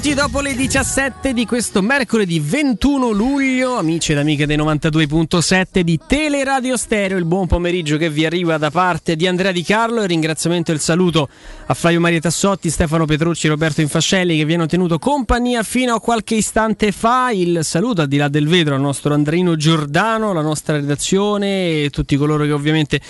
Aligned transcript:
minuti 0.00 0.14
dopo 0.14 0.40
le 0.40 0.54
17 0.54 1.34
di 1.34 1.44
questo 1.44 1.82
mercoledì 1.82 2.40
21 2.40 3.10
luglio, 3.10 3.76
amici 3.76 4.12
ed 4.12 4.18
amiche 4.18 4.46
dei 4.46 4.56
92.7 4.56 5.80
di 5.80 6.00
Teleradio 6.06 6.78
Stereo, 6.78 7.18
il 7.18 7.26
buon 7.26 7.46
pomeriggio 7.46 7.98
che 7.98 8.08
vi 8.08 8.24
arriva 8.24 8.56
da 8.56 8.70
parte 8.70 9.14
di 9.14 9.26
Andrea 9.26 9.52
Di 9.52 9.62
Carlo. 9.62 10.00
Il 10.00 10.08
ringraziamento 10.08 10.70
e 10.70 10.74
il 10.74 10.80
saluto 10.80 11.28
a 11.70 11.74
Flavio 11.74 12.00
Maria 12.00 12.18
Tassotti, 12.18 12.68
Stefano 12.68 13.04
Petrucci 13.04 13.46
Roberto 13.46 13.80
Infascelli 13.80 14.36
che 14.36 14.44
vi 14.44 14.54
hanno 14.54 14.66
tenuto 14.66 14.98
compagnia 14.98 15.62
fino 15.62 15.94
a 15.94 16.00
qualche 16.00 16.34
istante 16.34 16.90
fa. 16.90 17.30
Il 17.30 17.60
saluto 17.62 18.00
al 18.00 18.08
di 18.08 18.16
là 18.16 18.26
del 18.26 18.48
vetro 18.48 18.74
al 18.74 18.80
nostro 18.80 19.14
Andreino 19.14 19.54
Giordano, 19.54 20.32
la 20.32 20.42
nostra 20.42 20.74
redazione 20.74 21.84
e 21.84 21.90
tutti 21.90 22.16
coloro 22.16 22.44
che 22.44 22.50
ovviamente 22.50 23.00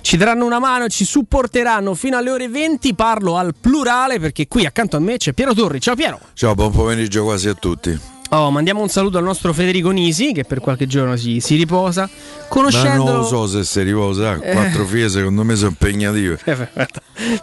ci 0.00 0.16
daranno 0.16 0.46
una 0.46 0.58
mano 0.58 0.86
e 0.86 0.88
ci 0.88 1.04
supporteranno 1.04 1.94
fino 1.94 2.16
alle 2.16 2.30
ore 2.30 2.48
20. 2.48 2.94
Parlo 2.94 3.36
al 3.36 3.54
plurale 3.60 4.18
perché 4.18 4.48
qui 4.48 4.64
accanto 4.64 4.96
a 4.96 5.00
me 5.00 5.18
c'è 5.18 5.34
Piero 5.34 5.52
Torri. 5.52 5.78
Ciao 5.78 5.94
Piero. 5.94 6.18
Ciao, 6.32 6.54
buon 6.54 6.72
pomeriggio 6.72 7.22
quasi 7.22 7.48
a 7.48 7.54
tutti. 7.54 8.15
Oh, 8.30 8.50
mandiamo 8.50 8.82
un 8.82 8.88
saluto 8.88 9.18
al 9.18 9.24
nostro 9.24 9.52
Federico 9.52 9.90
Nisi 9.90 10.32
che 10.32 10.42
per 10.42 10.58
qualche 10.58 10.86
giorno 10.86 11.16
si, 11.16 11.38
si 11.40 11.54
riposa. 11.54 12.08
Conoscendo... 12.48 13.04
Ma 13.04 13.10
non 13.10 13.20
lo 13.20 13.26
so 13.26 13.46
se 13.46 13.64
si 13.64 13.82
riposa, 13.82 14.34
eh. 14.34 14.52
quattro 14.52 14.84
figlie 14.84 15.08
secondo 15.08 15.44
me 15.44 15.54
sono 15.54 15.68
impegnative. 15.68 16.38
Eh, 16.44 16.88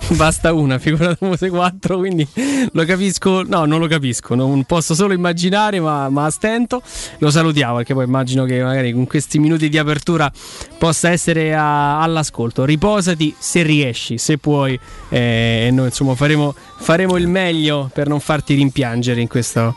basta 0.15 0.51
una, 0.53 0.77
figurate 0.79 1.49
quattro, 1.49 1.97
quindi 1.97 2.27
lo 2.71 2.85
capisco, 2.85 3.43
no 3.43 3.65
non 3.65 3.79
lo 3.79 3.87
capisco, 3.87 4.35
non 4.35 4.63
posso 4.65 4.93
solo 4.93 5.13
immaginare 5.13 5.79
ma, 5.79 6.09
ma 6.09 6.25
a 6.25 6.29
stento. 6.29 6.81
Lo 7.19 7.31
salutiamo 7.31 7.77
perché 7.77 7.93
poi 7.93 8.03
immagino 8.05 8.43
che 8.43 8.61
magari 8.61 8.91
con 8.91 9.07
questi 9.07 9.39
minuti 9.39 9.69
di 9.69 9.77
apertura 9.77 10.31
possa 10.77 11.09
essere 11.09 11.55
a, 11.55 12.01
all'ascolto. 12.01 12.65
Riposati 12.65 13.33
se 13.37 13.63
riesci, 13.63 14.17
se 14.17 14.37
puoi 14.37 14.77
eh, 15.09 15.65
e 15.67 15.71
noi 15.71 15.85
insomma 15.85 16.13
faremo, 16.15 16.53
faremo 16.83 17.15
il 17.15 17.27
meglio 17.27 17.89
per 17.93 18.09
non 18.09 18.19
farti 18.19 18.53
rimpiangere 18.55 19.21
in 19.21 19.27
questo 19.29 19.75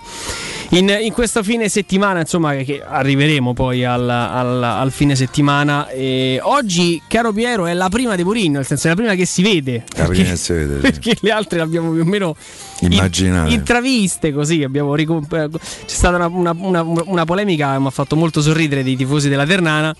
in, 0.70 0.96
in, 1.00 1.12
questo 1.12 1.44
fine 1.44 1.68
settimana, 1.68 2.20
insomma, 2.20 2.54
che 2.56 2.82
arriveremo 2.84 3.52
poi 3.52 3.84
al, 3.84 4.08
al, 4.08 4.62
al 4.62 4.90
fine 4.90 5.14
settimana. 5.14 5.88
E 5.88 6.40
oggi, 6.42 7.00
caro 7.06 7.32
Piero, 7.32 7.66
è 7.66 7.74
la 7.74 7.88
prima 7.88 8.16
di 8.16 8.24
Mourinho, 8.24 8.56
nel 8.56 8.66
senso 8.66 8.88
è 8.88 8.90
la 8.90 8.96
prima 8.96 9.14
che 9.14 9.26
si 9.26 9.42
vede. 9.42 9.84
La 9.96 10.06
prima 10.06 10.30
che 10.30 10.36
si 10.36 10.52
vede. 10.52 10.74
Sì. 10.74 10.80
Perché 10.80 11.16
le 11.20 11.30
altre 11.30 11.58
le 11.58 11.64
abbiamo 11.64 11.92
più 11.92 12.00
o 12.00 12.04
meno 12.04 12.34
Immaginare. 12.80 13.52
intraviste 13.52 14.32
così. 14.32 14.64
Abbiamo 14.64 14.94
ricomp- 14.94 15.58
c'è 15.58 15.58
stata 15.86 16.16
una, 16.16 16.26
una, 16.26 16.82
una, 16.82 17.02
una 17.04 17.24
polemica 17.24 17.74
che 17.74 17.78
mi 17.78 17.86
ha 17.86 17.90
fatto 17.90 18.16
molto 18.16 18.40
sorridere 18.40 18.82
dei 18.82 18.96
tifosi 18.96 19.28
della 19.28 19.46
Ternana 19.46 19.94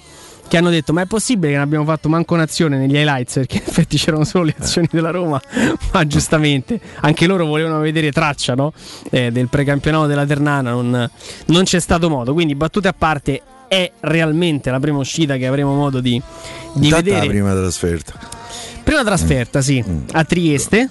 che 0.49 0.57
hanno 0.57 0.71
detto 0.71 0.93
ma 0.93 1.03
è 1.03 1.07
possibile 1.07 1.49
che 1.49 1.55
non 1.55 1.65
abbiamo 1.65 1.85
fatto 1.85 2.09
manco 2.09 2.35
un'azione 2.35 2.79
negli 2.79 2.95
highlights? 2.95 3.35
Perché 3.35 3.57
in 3.57 3.63
effetti 3.67 3.97
c'erano 3.99 4.25
solo 4.25 4.45
le 4.45 4.55
azioni 4.59 4.89
della 4.91 5.11
Roma. 5.11 5.41
Ma 5.93 6.07
giustamente 6.07 6.81
anche 7.01 7.27
loro 7.27 7.47
volevano 7.47 7.81
vedere 7.81 8.13
traccia 8.13 8.55
no? 8.55 8.73
eh, 9.11 9.31
del 9.31 9.49
precampionato 9.49 10.07
della 10.07 10.25
Ternana. 10.25 10.71
Non, 10.71 11.11
non, 11.47 11.65
c'è 11.65 11.81
stato 11.81 12.09
modo. 12.09 12.33
Quindi 12.33 12.55
battute 12.55 12.89
a 12.89 12.95
parte 12.97 13.43
è 13.69 13.91
realmente 14.01 14.71
la 14.71 14.79
prima 14.79 14.99
uscita 14.99 15.37
che 15.37 15.47
avremo 15.47 15.75
modo 15.75 16.01
di, 16.01 16.21
di 16.75 16.91
vedere 16.91 17.21
la 17.21 17.27
prima 17.27 17.53
trasferta. 17.53 18.13
Prima 18.83 19.03
trasferta 19.03 19.61
sì. 19.61 19.85
Mm. 19.87 20.03
a 20.13 20.25
Trieste. 20.25 20.89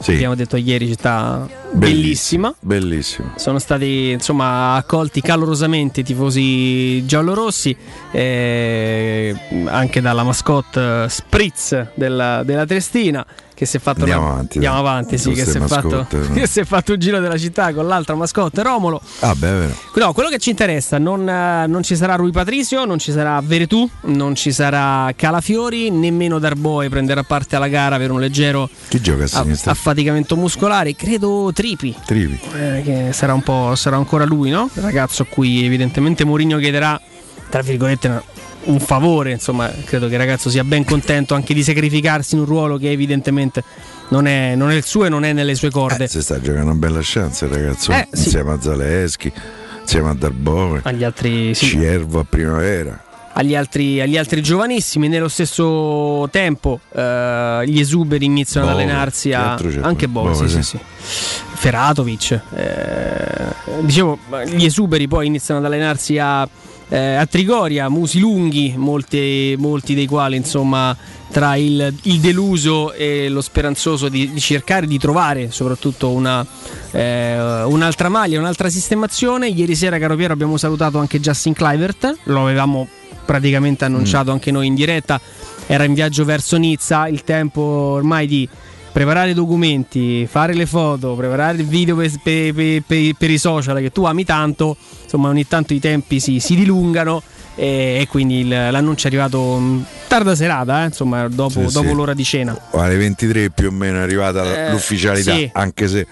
Sì. 0.00 0.12
abbiamo 0.12 0.36
detto 0.36 0.56
ieri 0.56 0.86
città 0.86 1.57
bellissima. 1.72 2.54
bellissima. 2.60 3.32
Sono 3.36 3.58
stati 3.58 4.10
insomma 4.10 4.74
accolti 4.74 5.20
calorosamente 5.20 6.00
i 6.00 6.04
tifosi 6.04 7.04
giallorossi, 7.06 7.76
eh, 8.10 9.34
anche 9.66 10.00
dalla 10.00 10.22
mascotte 10.22 11.06
Spritz 11.08 11.88
della, 11.94 12.42
della 12.42 12.66
Triestina 12.66 13.26
che 13.58 13.66
si 13.66 13.78
è 13.78 13.80
fatto 13.80 14.02
andiamo 14.02 14.22
una... 14.22 14.32
avanti, 14.34 14.58
andiamo 14.58 14.78
avanti 14.78 15.18
sì, 15.18 15.32
che, 15.32 15.44
si 15.44 15.58
fatto... 15.58 16.06
che, 16.32 16.46
si 16.46 16.60
è 16.60 16.64
fatto, 16.64 16.92
un 16.92 16.98
giro 17.00 17.18
della 17.18 17.36
città 17.36 17.74
con 17.74 17.88
l'altra 17.88 18.14
mascotte 18.14 18.62
Romolo 18.62 19.00
ah 19.18 19.34
beh 19.34 19.50
vero 19.50 19.74
no, 19.94 20.12
quello 20.12 20.28
che 20.28 20.38
ci 20.38 20.50
interessa 20.50 20.96
non, 20.98 21.24
non, 21.24 21.82
ci 21.82 21.96
sarà 21.96 22.14
Rui 22.14 22.30
Patricio 22.30 22.84
non 22.84 23.00
ci 23.00 23.10
sarà 23.10 23.40
Veretù 23.42 23.90
non 24.02 24.36
ci 24.36 24.52
sarà 24.52 25.12
Calafiori 25.16 25.90
nemmeno 25.90 26.38
Darboe 26.38 26.88
prenderà 26.88 27.24
parte 27.24 27.56
alla 27.56 27.66
gara 27.66 27.96
per 27.96 28.12
un 28.12 28.20
leggero 28.20 28.70
chi 28.86 29.00
gioca 29.00 29.24
a 29.24 29.26
sinistra? 29.26 29.72
affaticamento 29.72 30.36
muscolare 30.36 30.94
credo 30.94 31.50
Tripi 31.58 31.92
Tripi 32.06 32.38
eh, 32.54 32.82
che 32.84 33.08
sarà 33.12 33.34
un 33.34 33.42
po' 33.42 33.74
sarà 33.74 33.96
ancora 33.96 34.24
lui 34.24 34.48
no? 34.48 34.70
il 34.72 34.80
ragazzo 34.80 35.22
a 35.22 35.26
cui 35.28 35.64
evidentemente 35.64 36.24
Mourinho 36.24 36.56
chiederà 36.58 37.00
tra 37.48 37.62
virgolette 37.62 38.22
un 38.64 38.78
favore, 38.78 39.32
insomma, 39.32 39.68
credo 39.84 40.06
che 40.06 40.12
il 40.12 40.18
ragazzo 40.18 40.50
sia 40.50 40.62
ben 40.62 40.84
contento 40.84 41.34
anche 41.34 41.54
di 41.54 41.62
sacrificarsi 41.62 42.34
in 42.34 42.40
un 42.40 42.46
ruolo 42.46 42.76
che 42.76 42.90
evidentemente 42.90 43.64
non 44.08 44.26
è, 44.26 44.54
non 44.54 44.70
è 44.70 44.74
il 44.74 44.84
suo 44.84 45.06
e 45.06 45.08
non 45.08 45.24
è 45.24 45.32
nelle 45.32 45.54
sue 45.54 45.70
corde. 45.70 46.04
Eh, 46.04 46.08
si 46.08 46.22
sta 46.22 46.38
giocando 46.40 46.70
una 46.70 46.78
bella 46.78 47.00
chance 47.02 47.46
il 47.46 47.50
ragazzo, 47.50 47.92
eh, 47.92 48.06
insieme 48.12 48.50
sì. 48.52 48.56
a 48.56 48.60
Zaleschi, 48.70 49.32
insieme 49.80 50.10
a 50.10 50.14
Darbove, 50.14 50.80
agli 50.84 51.02
altri 51.02 51.54
sì. 51.54 51.66
Ciervo 51.66 52.20
a 52.20 52.24
primavera. 52.24 53.04
Agli 53.38 53.54
altri, 53.54 54.00
agli 54.00 54.16
altri, 54.16 54.42
giovanissimi. 54.42 55.08
Nello 55.08 55.28
stesso 55.28 56.28
tempo 56.30 56.80
eh, 56.92 57.62
gli 57.66 57.78
esuberi 57.78 58.24
iniziano 58.24 58.66
Bove, 58.66 58.82
ad 58.82 58.88
allenarsi 58.88 59.32
a, 59.32 59.54
anche 59.80 60.08
Bove, 60.08 60.32
Bove 60.32 60.48
sì, 60.48 60.62
sì. 60.62 60.78
Feratovic. 60.98 62.40
Eh, 62.54 63.80
dicevo, 63.80 64.18
gli 64.46 64.64
esuberi 64.64 65.06
poi 65.06 65.26
iniziano 65.26 65.60
ad 65.60 65.66
allenarsi 65.66 66.18
a 66.18 66.48
eh, 66.88 67.14
a 67.14 67.26
Trigoria, 67.26 67.88
musi 67.88 68.18
lunghi, 68.18 68.74
molti, 68.76 69.54
molti 69.58 69.94
dei 69.94 70.06
quali 70.06 70.36
insomma 70.36 70.96
tra 71.30 71.56
il, 71.56 71.94
il, 72.02 72.20
deluso 72.20 72.92
e 72.92 73.28
lo 73.28 73.42
speranzoso 73.42 74.08
di, 74.08 74.32
di 74.32 74.40
cercare 74.40 74.86
di 74.86 74.98
trovare 74.98 75.50
soprattutto 75.50 76.10
una, 76.10 76.44
eh, 76.90 77.62
un'altra 77.64 78.08
maglia, 78.08 78.38
un'altra 78.38 78.70
sistemazione. 78.70 79.48
Ieri 79.48 79.74
sera, 79.74 79.98
caro 79.98 80.16
Piero, 80.16 80.32
abbiamo 80.32 80.56
salutato 80.56 80.98
anche 80.98 81.20
Justin 81.20 81.52
Clivert, 81.52 82.16
lo 82.24 82.42
avevamo 82.42 82.88
praticamente 83.28 83.84
annunciato 83.84 84.30
mm. 84.30 84.32
anche 84.32 84.50
noi 84.50 84.68
in 84.68 84.74
diretta, 84.74 85.20
era 85.66 85.84
in 85.84 85.92
viaggio 85.92 86.24
verso 86.24 86.56
Nizza, 86.56 87.08
il 87.08 87.24
tempo 87.24 87.60
ormai 87.60 88.26
di 88.26 88.48
preparare 88.90 89.30
i 89.30 89.34
documenti, 89.34 90.26
fare 90.26 90.54
le 90.54 90.64
foto, 90.64 91.14
preparare 91.14 91.58
il 91.58 91.66
video 91.66 91.94
per, 91.94 92.10
per, 92.22 92.54
per, 92.54 93.12
per, 93.18 93.30
i 93.30 93.36
social 93.36 93.76
che 93.80 93.92
tu 93.92 94.04
ami 94.04 94.24
tanto, 94.24 94.78
insomma 95.02 95.28
ogni 95.28 95.46
tanto 95.46 95.74
i 95.74 95.78
tempi 95.78 96.20
si, 96.20 96.40
si 96.40 96.56
dilungano 96.56 97.22
e, 97.54 97.98
e 98.00 98.06
quindi 98.08 98.38
il, 98.38 98.48
l'annuncio 98.48 99.04
è 99.04 99.10
arrivato 99.10 99.58
mm, 99.58 99.80
tarda 100.08 100.34
serata, 100.34 100.84
eh, 100.84 100.86
insomma 100.86 101.28
dopo, 101.28 101.68
sì, 101.68 101.72
dopo 101.74 101.88
sì. 101.88 101.94
l'ora 101.94 102.14
di 102.14 102.24
cena. 102.24 102.58
Alle 102.72 102.96
23 102.96 103.50
più 103.50 103.68
o 103.68 103.72
meno 103.72 103.98
è 103.98 104.00
arrivata 104.00 104.68
eh, 104.68 104.70
l'ufficialità, 104.70 105.34
sì. 105.34 105.50
anche 105.52 105.86
se 105.86 106.06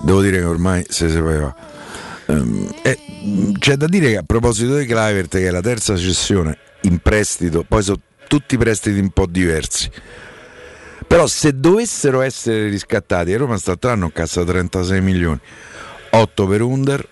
devo 0.00 0.22
dire 0.22 0.38
che 0.38 0.44
ormai 0.44 0.82
si 0.88 1.10
sapeva. 1.10 1.54
Eh, 2.82 2.98
c'è 3.58 3.76
da 3.76 3.86
dire 3.86 4.10
che 4.10 4.16
a 4.16 4.22
proposito 4.22 4.76
di 4.76 4.86
Clivert 4.86 5.28
che 5.28 5.46
è 5.46 5.50
la 5.50 5.60
terza 5.60 5.96
cessione 5.96 6.56
in 6.82 6.98
prestito, 6.98 7.64
poi 7.66 7.82
sono 7.82 8.00
tutti 8.26 8.56
prestiti 8.56 8.98
un 8.98 9.10
po' 9.10 9.26
diversi. 9.26 9.90
Però 11.06 11.26
se 11.26 11.58
dovessero 11.58 12.22
essere 12.22 12.68
riscattati, 12.68 13.34
Roma 13.34 13.58
statranno 13.58 14.10
cassa 14.10 14.44
36 14.44 15.00
milioni, 15.02 15.38
8 16.10 16.46
per 16.46 16.62
Under, 16.62 17.06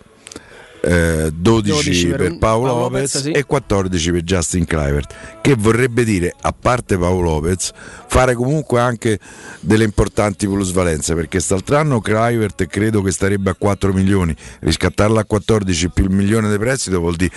eh, 0.83 1.31
12, 1.33 1.71
12, 1.73 2.07
per, 2.09 2.17
per 2.19 2.39
Paolo, 2.39 2.67
Paolo 2.67 2.81
Lopez, 2.83 3.15
Lopez 3.15 3.23
sì. 3.23 3.31
e 3.33 3.45
14 3.45 4.11
per 4.13 4.23
Justin 4.23 4.65
Clivert 4.65 5.15
che 5.41 5.55
vorrebbe 5.57 6.05
dire 6.05 6.35
a 6.41 6.55
parte 6.59 6.97
Paolo 6.97 7.33
Lopez 7.33 7.73
fare 8.07 8.35
comunque 8.35 8.81
anche 8.81 9.19
delle 9.61 9.85
importanti 9.85 10.47
plusvalenze 10.47 11.15
perché 11.15 11.39
quest'altro 11.39 12.01
Clivert 12.01 12.67
credo 12.67 13.03
che 13.03 13.11
starebbe 13.11 13.51
a 13.51 13.55
4 13.55 13.93
milioni. 13.93 14.35
Riscattarla 14.61 15.21
a 15.21 15.25
14 15.25 15.91
più 15.91 16.05
il 16.05 16.11
milione 16.11 16.51
di 16.51 16.59
prestito 16.59 16.99
vuol 16.99 17.17
dire 17.17 17.33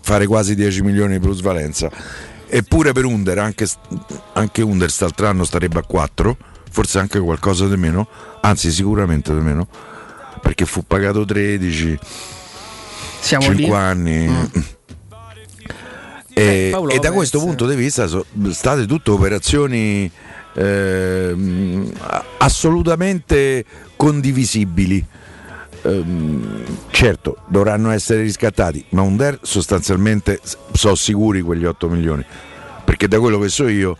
fare 0.00 0.26
quasi 0.26 0.54
10 0.54 0.82
milioni 0.82 1.14
di 1.14 1.20
plusvalenza. 1.20 1.90
Eppure 2.48 2.92
per 2.92 3.04
Under, 3.04 3.38
anche, 3.38 3.66
anche 4.34 4.62
Under 4.62 4.86
quest'altro 4.86 5.26
anno 5.26 5.44
starebbe 5.44 5.80
a 5.80 5.82
4, 5.82 6.36
forse 6.70 6.98
anche 6.98 7.18
qualcosa 7.18 7.66
di 7.66 7.76
meno, 7.76 8.06
anzi 8.40 8.70
sicuramente 8.70 9.34
di 9.34 9.40
meno, 9.40 9.66
perché 10.40 10.64
fu 10.64 10.84
pagato 10.86 11.24
13, 11.24 11.98
Siamo 13.20 13.44
5 13.44 13.64
lì. 13.64 13.70
anni. 13.70 14.28
Mm. 14.28 14.44
E, 16.38 16.70
eh, 16.70 16.94
e, 16.94 16.98
da 16.98 17.12
questo 17.12 17.38
punto 17.38 17.66
di 17.66 17.74
vista 17.74 18.06
sono 18.06 18.24
state 18.50 18.84
tutte 18.84 19.10
operazioni 19.10 20.10
eh, 20.54 21.34
assolutamente 22.38 23.64
condivisibili. 23.96 25.04
Um, 25.82 26.64
certo 26.90 27.36
dovranno 27.46 27.90
essere 27.90 28.22
riscattati, 28.22 28.84
ma 28.90 29.02
Under 29.02 29.38
sostanzialmente 29.42 30.40
sono 30.72 30.94
sicuri 30.96 31.42
quegli 31.42 31.64
8 31.64 31.88
milioni, 31.88 32.24
perché 32.84 33.06
da 33.06 33.20
quello 33.20 33.38
che 33.38 33.48
so 33.48 33.68
io 33.68 33.96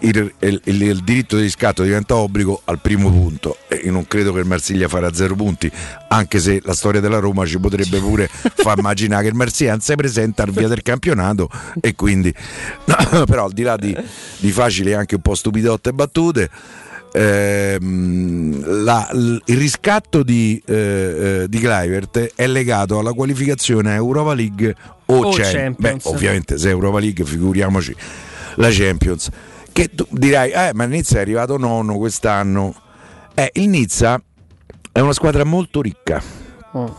il, 0.00 0.32
il, 0.40 0.60
il, 0.64 1.00
diritto 1.02 1.36
di 1.36 1.42
riscatto 1.42 1.82
diventa 1.82 2.16
obbligo 2.16 2.60
al 2.64 2.80
primo 2.80 3.10
punto 3.10 3.58
e 3.68 3.76
io 3.84 3.92
non 3.92 4.06
credo 4.06 4.32
che 4.32 4.40
il 4.40 4.46
Marsiglia 4.46 4.88
farà 4.88 5.12
zero 5.12 5.34
punti 5.34 5.70
anche 6.08 6.38
se 6.38 6.60
la 6.64 6.74
storia 6.74 7.00
della 7.00 7.18
Roma 7.18 7.46
ci 7.46 7.58
potrebbe 7.58 7.98
pure 7.98 8.28
far 8.30 8.78
immaginare 8.78 9.22
che 9.22 9.28
il 9.28 9.34
Marsiglia 9.34 9.70
non 9.70 9.80
si 9.80 9.94
presenta 9.94 10.42
al 10.42 10.50
via 10.50 10.68
del 10.68 10.82
campionato 10.82 11.48
e 11.80 11.94
quindi 11.94 12.32
no, 12.84 13.24
però 13.26 13.46
al 13.46 13.52
di 13.52 13.62
là 13.62 13.76
di, 13.76 13.96
di 14.38 14.50
facili 14.50 14.90
e 14.90 14.94
anche 14.94 15.16
un 15.16 15.22
po' 15.22 15.34
stupidotte 15.34 15.92
battute 15.92 16.50
ehm, 17.12 18.84
la, 18.84 19.08
il 19.12 19.56
riscatto 19.56 20.22
di, 20.22 20.62
eh, 20.66 20.74
eh, 20.74 21.46
di 21.48 21.58
Clivert 21.58 22.32
è 22.34 22.46
legato 22.46 22.98
alla 22.98 23.12
qualificazione 23.12 23.94
Europa 23.94 24.34
League 24.34 24.74
o, 25.06 25.24
o 25.24 25.30
Champions. 25.30 26.04
Beh, 26.04 26.10
ovviamente 26.10 26.58
se 26.58 26.68
Europa 26.68 26.98
League 26.98 27.24
figuriamoci 27.24 27.94
la 28.56 28.68
Champions. 28.70 29.30
Che 29.76 29.90
tu 29.94 30.06
dirai, 30.08 30.52
eh, 30.52 30.70
ma 30.72 30.86
Nizza 30.86 31.18
è 31.18 31.20
arrivato 31.20 31.58
nonno 31.58 31.98
quest'anno. 31.98 32.74
Eh, 33.34 33.50
il 33.56 33.68
Nizza 33.68 34.18
è 34.90 35.00
una 35.00 35.12
squadra 35.12 35.44
molto 35.44 35.82
ricca. 35.82 36.18
Oh. 36.72 36.96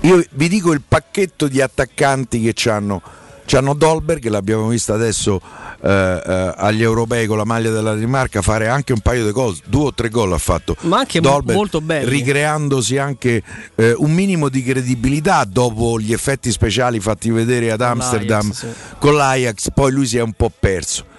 Io 0.00 0.24
vi 0.32 0.48
dico 0.48 0.72
il 0.72 0.82
pacchetto 0.82 1.46
di 1.46 1.60
attaccanti 1.60 2.40
che 2.40 2.70
hanno. 2.70 3.00
C'hanno 3.46 3.72
Dolberg, 3.72 4.26
l'abbiamo 4.26 4.66
visto 4.66 4.92
adesso 4.92 5.40
eh, 5.80 5.88
eh, 5.88 6.54
agli 6.56 6.82
europei 6.82 7.28
con 7.28 7.36
la 7.36 7.44
maglia 7.44 7.70
della 7.70 7.92
Danimarca, 7.94 8.42
fare 8.42 8.66
anche 8.66 8.92
un 8.92 8.98
paio 8.98 9.24
di 9.24 9.30
gol, 9.30 9.56
due 9.66 9.84
o 9.84 9.94
tre 9.94 10.08
gol 10.08 10.32
ha 10.32 10.38
fatto. 10.38 10.74
Ma 10.80 10.98
anche 10.98 11.20
Dolberg, 11.20 11.56
molto 11.56 11.80
bello. 11.80 12.10
Ricreandosi 12.10 12.98
anche 12.98 13.40
eh, 13.76 13.94
un 13.96 14.12
minimo 14.12 14.48
di 14.48 14.64
credibilità 14.64 15.44
dopo 15.44 16.00
gli 16.00 16.12
effetti 16.12 16.50
speciali 16.50 16.98
fatti 16.98 17.30
vedere 17.30 17.70
ad 17.70 17.80
Amsterdam 17.80 18.48
L'Ajax, 18.48 18.58
sì. 18.58 18.96
con 18.98 19.14
l'Ajax, 19.14 19.68
poi 19.72 19.92
lui 19.92 20.06
si 20.08 20.16
è 20.16 20.20
un 20.20 20.32
po' 20.32 20.50
perso 20.58 21.14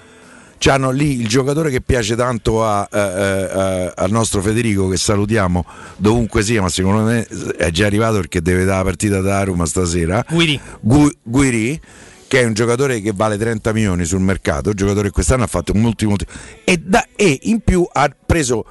hanno 0.66 0.92
lì 0.92 1.20
il 1.20 1.28
giocatore 1.28 1.72
che 1.72 1.80
piace 1.80 2.16
tanto 2.16 2.66
a, 2.66 2.82
a, 2.82 3.02
a, 3.02 3.94
al 3.96 4.12
nostro 4.12 4.42
Federico 4.42 4.90
che 4.90 4.98
salutiamo 4.98 5.66
dovunque 5.96 6.44
sia 6.44 6.62
ma 6.62 6.70
secondo 6.70 7.04
me 7.04 7.26
è 7.56 7.72
già 7.72 7.86
arrivato 7.86 8.16
perché 8.16 8.42
deve 8.42 8.66
dare 8.66 8.78
la 8.80 8.84
partita 8.84 9.22
da 9.22 9.44
Roma 9.44 9.66
stasera 9.66 10.26
Guiri, 10.30 10.60
Gu, 10.82 11.10
Guiri 11.24 11.82
che 12.28 12.42
è 12.42 12.46
un 12.46 12.54
giocatore 12.54 13.02
che 13.02 13.12
vale 13.16 13.38
30 13.38 13.74
milioni 13.74 14.06
sul 14.06 14.20
mercato, 14.20 14.70
un 14.70 14.76
giocatore 14.76 15.08
che 15.08 15.14
quest'anno 15.14 15.46
ha 15.46 15.48
fatto 15.48 15.72
un 15.74 15.84
ultimo 15.84 16.16
e, 16.64 16.78
da, 16.78 17.08
e 17.16 17.40
in 17.44 17.62
più 17.62 17.88
ha 17.92 18.14
preso 18.24 18.66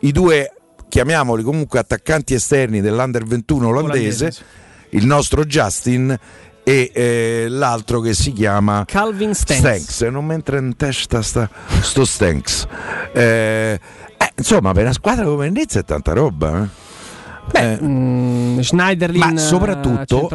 i 0.00 0.12
due 0.12 0.52
chiamiamoli 0.88 1.42
comunque 1.42 1.80
attaccanti 1.80 2.34
esterni 2.34 2.80
dell'Under 2.80 3.24
21 3.24 3.66
olandese, 3.66 4.24
olandese. 4.24 4.44
il 4.90 5.06
nostro 5.06 5.44
Justin 5.44 6.16
e 6.70 6.90
eh, 6.94 7.46
l'altro 7.48 7.98
che 7.98 8.14
si 8.14 8.32
chiama 8.32 8.84
Calvin 8.86 9.34
Stanks. 9.34 9.60
Stanks. 9.60 10.00
Non 10.02 10.24
mi 10.24 10.34
entra 10.34 10.58
in 10.58 10.76
testa 10.76 11.20
sta, 11.20 11.50
sto 11.80 12.04
Stanks. 12.04 12.64
Eh, 13.12 13.80
eh, 14.16 14.32
insomma, 14.36 14.72
per 14.72 14.84
una 14.84 14.92
squadra 14.92 15.24
come 15.24 15.50
Nizza 15.50 15.80
è 15.80 15.84
tanta 15.84 16.12
roba. 16.12 16.62
Eh. 16.62 16.68
Beh, 17.50 17.72
eh, 17.72 17.78
mm, 17.82 18.60
Schneiderlin 18.60 19.32
ma 19.32 19.36
soprattutto 19.36 20.28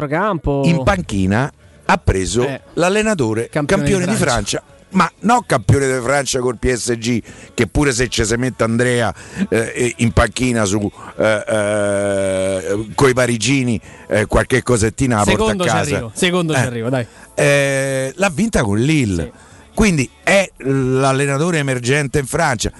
in 0.64 0.82
panchina 0.82 1.50
ha 1.86 1.96
preso 1.96 2.46
eh, 2.46 2.60
l'allenatore 2.74 3.48
campione, 3.48 3.82
campione 3.82 4.06
di, 4.06 4.18
Francia. 4.18 4.58
di 4.58 4.64
Francia 4.66 4.75
ma 4.90 5.10
non 5.20 5.40
campione 5.44 5.86
di 5.86 6.00
Francia 6.00 6.38
col 6.40 6.58
PSG 6.58 7.22
che 7.54 7.66
pure 7.66 7.92
se 7.92 8.08
ci 8.08 8.24
si 8.24 8.36
mette 8.36 8.62
Andrea 8.62 9.12
eh, 9.48 9.94
in 9.98 10.12
panchina 10.12 10.64
su 10.64 10.90
eh, 11.18 11.44
eh, 11.48 12.86
coi 12.94 13.12
parigini 13.12 13.80
eh, 14.08 14.26
qualche 14.26 14.62
cosettina 14.62 15.16
la 15.16 15.24
secondo 15.24 15.64
porta 15.64 15.72
a 15.72 15.76
casa. 15.76 15.94
arrivo, 15.94 16.12
secondo 16.14 16.54
ci 16.54 16.60
eh, 16.60 16.62
arrivo 16.62 16.88
dai. 16.88 17.06
eh, 17.34 18.12
l'ha 18.14 18.30
vinta 18.30 18.62
con 18.62 18.78
Lille. 18.78 19.22
Sì. 19.24 19.72
quindi 19.74 20.10
è 20.22 20.48
l'allenatore 20.58 21.58
emergente 21.58 22.18
in 22.18 22.26
Francia. 22.26 22.72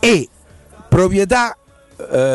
E 0.00 0.28
proprietà, 0.88 1.56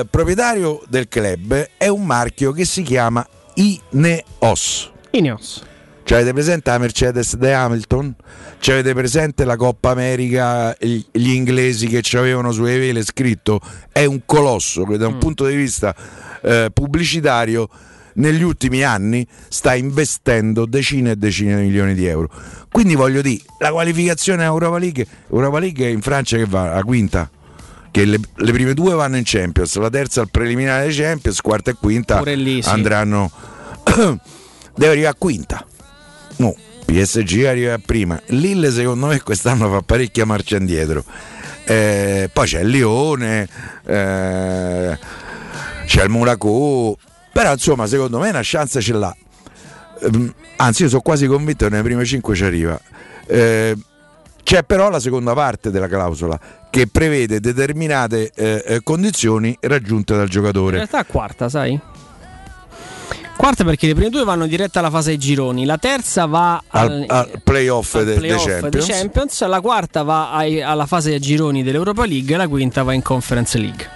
proprietario 0.10 0.82
del 0.88 1.08
club 1.08 1.70
è 1.78 1.88
un 1.88 2.04
marchio 2.04 2.52
che 2.52 2.66
si 2.66 2.82
chiama 2.82 3.26
Ineos. 3.54 4.92
Ineos 5.12 5.68
ci 6.10 6.16
avete 6.16 6.34
presente 6.34 6.72
la 6.72 6.80
Mercedes 6.80 7.36
de 7.36 7.54
Hamilton? 7.54 8.16
Ci 8.58 8.72
avete 8.72 8.96
presente 8.96 9.46
la 9.46 9.56
Coppa 9.56 9.92
America, 9.92 10.76
gli 10.80 11.30
inglesi 11.30 11.86
che 11.86 12.02
ci 12.02 12.18
avevano 12.18 12.52
su 12.52 12.64
vele 12.64 13.04
scritto? 13.04 13.62
È 13.92 14.06
un 14.06 14.22
colosso 14.26 14.86
che 14.86 14.98
da 14.98 15.06
un 15.06 15.18
mm. 15.18 15.20
punto 15.20 15.46
di 15.46 15.56
vista 15.56 15.96
eh, 16.42 16.72
pubblicitario 16.74 17.70
negli 18.14 18.42
ultimi 18.42 18.82
anni 18.82 19.24
sta 19.50 19.76
investendo 19.76 20.66
decine 20.66 21.12
e 21.12 21.16
decine 21.16 21.58
di 21.58 21.68
milioni 21.68 21.94
di 21.94 22.08
euro. 22.08 22.32
Quindi 22.72 22.96
voglio 22.96 23.22
dire, 23.22 23.44
la 23.60 23.70
qualificazione 23.70 24.42
a 24.42 24.48
Europa 24.48 24.80
League, 24.80 25.06
Europa 25.30 25.60
League 25.60 25.88
in 25.88 26.02
Francia 26.02 26.38
che 26.38 26.46
va 26.48 26.74
la 26.74 26.82
quinta 26.82 27.30
che 27.92 28.06
le, 28.06 28.20
le, 28.34 28.52
prime 28.52 28.74
due 28.74 28.96
vanno 28.96 29.18
in 29.18 29.24
Champions, 29.26 29.76
la 29.76 29.92
terza 29.92 30.22
al 30.22 30.32
preliminare 30.32 30.88
dei 30.88 30.96
Champions, 30.96 31.40
quarta 31.40 31.70
e 31.70 31.76
quinta 31.80 32.20
lì, 32.24 32.64
sì. 32.64 32.70
andranno 32.70 33.30
deve 34.74 34.92
arrivare 34.92 35.14
a 35.14 35.16
quinta. 35.16 35.64
No, 36.40 36.56
PSG 36.86 37.46
arriva 37.46 37.78
prima. 37.78 38.20
Lille 38.28 38.72
secondo 38.72 39.08
me 39.08 39.22
quest'anno 39.22 39.70
fa 39.70 39.82
parecchia 39.82 40.26
marcia 40.26 40.58
indietro. 40.58 41.04
Eh, 41.66 42.30
poi 42.32 42.48
c'è 42.48 42.62
il 42.62 42.70
Lione, 42.70 43.48
eh, 43.86 44.98
c'è 45.86 46.04
il 46.04 46.10
Monaco, 46.10 46.98
però 47.32 47.52
insomma 47.52 47.86
secondo 47.88 48.20
me 48.20 48.30
una 48.30 48.40
chance 48.42 48.82
ce 48.82 48.94
l'ha. 48.94 49.16
Eh, 50.02 50.34
anzi 50.56 50.84
io 50.84 50.90
sono 50.90 51.02
quasi 51.02 51.28
convinto 51.28 51.66
che 51.66 51.72
nelle 51.72 51.84
prime 51.84 52.06
5 52.06 52.36
ci 52.36 52.44
arriva. 52.44 52.80
Eh, 53.28 53.76
c'è 54.42 54.64
però 54.64 54.90
la 54.90 55.00
seconda 55.00 55.34
parte 55.34 55.70
della 55.70 55.88
clausola 55.88 56.40
che 56.70 56.88
prevede 56.88 57.40
determinate 57.40 58.32
eh, 58.34 58.64
eh, 58.66 58.80
condizioni 58.82 59.56
raggiunte 59.60 60.16
dal 60.16 60.30
giocatore. 60.30 60.78
In 60.78 60.88
realtà 60.88 61.04
quarta, 61.04 61.50
sai? 61.50 61.80
Quarta 63.40 63.64
perché 63.64 63.88
le 63.88 63.94
prime 63.94 64.10
due 64.10 64.26
vanno 64.26 64.48
diretta 64.48 64.80
alla 64.80 64.90
fase 64.90 65.12
ai 65.12 65.18
gironi, 65.18 65.64
la 65.64 65.78
terza 65.78 66.26
va 66.26 66.62
al, 66.68 66.92
al, 66.92 67.06
al 67.08 67.42
playoff 67.42 67.98
dei 68.02 68.18
play 68.18 68.36
Champions. 68.38 68.86
Champions. 68.86 69.48
la 69.48 69.62
quarta 69.62 70.04
va 70.04 70.34
ai, 70.34 70.62
alla 70.62 70.86
fase 70.86 71.14
ai 71.14 71.22
gironi 71.22 71.64
dell'Europa 71.64 72.06
League 72.06 72.34
e 72.34 72.38
la 72.38 72.50
quinta 72.50 72.84
va 72.84 72.92
in 72.92 73.02
Conference 73.02 73.58
League. 73.58 73.90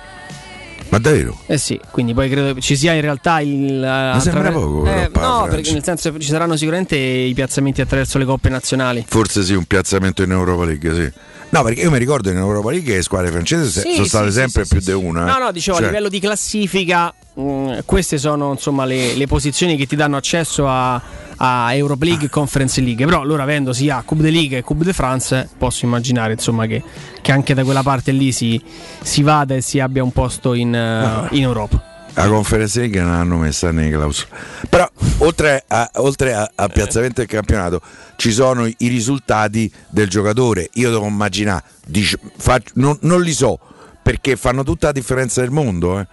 Ma 0.88 0.98
davvero? 0.98 1.38
Eh 1.48 1.57
sì, 1.57 1.78
quindi 1.92 2.13
poi 2.13 2.30
credo 2.30 2.57
ci 2.62 2.78
sia 2.78 2.94
in 2.94 3.01
realtà 3.01 3.42
il. 3.42 4.13
Mi 4.13 4.22
sembra 4.22 4.50
poco. 4.50 4.86
Eh, 4.86 5.10
no, 5.13 5.48
perché 5.50 5.74
nel 5.74 5.84
senso 5.84 6.18
ci 6.18 6.30
saranno 6.30 6.56
sicuramente 6.56 6.95
i 6.95 7.34
piazzamenti 7.34 7.81
attraverso 7.81 8.18
le 8.18 8.24
coppe 8.24 8.48
nazionali. 8.48 9.04
Forse 9.06 9.44
sì, 9.44 9.54
un 9.56 9.66
piazzamento 9.66 10.24
in 10.24 10.31
Europa 10.31 10.63
League, 10.63 10.94
sì. 10.94 11.12
No, 11.54 11.62
perché 11.62 11.82
io 11.82 11.92
mi 11.92 12.00
ricordo 12.00 12.32
in 12.32 12.38
Europa 12.38 12.72
League 12.72 12.90
che 12.90 12.95
le 12.95 13.04
squadre 13.04 13.30
francesi 13.30 13.80
sì, 13.80 13.94
sono 13.94 14.06
state 14.06 14.31
sì, 14.31 14.40
sempre 14.40 14.66
più 14.66 14.80
di 14.80 14.92
una. 14.92 15.24
No, 15.24 15.38
no, 15.38 15.52
dicevo 15.52 15.78
cioè... 15.78 15.86
a 15.86 15.90
livello 15.90 16.10
di 16.10 16.19
classifica, 16.19 17.14
mh, 17.36 17.42
mm, 17.42 17.78
queste 17.86 18.18
sono 18.18 18.50
insomma 18.54 18.86
le, 18.86 19.14
le, 19.14 19.28
posizioni 19.28 19.78
che 19.78 19.86
ti 19.86 19.95
danno 19.95 20.18
accesso 20.18 20.68
a, 20.68 21.00
a 21.38 21.72
Europa 21.76 22.06
League 22.06 22.26
e 22.26 22.30
Conference 22.31 22.81
League. 22.81 23.06
Però 23.06 23.24
loro 23.24 23.44
avendo 23.44 23.72
sia 23.72 24.02
Coupe 24.04 24.24
de 24.24 24.31
League 24.31 24.57
e 24.57 24.62
Coupe 24.64 24.83
de 24.83 24.94
France, 24.94 25.48
posso 25.56 25.86
immaginare 25.86 26.33
insomma, 26.33 26.66
che, 26.66 26.81
che, 27.22 27.31
anche 27.31 27.54
da 27.54 27.64
quella 27.64 27.83
parte 27.83 28.12
lì 28.12 28.31
si, 28.31 28.60
si 29.04 29.22
vada 29.22 29.54
e 29.54 29.62
si 29.62 29.80
abbia 29.80 30.02
un 30.02 30.12
posto 30.12 30.56
in, 30.56 30.72
no. 30.72 31.28
in 31.30 31.44
Europa 31.44 31.93
la 32.14 32.28
Conference 32.28 32.80
League 32.80 33.00
non 33.02 33.12
hanno 33.12 33.38
messa 33.38 33.72
nei 33.72 33.92
clausoli. 33.92 34.30
Però 34.70 34.90
oltre, 35.20 35.64
a, 35.68 35.90
oltre 35.96 36.34
a, 36.34 36.50
al 36.56 36.72
piazzamento 36.72 37.22
del 37.22 37.28
campionato 37.28 37.82
ci 38.16 38.32
sono 38.32 38.66
i 38.66 38.88
risultati 38.88 39.72
del 39.90 40.10
giocatore. 40.10 40.70
Io 40.74 40.92
devo 40.92 41.08
immaginare, 41.08 41.64
dic- 41.86 42.20
faccio, 42.38 42.72
non, 42.76 42.98
non, 43.02 43.22
li 43.22 43.34
so 43.34 43.60
perché 44.02 44.36
fanno 44.36 44.64
tutta 44.64 44.88
la 44.88 44.94
differenza 44.94 45.42
del 45.42 45.52
mondo. 45.52 46.00
Eh. 46.00 46.08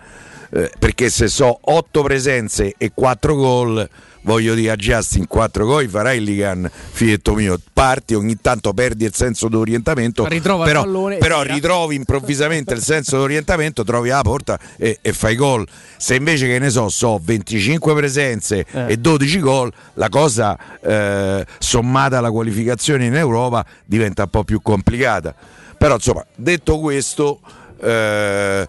Eh, 0.53 0.73
perché 0.81 1.11
se 1.11 1.29
so 1.29 1.61
8 1.61 2.03
presenze 2.03 2.75
e 2.77 2.91
4 2.93 3.37
gol 3.37 3.89
voglio 4.23 4.55
dire 4.55 4.73
a 4.73 4.77
Justin 4.77 5.27
4 5.27 5.65
gol 5.65 5.89
farai 5.89 6.19
il 6.19 6.25
Ligan 6.25 6.71
figlietto 6.91 7.35
mio. 7.35 7.59
Parti 7.73 8.15
ogni 8.15 8.39
tanto 8.41 8.73
perdi 8.73 9.05
il 9.05 9.15
senso 9.15 9.49
d'orientamento 9.49 10.27
Ritrova 10.27 10.65
però, 10.65 10.85
però 11.19 11.43
ritrovi 11.43 11.95
improvvisamente 11.95 12.75
il 12.75 12.83
senso 12.83 13.17
d'orientamento 13.17 13.85
trovi 13.85 14.11
la 14.11 14.21
porta 14.23 14.59
e, 14.77 14.99
e, 15.01 15.13
fai 15.13 15.35
gol. 15.37 15.67
Se 15.97 16.15
invece 16.15 16.47
che 16.47 16.59
ne 16.59 16.71
so 16.71 16.89
so 16.89 17.19
25 17.23 17.95
presenze 17.95 18.67
eh. 18.71 18.93
e 18.93 18.97
12 18.99 19.41
gol 19.41 19.73
la 19.95 20.09
cosa 20.09 20.59
eh, 20.81 21.47
sommata 21.59 22.19
alla 22.19 22.31
qualificazione 22.31 23.07
in 23.07 23.15
Europa 23.15 23.65
diventa 23.85 24.25
un 24.25 24.31
po' 24.31 24.45
più 24.45 24.61
complicata. 24.61 25.35
Però 25.79 25.95
insomma 25.95 26.25
detto 26.35 26.79
questo 26.79 27.41
eh, 27.81 28.69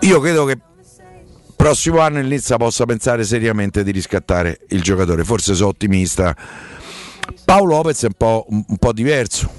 io 0.00 0.20
credo 0.20 0.44
che 0.44 0.58
prossimo 1.58 1.98
anno 1.98 2.20
il 2.20 2.28
Nizza 2.28 2.56
possa 2.56 2.86
pensare 2.86 3.24
seriamente 3.24 3.82
di 3.82 3.90
riscattare 3.90 4.60
il 4.68 4.80
giocatore. 4.80 5.24
Forse 5.24 5.54
sono 5.54 5.70
ottimista. 5.70 6.34
Paolo 7.44 7.74
Lopez 7.74 8.04
è 8.04 8.06
un 8.06 8.12
po', 8.16 8.46
un, 8.48 8.76
po 8.78 8.92
diverso. 8.92 9.50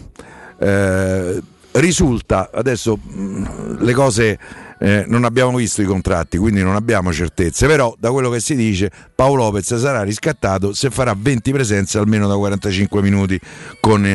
Eh, 0.58 1.42
risulta, 1.74 2.52
adesso 2.54 2.98
mm, 2.98 3.80
le 3.80 3.94
cose 3.94 4.40
eh, 4.80 5.04
non 5.08 5.26
abbiamo 5.26 5.58
visto 5.58 5.82
i 5.82 5.86
contratti, 5.86 6.38
quindi 6.38 6.64
non 6.64 6.76
abbiamo 6.76 7.12
certezze, 7.12 7.68
però 7.68 7.94
da 8.00 8.12
quello 8.12 8.30
che 8.30 8.40
si 8.40 8.56
dice 8.56 8.90
Paolo 9.14 9.44
Lopez 9.44 9.76
sarà 9.76 10.02
riscattato 10.04 10.74
se 10.74 10.90
farà 10.90 11.14
20 11.18 11.52
presenze 11.52 11.98
almeno 11.98 12.28
da 12.28 12.36
45 12.36 13.02
minuti 13.02 13.38
con 13.82 14.06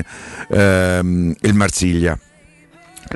ehm, 0.48 1.34
il 1.38 1.54
Marsiglia. 1.54 2.18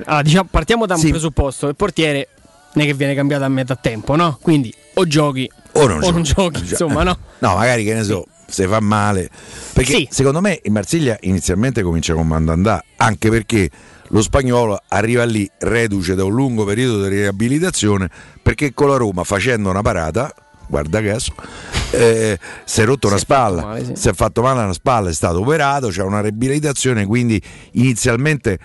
Allora, 0.04 0.22
diciamo, 0.22 0.48
partiamo 0.50 0.84
da 0.84 0.94
un 0.94 1.00
sì. 1.00 1.08
presupposto, 1.08 1.68
il 1.68 1.74
portiere 1.74 2.28
non 2.72 2.84
è 2.84 2.86
che 2.86 2.94
viene 2.94 3.14
cambiato 3.14 3.44
a 3.44 3.48
metà 3.48 3.76
tempo, 3.76 4.16
no? 4.16 4.38
Quindi 4.40 4.72
o 4.94 5.06
giochi 5.06 5.50
o 5.72 5.86
non, 5.86 5.98
o 5.98 6.00
giochi. 6.00 6.12
non 6.12 6.22
giochi, 6.22 6.60
insomma, 6.60 7.02
no? 7.02 7.18
No, 7.40 7.54
magari 7.54 7.84
che 7.84 7.94
ne 7.94 8.02
so, 8.02 8.26
se 8.46 8.66
fa 8.66 8.80
male. 8.80 9.30
Perché 9.72 9.92
sì. 9.92 10.08
secondo 10.10 10.40
me 10.40 10.60
in 10.62 10.72
Marsiglia 10.72 11.16
inizialmente 11.20 11.82
comincia 11.82 12.14
con 12.14 12.26
Mandandà, 12.26 12.82
anche 12.96 13.30
perché 13.30 13.70
lo 14.08 14.22
spagnolo 14.22 14.80
arriva 14.88 15.24
lì 15.24 15.48
reduce 15.58 16.14
da 16.14 16.24
un 16.24 16.34
lungo 16.34 16.64
periodo 16.64 17.02
di 17.02 17.08
riabilitazione 17.08 18.08
perché 18.42 18.72
con 18.72 18.88
la 18.88 18.96
Roma 18.96 19.22
facendo 19.22 19.68
una 19.68 19.82
parata 19.82 20.32
guarda 20.68 21.02
caso, 21.02 21.32
eh, 21.92 22.38
si 22.64 22.80
è 22.82 22.84
rotto 22.84 23.06
si 23.06 23.12
una 23.14 23.18
spalla, 23.18 23.62
male, 23.62 23.84
sì. 23.84 23.92
si 23.96 24.08
è 24.08 24.12
fatto 24.12 24.42
male 24.42 24.62
una 24.62 24.72
spalla, 24.72 25.08
è 25.08 25.14
stato 25.14 25.40
operato, 25.40 25.88
c'è 25.88 26.02
una 26.02 26.20
riabilitazione, 26.20 27.06
quindi 27.06 27.42
inizialmente 27.72 28.58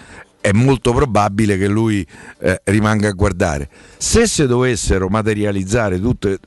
è 0.44 0.52
molto 0.52 0.92
probabile 0.92 1.58
che 1.58 1.70
lui 1.70 2.06
eh, 2.40 2.60
rimanga 2.66 3.08
a 3.08 3.12
guardare. 3.14 3.70
Se 3.98 4.28
si 4.28 4.46
dovessero 4.46 5.08
materializzare 5.08 6.02
tutti 6.02 6.38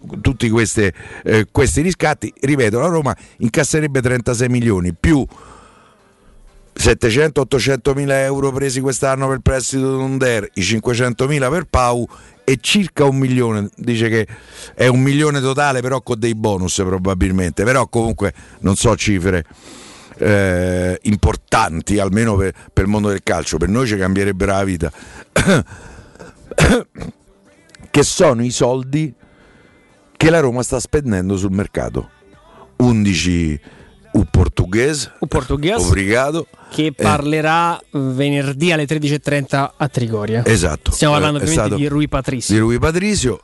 eh, 1.23 1.47
questi 1.51 1.81
riscatti, 1.81 2.31
ripeto, 2.39 2.79
la 2.79 2.89
Roma 2.89 3.17
incasserebbe 3.39 4.03
36 4.03 4.49
milioni 4.51 4.93
più 4.93 5.27
700-800 6.79 7.95
mila 7.95 8.21
euro 8.21 8.53
presi 8.53 8.83
quest'anno 8.83 9.29
per 9.29 9.37
il 9.37 9.43
prestito 9.43 9.97
di 9.97 10.03
Under, 10.03 10.51
i 10.53 10.63
500 10.63 11.27
mila 11.27 11.49
per 11.49 11.65
Pau 11.65 12.07
e 12.45 12.59
circa 12.61 13.07
un 13.07 13.17
milione, 13.17 13.71
dice 13.77 14.11
che 14.11 14.27
è 14.75 14.89
un 14.89 15.01
milione 15.01 15.41
totale 15.41 15.81
però 15.81 16.03
con 16.03 16.19
dei 16.19 16.35
bonus 16.35 16.75
probabilmente, 16.77 17.65
però 17.65 17.89
comunque 17.89 18.35
non 18.61 18.77
so 18.77 18.95
cifre 18.95 19.43
eh, 20.19 20.99
importanti 21.03 21.99
almeno 21.99 22.37
per, 22.37 22.53
per, 22.73 22.85
il 22.85 22.91
mondo 22.91 23.09
del 23.09 23.23
calcio, 23.23 23.57
per 23.57 23.69
noi 23.69 23.87
ci 23.87 23.97
cambierebbero 23.97 24.53
la 24.53 24.65
vita, 24.65 24.93
che 27.91 28.03
sono 28.03 28.43
i 28.43 28.51
soldi 28.51 29.15
che 30.17 30.31
la 30.31 30.41
Roma 30.41 30.63
sta 30.63 30.81
spendendo 30.81 31.37
sul 31.37 31.53
mercato. 31.53 32.11
11 32.77 33.61
un 34.17 34.25
portoghese, 34.31 35.13
un 35.19 35.29
portoghese 35.29 35.87
obrigado, 35.87 36.47
che 36.71 36.93
parlerà 36.93 37.79
eh, 37.79 37.85
venerdì 37.93 38.73
alle 38.73 38.85
13.30 38.85 39.71
a 39.77 39.89
Trigoria. 39.89 40.43
Esatto. 40.45 40.91
Stiamo 40.91 41.15
parlando 41.15 41.41
eh, 41.41 41.75
di 41.75 41.87
Rui 41.87 42.09
Patricio. 42.09 42.53
Di 42.53 42.59
Rui 42.59 42.79
Patricio, 42.79 43.43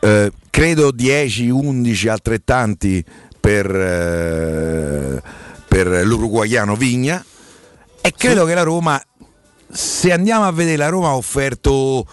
eh, 0.00 0.30
credo 0.48 0.90
10-11 0.90 2.08
altrettanti 2.08 3.04
per, 3.40 3.74
eh, 3.74 5.22
per 5.76 6.06
l'uruguaiano 6.06 6.74
Vigna 6.74 7.22
e 8.00 8.14
credo 8.16 8.42
sì. 8.42 8.46
che 8.46 8.54
la 8.54 8.62
Roma, 8.62 9.02
se 9.68 10.10
andiamo 10.10 10.46
a 10.46 10.52
vedere, 10.52 10.78
la 10.78 10.88
Roma 10.88 11.08
ha 11.08 11.16
offerto 11.16 12.06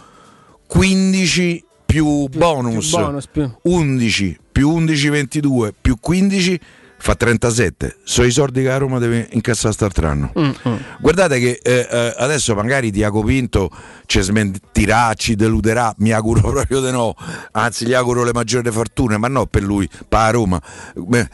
15 0.67 1.63
più 1.85 2.27
bonus, 2.27 2.89
più 2.89 2.97
bonus 2.97 3.27
più. 3.27 3.49
11 3.61 4.39
più 4.51 4.69
11 4.69 5.09
22 5.09 5.73
più 5.79 5.97
15 5.97 6.59
fa 6.97 7.15
37, 7.15 7.99
sono 8.03 8.27
i 8.27 8.31
soldi 8.31 8.61
che 8.61 8.67
la 8.67 8.77
Roma 8.77 8.99
deve 8.99 9.27
incassare 9.31 9.73
quest'altro 9.73 10.13
Mm-hmm. 10.13 10.79
Guardate 10.99 11.39
che 11.39 11.59
eh, 11.61 11.87
eh, 11.89 12.13
adesso 12.17 12.55
magari 12.55 12.91
Diaco 12.91 13.23
Pinto 13.23 13.69
ci 14.05 14.21
smentirà, 14.21 15.13
ci 15.13 15.35
deluderà, 15.35 15.93
mi 15.99 16.11
auguro 16.11 16.41
proprio 16.51 16.81
di 16.81 16.91
no, 16.91 17.15
anzi 17.51 17.85
gli 17.85 17.93
auguro 17.93 18.25
le 18.25 18.31
maggiori 18.33 18.69
fortune, 18.71 19.17
ma 19.17 19.29
no 19.29 19.45
per 19.45 19.63
lui, 19.63 19.87
per 19.87 20.19
la 20.19 20.29
Roma. 20.31 20.61
Beh, 20.95 21.29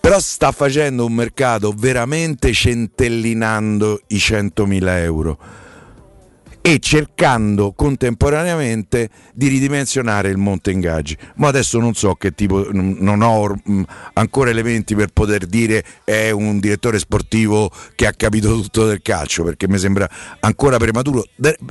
però 0.00 0.18
sta 0.18 0.50
facendo 0.50 1.04
un 1.04 1.12
mercato 1.12 1.72
veramente 1.76 2.52
centellinando 2.52 4.00
i 4.08 4.16
100.000 4.16 4.88
euro 4.98 5.38
e 6.62 6.78
cercando 6.78 7.72
contemporaneamente 7.72 9.08
di 9.32 9.48
ridimensionare 9.48 10.28
il 10.28 10.36
monte 10.36 10.70
ingaggi. 10.70 11.16
Ma 11.36 11.48
adesso 11.48 11.78
non 11.78 11.94
so 11.94 12.14
che 12.14 12.32
tipo, 12.32 12.66
non 12.70 13.22
ho 13.22 13.54
ancora 14.12 14.50
elementi 14.50 14.94
per 14.94 15.08
poter 15.08 15.46
dire 15.46 15.82
è 16.04 16.30
un 16.30 16.60
direttore 16.60 16.98
sportivo 16.98 17.70
che 17.94 18.06
ha 18.06 18.12
capito 18.12 18.52
tutto 18.60 18.86
del 18.86 19.00
calcio, 19.00 19.42
perché 19.42 19.68
mi 19.68 19.78
sembra 19.78 20.08
ancora 20.40 20.76
prematuro. 20.76 21.24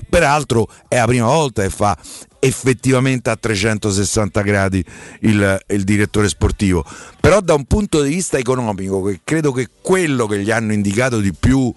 Peraltro 0.09 0.67
è 0.87 0.97
la 0.97 1.05
prima 1.05 1.27
volta 1.27 1.61
che 1.61 1.69
fa 1.69 1.95
effettivamente 2.39 3.29
a 3.29 3.35
360 3.35 4.41
gradi 4.41 4.83
il, 5.21 5.59
il, 5.67 5.83
direttore 5.83 6.29
sportivo. 6.29 6.85
Però 7.19 7.41
da 7.41 7.53
un 7.53 7.65
punto 7.65 8.01
di 8.01 8.09
vista 8.09 8.37
economico, 8.37 9.03
che 9.03 9.19
credo 9.23 9.51
che 9.51 9.69
quello 9.81 10.25
che 10.25 10.39
gli 10.39 10.51
hanno 10.51 10.73
indicato 10.73 11.19
di 11.19 11.33
più 11.33 11.73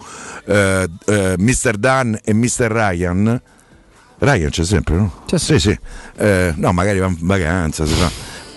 eh, 0.46 0.88
eh, 1.06 1.34
Mr. 1.36 1.76
Dan 1.76 2.18
e 2.22 2.32
Mr. 2.32 2.70
Ryan, 2.70 3.40
Ryan 4.18 4.50
c'è 4.50 4.64
sempre, 4.64 4.94
no? 4.96 5.22
C'è 5.26 5.38
sì, 5.38 5.58
sì. 5.58 5.76
Eh, 6.16 6.52
no, 6.56 6.72
magari 6.72 7.00
va 7.00 7.06
in 7.06 7.16
vacanza, 7.20 7.84
si 7.84 7.94
fa 7.94 8.10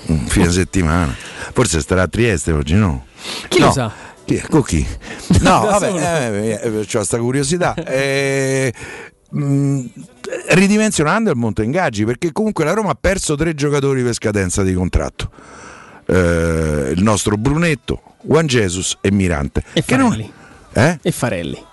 un 0.08 0.28
fine 0.28 0.52
settimana. 0.52 1.16
Forse 1.54 1.82
starà 1.82 2.04
a 2.04 2.08
Trieste 2.08 2.52
oggi, 2.52 2.76
no? 2.76 3.06
Chi 3.48 3.60
no. 3.60 3.66
lo 3.66 3.72
sa? 3.72 3.92
Chi, 4.26 4.40
con 4.50 4.64
chi? 4.64 4.86
No, 5.42 5.62
vabbè, 5.62 5.92
eh, 5.94 6.60
eh, 6.62 6.80
ho 6.80 6.86
questa 6.86 7.18
curiosità. 7.18 7.74
Eh, 7.76 8.74
mh, 9.32 9.44
mm, 9.44 9.86
ridimensionando 10.50 11.30
il 11.30 11.38
monte 11.38 11.64
ingaggi 11.64 12.06
perché 12.06 12.32
comunque 12.32 12.64
la 12.64 12.74
Roma 12.74 12.92
ha 12.92 12.98
perso 13.00 13.36
tre 13.36 13.54
giocatori 13.54 14.04
per 14.04 14.14
scadenza 14.14 14.64
di 14.64 14.74
contratto. 14.74 15.30
Eh, 16.08 16.94
il 16.96 17.02
nostro 17.02 17.36
Brunetto 17.36 18.02
Juan 18.22 18.48
Jesus 18.48 18.98
e 19.02 19.12
Mirante. 19.12 19.64
E 19.74 19.82
Farelli 19.82 20.32
non... 20.74 20.86
eh? 20.86 21.00
e 21.02 21.12
Farelli. 21.12 21.64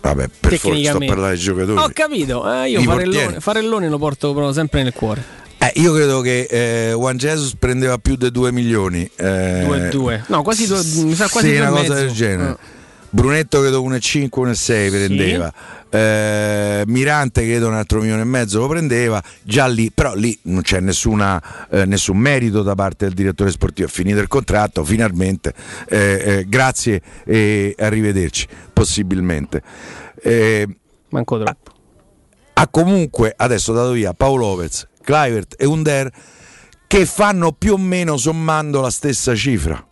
Vabbè 0.00 0.28
per 0.40 0.58
forza 0.58 0.90
sto 0.90 0.98
a 0.98 1.06
parlare 1.06 1.34
di 1.34 1.40
giocatori. 1.40 1.78
Ho 1.78 1.90
capito 1.92 2.52
eh, 2.52 2.70
io 2.70 2.82
Farellone, 2.82 3.40
Farellone, 3.40 3.88
lo 3.88 3.98
porto 3.98 4.52
sempre 4.52 4.82
nel 4.82 4.92
cuore. 4.92 5.46
Eh, 5.58 5.72
io 5.80 5.92
credo 5.92 6.20
che 6.20 6.46
eh, 6.48 6.92
Juan 6.92 7.16
Jesus 7.16 7.56
prendeva 7.58 7.98
più 7.98 8.14
di 8.14 8.30
2 8.30 8.52
milioni 8.52 9.10
2 9.16 9.24
eh, 9.26 10.22
no 10.28 10.42
quasi 10.42 10.68
2 10.68 10.80
mi 11.02 11.16
sa 11.16 11.28
quasi 11.28 11.48
sì, 11.48 11.56
una 11.56 11.70
cosa 11.70 11.94
del 11.94 12.12
genere. 12.12 12.50
Oh. 12.50 12.58
Brunetto 13.10 13.60
credo 13.60 13.82
1,5 13.82 14.28
1,6 14.30 14.88
prendeva 14.90 15.52
sì 15.52 15.77
eh, 15.90 16.82
Mirante 16.86 17.44
credo 17.44 17.68
un 17.68 17.74
altro 17.74 18.00
milione 18.00 18.22
e 18.22 18.24
mezzo 18.24 18.60
lo 18.60 18.68
prendeva, 18.68 19.22
già 19.42 19.66
lì, 19.66 19.90
però 19.90 20.14
lì 20.14 20.38
non 20.42 20.62
c'è 20.62 20.80
nessuna, 20.80 21.42
eh, 21.70 21.84
nessun 21.84 22.18
merito 22.18 22.62
da 22.62 22.74
parte 22.74 23.06
del 23.06 23.14
direttore 23.14 23.50
sportivo, 23.50 23.88
è 23.88 23.90
finito 23.90 24.20
il 24.20 24.28
contratto, 24.28 24.84
finalmente, 24.84 25.54
eh, 25.88 26.22
eh 26.24 26.44
grazie 26.48 27.00
e 27.24 27.74
arrivederci, 27.78 28.46
possibilmente. 28.72 29.62
Eh, 30.22 30.68
Manco 31.10 31.38
troppo. 31.38 31.72
Ha 32.54 32.68
comunque 32.68 33.32
adesso 33.36 33.72
dato 33.72 33.92
via 33.92 34.12
Paolo 34.12 34.48
Lopez, 34.48 34.88
Clivert 35.02 35.54
e 35.58 35.64
Under 35.64 36.10
che 36.86 37.06
fanno 37.06 37.52
più 37.52 37.74
o 37.74 37.78
meno 37.78 38.16
sommando 38.16 38.80
la 38.80 38.90
stessa 38.90 39.34
cifra 39.34 39.87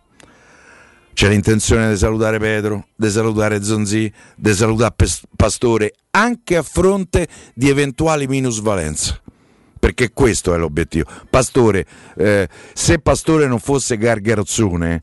c'è 1.17 1.29
l'intenzione 1.29 1.89
di 1.89 1.97
salutare 1.97 2.37
Pedro, 2.37 2.89
di 2.95 3.09
salutare 3.09 3.63
Zonzi, 3.63 4.13
di 4.35 4.53
salutare 4.53 4.93
Pastore, 5.35 5.95
anche 6.11 6.55
a 6.55 6.61
fronte 6.61 7.27
di 7.55 7.69
eventuali 7.69 8.27
minusvalenze. 8.27 9.19
Perché 9.79 10.11
questo 10.13 10.53
è 10.53 10.59
l'obiettivo. 10.59 11.09
Pastore, 11.27 11.87
eh, 12.17 12.47
se 12.71 12.99
Pastore 12.99 13.47
non 13.47 13.57
fosse 13.57 13.97
Gargarozzone, 13.97 15.01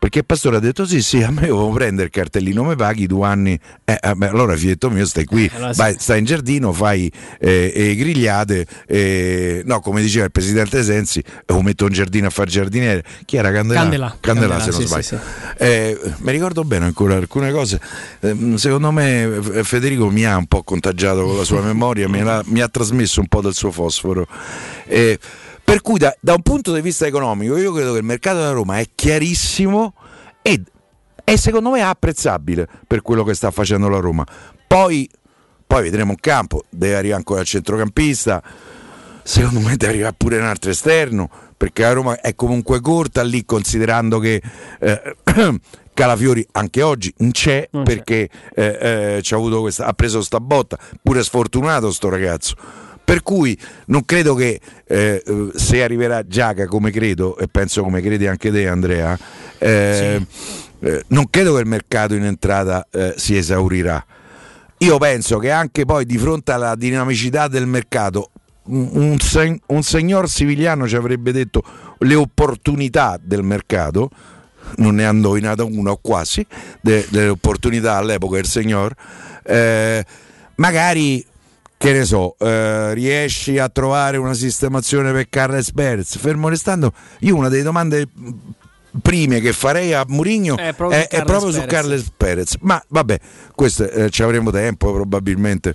perché 0.00 0.20
il 0.20 0.24
pastore 0.24 0.56
ha 0.56 0.60
detto 0.60 0.86
sì, 0.86 1.02
sì, 1.02 1.22
a 1.22 1.30
me 1.30 1.42
devo 1.42 1.68
prendere 1.72 2.06
il 2.06 2.10
cartellino, 2.10 2.64
mi 2.64 2.74
paghi 2.74 3.06
due 3.06 3.26
anni. 3.26 3.60
Eh, 3.84 4.14
beh, 4.16 4.28
allora 4.28 4.56
figlietto 4.56 4.88
mio 4.88 5.04
stai 5.04 5.26
qui, 5.26 5.44
eh, 5.44 5.50
allora, 5.56 5.72
vai, 5.74 5.94
stai 5.98 6.20
in 6.20 6.24
giardino, 6.24 6.72
fai 6.72 7.12
eh, 7.38 7.70
eh, 7.74 7.94
grigliate. 7.94 9.62
no, 9.66 9.80
come 9.80 10.00
diceva 10.00 10.24
il 10.24 10.30
presidente 10.30 10.82
Sensi, 10.82 11.22
lo 11.44 11.60
metto 11.60 11.84
in 11.84 11.92
giardino 11.92 12.28
a 12.28 12.30
fare 12.30 12.48
giardiniere. 12.48 13.04
Chi 13.26 13.36
era 13.36 13.52
Candela? 13.52 13.80
Candela, 13.80 14.16
Candela, 14.18 14.56
Candela 14.56 14.64
se 14.64 14.70
non 14.70 14.80
sì, 14.80 14.86
sbaglio. 14.86 15.02
Sì, 15.02 15.16
sì. 15.16 15.64
Eh, 15.64 16.00
mi 16.20 16.32
ricordo 16.32 16.64
bene 16.64 16.86
ancora 16.86 17.16
alcune 17.16 17.52
cose. 17.52 17.78
Ehm, 18.20 18.54
secondo 18.54 18.90
me 18.92 19.38
Federico 19.64 20.08
mi 20.08 20.24
ha 20.24 20.34
un 20.34 20.46
po' 20.46 20.62
contagiato 20.62 21.24
con 21.24 21.36
la 21.36 21.44
sua 21.44 21.60
memoria, 21.60 22.08
mi, 22.08 22.22
mi, 22.46 22.62
ha 22.62 22.68
trasmesso 22.68 23.20
un 23.20 23.26
po' 23.26 23.42
del 23.42 23.52
suo 23.52 23.70
fosforo. 23.70 24.26
Eh, 24.86 25.18
per 25.70 25.82
cui 25.82 25.98
da, 26.00 26.12
da, 26.18 26.34
un 26.34 26.42
punto 26.42 26.74
di 26.74 26.80
vista 26.80 27.06
economico 27.06 27.56
io 27.56 27.72
credo 27.72 27.92
che 27.92 27.98
il 27.98 28.04
mercato 28.04 28.38
della 28.38 28.50
Roma 28.50 28.80
è 28.80 28.88
chiarissimo 28.92 29.94
e 30.42 30.60
è 31.22 31.36
secondo 31.36 31.70
me 31.70 31.80
apprezzabile 31.80 32.66
per 32.88 33.02
quello 33.02 33.22
che 33.22 33.34
sta 33.34 33.52
facendo 33.52 33.88
la 33.88 34.00
Roma. 34.00 34.26
Poi, 34.66 35.08
poi 35.64 35.82
vedremo 35.82 36.10
un 36.10 36.16
campo, 36.18 36.64
deve 36.68 36.96
arrivare 36.96 37.18
ancora 37.18 37.42
il 37.42 37.46
centrocampista, 37.46 38.42
secondo 39.22 39.60
me 39.60 39.76
deve 39.76 39.92
arrivare 39.92 40.14
pure 40.18 40.38
un 40.38 40.46
altro 40.46 40.72
esterno, 40.72 41.30
perché 41.56 41.82
la 41.82 41.92
Roma 41.92 42.20
è 42.20 42.34
comunque 42.34 42.80
corta 42.80 43.22
lì 43.22 43.44
considerando 43.44 44.18
che... 44.18 44.42
Eh, 44.80 45.16
Calafiori 45.92 46.46
anche 46.52 46.80
oggi 46.80 47.12
non 47.18 47.32
c'è 47.32 47.68
non 47.72 47.82
perché 47.82 48.30
c'è. 48.54 48.78
Eh, 48.80 49.18
eh, 49.18 49.60
questa, 49.60 49.84
ha 49.84 49.92
preso 49.92 50.22
sta 50.22 50.40
botta, 50.40 50.78
pure 51.02 51.22
sfortunato 51.22 51.92
sto 51.92 52.08
ragazzo 52.08 52.54
per 53.10 53.24
cui 53.24 53.58
non 53.86 54.04
credo 54.04 54.36
che 54.36 54.60
eh, 54.86 55.20
se 55.56 55.82
arriverà 55.82 56.24
Giaca 56.24 56.66
come 56.66 56.92
credo, 56.92 57.36
e 57.38 57.48
penso 57.48 57.82
come 57.82 58.00
credi 58.00 58.28
anche 58.28 58.52
te 58.52 58.68
Andrea, 58.68 59.18
eh, 59.58 60.24
sì. 60.28 60.86
eh, 60.86 61.02
non 61.08 61.28
credo 61.28 61.54
che 61.54 61.60
il 61.60 61.66
mercato 61.66 62.14
in 62.14 62.22
entrata 62.22 62.86
eh, 62.88 63.14
si 63.16 63.36
esaurirà. 63.36 64.06
Io 64.78 64.96
penso 64.98 65.38
che 65.38 65.50
anche 65.50 65.84
poi 65.84 66.06
di 66.06 66.18
fronte 66.18 66.52
alla 66.52 66.76
dinamicità 66.76 67.48
del 67.48 67.66
mercato 67.66 68.30
un, 68.66 69.18
sen- 69.18 69.58
un 69.66 69.82
signor 69.82 70.28
Sivigliano 70.28 70.86
ci 70.86 70.94
avrebbe 70.94 71.32
detto 71.32 71.64
le 71.98 72.14
opportunità 72.14 73.18
del 73.20 73.42
mercato 73.42 74.08
non 74.76 74.94
ne 74.94 75.04
ha 75.04 75.10
indovinata 75.10 75.64
una 75.64 75.90
o 75.90 75.98
quasi 76.00 76.46
de, 76.80 77.04
delle 77.10 77.30
opportunità 77.30 77.96
all'epoca 77.96 78.36
del 78.36 78.46
signor. 78.46 78.94
Eh, 79.42 80.04
magari 80.54 81.26
che 81.80 81.92
ne 81.92 82.04
so, 82.04 82.36
eh, 82.38 82.92
riesci 82.92 83.58
a 83.58 83.70
trovare 83.70 84.18
una 84.18 84.34
sistemazione 84.34 85.12
per 85.12 85.30
Carles 85.30 85.72
Perez? 85.72 86.18
Fermo 86.18 86.50
restando, 86.50 86.92
io 87.20 87.34
una 87.34 87.48
delle 87.48 87.62
domande 87.62 88.06
prime 89.00 89.40
che 89.40 89.54
farei 89.54 89.94
a 89.94 90.04
Mourinho 90.06 90.58
è 90.58 90.74
proprio, 90.74 90.98
è, 90.98 91.08
è 91.08 91.24
proprio 91.24 91.50
su 91.50 91.64
Carles 91.64 92.12
Perez. 92.14 92.56
Ma 92.60 92.84
vabbè, 92.86 93.18
questo 93.54 93.88
eh, 93.88 94.10
ci 94.10 94.22
avremo 94.22 94.50
tempo 94.50 94.92
probabilmente 94.92 95.72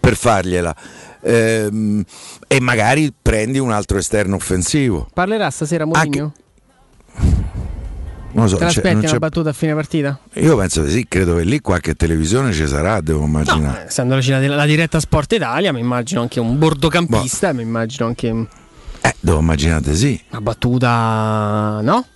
per 0.00 0.16
fargliela. 0.16 0.74
Ehm, 1.20 2.02
e 2.48 2.60
magari 2.60 3.14
prendi 3.22 3.60
un 3.60 3.70
altro 3.70 3.98
esterno 3.98 4.34
offensivo. 4.34 5.08
Parlerà 5.14 5.48
stasera 5.50 5.84
Mourinho? 5.84 6.32
Anche... 7.14 7.47
Non 8.30 8.44
lo 8.44 8.50
so, 8.50 8.56
Te 8.56 8.64
l'aspetti 8.64 8.96
una 8.96 9.08
c'è... 9.08 9.18
battuta 9.18 9.50
a 9.50 9.52
fine 9.52 9.74
partita? 9.74 10.18
Io 10.34 10.56
penso 10.56 10.82
di 10.82 10.90
sì, 10.90 11.06
credo 11.08 11.36
che 11.36 11.44
lì 11.44 11.60
qualche 11.60 11.94
televisione 11.94 12.52
ci 12.52 12.66
sarà, 12.66 13.00
devo 13.00 13.24
immaginare. 13.24 13.80
No, 13.80 13.86
essendoci 13.86 14.30
la, 14.30 14.46
la, 14.46 14.66
diretta 14.66 15.00
Sport 15.00 15.32
Italia, 15.32 15.72
mi 15.72 15.80
immagino 15.80 16.20
anche 16.20 16.38
un 16.38 16.58
bordocampista, 16.58 17.50
boh. 17.50 17.56
mi 17.56 17.62
immagino 17.62 18.06
anche... 18.06 18.46
Eh, 19.00 19.14
devo 19.20 19.38
immaginare 19.38 19.94
sì. 19.94 20.20
Una 20.30 20.40
battuta, 20.40 21.80
no? 21.82 22.06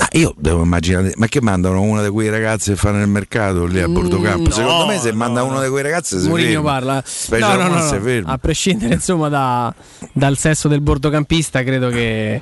Ma 0.00 0.08
io 0.12 0.34
devo 0.38 0.62
immaginare, 0.62 1.12
ma 1.16 1.26
che 1.26 1.42
mandano 1.42 1.82
una 1.82 2.02
di 2.02 2.08
quei 2.08 2.30
ragazzi 2.30 2.70
che 2.70 2.76
fanno 2.76 2.96
nel 2.96 3.08
mercato 3.08 3.66
lì 3.66 3.80
a 3.80 3.86
mm, 3.86 3.92
Bordocampo? 3.92 4.48
No, 4.48 4.50
Secondo 4.50 4.86
me 4.86 4.98
se 4.98 5.10
no, 5.10 5.16
manda 5.18 5.42
uno 5.42 5.62
di 5.62 5.68
quei 5.68 5.82
ragazzi 5.82 6.18
si 6.18 6.26
Mourinho 6.26 6.62
parla. 6.62 7.04
No, 7.28 7.54
no, 7.54 7.68
no, 7.68 8.22
A 8.24 8.38
prescindere 8.38 8.94
insomma 8.94 9.28
da, 9.28 9.72
dal 10.12 10.38
sesso 10.38 10.68
del 10.68 10.80
bordocampista, 10.80 11.62
credo 11.62 11.90
che 11.90 12.40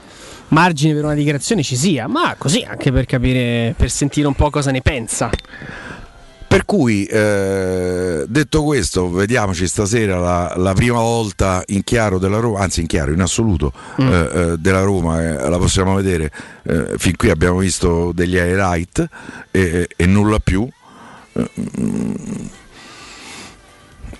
margine 0.49 0.95
per 0.95 1.05
una 1.05 1.15
dichiarazione 1.15 1.63
ci 1.63 1.77
sia, 1.77 2.07
ma 2.07 2.35
così 2.39 2.63
anche 2.63 2.93
per 2.93 3.07
capire, 3.07 3.75
per 3.77 3.91
sentire 3.91 4.27
un 4.27 4.35
po' 4.35 4.51
cosa 4.51 4.71
ne 4.71 4.81
pensa. 4.81 5.31
Per 6.49 6.65
cui, 6.65 7.05
eh, 7.05 8.25
detto 8.27 8.65
questo, 8.65 9.11
vediamoci 9.11 9.67
stasera 9.69 10.19
la, 10.19 10.55
la, 10.57 10.73
prima 10.73 10.99
volta 10.99 11.63
in 11.67 11.85
chiaro 11.85 12.19
della 12.19 12.39
Roma, 12.39 12.61
anzi 12.61 12.81
in 12.81 12.87
chiaro, 12.87 13.13
in 13.13 13.21
assoluto 13.21 13.71
mm. 14.01 14.09
eh, 14.09 14.31
eh 14.33 14.57
della 14.57 14.81
Roma, 14.81 15.21
eh, 15.23 15.47
la 15.47 15.59
possiamo 15.59 15.95
vedere. 15.95 16.31
Eh, 16.63 16.95
fin 16.97 17.17
qui 17.17 17.29
abbiamo 17.29 17.59
visto 17.59 18.13
degli 18.15 18.37
highlight 18.37 19.07
e, 19.51 19.89
e 19.95 20.07
nulla 20.07 20.39
più. 20.39 20.67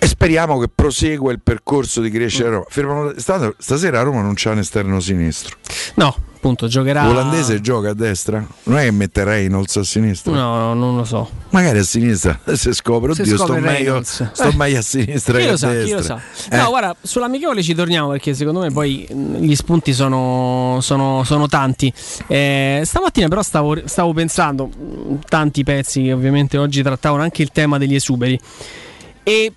E 0.01 0.07
speriamo 0.07 0.57
che 0.59 0.69
prosegua 0.73 1.31
il 1.31 1.41
percorso 1.41 1.99
di 2.01 2.09
crescere 2.09 2.47
a 2.47 2.51
Roma. 2.51 2.65
Fermano, 2.69 3.13
stasera 3.57 3.99
a 3.99 4.03
Roma 4.03 4.21
non 4.21 4.33
c'è 4.33 4.49
un 4.49 4.59
esterno 4.59 4.99
sinistro. 5.01 5.57
No, 5.95 6.15
appunto 6.39 6.67
giocherà. 6.67 7.03
L'olandese 7.03 7.59
gioca 7.59 7.89
a 7.89 7.93
destra? 7.93 8.45
Non 8.63 8.77
è 8.77 8.85
che 8.85 8.91
metterei 8.91 9.41
Reynolds 9.41 9.75
a 9.75 9.83
sinistra? 9.83 10.31
No, 10.31 10.57
no, 10.57 10.73
non 10.73 10.95
lo 10.95 11.03
so. 11.03 11.29
Magari 11.49 11.79
a 11.79 11.83
sinistra 11.83 12.39
se 12.55 12.73
scopre, 12.73 13.11
oddio, 13.11 13.37
sto, 13.37 13.53
meglio, 13.55 14.01
sto 14.03 14.29
eh. 14.41 14.55
meglio, 14.55 14.79
a 14.79 14.81
sinistra 14.81 15.37
chi 15.37 15.43
che 15.43 15.49
a 15.49 15.57
sa, 15.57 15.69
destra. 15.69 15.85
Chi 15.85 15.91
lo 15.91 16.01
sa. 16.01 16.21
Eh. 16.49 16.57
No, 16.57 16.69
guarda, 16.69 16.95
sull'amichevole 17.01 17.61
ci 17.61 17.75
torniamo 17.75 18.09
perché 18.11 18.33
secondo 18.33 18.61
me 18.61 18.71
poi 18.71 19.05
gli 19.39 19.55
spunti 19.55 19.91
sono, 19.91 20.77
sono, 20.79 21.23
sono 21.25 21.47
tanti. 21.47 21.91
Eh, 22.27 22.83
stamattina 22.85 23.27
però 23.27 23.41
stavo, 23.41 23.75
stavo 23.85 24.13
pensando, 24.13 24.69
tanti 25.27 25.63
pezzi 25.65 26.03
che 26.03 26.13
ovviamente 26.13 26.57
oggi 26.57 26.81
trattavano 26.81 27.21
anche 27.21 27.41
il 27.41 27.51
tema 27.51 27.77
degli 27.77 27.95
esuberi. 27.95 28.39
E 29.23 29.53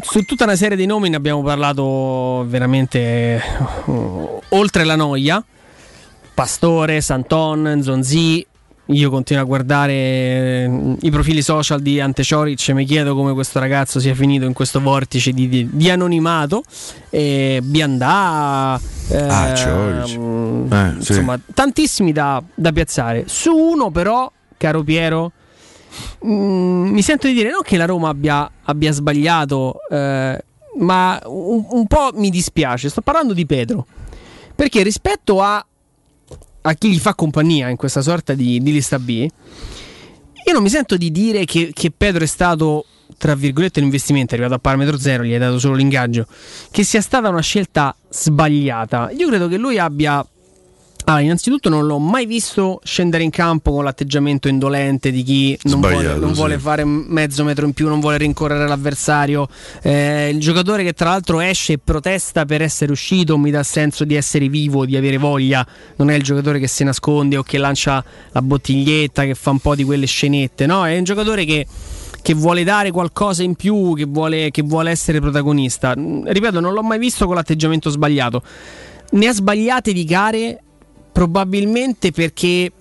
su 0.00 0.24
tutta 0.24 0.44
una 0.44 0.56
serie 0.56 0.76
di 0.76 0.86
nomi 0.86 1.08
ne 1.08 1.16
abbiamo 1.16 1.42
parlato 1.42 2.44
veramente 2.46 3.40
uh, 3.86 4.40
oltre 4.50 4.84
la 4.84 4.96
noia. 4.96 5.42
Pastore, 6.34 7.00
Santon, 7.00 7.80
Zonzi. 7.82 8.46
Io 8.90 9.10
continuo 9.10 9.42
a 9.42 9.46
guardare 9.46 10.66
uh, 10.66 10.96
i 11.00 11.10
profili 11.10 11.42
social 11.42 11.80
di 11.80 12.00
Ante 12.00 12.22
Cioric 12.22 12.68
e 12.68 12.74
mi 12.74 12.84
chiedo 12.84 13.14
come 13.14 13.32
questo 13.32 13.58
ragazzo 13.58 14.00
sia 14.00 14.14
finito 14.14 14.46
in 14.46 14.52
questo 14.52 14.80
vortice 14.80 15.32
di, 15.32 15.48
di, 15.48 15.68
di 15.70 15.90
anonimato. 15.90 16.62
E 17.10 17.60
Biandà, 17.62 18.80
eh, 19.08 19.16
ah, 19.16 19.48
eh, 19.48 20.92
insomma, 20.96 21.36
sì. 21.36 21.52
tantissimi 21.54 22.12
da, 22.12 22.42
da 22.54 22.72
piazzare. 22.72 23.24
Su 23.26 23.54
uno, 23.54 23.90
però, 23.90 24.30
caro 24.56 24.82
Piero, 24.82 25.32
Mm, 26.26 26.90
mi 26.90 27.02
sento 27.02 27.26
di 27.26 27.34
dire 27.34 27.50
non 27.50 27.62
che 27.62 27.76
la 27.76 27.84
Roma 27.84 28.08
abbia, 28.08 28.50
abbia 28.64 28.92
sbagliato, 28.92 29.80
eh, 29.90 30.44
ma 30.78 31.20
un, 31.26 31.66
un, 31.68 31.86
po' 31.86 32.10
mi 32.14 32.30
dispiace. 32.30 32.88
Sto 32.88 33.00
parlando 33.00 33.34
di 33.34 33.46
Pedro. 33.46 33.86
Perché 34.54 34.82
rispetto 34.82 35.40
a, 35.40 35.64
a 36.62 36.74
chi 36.74 36.90
gli 36.90 36.98
fa 36.98 37.14
compagnia 37.14 37.68
in 37.68 37.76
questa 37.76 38.02
sorta 38.02 38.34
di, 38.34 38.60
di 38.60 38.72
lista 38.72 38.98
B, 38.98 39.28
io 40.46 40.52
non 40.52 40.62
mi 40.62 40.70
sento 40.70 40.96
di 40.96 41.10
dire 41.10 41.44
che, 41.44 41.70
che 41.72 41.92
Pedro 41.96 42.24
è 42.24 42.26
stato 42.26 42.84
tra 43.16 43.34
virgolette 43.34 43.80
l'investimento 43.80 44.32
è 44.32 44.34
arrivato 44.34 44.54
a 44.54 44.60
parametro 44.60 44.98
zero, 44.98 45.24
gli 45.24 45.32
hai 45.32 45.38
dato 45.38 45.58
solo 45.58 45.74
l'ingaggio, 45.74 46.26
che 46.70 46.84
sia 46.84 47.00
stata 47.00 47.28
una 47.28 47.40
scelta 47.40 47.94
sbagliata. 48.08 49.10
Io 49.10 49.28
credo 49.28 49.48
che 49.48 49.56
lui 49.56 49.78
abbia 49.78 50.24
allora, 51.08 51.24
innanzitutto 51.24 51.70
non 51.70 51.86
l'ho 51.86 51.98
mai 51.98 52.26
visto 52.26 52.80
scendere 52.84 53.22
in 53.22 53.30
campo 53.30 53.72
con 53.72 53.82
l'atteggiamento 53.82 54.46
indolente 54.46 55.10
di 55.10 55.22
chi 55.22 55.58
non, 55.62 55.80
vuole, 55.80 56.16
non 56.16 56.28
sì. 56.30 56.34
vuole, 56.34 56.58
fare 56.58 56.84
mezzo 56.84 57.44
metro 57.44 57.64
in 57.64 57.72
più, 57.72 57.88
non 57.88 57.98
vuole 57.98 58.18
rincorrere 58.18 58.68
l'avversario. 58.68 59.48
Eh, 59.80 60.28
il 60.28 60.38
giocatore 60.38 60.84
che 60.84 60.92
tra 60.92 61.08
l'altro 61.08 61.40
esce 61.40 61.74
e 61.74 61.78
protesta 61.82 62.44
per 62.44 62.60
essere 62.60 62.92
uscito 62.92 63.38
mi 63.38 63.50
dà 63.50 63.62
senso 63.62 64.04
di 64.04 64.16
essere 64.16 64.48
vivo, 64.48 64.84
di 64.84 64.96
avere 64.96 65.16
voglia. 65.16 65.66
Non 65.96 66.10
è 66.10 66.14
il 66.14 66.22
giocatore 66.22 66.58
che 66.58 66.68
si 66.68 66.84
nasconde 66.84 67.38
o 67.38 67.42
che 67.42 67.56
lancia 67.56 68.04
la 68.32 68.42
bottiglietta, 68.42 69.24
che 69.24 69.34
fa 69.34 69.48
un 69.48 69.60
po' 69.60 69.74
di 69.74 69.84
quelle 69.84 70.06
scenette. 70.06 70.66
No, 70.66 70.84
è 70.84 70.98
un 70.98 71.04
giocatore 71.04 71.46
che 71.46 71.66
che 72.20 72.34
vuole 72.34 72.64
dare 72.64 72.90
qualcosa 72.90 73.42
in 73.42 73.54
più, 73.54 73.94
che 73.96 74.04
vuole, 74.04 74.50
che 74.50 74.60
vuole, 74.60 74.90
essere 74.90 75.20
protagonista. 75.20 75.94
Ripeto, 75.94 76.60
non 76.60 76.74
l'ho 76.74 76.82
mai 76.82 76.98
visto 76.98 77.24
con 77.24 77.36
l'atteggiamento 77.36 77.88
sbagliato. 77.88 78.42
Ne 79.12 79.28
ha 79.28 79.32
sbagliate 79.32 79.94
di 79.94 80.04
gare 80.04 80.62
probabilmente 81.12 82.10
perché 82.10 82.72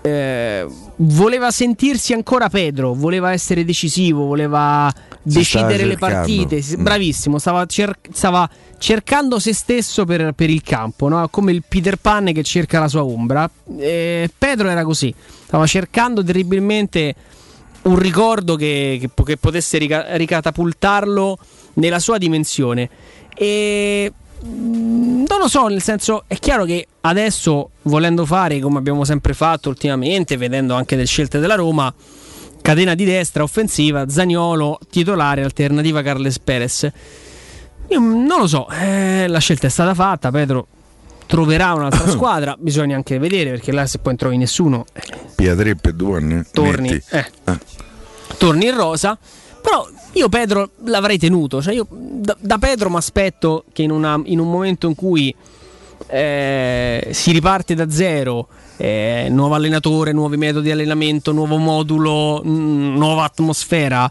eh, 0.00 0.66
voleva 0.96 1.50
sentirsi 1.50 2.12
ancora 2.12 2.48
Pedro, 2.48 2.94
voleva 2.94 3.32
essere 3.32 3.64
decisivo, 3.64 4.24
voleva 4.24 4.92
si 4.94 5.38
decidere 5.38 5.84
le 5.84 5.96
partite. 5.96 6.62
Mm. 6.62 6.82
Bravissimo, 6.82 7.38
stava, 7.38 7.66
cer- 7.66 7.98
stava, 8.12 8.48
cercando 8.78 9.38
se 9.38 9.52
stesso 9.52 10.04
per, 10.04 10.32
per 10.32 10.50
il 10.50 10.62
campo, 10.62 11.08
no? 11.08 11.28
come 11.28 11.52
il 11.52 11.62
Peter 11.66 11.96
Pan 11.96 12.32
che 12.32 12.42
cerca 12.42 12.78
la 12.78 12.88
sua 12.88 13.04
ombra. 13.04 13.48
Eh, 13.78 14.30
Pedro 14.36 14.68
era 14.68 14.84
così, 14.84 15.12
stava 15.44 15.66
cercando 15.66 16.22
terribilmente 16.22 17.14
un 17.82 17.98
ricordo 17.98 18.56
che, 18.56 18.98
che, 19.00 19.10
che 19.24 19.36
potesse 19.36 19.78
rica- 19.78 20.16
ricatapultarlo 20.16 21.38
nella 21.74 21.98
sua 21.98 22.18
dimensione. 22.18 22.88
E 23.34 24.12
non 24.40 25.38
lo 25.38 25.48
so, 25.48 25.66
nel 25.66 25.82
senso 25.82 26.24
è 26.26 26.36
chiaro 26.38 26.64
che 26.64 26.86
adesso 27.02 27.70
volendo 27.82 28.24
fare 28.24 28.60
come 28.60 28.78
abbiamo 28.78 29.04
sempre 29.04 29.34
fatto 29.34 29.68
ultimamente, 29.68 30.36
vedendo 30.36 30.74
anche 30.74 30.96
le 30.96 31.06
scelte 31.06 31.38
della 31.38 31.54
Roma, 31.54 31.92
catena 32.62 32.94
di 32.94 33.04
destra 33.04 33.42
offensiva, 33.42 34.08
Zagnolo 34.08 34.78
titolare, 34.90 35.42
alternativa 35.42 36.02
Carles 36.02 36.38
Perez. 36.38 36.90
Io 37.88 37.98
non 37.98 38.38
lo 38.38 38.46
so, 38.46 38.68
eh, 38.70 39.26
la 39.28 39.38
scelta 39.38 39.66
è 39.66 39.70
stata 39.70 39.94
fatta, 39.94 40.30
Pedro 40.30 40.66
troverà 41.26 41.74
un'altra 41.74 42.08
squadra, 42.10 42.56
bisogna 42.58 42.96
anche 42.96 43.18
vedere 43.18 43.50
perché 43.50 43.72
là 43.72 43.86
se 43.86 43.98
poi 43.98 44.08
non 44.08 44.16
trovi 44.16 44.36
nessuno... 44.36 44.86
Eh, 44.92 45.26
Pia 45.34 45.54
3 45.54 45.76
per 45.76 45.92
2 45.92 46.16
anni. 46.16 46.42
Torni, 46.52 47.00
eh, 47.10 47.30
ah. 47.44 47.58
torni 48.36 48.66
in 48.66 48.74
rosa, 48.74 49.16
però 49.60 49.88
io 50.12 50.28
Pedro 50.28 50.70
l'avrei 50.84 51.18
tenuto. 51.18 51.62
Cioè 51.62 51.74
io 51.74 51.86
da, 51.90 52.36
da 52.38 52.58
Pedro 52.58 52.90
mi 52.90 52.96
aspetto 52.96 53.64
che 53.72 53.82
in, 53.82 53.90
una, 53.90 54.20
in, 54.24 54.38
un 54.38 54.50
momento 54.50 54.86
in 54.86 54.94
cui 54.94 55.34
eh, 56.06 57.08
si 57.12 57.32
riparte 57.32 57.74
da 57.74 57.90
zero, 57.90 58.48
eh, 58.76 59.28
nuovo 59.30 59.54
allenatore, 59.54 60.12
nuovi 60.12 60.36
metodi 60.36 60.66
di 60.66 60.70
allenamento, 60.70 61.32
nuovo 61.32 61.56
modulo, 61.56 62.42
mh, 62.42 62.96
nuova 62.96 63.24
atmosfera. 63.24 64.10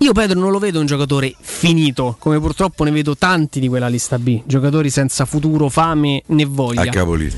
Io 0.00 0.12
Pedro 0.12 0.38
non 0.38 0.52
lo 0.52 0.60
vedo 0.60 0.78
un 0.78 0.86
giocatore 0.86 1.34
finito, 1.40 2.14
come 2.20 2.38
purtroppo 2.38 2.84
ne 2.84 2.92
vedo 2.92 3.16
tanti 3.16 3.58
di 3.58 3.66
quella 3.66 3.88
lista 3.88 4.16
B, 4.16 4.42
giocatori 4.44 4.90
senza 4.90 5.24
futuro, 5.24 5.68
fame 5.68 6.22
né 6.26 6.44
voglia. 6.44 6.82
A 6.82 6.86
capolino. 6.86 7.36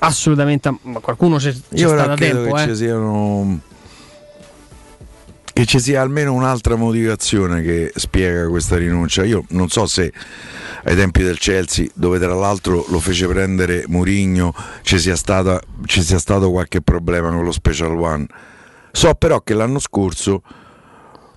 Assolutamente, 0.00 0.76
ma 0.82 0.98
qualcuno 1.00 1.38
c'è, 1.38 1.52
c'è 1.52 1.60
Io 1.70 2.14
tempo. 2.16 2.52
Che 2.52 2.62
eh. 2.62 2.66
ci 2.68 2.76
siano 2.76 3.58
che 5.54 5.66
ci 5.66 5.78
sia 5.78 6.02
almeno 6.02 6.34
un'altra 6.34 6.74
motivazione 6.74 7.62
che 7.62 7.92
spiega 7.94 8.48
questa 8.48 8.76
rinuncia. 8.76 9.24
Io 9.24 9.44
non 9.50 9.68
so 9.68 9.86
se 9.86 10.12
ai 10.82 10.96
tempi 10.96 11.22
del 11.22 11.38
Chelsea, 11.38 11.86
dove 11.94 12.18
tra 12.18 12.34
l'altro 12.34 12.84
lo 12.88 12.98
fece 12.98 13.28
prendere 13.28 13.84
Murigno, 13.86 14.52
ci 14.82 14.98
sia, 14.98 15.14
stata, 15.14 15.60
ci 15.86 16.02
sia 16.02 16.18
stato 16.18 16.50
qualche 16.50 16.82
problema 16.82 17.30
con 17.30 17.44
lo 17.44 17.52
Special 17.52 17.96
One. 17.96 18.26
So 18.90 19.14
però 19.14 19.42
che 19.42 19.54
l'anno 19.54 19.78
scorso 19.78 20.42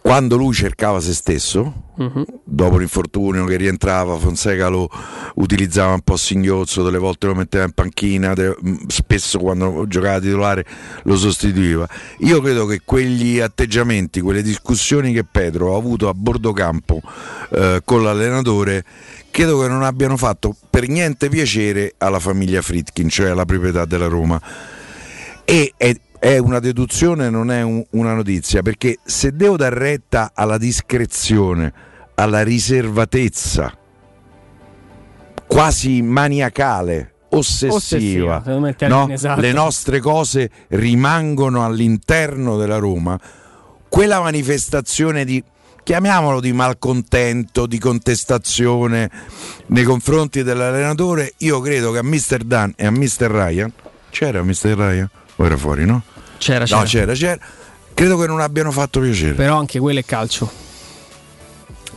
quando 0.07 0.37
lui 0.37 0.53
cercava 0.53 1.01
se 1.01 1.13
stesso, 1.13 1.91
uh-huh. 1.97 2.25
dopo 2.45 2.77
l'infortunio 2.77 3.43
che 3.43 3.57
rientrava, 3.57 4.15
Fonseca 4.15 4.69
lo 4.69 4.89
utilizzava 5.35 5.95
un 5.95 5.99
po' 5.99 6.13
a 6.13 6.17
singhiozzo, 6.17 6.81
delle 6.81 6.97
volte 6.97 7.27
lo 7.27 7.35
metteva 7.35 7.65
in 7.65 7.73
panchina, 7.73 8.33
spesso 8.87 9.37
quando 9.37 9.83
giocava 9.85 10.21
titolare 10.21 10.65
lo 11.03 11.17
sostituiva. 11.17 11.85
Io 12.19 12.39
credo 12.39 12.65
che 12.65 12.83
quegli 12.85 13.41
atteggiamenti, 13.41 14.21
quelle 14.21 14.41
discussioni 14.41 15.11
che 15.11 15.25
Pedro 15.25 15.75
ha 15.75 15.77
avuto 15.77 16.07
a 16.07 16.13
bordo 16.13 16.53
campo 16.53 17.01
eh, 17.49 17.81
con 17.83 18.01
l'allenatore, 18.01 18.85
credo 19.29 19.59
che 19.59 19.67
non 19.67 19.83
abbiano 19.83 20.15
fatto 20.15 20.55
per 20.69 20.87
niente 20.87 21.27
piacere 21.27 21.95
alla 21.97 22.21
famiglia 22.21 22.61
Fritkin, 22.61 23.09
cioè 23.09 23.31
alla 23.31 23.43
proprietà 23.43 23.83
della 23.83 24.07
Roma. 24.07 24.41
E 25.43 25.73
è, 25.75 25.93
è 26.19 26.37
una 26.37 26.59
deduzione, 26.59 27.29
non 27.29 27.51
è 27.51 27.61
un, 27.61 27.83
una 27.91 28.13
notizia, 28.13 28.61
perché 28.61 28.97
se 29.03 29.35
devo 29.35 29.55
dar 29.55 29.73
retta 29.73 30.31
alla 30.33 30.57
discrezione, 30.57 31.73
alla 32.15 32.43
riservatezza, 32.43 33.77
quasi 35.45 36.01
maniacale, 36.01 37.13
ossessiva, 37.29 38.41
ossessiva 38.41 38.87
no? 38.87 39.07
esatto. 39.09 39.41
le 39.41 39.51
nostre 39.51 39.99
cose 39.99 40.49
rimangono 40.69 41.63
all'interno 41.63 42.57
della 42.57 42.77
Roma, 42.77 43.19
quella 43.87 44.19
manifestazione 44.19 45.23
di 45.23 45.43
chiamiamolo 45.83 46.41
di 46.41 46.51
malcontento, 46.51 47.65
di 47.65 47.79
contestazione 47.79 49.09
nei 49.67 49.83
confronti 49.83 50.43
dell'allenatore, 50.43 51.33
io 51.37 51.61
credo 51.61 51.91
che 51.91 51.99
a 51.99 52.03
Mr. 52.03 52.43
Dan 52.43 52.73
e 52.75 52.85
a 52.85 52.91
Mr. 52.91 53.29
Ryan, 53.29 53.71
c'era 54.09 54.43
Mr. 54.43 54.75
Ryan? 54.75 55.09
O 55.37 55.45
era 55.45 55.57
fuori, 55.57 55.85
no? 55.85 56.03
C'era, 56.37 56.65
c'era. 56.65 56.79
No, 56.79 56.85
c'era, 56.85 57.13
c'era. 57.13 57.39
Credo 57.93 58.17
che 58.17 58.27
non 58.27 58.41
abbiano 58.41 58.71
fatto 58.71 58.99
piacere. 58.99 59.33
Però 59.33 59.57
anche 59.57 59.79
quello 59.79 59.99
è 59.99 60.05
calcio. 60.05 60.65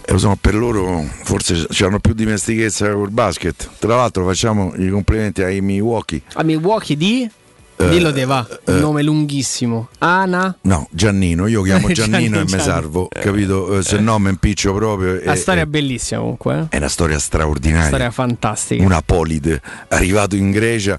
E 0.02 0.12
lo 0.12 0.18
so, 0.18 0.36
per 0.40 0.54
loro 0.54 1.04
forse 1.22 1.66
hanno 1.84 2.00
più 2.00 2.14
dimestichezza 2.14 2.90
col 2.92 3.10
basket. 3.10 3.68
Tra 3.78 3.96
l'altro 3.96 4.24
facciamo 4.24 4.72
i 4.76 4.88
complimenti 4.88 5.42
ai 5.42 5.60
Milwaukee. 5.60 6.22
A 6.34 6.42
Milwaukee 6.42 6.96
di? 6.96 7.30
Eh, 7.76 7.88
Dillo 7.88 8.12
te 8.12 8.24
va, 8.26 8.46
un 8.66 8.76
eh, 8.76 8.80
nome 8.80 9.02
lunghissimo. 9.02 9.88
Ana? 9.98 10.54
No, 10.62 10.86
Giannino, 10.90 11.46
io 11.46 11.62
chiamo 11.62 11.88
Giannino 11.92 12.36
Gianni, 12.36 12.52
e 12.52 12.56
mi 12.56 12.62
salvo, 12.62 13.08
capito? 13.08 13.78
Eh, 13.78 13.82
se 13.82 13.98
no 14.00 14.18
mi 14.18 14.28
impiccio 14.30 14.74
proprio. 14.74 15.20
La 15.24 15.36
storia 15.36 15.62
è 15.62 15.66
bellissima 15.66 16.20
comunque. 16.20 16.58
Eh? 16.58 16.66
È 16.70 16.76
una 16.76 16.88
storia 16.88 17.18
straordinaria. 17.18 17.78
Una 17.78 17.88
storia 17.88 18.10
fantastica. 18.10 18.84
Una 18.84 19.00
polide, 19.00 19.62
arrivato 19.88 20.34
in 20.36 20.50
Grecia 20.50 20.98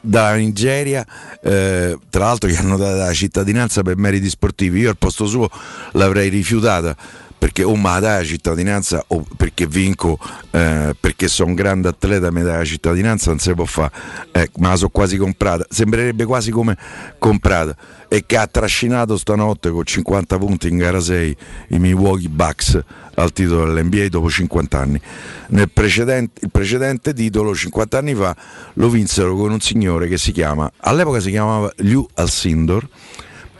dalla 0.00 0.36
Nigeria, 0.36 1.06
eh, 1.42 1.96
tra 2.08 2.24
l'altro 2.24 2.48
gli 2.48 2.56
hanno 2.56 2.76
dato 2.76 2.96
la 2.96 3.12
cittadinanza 3.12 3.82
per 3.82 3.96
meriti 3.96 4.28
sportivi, 4.28 4.80
io 4.80 4.90
al 4.90 4.98
posto 4.98 5.26
suo 5.26 5.48
l'avrei 5.92 6.28
rifiutata 6.28 6.96
perché 7.40 7.62
o 7.62 7.74
mi 7.74 7.82
dà 8.00 8.18
la 8.18 8.22
cittadinanza 8.22 9.02
o 9.06 9.24
perché 9.34 9.66
vinco 9.66 10.18
eh, 10.50 10.94
perché 11.00 11.26
sono 11.26 11.48
un 11.48 11.54
grande 11.54 11.88
atleta 11.88 12.30
mi 12.30 12.42
dà 12.42 12.58
la 12.58 12.64
cittadinanza 12.66 13.30
non 13.30 13.38
si 13.38 13.54
può 13.54 13.64
fare. 13.64 13.92
Eh, 14.30 14.50
ma 14.58 14.68
la 14.68 14.76
so 14.76 14.90
quasi 14.90 15.16
comprata. 15.16 15.64
Sembrerebbe 15.70 16.26
quasi 16.26 16.50
come 16.50 16.76
comprata. 17.18 17.74
E 18.08 18.26
che 18.26 18.36
ha 18.36 18.46
trascinato 18.46 19.16
stanotte 19.16 19.70
con 19.70 19.84
50 19.84 20.36
punti 20.36 20.68
in 20.68 20.76
gara 20.76 21.00
6 21.00 21.36
i 21.68 21.78
Milwaukee 21.78 22.28
Bucks 22.28 22.78
al 23.22 23.32
titolo 23.32 23.72
dell'NBA 23.72 24.08
dopo 24.08 24.28
50 24.28 24.78
anni. 24.78 25.00
Nel 25.48 25.70
precedente, 25.70 26.40
il 26.42 26.50
precedente 26.50 27.12
titolo 27.12 27.54
50 27.54 27.98
anni 27.98 28.14
fa 28.14 28.36
lo 28.74 28.88
vinsero 28.88 29.36
con 29.36 29.50
un 29.50 29.60
signore 29.60 30.08
che 30.08 30.18
si 30.18 30.32
chiama 30.32 30.70
all'epoca 30.80 31.20
si 31.20 31.30
chiamava 31.30 31.72
Liu 31.76 32.06
Alcindor. 32.14 32.88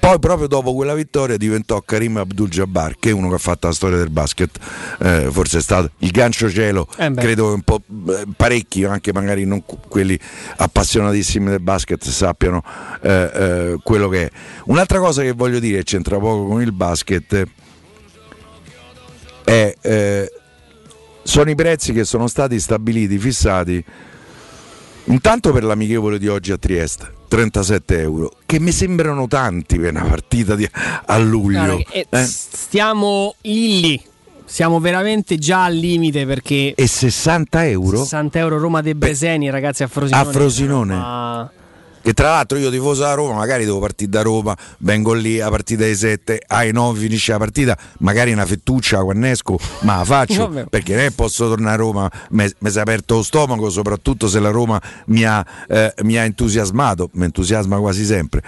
Poi 0.00 0.18
proprio 0.18 0.48
dopo 0.48 0.74
quella 0.74 0.94
vittoria 0.94 1.36
diventò 1.36 1.82
Karim 1.82 2.16
Abdul-Jabbar, 2.16 2.96
che 2.98 3.10
è 3.10 3.12
uno 3.12 3.28
che 3.28 3.34
ha 3.34 3.38
fatto 3.38 3.66
la 3.66 3.74
storia 3.74 3.98
del 3.98 4.08
basket, 4.08 4.58
eh, 4.98 5.28
forse 5.30 5.58
è 5.58 5.60
stato 5.60 5.90
il 5.98 6.10
gancio 6.10 6.48
cielo, 6.48 6.88
eh 6.96 7.12
credo 7.14 7.52
un 7.52 7.60
po' 7.60 7.82
eh, 8.08 8.24
parecchi, 8.34 8.82
anche 8.84 9.12
magari 9.12 9.44
non 9.44 9.62
quelli 9.88 10.18
appassionatissimi 10.56 11.50
del 11.50 11.60
basket 11.60 12.02
sappiano 12.02 12.64
eh, 13.02 13.10
eh, 13.10 13.76
quello 13.82 14.08
che 14.08 14.24
è. 14.24 14.30
Un'altra 14.64 15.00
cosa 15.00 15.20
che 15.20 15.32
voglio 15.32 15.58
dire, 15.58 15.82
c'entra 15.82 16.18
poco 16.18 16.46
con 16.46 16.62
il 16.62 16.72
basket, 16.72 17.46
è, 19.50 19.74
eh, 19.80 20.32
sono 21.24 21.50
i 21.50 21.56
prezzi 21.56 21.92
che 21.92 22.04
sono 22.04 22.28
stati 22.28 22.60
stabiliti, 22.60 23.18
fissati, 23.18 23.84
intanto 25.06 25.52
per 25.52 25.64
l'amichevole 25.64 26.18
di 26.18 26.28
oggi 26.28 26.52
a 26.52 26.56
Trieste 26.56 27.18
37 27.26 28.00
euro, 28.00 28.32
che 28.46 28.60
mi 28.60 28.70
sembrano 28.70 29.26
tanti 29.26 29.78
per 29.78 29.90
una 29.90 30.04
partita 30.04 30.54
di, 30.54 30.68
a 31.06 31.18
luglio. 31.18 31.64
No, 31.64 31.82
eh, 31.90 32.06
eh? 32.08 32.24
Stiamo 32.24 33.34
lì. 33.42 34.00
Siamo 34.44 34.80
veramente 34.80 35.36
già 35.38 35.64
al 35.64 35.74
limite 35.74 36.26
perché. 36.26 36.74
E 36.74 36.86
60 36.88 37.66
euro? 37.68 37.98
60 37.98 38.38
euro 38.40 38.58
Roma 38.58 38.80
De 38.80 38.96
Breseni, 38.96 39.48
ragazzi, 39.48 39.84
a 39.84 39.86
Frosinone. 39.86 40.28
A 40.28 40.32
Frosinone. 40.32 40.94
Ma 40.94 41.50
che 42.02 42.14
tra 42.14 42.30
l'altro 42.30 42.58
io 42.58 42.70
tifoso 42.70 43.02
da 43.02 43.14
Roma, 43.14 43.34
magari 43.34 43.64
devo 43.64 43.78
partire 43.78 44.10
da 44.10 44.22
Roma, 44.22 44.56
vengo 44.78 45.12
lì 45.12 45.40
a 45.40 45.48
partita 45.48 45.82
dei 45.84 45.94
7, 45.94 46.42
ai 46.46 46.72
9 46.72 46.98
finisce 46.98 47.32
la 47.32 47.38
partita, 47.38 47.76
magari 47.98 48.32
una 48.32 48.46
fettuccia 48.46 49.02
quando 49.02 49.26
esco, 49.26 49.58
ma 49.80 49.98
la 49.98 50.04
faccio 50.04 50.48
Vabbè. 50.48 50.68
perché 50.68 50.94
non 50.96 51.12
posso 51.14 51.48
tornare 51.48 51.74
a 51.74 51.76
Roma, 51.76 52.10
mi 52.30 52.48
si 52.48 52.78
è 52.78 52.80
aperto 52.80 53.16
lo 53.16 53.22
stomaco, 53.22 53.68
soprattutto 53.68 54.28
se 54.28 54.40
la 54.40 54.50
Roma 54.50 54.80
mi 55.06 55.24
ha, 55.24 55.44
eh, 55.68 55.92
mi 56.02 56.16
ha 56.16 56.24
entusiasmato, 56.24 57.10
mi 57.12 57.24
entusiasma 57.24 57.78
quasi 57.78 58.04
sempre, 58.04 58.42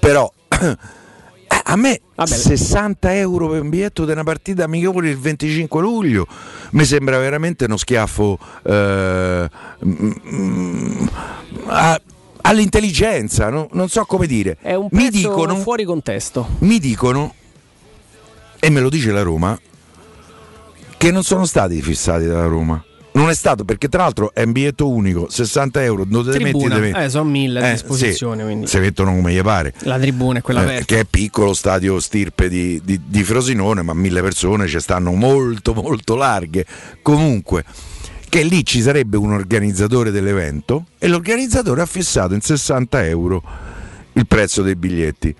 però 0.00 0.30
a 1.68 1.76
me 1.76 2.00
Vabbè. 2.14 2.34
60 2.34 3.14
euro 3.16 3.48
per 3.48 3.62
un 3.62 3.68
biglietto 3.68 4.04
di 4.04 4.12
una 4.12 4.24
partita 4.24 4.64
amichevole 4.64 5.10
il 5.10 5.18
25 5.18 5.80
luglio 5.80 6.26
mi 6.70 6.84
sembra 6.84 7.18
veramente 7.18 7.64
uno 7.66 7.76
schiaffo 7.76 8.38
eh, 8.64 9.48
mm, 9.84 10.12
mm, 10.28 11.06
a, 11.66 12.00
all'intelligenza, 12.46 13.50
no? 13.50 13.68
non 13.72 13.88
so 13.88 14.04
come 14.04 14.26
dire. 14.26 14.56
È 14.60 14.74
un 14.74 14.88
mi 14.92 15.10
dicono, 15.10 15.56
fuori 15.56 15.84
contesto. 15.84 16.46
Mi 16.60 16.78
dicono, 16.78 17.34
e 18.58 18.70
me 18.70 18.80
lo 18.80 18.88
dice 18.88 19.10
la 19.10 19.22
Roma, 19.22 19.58
che 20.96 21.10
non 21.10 21.22
sono 21.22 21.44
stati 21.44 21.80
fissati 21.82 22.26
dalla 22.26 22.46
Roma. 22.46 22.82
Non 23.12 23.30
è 23.30 23.34
stato 23.34 23.64
perché 23.64 23.88
tra 23.88 24.02
l'altro 24.02 24.34
è 24.34 24.42
un 24.42 24.52
biglietto 24.52 24.90
unico, 24.90 25.26
60 25.30 25.82
euro, 25.82 26.04
non 26.06 26.22
te 26.22 26.32
tribuna, 26.32 26.76
metti 26.76 26.92
te 26.92 27.04
Eh, 27.04 27.08
sono 27.08 27.24
mille 27.24 27.60
a 27.62 27.66
eh, 27.68 27.72
disposizione. 27.72 28.60
Sì, 28.60 28.66
si 28.66 28.78
mettono 28.78 29.14
come 29.14 29.32
gli 29.32 29.40
pare. 29.40 29.72
La 29.80 29.98
tribuna 29.98 30.40
è 30.40 30.42
quella 30.42 30.74
eh, 30.74 30.84
Che 30.84 31.00
è 31.00 31.04
piccolo 31.08 31.54
stadio 31.54 31.98
stirpe 31.98 32.50
di, 32.50 32.78
di, 32.84 33.00
di 33.06 33.24
Frosinone, 33.24 33.80
ma 33.80 33.94
mille 33.94 34.20
persone 34.20 34.66
ci 34.66 34.78
stanno 34.80 35.12
molto 35.12 35.72
molto 35.72 36.14
larghe. 36.14 36.66
Comunque 37.00 37.64
che 38.28 38.42
lì 38.42 38.64
ci 38.64 38.82
sarebbe 38.82 39.16
un 39.16 39.32
organizzatore 39.32 40.10
dell'evento 40.10 40.86
e 40.98 41.08
l'organizzatore 41.08 41.80
ha 41.82 41.86
fissato 41.86 42.34
in 42.34 42.40
60 42.40 43.06
euro 43.06 43.42
il 44.12 44.26
prezzo 44.26 44.62
dei 44.62 44.76
biglietti. 44.76 45.34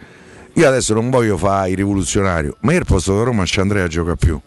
Io 0.55 0.67
adesso 0.67 0.95
non 0.95 1.11
voglio 1.11 1.37
fare 1.37 1.71
il 1.71 1.77
rivoluzionario, 1.77 2.57
ma 2.61 2.73
io 2.73 2.79
al 2.79 2.87
posto 2.87 3.17
da 3.17 3.25
Roma 3.25 3.45
ci 3.45 3.61
andrei 3.61 3.83
a 3.83 3.89
giocare 3.89 4.17
più. 4.17 4.41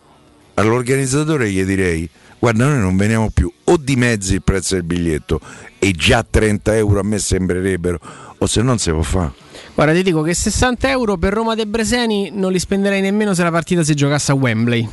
All'organizzatore 0.56 1.52
gli 1.52 1.64
direi, 1.64 2.10
guarda 2.40 2.66
noi 2.66 2.80
non 2.80 2.98
veniamo 2.98 3.30
più, 3.30 3.52
o 3.66 3.78
di 3.78 3.96
mezzi 3.96 4.34
il 4.34 4.42
prezzo 4.42 4.74
del 4.74 4.84
biglietto 4.84 5.40
e 5.78 5.92
già 5.92 6.26
30 6.28 6.76
euro 6.78 7.00
a 7.00 7.04
me 7.04 7.20
sembrerebbero, 7.20 8.00
o 8.38 8.46
se 8.48 8.62
non 8.62 8.78
si 8.80 8.90
può 8.90 9.04
fare. 9.04 9.32
Guarda, 9.76 9.94
ti 9.94 10.04
dico 10.04 10.22
che 10.22 10.34
60 10.34 10.90
euro 10.90 11.18
per 11.18 11.34
Roma 11.34 11.56
De 11.56 11.66
Breseni 11.66 12.32
non 12.34 12.52
li 12.52 12.60
spenderei 12.60 13.02
nemmeno 13.02 13.34
se 13.34 13.44
la 13.44 13.52
partita 13.52 13.84
si 13.84 13.94
giocasse 13.94 14.32
a 14.32 14.36
Wembley. 14.36 14.90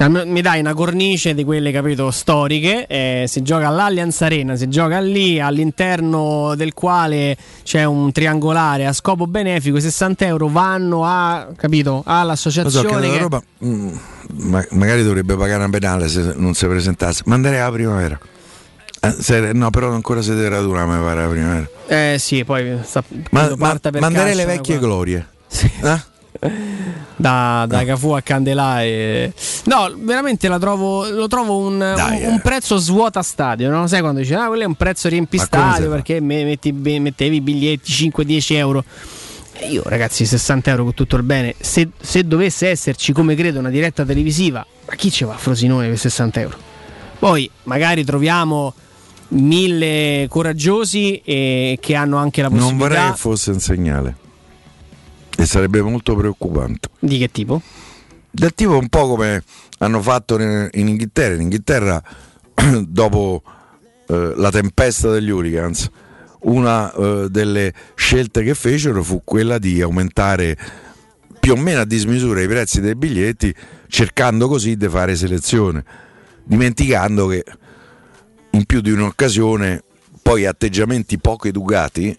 Cioè, 0.00 0.24
mi 0.24 0.40
dai 0.40 0.60
una 0.60 0.72
cornice 0.72 1.34
di 1.34 1.44
quelle, 1.44 1.70
capito, 1.70 2.10
storiche. 2.10 2.86
Eh, 2.86 3.26
si 3.28 3.42
gioca 3.42 3.68
all'Allianz 3.68 4.22
Arena, 4.22 4.56
si 4.56 4.66
gioca 4.70 4.98
lì, 4.98 5.38
all'interno 5.38 6.54
del 6.56 6.72
quale 6.72 7.36
c'è 7.64 7.84
un 7.84 8.10
triangolare 8.10 8.86
a 8.86 8.94
scopo 8.94 9.26
benefico. 9.26 9.76
I 9.76 9.82
60 9.82 10.24
euro 10.24 10.48
vanno 10.48 11.04
a, 11.04 11.48
capito, 11.54 12.02
all'associazione. 12.06 13.08
So, 13.08 13.12
che... 13.12 13.18
Roba, 13.18 13.42
mm, 13.62 13.96
ma, 14.44 14.64
magari 14.70 15.02
dovrebbe 15.02 15.36
pagare 15.36 15.64
una 15.64 15.70
penale 15.70 16.08
se 16.08 16.32
non 16.34 16.54
si 16.54 16.66
presentasse. 16.66 17.24
Ma 17.26 17.34
andrei 17.34 17.58
alla 17.58 17.70
primavera. 17.70 18.18
Eh, 19.02 19.16
se, 19.18 19.52
no, 19.52 19.68
però 19.68 19.92
ancora 19.92 20.22
siete 20.22 20.48
radunati, 20.48 20.88
mi 20.88 21.04
pare 21.04 21.22
la 21.22 21.28
primavera. 21.28 21.68
Eh 21.88 22.16
sì, 22.18 22.42
poi 22.46 22.78
sta, 22.84 23.04
ma, 23.32 23.52
ma, 23.54 23.78
manderei 23.98 24.34
le 24.34 24.46
vecchie 24.46 24.78
qua. 24.78 24.86
glorie. 24.86 25.28
Sì. 25.46 25.70
Eh? 25.82 26.09
Da, 27.16 27.66
da 27.68 27.84
Cafu 27.84 28.10
a 28.10 28.22
Candelà. 28.22 28.82
E... 28.82 29.32
No, 29.64 29.92
veramente 29.96 30.48
la 30.48 30.58
trovo, 30.58 31.08
lo 31.08 31.28
trovo 31.28 31.58
un, 31.58 31.78
Dai, 31.78 32.24
un, 32.24 32.28
un, 32.30 32.34
eh. 32.36 32.40
prezzo 32.40 32.78
svuota 32.78 33.22
stadio. 33.22 33.70
No? 33.70 33.86
Sai 33.86 34.00
quando 34.00 34.20
dici, 34.20 34.34
ah, 34.34 34.46
quello 34.46 34.62
è 34.62 34.66
un 34.66 34.74
prezzo 34.74 35.08
riempistadio 35.08 35.90
perché 35.90 36.20
metti, 36.20 36.72
mettevi 36.72 37.36
i 37.36 37.40
biglietti 37.40 37.92
5-10 37.92 38.54
euro. 38.54 38.84
Io, 39.68 39.82
ragazzi, 39.84 40.24
60 40.24 40.70
euro 40.70 40.84
con 40.84 40.94
tutto 40.94 41.16
il 41.16 41.22
bene. 41.22 41.54
Se, 41.60 41.88
se, 42.00 42.26
dovesse 42.26 42.68
esserci, 42.68 43.12
come 43.12 43.34
credo, 43.34 43.58
una 43.58 43.68
diretta 43.68 44.04
televisiva, 44.04 44.64
ma 44.86 44.94
chi 44.94 45.10
ci 45.10 45.24
va 45.24 45.34
a 45.34 45.36
Frosinone 45.36 45.88
per 45.88 45.98
60 45.98 46.40
euro? 46.40 46.56
Poi 47.18 47.50
magari 47.64 48.02
troviamo 48.02 48.72
mille 49.28 50.26
coraggiosi 50.30 51.20
e 51.22 51.78
che 51.78 51.94
hanno 51.94 52.16
anche 52.16 52.40
la 52.40 52.48
possibilità. 52.48 52.78
Non 52.78 52.88
vorrei 52.88 53.10
che 53.10 53.16
fosse 53.18 53.50
un 53.50 53.60
segnale 53.60 54.19
e 55.40 55.46
sarebbe 55.46 55.80
molto 55.80 56.14
preoccupante. 56.14 56.90
Di 56.98 57.16
che 57.16 57.30
tipo? 57.30 57.62
Del 58.30 58.52
tipo 58.54 58.76
un 58.76 58.88
po' 58.88 59.08
come 59.08 59.42
hanno 59.78 60.02
fatto 60.02 60.38
in 60.38 60.68
Inghilterra. 60.72 61.34
In 61.34 61.40
Inghilterra, 61.40 62.02
dopo 62.86 63.42
eh, 64.06 64.34
la 64.36 64.50
tempesta 64.50 65.10
degli 65.10 65.30
Hurricanes, 65.30 65.90
una 66.40 66.92
eh, 66.92 67.28
delle 67.30 67.72
scelte 67.94 68.42
che 68.42 68.54
fecero 68.54 69.02
fu 69.02 69.22
quella 69.24 69.58
di 69.58 69.80
aumentare 69.80 70.56
più 71.40 71.52
o 71.52 71.56
meno 71.56 71.80
a 71.80 71.86
dismisura 71.86 72.42
i 72.42 72.46
prezzi 72.46 72.82
dei 72.82 72.94
biglietti, 72.94 73.54
cercando 73.88 74.46
così 74.46 74.76
di 74.76 74.88
fare 74.88 75.16
selezione, 75.16 75.82
dimenticando 76.44 77.26
che 77.28 77.44
in 78.50 78.64
più 78.66 78.82
di 78.82 78.90
un'occasione 78.90 79.82
poi 80.20 80.44
atteggiamenti 80.44 81.18
poco 81.18 81.48
educati 81.48 82.16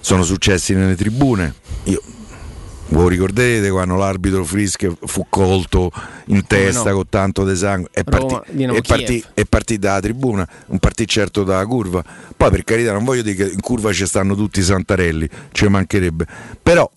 sono 0.00 0.22
successi 0.22 0.74
nelle 0.74 0.96
tribune. 0.96 1.54
Io 1.84 2.00
voi 2.90 3.10
ricorderete 3.10 3.68
quando 3.70 3.96
l'arbitro 3.96 4.44
Frisk 4.44 4.90
fu 5.04 5.26
colto 5.28 5.90
in 6.26 6.46
testa 6.46 6.90
no? 6.90 6.96
con 6.96 7.08
tanto 7.08 7.44
di 7.44 7.54
sangue? 7.54 7.90
È, 7.92 8.02
parti- 8.02 8.54
è, 8.54 8.80
parti- 8.80 9.24
è 9.34 9.44
partita 9.44 9.88
dalla 9.88 10.00
tribuna, 10.00 10.48
un 10.66 10.78
partito 10.78 11.10
certo 11.12 11.44
dalla 11.44 11.66
curva. 11.66 12.02
Poi 12.34 12.50
per 12.50 12.64
carità 12.64 12.92
non 12.92 13.04
voglio 13.04 13.22
dire 13.22 13.34
che 13.34 13.52
in 13.52 13.60
curva 13.60 13.92
ci 13.92 14.06
stanno 14.06 14.34
tutti 14.34 14.60
i 14.60 14.62
santarelli, 14.62 15.28
ci 15.52 15.68
mancherebbe. 15.68 16.26
Però, 16.62 16.90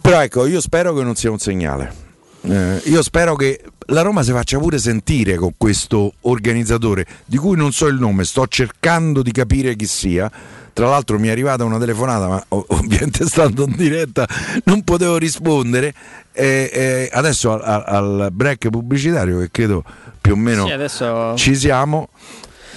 però 0.00 0.22
ecco, 0.22 0.46
io 0.46 0.60
spero 0.60 0.94
che 0.94 1.02
non 1.02 1.16
sia 1.16 1.30
un 1.32 1.38
segnale. 1.38 2.04
Eh, 2.42 2.82
io 2.84 3.02
spero 3.02 3.34
che 3.34 3.60
la 3.86 4.02
Roma 4.02 4.22
si 4.22 4.30
faccia 4.30 4.58
pure 4.58 4.78
sentire 4.78 5.34
con 5.34 5.54
questo 5.56 6.14
organizzatore, 6.22 7.04
di 7.24 7.38
cui 7.38 7.56
non 7.56 7.72
so 7.72 7.86
il 7.86 7.98
nome, 7.98 8.24
sto 8.24 8.46
cercando 8.46 9.22
di 9.22 9.32
capire 9.32 9.74
chi 9.74 9.86
sia 9.86 10.30
tra 10.76 10.90
l'altro 10.90 11.18
mi 11.18 11.28
è 11.28 11.30
arrivata 11.30 11.64
una 11.64 11.78
telefonata, 11.78 12.28
ma 12.28 12.44
ovviamente 12.48 13.24
stando 13.26 13.64
in 13.64 13.74
diretta 13.76 14.28
non 14.64 14.82
potevo 14.82 15.16
rispondere. 15.16 15.94
E, 16.32 16.70
e 16.70 17.10
adesso 17.14 17.58
al, 17.58 17.82
al, 17.86 18.28
break 18.30 18.68
pubblicitario, 18.68 19.38
che 19.38 19.48
credo 19.50 19.82
più 20.20 20.34
o 20.34 20.36
meno 20.36 20.66
sì, 20.66 20.72
adesso... 20.72 21.34
ci 21.34 21.54
siamo, 21.54 22.10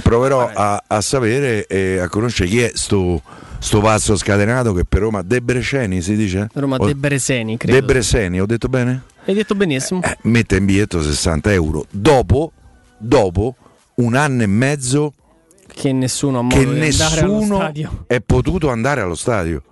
proverò 0.02 0.50
a, 0.50 0.82
a, 0.88 1.02
sapere 1.02 1.68
e 1.68 2.00
a 2.00 2.08
conoscere 2.08 2.48
chi 2.48 2.62
è 2.62 2.72
sto, 2.74 3.22
sto 3.60 3.82
pazzo 3.82 4.16
scatenato 4.16 4.72
che 4.72 4.86
per 4.86 5.02
Roma 5.02 5.22
Debreceni 5.22 6.02
si 6.02 6.16
dice? 6.16 6.48
Roma 6.54 6.78
Debreceni, 6.78 7.58
credo. 7.58 7.82
Debreceni, 7.82 8.40
ho 8.40 8.46
detto 8.46 8.70
bene? 8.70 9.02
Hai 9.26 9.34
detto 9.34 9.56
benissimo. 9.56 10.02
Eh, 10.04 10.18
mette 10.22 10.56
in 10.56 10.64
biglietto 10.64 11.04
60 11.04 11.52
euro 11.52 11.86
dopo, 11.90 12.54
dopo 12.98 13.56
un 13.96 14.16
anno 14.16 14.44
e 14.44 14.48
mezzo 14.48 15.16
che 15.80 15.94
nessuno 15.94 16.40
ha 16.40 16.42
modo 16.42 16.58
che 16.58 16.66
di 16.66 16.78
nessuno 16.78 17.72
è 18.06 18.20
potuto 18.20 18.70
andare 18.70 19.00
allo 19.00 19.16
stadio. 19.16 19.64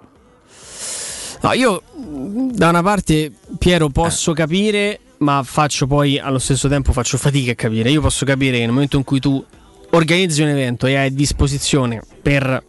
No, 1.42 1.52
io 1.52 1.82
da 2.54 2.70
una 2.70 2.82
parte 2.82 3.30
Piero 3.60 3.90
posso 3.90 4.32
eh. 4.32 4.36
capire, 4.36 5.00
ma 5.18 5.44
faccio 5.44 5.86
poi 5.86 6.18
allo 6.18 6.40
stesso 6.40 6.70
tempo 6.70 6.94
faccio 6.94 7.18
fatica 7.18 7.52
a 7.52 7.56
capire. 7.56 7.92
Io 7.92 8.00
posso 8.00 8.24
capire 8.24 8.54
che 8.54 8.64
nel 8.64 8.72
momento 8.72 8.96
in 8.96 9.04
cui 9.04 9.20
tu 9.20 9.44
organizzi 9.90 10.42
un 10.44 10.48
evento 10.48 10.86
e 10.86 10.96
hai 10.96 11.08
a 11.08 11.12
disposizione 11.12 12.02
per 12.22 12.64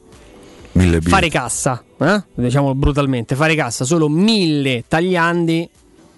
fare 1.03 1.29
cassa, 1.29 1.85
eh? 1.96 2.24
diciamo 2.35 2.74
brutalmente, 2.74 3.37
fare 3.37 3.55
cassa 3.55 3.85
solo 3.85 4.09
mille 4.09 4.83
tagliandi, 4.88 5.70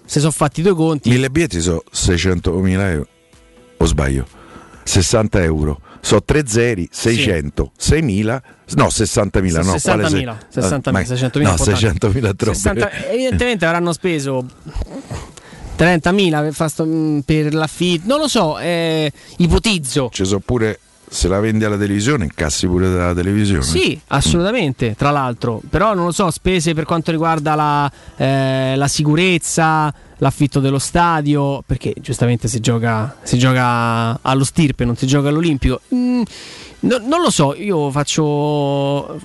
se 0.03 0.19
sono 0.19 0.31
fatti 0.31 0.63
due 0.63 0.73
conti. 0.73 1.09
Mille 1.09 1.29
biglietti 1.29 1.61
sono 1.61 1.83
600 1.91 2.51
mila 2.53 2.89
euro, 2.89 3.07
o 3.77 3.85
sbaglio? 3.85 4.25
60 4.83 5.43
euro 5.43 5.81
so 6.01 6.23
3 6.23 6.47
zeri, 6.47 6.89
600, 6.91 7.71
sì. 7.77 7.93
6.000, 7.93 8.41
no 8.75 8.85
60.000, 8.87 9.63
no, 9.63 9.73
60.000, 9.73 10.37
60.000, 10.53 10.91
600.000, 10.91 11.41
no, 11.41 11.53
600.000 11.53 12.35
troppo. 12.35 12.53
60, 12.53 12.91
evidentemente 13.11 13.65
avranno 13.65 13.93
speso 13.93 14.45
30.000 15.77 16.85
mm, 16.85 17.19
per 17.19 17.53
l'affitto, 17.53 18.07
non 18.07 18.19
lo 18.19 18.27
so, 18.27 18.59
eh, 18.59 19.11
ipotizzo. 19.37 20.09
Ci 20.11 20.25
sono 20.25 20.39
pure 20.39 20.79
se 21.13 21.27
la 21.27 21.41
vendi 21.41 21.65
alla 21.65 21.77
televisione 21.77 22.23
incassi 22.23 22.67
pure 22.67 22.89
dalla 22.89 23.13
televisione. 23.13 23.63
Sì, 23.63 23.99
assolutamente, 24.07 24.95
tra 24.97 25.11
l'altro, 25.11 25.61
però 25.69 25.93
non 25.93 26.05
lo 26.05 26.11
so, 26.13 26.31
spese 26.31 26.73
per 26.73 26.85
quanto 26.85 27.11
riguarda 27.11 27.53
la, 27.53 27.91
eh, 28.15 28.75
la 28.77 28.87
sicurezza, 28.87 29.93
l'affitto 30.19 30.61
dello 30.61 30.79
stadio, 30.79 31.63
perché 31.65 31.93
giustamente 31.99 32.47
si 32.47 32.61
gioca, 32.61 33.17
si 33.23 33.37
gioca 33.37 34.19
allo 34.21 34.45
stirpe, 34.45 34.85
non 34.85 34.95
si 34.95 35.05
gioca 35.05 35.27
all'Olimpico. 35.27 35.81
Mm, 35.93 36.21
no, 36.79 36.97
non 37.03 37.21
lo 37.21 37.29
so, 37.29 37.55
io 37.57 37.91
faccio, 37.91 39.19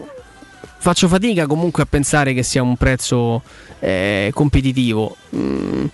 faccio, 0.79 1.07
fatica 1.07 1.47
comunque 1.47 1.85
a 1.85 1.87
pensare 1.89 2.35
che 2.35 2.43
sia 2.43 2.65
un 2.65 2.77
prezzo 2.77 3.43
eh, 3.79 4.33
competitivo. 4.35 5.17
Mm, 5.37 5.85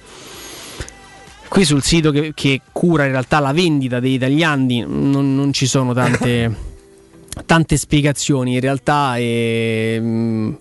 Qui 1.52 1.66
sul 1.66 1.82
sito 1.82 2.10
che, 2.12 2.32
che, 2.34 2.62
cura 2.72 3.04
in 3.04 3.10
realtà 3.10 3.38
la 3.38 3.52
vendita 3.52 4.00
dei 4.00 4.14
italiani 4.14 4.86
non, 4.88 5.34
non 5.34 5.52
ci 5.52 5.66
sono 5.66 5.92
tante, 5.92 6.50
tante, 7.44 7.76
spiegazioni. 7.76 8.54
In 8.54 8.60
realtà 8.60 9.18
e, 9.18 9.98
mm, 10.00 10.52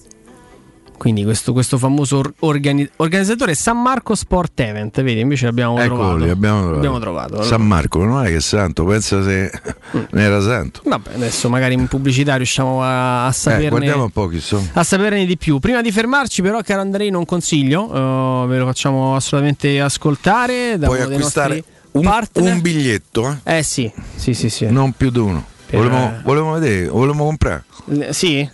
quindi 1.02 1.24
questo, 1.24 1.52
questo 1.52 1.80
famoso 1.80 2.22
organi- 2.42 2.88
organizzatore 2.98 3.56
San 3.56 3.82
Marco 3.82 4.14
Sport 4.14 4.60
Event, 4.60 5.02
vedi, 5.02 5.22
invece 5.22 5.46
l'abbiamo 5.46 5.80
Eccoli, 5.80 5.88
trovato. 5.88 6.32
Abbiamo 6.32 6.60
trovato. 6.60 6.78
Abbiamo 6.78 7.00
trovato. 7.00 7.42
San 7.42 7.66
Marco 7.66 8.04
non 8.04 8.24
è 8.24 8.28
che 8.28 8.36
è 8.36 8.40
santo, 8.40 8.86
pensa 8.86 9.24
se 9.24 9.52
mm. 9.98 10.00
ne 10.12 10.22
era 10.22 10.40
santo. 10.42 10.82
Vabbè, 10.86 11.16
adesso 11.16 11.50
magari 11.50 11.74
in 11.74 11.88
pubblicità 11.88 12.36
riusciamo 12.36 12.84
a, 12.84 13.26
a 13.26 13.32
saperne, 13.32 13.66
eh, 13.66 13.70
guardiamo 13.70 14.04
un 14.04 14.10
po' 14.12 14.28
chi 14.28 14.40
sono. 14.40 14.64
a 14.74 14.84
saperne 14.84 15.26
di 15.26 15.38
più. 15.38 15.58
Prima 15.58 15.82
di 15.82 15.92
fermarci 15.92 16.44
però, 16.44 16.62
caro 16.62 16.82
Andrei, 16.82 17.10
non 17.10 17.26
consiglio, 17.26 17.86
uh, 17.86 18.48
ve 18.48 18.60
lo 18.60 18.68
facciamo 18.68 19.16
assolutamente 19.16 19.82
ascoltare. 19.82 20.78
Da 20.78 20.86
Puoi 20.86 21.02
acquistare 21.02 21.64
un, 21.94 22.08
un, 22.34 22.62
biglietto. 22.62 23.40
Eh? 23.46 23.58
eh 23.58 23.64
sì, 23.64 23.92
sì, 24.18 24.36
sì, 24.36 24.52
sì. 24.52 24.68
Non 24.70 24.92
più 24.92 25.10
di 25.10 25.18
uno. 25.18 25.44
Per... 25.66 25.80
Volevamo, 25.80 26.20
volevamo 26.24 26.54
vedere, 26.60 26.88
volevamo 26.90 27.26
comprare. 27.26 27.64
Sì? 28.12 28.48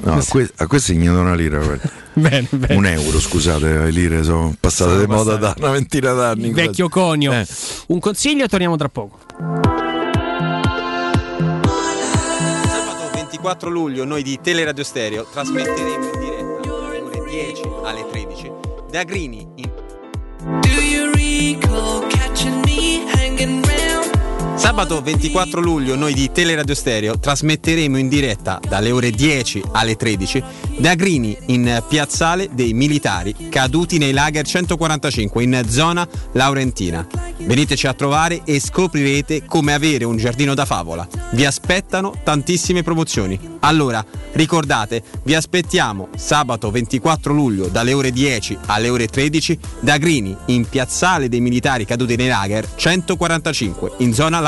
No, 0.00 0.14
a, 0.14 0.22
que- 0.24 0.50
a 0.56 0.66
questi 0.66 0.94
gli 0.96 1.06
do 1.06 1.20
una 1.20 1.34
lira. 1.34 1.58
bene, 2.14 2.46
bene. 2.50 2.74
Un 2.74 2.86
euro, 2.86 3.20
scusate, 3.20 3.66
le 3.66 3.90
lire 3.90 4.22
sono 4.24 4.54
passate 4.58 4.90
sono 4.92 5.04
di 5.04 5.06
moda 5.10 5.36
da 5.36 5.54
una 5.58 5.70
ventina 5.70 6.12
d'anni. 6.12 6.52
vecchio 6.52 6.88
conio. 6.88 7.32
Eh. 7.32 7.46
Un 7.88 7.98
consiglio 7.98 8.44
e 8.44 8.48
torniamo 8.48 8.76
tra 8.76 8.88
poco. 8.88 9.18
Sabato 12.66 13.10
24 13.14 13.70
luglio 13.70 14.04
noi 14.04 14.22
di 14.22 14.38
Teleradio 14.42 14.84
Stereo 14.84 15.26
trasmetteremo 15.30 16.04
in 16.12 16.18
diretta 16.18 16.68
dalle 16.68 17.00
ore 17.00 17.24
10 17.28 17.62
alle 17.84 18.06
13 18.10 18.52
da 18.90 19.02
Grini 19.04 19.46
in... 19.56 19.70
Do 20.60 20.68
you 20.80 21.12
recall 21.12 22.06
catching 22.08 22.60
me 22.64 23.04
hanging 23.12 23.64
around? 23.64 24.07
Sabato 24.58 25.00
24 25.00 25.60
luglio 25.60 25.94
noi 25.94 26.12
di 26.12 26.32
Teleradio 26.32 26.74
Stereo 26.74 27.16
trasmetteremo 27.16 27.96
in 27.96 28.08
diretta 28.08 28.58
dalle 28.68 28.90
ore 28.90 29.12
10 29.12 29.62
alle 29.70 29.94
13 29.94 30.42
da 30.78 30.96
Grini 30.96 31.36
in 31.46 31.82
Piazzale 31.88 32.48
dei 32.52 32.72
Militari 32.72 33.34
caduti 33.48 33.98
nei 33.98 34.12
lager 34.12 34.44
145 34.44 35.42
in 35.44 35.62
zona 35.68 36.06
Laurentina. 36.32 37.06
Veniteci 37.38 37.86
a 37.86 37.94
trovare 37.94 38.42
e 38.44 38.58
scoprirete 38.58 39.44
come 39.44 39.72
avere 39.72 40.04
un 40.04 40.16
giardino 40.16 40.54
da 40.54 40.64
favola. 40.64 41.06
Vi 41.32 41.44
aspettano 41.44 42.14
tantissime 42.24 42.82
promozioni. 42.82 43.38
Allora, 43.60 44.04
ricordate, 44.32 45.02
vi 45.22 45.36
aspettiamo 45.36 46.08
sabato 46.16 46.70
24 46.72 47.32
luglio 47.32 47.68
dalle 47.68 47.92
ore 47.92 48.10
10 48.10 48.58
alle 48.66 48.88
ore 48.88 49.06
13 49.06 49.58
da 49.80 49.98
Grini 49.98 50.36
in 50.46 50.68
Piazzale 50.68 51.28
dei 51.28 51.40
Militari 51.40 51.84
caduti 51.84 52.16
nei 52.16 52.28
lager 52.28 52.66
145 52.74 53.92
in 53.98 54.12
zona 54.12 54.40
Laurentina. 54.40 54.47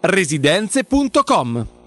residenze.com 0.00 1.77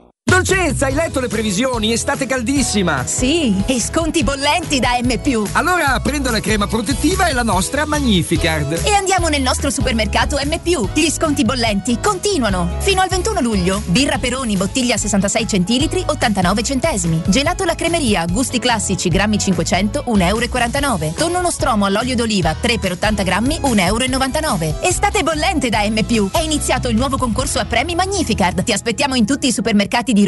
Dolcezza, 0.44 0.88
hai 0.88 0.96
letto 0.96 1.20
le 1.20 1.28
previsioni? 1.28 1.94
Estate 1.94 2.26
caldissima! 2.26 3.06
Sì, 3.06 3.62
e 3.68 3.80
sconti 3.80 4.24
bollenti 4.24 4.80
da 4.80 4.98
M. 5.00 5.46
Allora 5.52 6.00
prendo 6.00 6.32
la 6.32 6.40
crema 6.40 6.66
protettiva 6.66 7.28
e 7.28 7.34
la 7.34 7.44
nostra 7.44 7.86
Magnificard. 7.86 8.82
E 8.84 8.92
andiamo 8.96 9.28
nel 9.28 9.44
nostro 9.44 9.70
supermercato 9.70 10.40
M. 10.44 10.60
Gli 10.96 11.12
sconti 11.12 11.44
bollenti 11.46 12.00
continuano. 12.02 12.78
Fino 12.80 13.02
al 13.02 13.10
21 13.10 13.40
luglio. 13.40 13.84
Birra 13.86 14.18
Peroni, 14.18 14.58
bottiglia 14.58 14.98
66 14.98 15.48
centilitri, 15.48 16.04
89 16.08 16.64
centesimi. 16.64 17.22
Gelato 17.28 17.64
la 17.64 17.76
cremeria, 17.76 18.26
gusti 18.26 18.58
classici, 18.58 19.10
grammi 19.10 19.38
500, 19.38 20.06
1,49 20.08 21.04
euro. 21.04 21.14
Tonno 21.18 21.42
nostromo 21.42 21.86
all'olio 21.86 22.16
d'oliva, 22.16 22.56
3 22.60 22.80
per 22.80 22.94
80 22.94 23.22
grammi, 23.22 23.60
1,99 23.62 24.64
euro. 24.64 24.82
Estate 24.82 25.22
bollente 25.22 25.70
da 25.70 25.88
M. 25.88 26.32
È 26.32 26.40
iniziato 26.40 26.90
il 26.90 26.96
nuovo 26.96 27.18
concorso 27.18 27.60
a 27.60 27.66
premi 27.66 27.94
Magnificard. 27.94 28.64
Ti 28.64 28.72
aspettiamo 28.72 29.14
in 29.14 29.28
tutti 29.28 29.46
i 29.46 29.52
supermercati 29.52 30.14
di 30.14 30.22
di 30.22 30.28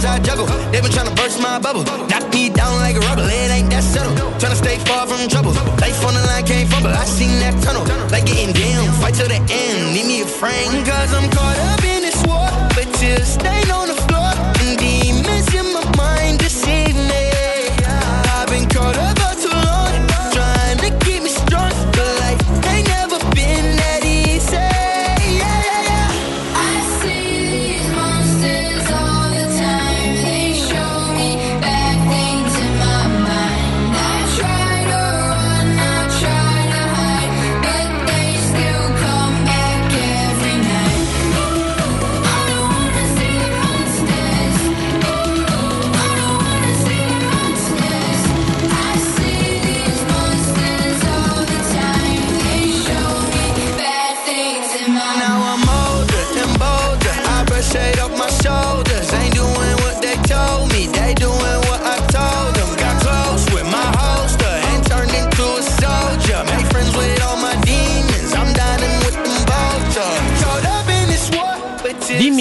problems 0.00 0.04
I 0.04 0.18
juggle. 0.24 0.46
They 0.72 0.80
been 0.80 0.90
tryna 0.90 1.14
burst 1.16 1.40
my 1.40 1.58
bubble, 1.58 1.84
knock 2.08 2.32
me 2.32 2.50
down 2.50 2.74
like 2.80 2.96
a 2.96 3.00
rubber. 3.00 3.22
It 3.24 3.50
ain't 3.50 3.70
that 3.70 3.84
subtle. 3.84 4.14
Tryna 4.40 4.56
stay 4.56 4.78
far 4.88 5.06
from 5.06 5.28
trouble. 5.28 5.52
Life 5.80 6.04
on 6.04 6.14
the 6.14 6.22
line 6.26 6.44
can't 6.46 6.68
fumble. 6.68 6.90
I 6.90 7.04
seen 7.04 7.38
that 7.40 7.54
tunnel, 7.62 7.84
like 8.10 8.26
getting 8.26 8.52
down. 8.52 8.92
Fight 9.00 9.14
till 9.14 9.28
the 9.28 9.40
end, 9.40 9.94
need 9.94 10.06
me 10.06 10.22
a 10.22 10.26
friend. 10.26 10.86
Cause 10.86 11.12
I'm 11.12 11.28
caught 11.30 11.58
up 11.72 11.84
in 11.84 12.02
this 12.02 12.20
war, 12.26 12.48
but 12.74 12.88
you 13.02 13.16
stay 13.24 13.62
on 13.70 13.88
the 13.88 13.99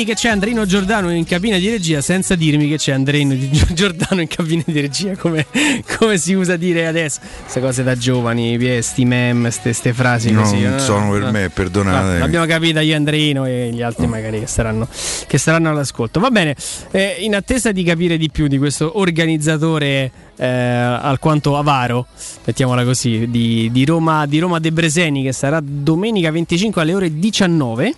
che 0.09 0.15
c'è 0.15 0.29
Andrino 0.29 0.65
Giordano 0.65 1.11
in 1.11 1.23
cabina 1.23 1.59
di 1.59 1.69
regia 1.69 2.01
senza 2.01 2.33
dirmi 2.33 2.67
che 2.67 2.77
c'è 2.77 2.93
Andrino 2.93 3.35
Giordano 3.73 4.21
in 4.21 4.27
cabina 4.27 4.63
di 4.65 4.81
regia, 4.81 5.15
come, 5.15 5.45
come 5.97 6.17
si 6.17 6.33
usa 6.33 6.55
dire 6.55 6.87
adesso. 6.87 7.19
Queste 7.41 7.59
cose 7.59 7.83
da 7.83 7.95
giovani, 7.95 8.81
sti 8.81 9.05
mem, 9.05 9.51
queste 9.61 9.93
frasi 9.93 10.31
non 10.31 10.43
così. 10.43 10.61
Non 10.61 10.79
sono 10.79 11.11
per 11.11 11.31
me, 11.31 11.49
perdonate. 11.49 12.13
No, 12.13 12.17
l'abbiamo 12.17 12.47
capita 12.47 12.81
io 12.81 12.95
Andrino 12.95 13.45
e 13.45 13.69
gli 13.71 13.83
altri 13.83 14.07
magari 14.07 14.39
che 14.39 14.47
saranno, 14.47 14.87
che 15.27 15.37
saranno 15.37 15.69
all'ascolto. 15.69 16.19
Va 16.19 16.31
bene, 16.31 16.55
eh, 16.89 17.17
in 17.19 17.35
attesa 17.35 17.71
di 17.71 17.83
capire 17.83 18.17
di 18.17 18.31
più 18.31 18.47
di 18.47 18.57
questo 18.57 18.97
organizzatore 18.97 20.11
eh, 20.37 20.47
alquanto 20.47 21.55
avaro, 21.55 22.07
mettiamola 22.45 22.83
così, 22.83 23.29
di, 23.29 23.69
di, 23.71 23.85
Roma, 23.85 24.25
di 24.25 24.39
Roma 24.39 24.57
De 24.57 24.71
Breseni 24.71 25.21
che 25.21 25.33
sarà 25.33 25.59
domenica 25.63 26.31
25 26.31 26.81
alle 26.81 26.95
ore 26.95 27.19
19. 27.19 27.93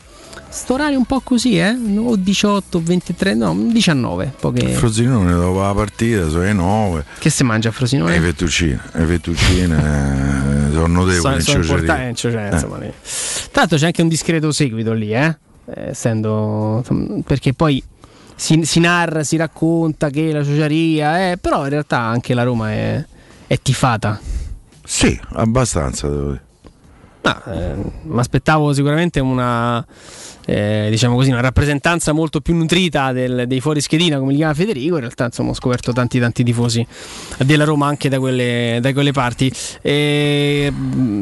Sto 0.52 0.74
orario 0.74 0.98
un 0.98 1.06
po' 1.06 1.22
così, 1.22 1.58
eh? 1.58 1.74
O 1.96 2.18
18, 2.18 2.84
23, 2.84 3.36
no, 3.36 3.56
19. 3.56 4.34
Poche... 4.38 4.68
Frosinone 4.74 5.32
dopo 5.32 5.62
la 5.62 5.74
partita 5.74 6.28
sono 6.28 6.44
le 6.44 6.52
9. 6.52 7.06
Che 7.20 7.30
si 7.30 7.44
mangia 7.46 7.70
a 7.70 7.72
Frosinone? 7.72 8.12
Le 8.12 8.20
fettuccine, 8.20 8.82
le 8.92 9.06
fettuccine 9.06 9.78
eh, 9.78 10.72
sono 10.74 10.88
notevoli 10.88 11.42
sono, 11.42 11.62
sono 11.62 11.78
importanti, 11.78 12.16
cioè, 12.16 12.50
eh. 12.52 12.54
insomma, 12.54 12.80
l'altro 12.80 13.78
c'è 13.78 13.86
anche 13.86 14.02
un 14.02 14.10
discreto 14.10 14.52
seguito 14.52 14.92
lì, 14.92 15.14
eh? 15.14 15.38
eh 15.74 15.90
essendo 15.92 16.84
perché 17.26 17.54
poi 17.54 17.82
si, 18.36 18.66
si, 18.66 18.82
narra, 18.82 19.24
si 19.24 19.38
racconta 19.38 20.10
che 20.10 20.34
la 20.34 20.44
sociaria 20.44 21.32
è, 21.32 21.38
però 21.40 21.64
in 21.64 21.70
realtà 21.70 22.00
anche 22.00 22.34
la 22.34 22.44
Roma 22.44 22.72
è, 22.72 23.06
è 23.48 23.58
tifata. 23.62 24.20
Sì, 24.84 25.18
abbastanza 25.30 26.10
devo 26.10 26.32
dire. 26.32 26.44
Ah, 27.22 27.42
eh, 27.46 27.76
mi 28.04 28.20
aspettavo 28.20 28.74
sicuramente 28.74 29.20
una, 29.20 29.86
eh, 30.52 30.88
diciamo 30.90 31.16
così, 31.16 31.32
una 31.32 31.40
rappresentanza 31.40 32.12
molto 32.12 32.42
più 32.42 32.54
nutrita 32.54 33.14
del, 33.14 33.46
dei 33.48 33.62
fuori 33.62 33.80
schedina, 33.80 34.20
come 34.20 34.32
li 34.32 34.38
chiama 34.38 34.54
Federico. 34.54 34.96
In 34.96 35.02
realtà, 35.02 35.26
insomma, 35.26 35.52
ho 35.52 35.54
scoperto 35.54 35.94
tanti, 35.94 36.20
tanti 36.20 36.44
tifosi 36.44 36.86
della 37.38 37.64
Roma 37.64 37.88
anche 37.88 38.10
da 38.10 38.20
quelle, 38.20 38.80
da 38.82 38.92
quelle 38.92 39.14
parti. 39.14 39.52
E, 39.82 40.74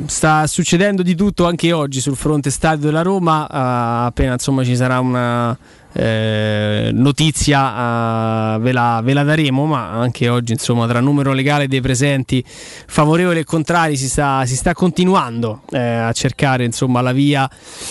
sta 0.07 0.47
succedendo 0.47 1.03
di 1.03 1.13
tutto 1.13 1.45
anche 1.45 1.71
oggi 1.71 2.01
sul 2.01 2.15
fronte 2.15 2.49
stadio 2.49 2.85
della 2.85 3.03
Roma. 3.03 3.43
Uh, 3.43 4.07
appena 4.07 4.33
insomma 4.33 4.63
ci 4.63 4.75
sarà 4.75 4.99
una 4.99 5.55
eh, 5.93 6.89
notizia 6.93 8.55
uh, 8.55 8.59
ve, 8.59 8.71
la, 8.71 9.01
ve, 9.03 9.13
la, 9.13 9.23
daremo, 9.23 9.65
ma 9.65 9.91
anche 9.91 10.29
oggi 10.29 10.53
insomma 10.53 10.87
tra 10.87 10.99
numero 10.99 11.33
legale 11.33 11.67
dei 11.67 11.81
presenti 11.81 12.43
favorevoli 12.45 13.39
e 13.39 13.43
contrari 13.43 13.97
si 13.97 14.07
sta, 14.07 14.45
si 14.45 14.55
sta 14.55 14.73
continuando 14.73 15.61
eh, 15.71 15.79
a 15.79 16.11
cercare 16.11 16.63
insomma 16.63 17.01
la 17.01 17.11
via 17.11 17.49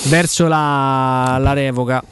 verso 0.08 0.46
la, 0.46 1.38
la 1.40 1.52
revoca 1.52 2.02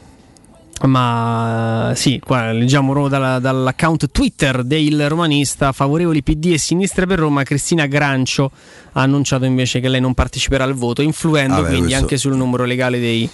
ma 0.85 1.93
sì, 1.95 2.19
qua 2.23 2.51
leggiamo 2.51 3.07
dalla, 3.07 3.39
dall'account 3.39 4.11
Twitter 4.11 4.63
del 4.63 5.09
romanista 5.09 5.71
favorevoli 5.71 6.21
PD 6.21 6.51
e 6.53 6.57
sinistra 6.57 7.05
per 7.05 7.19
Roma. 7.19 7.43
Cristina 7.43 7.85
Grancio 7.87 8.51
ha 8.93 9.01
annunciato 9.01 9.45
invece 9.45 9.79
che 9.79 9.89
lei 9.89 10.01
non 10.01 10.13
parteciperà 10.13 10.63
al 10.63 10.73
voto, 10.73 11.01
influendo 11.01 11.55
ah, 11.55 11.61
beh, 11.61 11.67
quindi 11.67 11.93
anche 11.93 12.17
sul 12.17 12.35
numero 12.35 12.65
legale 12.65 12.99
dei. 12.99 13.29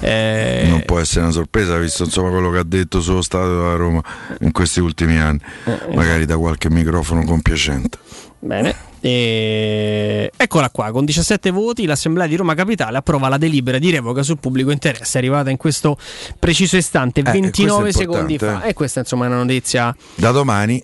Eh... 0.00 0.66
Non 0.68 0.82
può 0.84 0.98
essere 0.98 1.22
una 1.22 1.32
sorpresa, 1.32 1.78
visto 1.78 2.04
insomma 2.04 2.30
quello 2.30 2.50
che 2.50 2.58
ha 2.58 2.64
detto 2.64 3.00
sullo 3.00 3.22
Stato 3.22 3.48
della 3.48 3.76
Roma 3.76 4.02
in 4.40 4.52
questi 4.52 4.80
ultimi 4.80 5.18
anni, 5.18 5.40
eh, 5.64 5.94
magari 5.94 6.26
da 6.26 6.36
qualche 6.36 6.70
microfono 6.70 7.24
compiacente. 7.24 7.98
Bene. 8.44 8.74
E... 8.98 10.32
Eccola 10.36 10.68
qua, 10.70 10.90
con 10.90 11.04
17 11.04 11.52
voti 11.52 11.86
l'Assemblea 11.86 12.26
di 12.26 12.34
Roma 12.34 12.54
Capitale 12.54 12.98
approva 12.98 13.28
la 13.28 13.38
delibera 13.38 13.78
di 13.78 13.90
revoca 13.90 14.24
sul 14.24 14.38
pubblico 14.38 14.72
interesse, 14.72 15.18
è 15.18 15.20
arrivata 15.20 15.50
in 15.50 15.56
questo 15.56 15.96
preciso 16.40 16.76
istante, 16.76 17.20
eh, 17.20 17.30
29 17.30 17.92
secondi 17.92 18.38
fa. 18.38 18.62
E 18.62 18.74
questa 18.74 18.98
insomma 18.98 19.26
è 19.26 19.28
una 19.28 19.36
notizia... 19.36 19.94
Da 20.16 20.32
domani, 20.32 20.82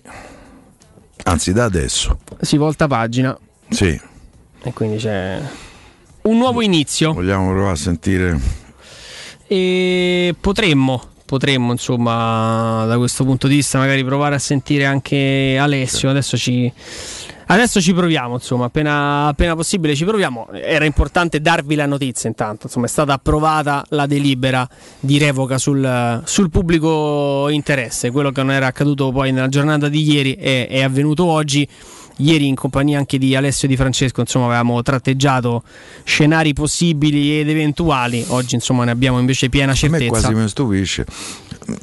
anzi 1.23 1.51
da 1.51 1.65
adesso. 1.65 2.19
Si 2.39 2.55
volta 2.55 2.87
pagina. 2.87 3.37
Sì. 3.67 3.99
E 4.63 4.73
quindi 4.73 4.95
c'è 4.95 5.41
un 6.21 6.37
nuovo 6.37 6.61
inizio. 6.61 7.11
Vogliamo 7.11 7.49
provare 7.51 7.73
a 7.73 7.75
sentire... 7.75 8.39
E 9.47 10.33
potremmo, 10.39 11.01
potremmo 11.25 11.71
insomma 11.73 12.85
da 12.85 12.97
questo 12.97 13.25
punto 13.25 13.47
di 13.47 13.55
vista 13.55 13.79
magari 13.79 14.05
provare 14.05 14.35
a 14.35 14.39
sentire 14.39 14.85
anche 14.85 15.57
Alessio, 15.59 16.09
adesso 16.09 16.37
ci 16.37 16.71
Adesso 17.51 17.81
ci 17.81 17.95
proviamo, 17.95 18.35
insomma, 18.35 18.65
appena, 18.65 19.25
appena, 19.25 19.55
possibile 19.55 19.95
ci 19.95 20.05
proviamo. 20.05 20.49
Era 20.51 20.85
importante 20.85 21.41
darvi 21.41 21.73
la 21.73 21.87
notizia 21.87 22.29
intanto, 22.29 22.67
insomma, 22.67 22.85
è 22.85 22.89
stata 22.89 23.13
approvata 23.13 23.83
la 23.89 24.05
delibera 24.05 24.69
di 24.99 25.17
revoca 25.17 25.57
sul, 25.57 26.21
sul 26.25 26.51
pubblico 26.51 27.49
interesse. 27.49 28.11
Quello 28.11 28.31
che 28.31 28.43
non 28.43 28.51
era 28.51 28.67
accaduto 28.67 29.11
poi 29.11 29.31
nella 29.31 29.47
giornata 29.47 29.89
di 29.89 30.11
ieri 30.11 30.35
è, 30.35 30.67
è 30.67 30.83
avvenuto 30.83 31.25
oggi 31.25 31.67
ieri 32.17 32.45
in 32.45 32.55
compagnia 32.55 32.99
anche 32.99 33.17
di 33.17 33.35
Alessio 33.35 33.67
Di 33.67 33.77
Francesco 33.77 34.19
insomma 34.19 34.47
avevamo 34.47 34.81
tratteggiato 34.81 35.63
scenari 36.03 36.51
possibili 36.51 37.39
ed 37.39 37.47
eventuali 37.47 38.25
oggi 38.27 38.55
insomma 38.55 38.83
ne 38.83 38.91
abbiamo 38.91 39.19
invece 39.19 39.47
piena 39.47 39.73
certezza 39.73 40.03
a 40.03 40.03
me 40.03 40.09
quasi 40.09 40.33
mi 40.33 40.47
stupisce 40.49 41.05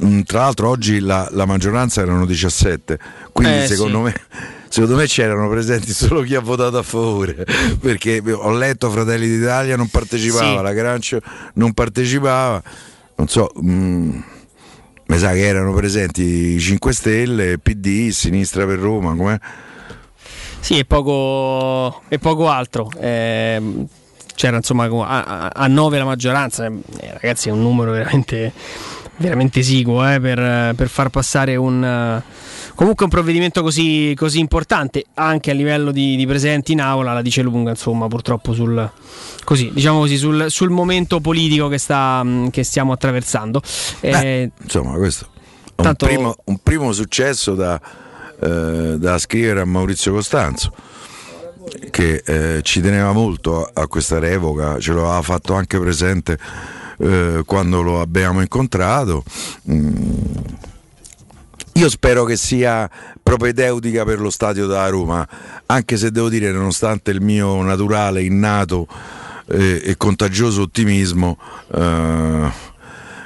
mm, 0.05 0.21
tra 0.27 0.41
l'altro 0.41 0.69
oggi 0.69 0.99
la, 1.01 1.27
la 1.31 1.47
maggioranza 1.47 2.03
erano 2.03 2.27
17 2.27 2.99
quindi 3.33 3.63
eh, 3.63 3.67
secondo 3.67 3.97
sì. 3.97 4.13
me 4.13 4.56
secondo 4.77 4.97
me 4.97 5.07
c'erano 5.07 5.49
presenti 5.49 5.91
solo 5.91 6.21
chi 6.21 6.35
ha 6.35 6.41
votato 6.41 6.77
a 6.77 6.83
favore 6.83 7.47
perché 7.81 8.23
ho 8.31 8.51
letto 8.53 8.91
Fratelli 8.91 9.27
d'Italia 9.27 9.75
non 9.75 9.89
partecipava, 9.89 10.59
sì. 10.59 10.63
la 10.63 10.73
Grancio 10.75 11.19
non 11.55 11.73
partecipava, 11.73 12.63
non 13.15 13.27
so, 13.27 13.51
mh, 13.55 13.71
mm, 13.71 14.19
mi 15.07 15.19
sa 15.19 15.33
che 15.33 15.47
erano 15.47 15.73
presenti 15.73 16.23
i 16.23 16.61
5 16.61 16.93
Stelle, 16.93 17.59
PD, 17.59 18.11
Sinistra 18.11 18.67
per 18.67 18.79
Roma, 18.79 19.15
com'è? 19.15 19.39
Sì, 20.61 20.77
e 20.77 20.85
poco, 20.85 22.03
e 22.09 22.19
poco 22.19 22.51
altro. 22.51 22.91
Eh, 23.01 23.87
c'era 24.35 24.57
insomma 24.59 24.85
a, 24.85 25.49
a 25.55 25.67
9 25.69 25.97
la 25.97 26.05
maggioranza, 26.05 26.67
eh, 26.67 27.13
ragazzi 27.13 27.49
è 27.49 27.53
un 27.53 27.63
numero 27.63 27.93
veramente, 27.93 28.53
veramente 29.17 29.61
esiguo 29.61 30.07
eh, 30.07 30.21
per, 30.21 30.75
per, 30.75 30.89
far 30.89 31.09
passare 31.09 31.57
un 31.57 32.23
comunque 32.77 33.05
un 33.07 33.11
provvedimento 33.11 33.63
così, 33.63 34.13
così 34.15 34.39
importante 34.39 35.07
anche 35.15 35.51
a 35.51 35.55
livello 35.55 35.91
di, 35.91 36.15
di, 36.15 36.27
presenti 36.27 36.73
in 36.73 36.81
aula 36.81 37.13
la 37.15 37.23
dice 37.23 37.43
lunga 37.43 37.71
insomma 37.71 38.07
purtroppo 38.07 38.53
sul, 38.53 38.89
così, 39.43 39.71
diciamo 39.73 40.01
così, 40.01 40.17
sul, 40.17 40.47
sul 40.49 40.71
momento 40.71 41.21
politico 41.21 41.69
che, 41.69 41.79
sta, 41.79 42.25
che 42.51 42.63
stiamo 42.63 42.93
attraversando 42.93 43.61
eh, 44.01 44.51
insomma 44.63 44.93
questo 44.93 45.27
è 45.75 45.87
un, 45.87 45.95
primo, 45.97 46.37
un 46.45 46.59
primo 46.63 46.93
successo 46.93 47.55
da, 47.55 47.81
eh, 48.41 48.97
da 48.99 49.19
scrivere 49.19 49.63
a 49.63 49.65
Maurizio 49.65 50.13
Costanzo 50.13 50.73
che 51.91 52.23
eh, 52.25 52.61
ci 52.63 52.81
teneva 52.81 53.13
molto 53.13 53.65
a, 53.65 53.71
a, 53.83 53.87
questa 53.89 54.21
revoca, 54.21 54.79
ce 54.79 54.93
lo 54.93 55.05
aveva 55.07 55.23
fatto 55.23 55.55
anche 55.55 55.81
presente 55.81 56.39
eh, 56.99 57.43
quando 57.45 57.83
lo 57.83 58.01
abbiamo 58.01 58.41
incontrato. 58.41 59.25
Mm 59.69 60.45
io 61.77 61.91
spero 61.91 62.25
che 62.25 62.37
sia 62.37 62.89
propedeutica 63.23 64.05
per 64.05 64.19
lo 64.19 64.31
stadio 64.31 64.67
della 64.67 64.89
Roma, 64.89 65.27
anche 65.67 65.97
se 65.97 66.11
devo 66.11 66.31
dire, 66.31 66.51
nonostante 66.51 67.11
il 67.11 67.21
mio 67.21 67.61
naturale, 67.63 68.23
innato 68.23 68.87
eh, 69.49 69.83
e 69.85 69.97
contagioso 69.99 70.63
ottimismo, 70.63 71.39
eh, 71.75 72.51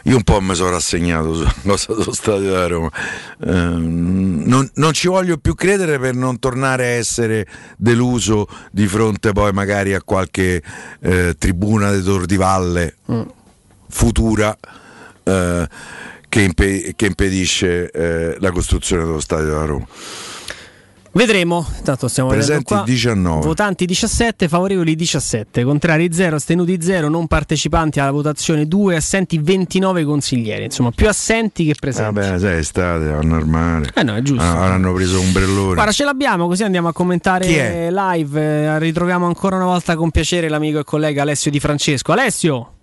io 0.05 0.17
un 0.17 0.23
po' 0.25 0.41
mi 0.41 0.55
sono 0.57 0.71
rassegnato 0.71 1.35
sulla 1.35 1.55
cosa 1.63 1.95
dello 1.95 2.13
stadio 2.13 2.51
della 2.51 2.67
Roma. 2.67 2.91
Eh, 3.39 3.53
non, 3.53 4.69
non, 4.75 4.93
ci 4.95 5.07
voglio 5.07 5.37
più 5.37 5.55
credere 5.55 6.01
per 6.01 6.15
non 6.15 6.41
tornare 6.41 6.87
a 6.87 6.91
essere 6.91 7.47
deluso 7.77 8.49
di 8.73 8.89
fronte 8.89 9.31
poi 9.31 9.53
magari 9.53 9.95
a 9.95 10.03
qualche 10.03 10.61
eh, 11.01 11.37
tribuna 11.39 11.93
di 11.93 12.03
Tor 12.03 12.27
di 12.27 12.37
Valle 12.37 12.97
mm. 13.11 13.23
futura. 13.89 14.59
Che, 16.31 16.41
impe- 16.41 16.93
che 16.97 17.07
impedisce 17.07 17.91
eh, 17.91 18.37
la 18.39 18.51
costruzione 18.53 19.05
dello 19.05 19.21
stadio 19.21 19.47
della 19.47 19.65
Roma. 19.67 19.87
Vedremo, 21.13 21.67
intanto 21.77 22.07
stiamo 22.07 22.29
Presenti 22.29 22.73
19. 22.85 23.45
Votanti 23.45 23.85
17, 23.85 24.47
favorevoli 24.47 24.95
17, 24.95 25.65
contrari 25.65 26.13
0, 26.13 26.37
astenuti 26.37 26.81
0, 26.81 27.09
non 27.09 27.27
partecipanti 27.27 27.99
alla 27.99 28.13
votazione 28.13 28.69
2, 28.69 28.95
assenti 28.95 29.39
29 29.39 30.05
consiglieri, 30.05 30.65
insomma 30.65 30.93
più 30.93 31.09
assenti 31.09 31.65
che 31.65 31.75
presenti. 31.79 32.15
Vabbè, 32.15 32.39
sai, 32.39 32.59
estate, 32.59 33.13
è 33.13 33.23
normale. 33.25 33.91
Eh 33.93 34.05
no, 34.05 34.15
è 34.15 34.23
giusto. 34.23 34.45
Ah, 34.45 34.73
hanno 34.73 34.93
preso 34.93 35.21
un 35.21 35.33
brellone. 35.33 35.75
Guarda, 35.75 35.91
ce 35.91 36.05
l'abbiamo, 36.05 36.47
così 36.47 36.63
andiamo 36.63 36.87
a 36.87 36.93
commentare 36.93 37.91
live. 37.91 38.41
Eh, 38.41 38.79
ritroviamo 38.79 39.27
ancora 39.27 39.57
una 39.57 39.65
volta 39.65 39.97
con 39.97 40.13
piacere 40.13 40.49
l'amico 40.49 40.79
e 40.79 40.85
collega 40.85 41.23
Alessio 41.23 41.51
Di 41.51 41.59
Francesco. 41.59 42.13
Alessio! 42.13 42.75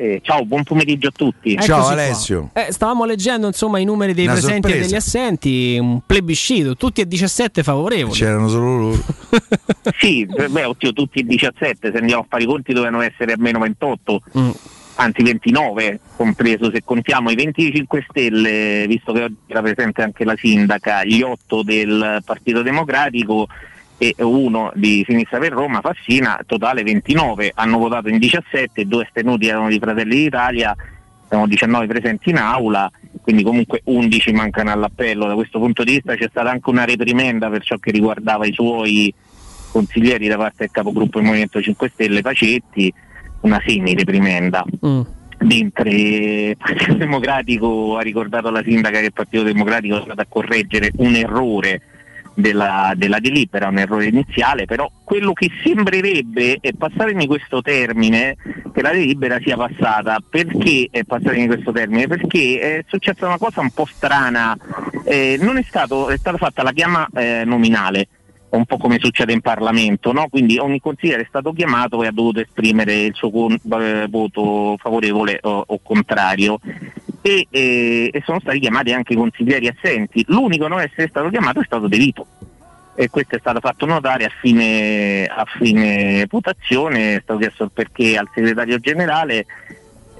Eh, 0.00 0.20
ciao, 0.22 0.44
buon 0.44 0.62
pomeriggio 0.62 1.08
a 1.08 1.10
tutti. 1.10 1.54
Eccoci 1.54 1.66
ciao 1.66 1.88
Alessio. 1.88 2.50
Eh, 2.52 2.70
stavamo 2.70 3.04
leggendo 3.04 3.48
insomma 3.48 3.80
i 3.80 3.84
numeri 3.84 4.14
dei 4.14 4.26
Una 4.26 4.34
presenti 4.34 4.60
sorpresa. 4.60 4.76
e 4.76 4.86
degli 4.86 4.94
assenti, 4.94 5.76
un 5.80 6.00
plebiscito, 6.06 6.76
tutti 6.76 7.00
e 7.00 7.08
17 7.08 7.64
favorevoli. 7.64 8.16
C'erano 8.16 8.48
solo 8.48 8.76
loro. 8.78 9.04
sì, 9.98 10.24
beh, 10.24 10.64
oddio, 10.66 10.92
tutti 10.92 11.18
e 11.18 11.24
17, 11.24 11.90
se 11.90 11.98
andiamo 11.98 12.22
a 12.22 12.26
fare 12.28 12.44
i 12.44 12.46
conti 12.46 12.72
dovevano 12.72 13.00
essere 13.00 13.32
almeno 13.32 13.58
28. 13.58 14.22
Mm. 14.38 14.50
anzi 14.94 15.22
29 15.24 16.00
compreso 16.14 16.70
se 16.70 16.82
contiamo 16.84 17.30
i 17.30 17.34
25 17.34 18.06
Stelle, 18.08 18.84
visto 18.86 19.12
che 19.12 19.24
oggi 19.24 19.36
era 19.48 19.62
presente 19.62 20.02
anche 20.02 20.24
la 20.24 20.36
sindaca, 20.36 21.02
gli 21.02 21.22
8 21.22 21.64
del 21.64 22.22
Partito 22.24 22.62
Democratico 22.62 23.48
e 23.98 24.14
uno 24.18 24.70
di 24.74 25.04
Sinistra 25.06 25.38
per 25.38 25.52
Roma, 25.52 25.80
Fassina, 25.80 26.40
totale 26.46 26.84
29, 26.84 27.52
hanno 27.54 27.78
votato 27.78 28.08
in 28.08 28.18
17, 28.18 28.86
due 28.86 29.02
astenuti 29.02 29.48
erano 29.48 29.68
di 29.68 29.78
Fratelli 29.80 30.22
d'Italia, 30.22 30.74
siamo 31.28 31.46
19 31.48 31.86
presenti 31.88 32.30
in 32.30 32.36
aula, 32.36 32.90
quindi 33.20 33.42
comunque 33.42 33.82
11 33.84 34.32
mancano 34.32 34.70
all'appello. 34.70 35.26
Da 35.26 35.34
questo 35.34 35.58
punto 35.58 35.82
di 35.84 35.94
vista 35.94 36.14
c'è 36.14 36.28
stata 36.30 36.50
anche 36.50 36.70
una 36.70 36.84
reprimenda 36.84 37.50
per 37.50 37.62
ciò 37.62 37.76
che 37.76 37.90
riguardava 37.90 38.46
i 38.46 38.52
suoi 38.52 39.12
consiglieri 39.70 40.28
da 40.28 40.36
parte 40.36 40.56
del 40.58 40.70
capogruppo 40.70 41.18
del 41.18 41.26
Movimento 41.26 41.60
5 41.60 41.90
Stelle 41.92 42.22
Pacetti, 42.22 42.92
una 43.40 43.60
semi-reprimenda. 43.66 44.64
Mm. 44.86 45.00
Mentre 45.40 45.90
il 45.90 46.56
Partito 46.56 46.94
Democratico 46.94 47.96
ha 47.96 48.00
ricordato 48.00 48.48
alla 48.48 48.62
sindaca 48.62 49.00
che 49.00 49.06
il 49.06 49.12
Partito 49.12 49.42
Democratico 49.42 49.98
è 49.98 50.02
stato 50.02 50.20
a 50.20 50.26
correggere 50.28 50.90
un 50.96 51.14
errore 51.14 51.82
della, 52.38 52.92
della, 52.94 53.18
delibera, 53.18 53.66
un 53.66 53.78
errore 53.78 54.06
iniziale, 54.06 54.64
però 54.64 54.88
quello 55.02 55.32
che 55.32 55.50
sembrerebbe, 55.64 56.58
e 56.60 56.72
passatemi 56.72 57.26
questo 57.26 57.60
termine, 57.60 58.36
che 58.72 58.80
la 58.80 58.92
delibera 58.92 59.40
sia 59.42 59.56
passata, 59.56 60.18
perché 60.28 60.86
è 60.90 61.02
passatemi 61.02 61.48
questo 61.48 61.72
termine? 61.72 62.06
Perché 62.06 62.60
è 62.60 62.84
successa 62.86 63.26
una 63.26 63.38
cosa 63.38 63.60
un 63.60 63.70
po' 63.70 63.86
strana, 63.86 64.56
eh, 65.04 65.36
non 65.40 65.56
è, 65.58 65.64
stato, 65.66 66.10
è, 66.10 66.16
stata 66.16 66.36
fatta 66.36 66.62
la 66.62 66.72
chiama 66.72 67.08
eh, 67.12 67.42
nominale, 67.44 68.06
un 68.50 68.64
po' 68.64 68.78
come 68.78 68.98
succede 68.98 69.32
in 69.32 69.40
Parlamento, 69.40 70.12
no? 70.12 70.28
quindi 70.28 70.58
ogni 70.58 70.80
consigliere 70.80 71.22
è 71.22 71.26
stato 71.28 71.52
chiamato 71.52 72.02
e 72.02 72.06
ha 72.06 72.12
dovuto 72.12 72.40
esprimere 72.40 72.94
il 73.02 73.14
suo 73.14 73.30
con, 73.30 73.52
eh, 73.52 74.06
voto 74.08 74.76
favorevole 74.78 75.38
o, 75.42 75.64
o 75.66 75.80
contrario 75.82 76.58
e, 77.20 77.46
e, 77.50 78.10
e, 78.12 78.22
sono 78.24 78.40
stati 78.40 78.58
chiamati 78.58 78.92
anche 78.92 79.12
i 79.12 79.16
consiglieri 79.16 79.68
assenti. 79.68 80.24
L'unico 80.28 80.64
a 80.64 80.68
non 80.68 80.80
essere 80.80 81.08
stato 81.08 81.28
chiamato 81.28 81.60
è 81.60 81.64
stato 81.64 81.88
De 81.88 81.98
Vito 81.98 82.26
e 82.94 83.10
questo 83.10 83.36
è 83.36 83.38
stato 83.38 83.60
fatto 83.60 83.86
notare 83.86 84.24
a 84.24 84.30
fine, 84.40 85.26
a 85.26 85.44
fine 85.44 86.26
votazione, 86.28 87.16
è 87.16 87.20
stato 87.22 87.38
chiesto 87.38 87.68
perché 87.68 88.16
al 88.16 88.28
segretario 88.34 88.78
generale. 88.78 89.46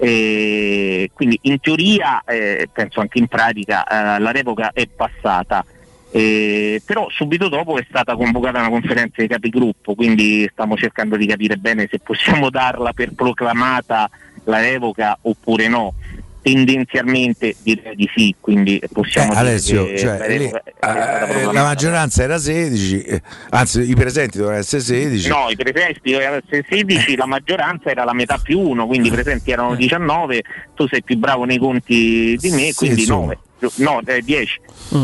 Eh, 0.01 1.11
quindi 1.13 1.37
in 1.41 1.59
teoria, 1.59 2.23
eh, 2.23 2.69
penso 2.71 3.01
anche 3.01 3.17
in 3.17 3.27
pratica, 3.27 3.83
eh, 3.85 4.19
la 4.19 4.31
revoca 4.31 4.71
è 4.71 4.87
passata. 4.87 5.65
Eh, 6.11 6.81
però 6.83 7.07
subito 7.09 7.49
dopo 7.49 7.77
è 7.77 7.85
stata 7.87 8.15
convocata 8.15 8.59
una 8.59 8.69
conferenza 8.69 9.15
dei 9.17 9.27
capigruppo, 9.27 9.93
quindi 9.93 10.47
stiamo 10.51 10.75
cercando 10.75 11.15
di 11.15 11.27
capire 11.27 11.57
bene 11.57 11.87
se 11.89 11.99
possiamo 11.99 12.49
darla 12.51 12.93
per 12.93 13.13
proclamata 13.13 14.09
la 14.45 14.59
revoca 14.59 15.17
oppure 15.21 15.67
no 15.67 15.93
tendenzialmente 16.41 17.55
direi 17.61 17.95
di 17.95 18.09
sì, 18.15 18.33
quindi 18.39 18.81
possiamo 18.91 19.33
eh, 19.33 19.37
Alessio, 19.37 19.97
cioè, 19.97 20.37
lì, 20.37 20.45
eh, 20.45 20.51
la 20.79 21.63
maggioranza 21.63 22.23
era 22.23 22.37
16, 22.37 23.01
eh, 23.01 23.21
anzi 23.49 23.89
i 23.89 23.95
presenti 23.95 24.37
dovevano 24.37 24.61
essere 24.61 24.81
16. 24.81 25.27
No, 25.27 25.49
i 25.49 25.55
presenti 25.55 26.11
dovevano 26.11 26.37
essere 26.37 26.65
16, 26.67 27.15
la 27.17 27.25
maggioranza 27.25 27.89
era 27.89 28.03
la 28.03 28.13
metà 28.13 28.39
più 28.41 28.59
1, 28.59 28.87
quindi 28.87 29.09
i 29.09 29.11
presenti 29.11 29.51
erano 29.51 29.75
19, 29.75 30.43
tu 30.75 30.87
sei 30.87 31.03
più 31.03 31.17
bravo 31.17 31.43
nei 31.43 31.57
conti 31.57 32.35
di 32.39 32.49
me, 32.51 32.73
quindi 32.73 33.01
sì, 33.01 33.09
9, 33.09 33.37
no, 33.75 34.01
10. 34.23 34.61
Mm. 34.95 35.03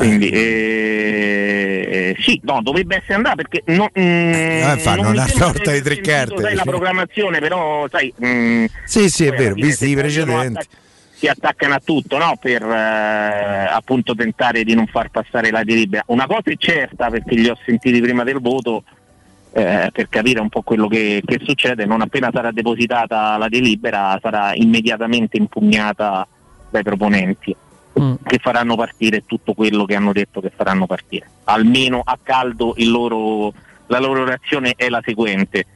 Quindi 0.00 0.30
eh, 0.30 2.16
sì, 2.20 2.40
no, 2.44 2.62
dovrebbe 2.62 2.96
essere 2.96 3.14
andata 3.14 3.34
perché 3.34 3.62
no, 3.66 3.90
mm, 3.98 4.32
eh, 4.32 4.76
fanno 4.78 5.10
una 5.10 5.26
sorta 5.26 5.72
di 5.72 5.82
tre 5.82 6.00
carte. 6.00 6.40
Sai 6.40 6.54
la 6.54 6.62
programmazione, 6.62 7.38
però 7.38 7.86
sai. 7.90 8.10
Mm, 8.24 8.64
sì, 8.86 9.10
sì, 9.10 9.26
è 9.26 9.32
vero, 9.32 9.52
visti 9.52 9.90
i 9.90 9.94
precedenti. 9.94 10.66
Si 11.12 11.26
attaccano 11.26 11.74
a 11.74 11.82
tutto 11.84 12.16
no? 12.16 12.38
per 12.40 12.62
eh, 12.62 13.68
appunto 13.70 14.14
tentare 14.14 14.64
di 14.64 14.74
non 14.74 14.86
far 14.86 15.10
passare 15.10 15.50
la 15.50 15.62
delibera. 15.64 16.02
Una 16.06 16.26
cosa 16.26 16.50
è 16.50 16.54
certa 16.56 17.10
perché 17.10 17.34
li 17.34 17.50
ho 17.50 17.58
sentiti 17.62 18.00
prima 18.00 18.24
del 18.24 18.40
voto 18.40 18.84
eh, 19.52 19.90
per 19.92 20.08
capire 20.08 20.40
un 20.40 20.48
po' 20.48 20.62
quello 20.62 20.88
che, 20.88 21.20
che 21.22 21.38
succede, 21.44 21.84
non 21.84 22.00
appena 22.00 22.30
sarà 22.32 22.52
depositata 22.52 23.36
la 23.36 23.48
delibera 23.48 24.18
sarà 24.22 24.52
immediatamente 24.54 25.36
impugnata 25.36 26.26
dai 26.70 26.82
proponenti 26.82 27.54
mm. 27.98 28.14
che 28.24 28.38
faranno 28.38 28.76
partire 28.76 29.24
tutto 29.26 29.54
quello 29.54 29.84
che 29.84 29.94
hanno 29.94 30.12
detto 30.12 30.40
che 30.40 30.52
faranno 30.54 30.86
partire. 30.86 31.28
Almeno 31.44 32.02
a 32.04 32.18
caldo 32.22 32.74
loro, 32.78 33.52
la 33.86 33.98
loro 33.98 34.24
reazione 34.24 34.74
è 34.76 34.88
la 34.88 35.00
seguente. 35.04 35.66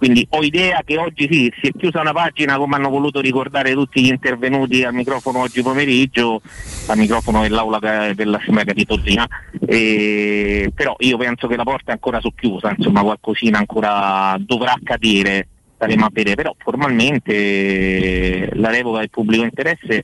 Quindi 0.00 0.26
ho 0.30 0.42
idea 0.42 0.80
che 0.82 0.96
oggi 0.96 1.28
sì, 1.30 1.52
si 1.60 1.68
è 1.68 1.72
chiusa 1.76 2.00
una 2.00 2.14
pagina 2.14 2.56
come 2.56 2.76
hanno 2.76 2.88
voluto 2.88 3.20
ricordare 3.20 3.74
tutti 3.74 4.00
gli 4.00 4.08
intervenuti 4.08 4.82
al 4.82 4.94
microfono 4.94 5.40
oggi 5.40 5.60
pomeriggio, 5.60 6.40
al 6.86 6.96
microfono 6.96 7.42
dell'aula 7.42 7.78
dell'Assemblea 8.14 8.64
Capitolina, 8.64 9.28
e, 9.66 10.72
però 10.74 10.96
io 11.00 11.18
penso 11.18 11.46
che 11.48 11.56
la 11.56 11.64
porta 11.64 11.90
è 11.90 11.92
ancora 11.92 12.18
socchiusa, 12.18 12.72
insomma 12.74 13.02
qualcosina 13.02 13.58
ancora 13.58 14.38
dovrà 14.40 14.72
accadere 14.72 15.48
staremo 15.80 16.04
a 16.04 16.10
vedere, 16.12 16.34
però 16.34 16.54
formalmente 16.58 18.50
la 18.52 18.68
revoca 18.68 18.98
del 18.98 19.08
pubblico 19.08 19.44
interesse 19.44 20.02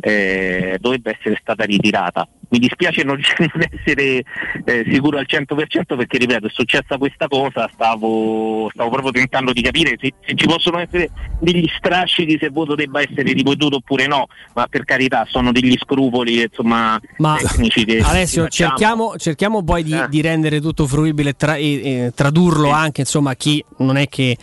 eh, 0.00 0.76
dovrebbe 0.78 1.16
essere 1.18 1.38
stata 1.40 1.64
ritirata. 1.64 2.28
Mi 2.48 2.60
dispiace 2.60 3.02
non, 3.02 3.18
essere 3.72 4.22
eh, 4.64 4.84
sicuro 4.88 5.18
al 5.18 5.26
100% 5.28 5.96
perché, 5.96 6.18
ripeto, 6.18 6.46
è 6.46 6.50
successa 6.52 6.96
questa 6.96 7.26
cosa, 7.26 7.68
stavo, 7.72 8.68
stavo 8.72 8.90
proprio 8.90 9.10
tentando 9.10 9.52
di 9.52 9.62
capire 9.62 9.96
se, 9.98 10.12
se, 10.24 10.34
ci 10.36 10.46
possono 10.46 10.78
essere 10.78 11.10
degli 11.40 11.66
strascichi, 11.76 12.36
se 12.38 12.46
il 12.46 12.52
voto 12.52 12.76
debba 12.76 13.00
essere 13.00 13.32
ripetuto 13.32 13.76
oppure 13.76 14.06
no, 14.06 14.26
ma 14.54 14.66
per 14.68 14.84
carità 14.84 15.26
sono 15.28 15.50
degli 15.50 15.76
scrupoli 15.76 16.42
insomma, 16.42 17.00
ma 17.16 17.36
tecnici 17.40 17.84
che 17.84 17.98
Alessio, 17.98 18.46
cerchiamo, 18.48 19.16
cerchiamo, 19.16 19.64
poi 19.64 19.82
di, 19.82 19.92
eh. 19.92 20.06
di, 20.08 20.20
rendere 20.20 20.60
tutto 20.60 20.86
fruibile 20.86 21.32
tra, 21.32 21.56
e, 21.56 21.80
e 21.82 22.12
tradurlo 22.14 22.70
anche 22.70 23.00
insomma, 23.00 23.30
a 23.30 23.34
chi 23.34 23.64
non 23.78 23.96
è 23.96 24.06
che 24.08 24.36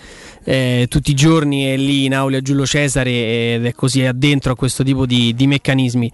eh, 0.44 0.88
tutti 0.89 1.12
i 1.12 1.14
giorni 1.14 1.66
è 1.66 1.78
lì 1.78 2.06
in 2.06 2.14
aula 2.14 2.41
Giulio 2.41 2.66
Cesare 2.66 3.56
ed 3.56 3.66
è 3.66 3.74
così 3.74 4.06
addentro 4.06 4.52
a 4.52 4.56
questo 4.56 4.84
tipo 4.84 5.06
di, 5.06 5.34
di 5.34 5.48
meccanismi. 5.48 6.12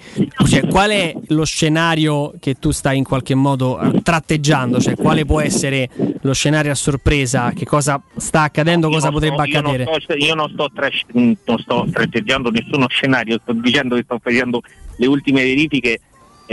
Cioè, 0.47 0.67
qual 0.67 0.91
è 0.91 1.15
lo 1.27 1.45
scenario 1.45 2.34
che 2.39 2.55
tu 2.55 2.71
stai 2.71 2.97
in 2.97 3.03
qualche 3.03 3.36
modo 3.36 3.80
eh, 3.80 4.01
tratteggiando? 4.01 4.80
Cioè, 4.80 4.95
quale 4.95 5.25
può 5.25 5.41
essere 5.41 5.89
lo 6.21 6.34
scenario 6.34 6.71
a 6.71 6.75
sorpresa? 6.75 7.51
Che 7.51 7.65
cosa 7.65 8.01
sta 8.17 8.43
accadendo? 8.43 8.88
Io 8.88 8.93
cosa 8.93 9.11
potrebbe 9.11 9.36
sto, 9.36 9.57
accadere? 9.57 9.84
Io 9.84 9.89
non 9.89 9.99
sto, 10.01 10.13
io 10.13 10.36
non 10.36 10.49
sto, 10.49 10.69
tra, 10.73 10.89
non 11.13 11.59
sto 11.59 11.88
tratteggiando 11.91 12.49
nessuno 12.49 12.88
scenario, 12.88 13.39
sto 13.41 13.53
dicendo 13.53 13.95
che 13.95 14.03
sto 14.03 14.19
facendo 14.21 14.61
le 14.97 15.07
ultime 15.07 15.43
verifiche 15.43 15.99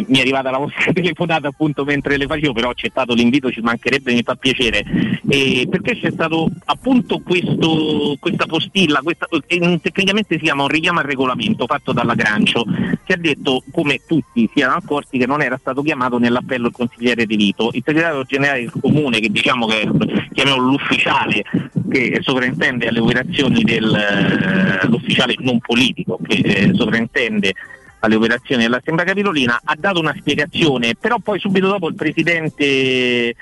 mi 0.08 0.18
è 0.18 0.20
arrivata 0.20 0.50
la 0.50 0.58
vostra 0.58 0.92
telefonata 0.92 1.48
appunto 1.48 1.84
mentre 1.84 2.16
le 2.16 2.26
facevo, 2.26 2.52
però 2.52 2.68
ho 2.68 2.72
accettato 2.72 3.14
l'invito, 3.14 3.50
ci 3.50 3.60
mancherebbe, 3.60 4.12
mi 4.12 4.22
fa 4.22 4.34
piacere, 4.34 4.84
e 5.28 5.66
perché 5.70 5.98
c'è 5.98 6.10
stato 6.10 6.48
appunto 6.66 7.20
questo, 7.20 8.16
questa 8.18 8.46
postilla, 8.46 9.00
questa, 9.02 9.26
tecnicamente 9.80 10.36
si 10.36 10.44
chiama 10.44 10.62
un 10.62 10.68
richiamo 10.68 11.00
al 11.00 11.06
regolamento 11.06 11.66
fatto 11.66 11.92
dalla 11.92 12.14
Grancio, 12.14 12.64
che 13.04 13.12
ha 13.12 13.18
detto 13.18 13.62
come 13.70 14.00
tutti 14.06 14.48
si 14.52 14.60
erano 14.60 14.76
accorti 14.76 15.18
che 15.18 15.26
non 15.26 15.42
era 15.42 15.56
stato 15.58 15.82
chiamato 15.82 16.18
nell'appello 16.18 16.68
il 16.68 16.72
consigliere 16.72 17.26
De 17.26 17.36
Vito, 17.36 17.70
il 17.72 17.82
segretario 17.84 18.24
generale 18.24 18.60
del 18.60 18.72
comune, 18.80 19.20
che 19.20 19.30
diciamo 19.30 19.66
che 19.66 19.88
chiamiamolo 20.32 20.70
l'ufficiale, 20.70 21.44
che 21.90 22.18
sovrintende 22.20 22.88
alle 22.88 23.00
operazioni 23.00 23.62
dell'ufficiale 23.62 25.32
eh, 25.32 25.42
non 25.42 25.58
politico, 25.58 26.18
che 26.22 26.36
eh, 26.36 26.74
sovrintende 26.74 27.54
alle 28.00 28.14
operazioni 28.16 28.62
dell'Assemblea 28.62 29.06
Capitolina, 29.06 29.60
ha 29.64 29.74
dato 29.78 30.00
una 30.00 30.14
spiegazione, 30.16 30.94
però 30.94 31.18
poi 31.18 31.38
subito 31.38 31.68
dopo 31.68 31.88
il 31.88 31.94
Presidente 31.94 32.64
eh, 32.64 33.34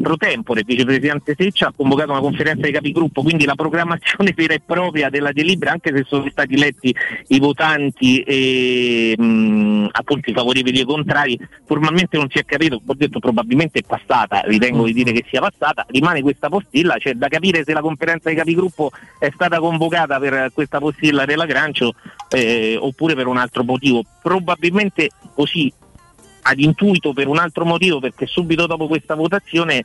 pro 0.00 0.16
tempore, 0.16 0.60
il 0.60 0.66
Vicepresidente 0.66 1.34
Seccia, 1.36 1.68
ha 1.68 1.72
convocato 1.74 2.10
una 2.10 2.20
conferenza 2.20 2.66
di 2.66 2.72
capigruppo, 2.72 3.22
quindi 3.22 3.44
la 3.44 3.54
programmazione 3.54 4.32
vera 4.36 4.54
e 4.54 4.62
propria 4.64 5.10
della 5.10 5.32
delibera, 5.32 5.72
anche 5.72 5.94
se 5.94 6.04
sono 6.06 6.28
stati 6.30 6.56
letti 6.56 6.94
i 7.28 7.38
votanti 7.38 8.20
e 8.22 9.14
mh, 9.16 9.88
appunto 9.92 10.30
i 10.30 10.32
favorevoli 10.32 10.78
e 10.78 10.82
i 10.82 10.84
contrari, 10.84 11.38
formalmente 11.64 12.16
non 12.16 12.28
si 12.30 12.38
è 12.38 12.44
capito, 12.44 12.80
ho 12.84 12.94
detto 12.94 13.18
probabilmente 13.20 13.78
è 13.80 13.82
passata, 13.86 14.40
ritengo 14.44 14.84
di 14.84 14.92
dire 14.92 15.12
che 15.12 15.24
sia 15.28 15.40
passata, 15.40 15.86
rimane 15.88 16.22
questa 16.22 16.48
postilla, 16.48 16.96
cioè 16.98 17.14
da 17.14 17.28
capire 17.28 17.62
se 17.64 17.72
la 17.72 17.80
conferenza 17.80 18.28
di 18.28 18.36
capigruppo 18.36 18.90
è 19.18 19.30
stata 19.32 19.58
convocata 19.58 20.18
per 20.18 20.50
questa 20.52 20.78
postilla 20.78 21.24
della 21.24 21.46
Grancio 21.46 21.94
eh, 22.30 22.76
oppure 22.78 23.14
per 23.14 23.26
un 23.26 23.36
altro 23.36 23.64
motivo 23.64 23.99
probabilmente 24.22 25.10
così 25.34 25.72
ad 26.42 26.58
intuito 26.58 27.12
per 27.12 27.28
un 27.28 27.38
altro 27.38 27.64
motivo 27.64 28.00
perché 28.00 28.26
subito 28.26 28.66
dopo 28.66 28.86
questa 28.86 29.14
votazione 29.14 29.84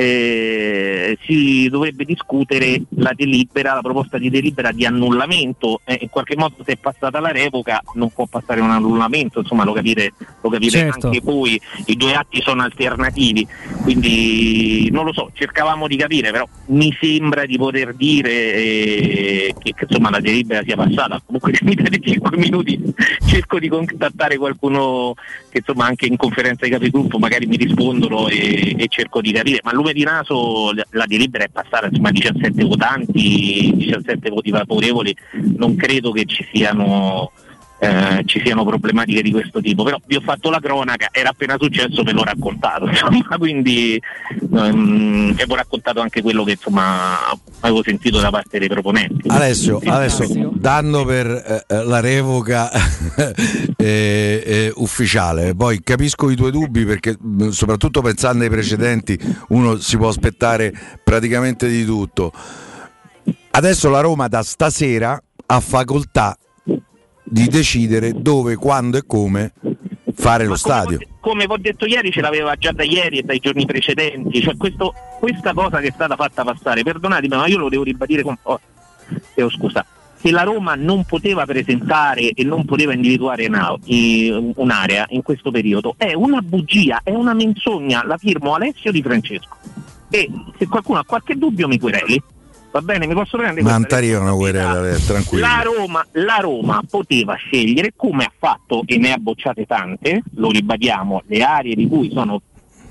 eh, 0.00 1.18
si 1.24 1.68
dovrebbe 1.68 2.04
discutere 2.04 2.82
la 2.90 3.10
delibera, 3.16 3.74
la 3.74 3.80
proposta 3.80 4.16
di 4.16 4.30
delibera 4.30 4.70
di 4.70 4.86
annullamento, 4.86 5.80
eh, 5.84 5.98
in 6.02 6.08
qualche 6.08 6.36
modo 6.36 6.54
se 6.64 6.74
è 6.74 6.76
passata 6.76 7.18
la 7.18 7.32
revoca 7.32 7.82
non 7.94 8.12
può 8.12 8.26
passare 8.26 8.60
un 8.60 8.70
annullamento, 8.70 9.40
insomma 9.40 9.64
lo 9.64 9.72
capite, 9.72 10.12
lo 10.40 10.50
capite 10.50 10.78
certo. 10.78 11.08
anche 11.08 11.20
voi, 11.20 11.60
i 11.86 11.96
due 11.96 12.14
atti 12.14 12.40
sono 12.40 12.62
alternativi, 12.62 13.44
quindi 13.82 14.88
non 14.92 15.04
lo 15.04 15.12
so, 15.12 15.32
cercavamo 15.34 15.88
di 15.88 15.96
capire, 15.96 16.30
però 16.30 16.46
mi 16.66 16.96
sembra 17.00 17.44
di 17.44 17.58
poter 17.58 17.92
dire 17.94 18.30
eh, 18.30 19.54
che, 19.58 19.74
che, 19.74 19.84
insomma 19.88 20.10
la 20.10 20.20
delibera 20.20 20.62
sia 20.62 20.76
passata, 20.76 21.20
comunque 21.26 21.52
se 21.54 21.64
mi 21.64 21.74
date 21.74 21.98
5 21.98 22.36
minuti 22.36 22.80
cerco 23.26 23.58
di 23.58 23.68
contattare 23.68 24.36
qualcuno 24.36 25.14
che 25.48 25.58
insomma 25.58 25.86
anche 25.86 26.06
in 26.06 26.16
conferenza 26.16 26.66
di 26.66 26.70
capigruppo 26.70 27.18
magari 27.18 27.46
mi 27.46 27.56
rispondono 27.56 28.28
e, 28.28 28.76
e 28.78 28.86
cerco 28.86 29.20
di 29.20 29.32
capire, 29.32 29.58
ma 29.64 29.72
lume 29.88 29.92
di 29.92 30.04
naso 30.04 30.72
la 30.90 31.04
delibera 31.06 31.44
è 31.44 31.48
passata 31.48 31.86
insomma 31.86 32.10
17 32.10 32.64
votanti, 32.64 33.72
17 33.74 34.30
voti 34.30 34.50
favorevoli, 34.50 35.16
non 35.56 35.76
credo 35.76 36.10
che 36.10 36.24
ci 36.24 36.46
siano 36.52 37.32
eh, 37.78 38.22
ci 38.26 38.40
siano 38.44 38.64
problematiche 38.64 39.22
di 39.22 39.30
questo 39.30 39.60
tipo, 39.60 39.84
però 39.84 39.98
vi 40.06 40.16
ho 40.16 40.20
fatto 40.20 40.50
la 40.50 40.58
cronaca, 40.60 41.08
era 41.12 41.30
appena 41.30 41.56
successo, 41.58 42.02
ve 42.02 42.12
l'ho 42.12 42.24
raccontato, 42.24 42.86
insomma, 42.88 43.38
quindi 43.38 44.00
vi 44.50 45.44
ho 45.46 45.54
raccontato 45.54 46.00
anche 46.00 46.22
quello 46.22 46.44
che 46.44 46.52
insomma 46.52 47.18
avevo 47.60 47.82
sentito 47.82 48.18
da 48.20 48.30
parte 48.30 48.58
dei 48.58 48.68
proponenti. 48.68 49.28
Adesso, 49.28 49.80
adesso 49.84 50.24
dando 50.54 51.04
per 51.04 51.26
eh, 51.26 51.64
eh 51.66 51.84
la 51.84 52.00
revoca 52.00 52.70
eh, 53.76 54.42
eh, 54.44 54.72
ufficiale, 54.76 55.54
poi 55.54 55.80
capisco 55.82 56.30
i 56.30 56.36
tuoi 56.36 56.50
dubbi 56.50 56.84
perché 56.84 57.16
soprattutto 57.50 58.02
pensando 58.02 58.44
ai 58.44 58.50
precedenti 58.50 59.18
uno 59.48 59.76
si 59.76 59.96
può 59.96 60.08
aspettare 60.08 60.72
praticamente 61.02 61.68
di 61.68 61.84
tutto. 61.84 62.32
Adesso 63.50 63.88
la 63.88 64.00
Roma 64.00 64.28
da 64.28 64.42
stasera 64.42 65.20
ha 65.46 65.60
facoltà 65.60 66.36
di 67.30 67.46
decidere 67.46 68.12
dove, 68.20 68.56
quando 68.56 68.96
e 68.96 69.04
come 69.06 69.52
fare 70.14 70.46
lo 70.46 70.56
stadio. 70.56 70.98
come 71.20 71.46
vi 71.46 71.52
ho 71.52 71.58
detto 71.58 71.86
ieri 71.86 72.10
ce 72.10 72.20
l'aveva 72.20 72.56
già 72.56 72.72
da 72.72 72.82
ieri 72.82 73.18
e 73.18 73.22
dai 73.22 73.38
giorni 73.38 73.66
precedenti, 73.66 74.40
cioè 74.40 74.56
questo, 74.56 74.92
questa 75.18 75.52
cosa 75.52 75.78
che 75.78 75.88
è 75.88 75.92
stata 75.92 76.16
fatta 76.16 76.42
passare, 76.44 76.82
perdonatemi 76.82 77.36
ma 77.36 77.46
io 77.46 77.58
lo 77.58 77.68
devo 77.68 77.84
ribadire 77.84 78.22
con 78.22 78.36
forza, 78.40 78.64
oh, 79.36 79.50
scusa, 79.50 79.86
che 80.20 80.30
la 80.30 80.42
Roma 80.42 80.74
non 80.74 81.04
poteva 81.04 81.44
presentare 81.46 82.32
e 82.32 82.42
non 82.42 82.64
poteva 82.64 82.92
individuare 82.92 83.46
un'area 83.46 85.06
in 85.10 85.22
questo 85.22 85.50
periodo. 85.50 85.94
È 85.96 86.12
una 86.14 86.40
bugia, 86.40 87.00
è 87.04 87.10
una 87.10 87.34
menzogna, 87.34 88.04
la 88.04 88.16
firmo 88.16 88.54
Alessio 88.54 88.90
Di 88.90 89.02
Francesco. 89.02 89.56
E 90.10 90.28
se 90.58 90.66
qualcuno 90.66 90.98
ha 90.98 91.04
qualche 91.04 91.36
dubbio 91.36 91.68
mi 91.68 91.78
quereli 91.78 92.20
va 92.70 92.80
bene, 92.82 93.06
mi 93.06 93.14
posso 93.14 93.36
prendere 93.36 93.62
Ma 93.62 93.76
una 93.76 94.32
querela, 94.32 94.90
eh, 94.90 95.04
tranquillo. 95.04 95.46
La 95.46 95.62
Roma, 95.62 96.06
la 96.12 96.38
Roma 96.40 96.82
poteva 96.88 97.34
scegliere 97.34 97.92
come 97.96 98.24
ha 98.24 98.32
fatto 98.36 98.82
e 98.86 98.98
ne 98.98 99.12
ha 99.12 99.18
bocciate 99.18 99.66
tante, 99.66 100.22
lo 100.34 100.50
ribadiamo, 100.50 101.22
le 101.26 101.42
aree 101.42 101.74
di 101.74 101.86
cui, 101.88 102.10
sono, 102.12 102.42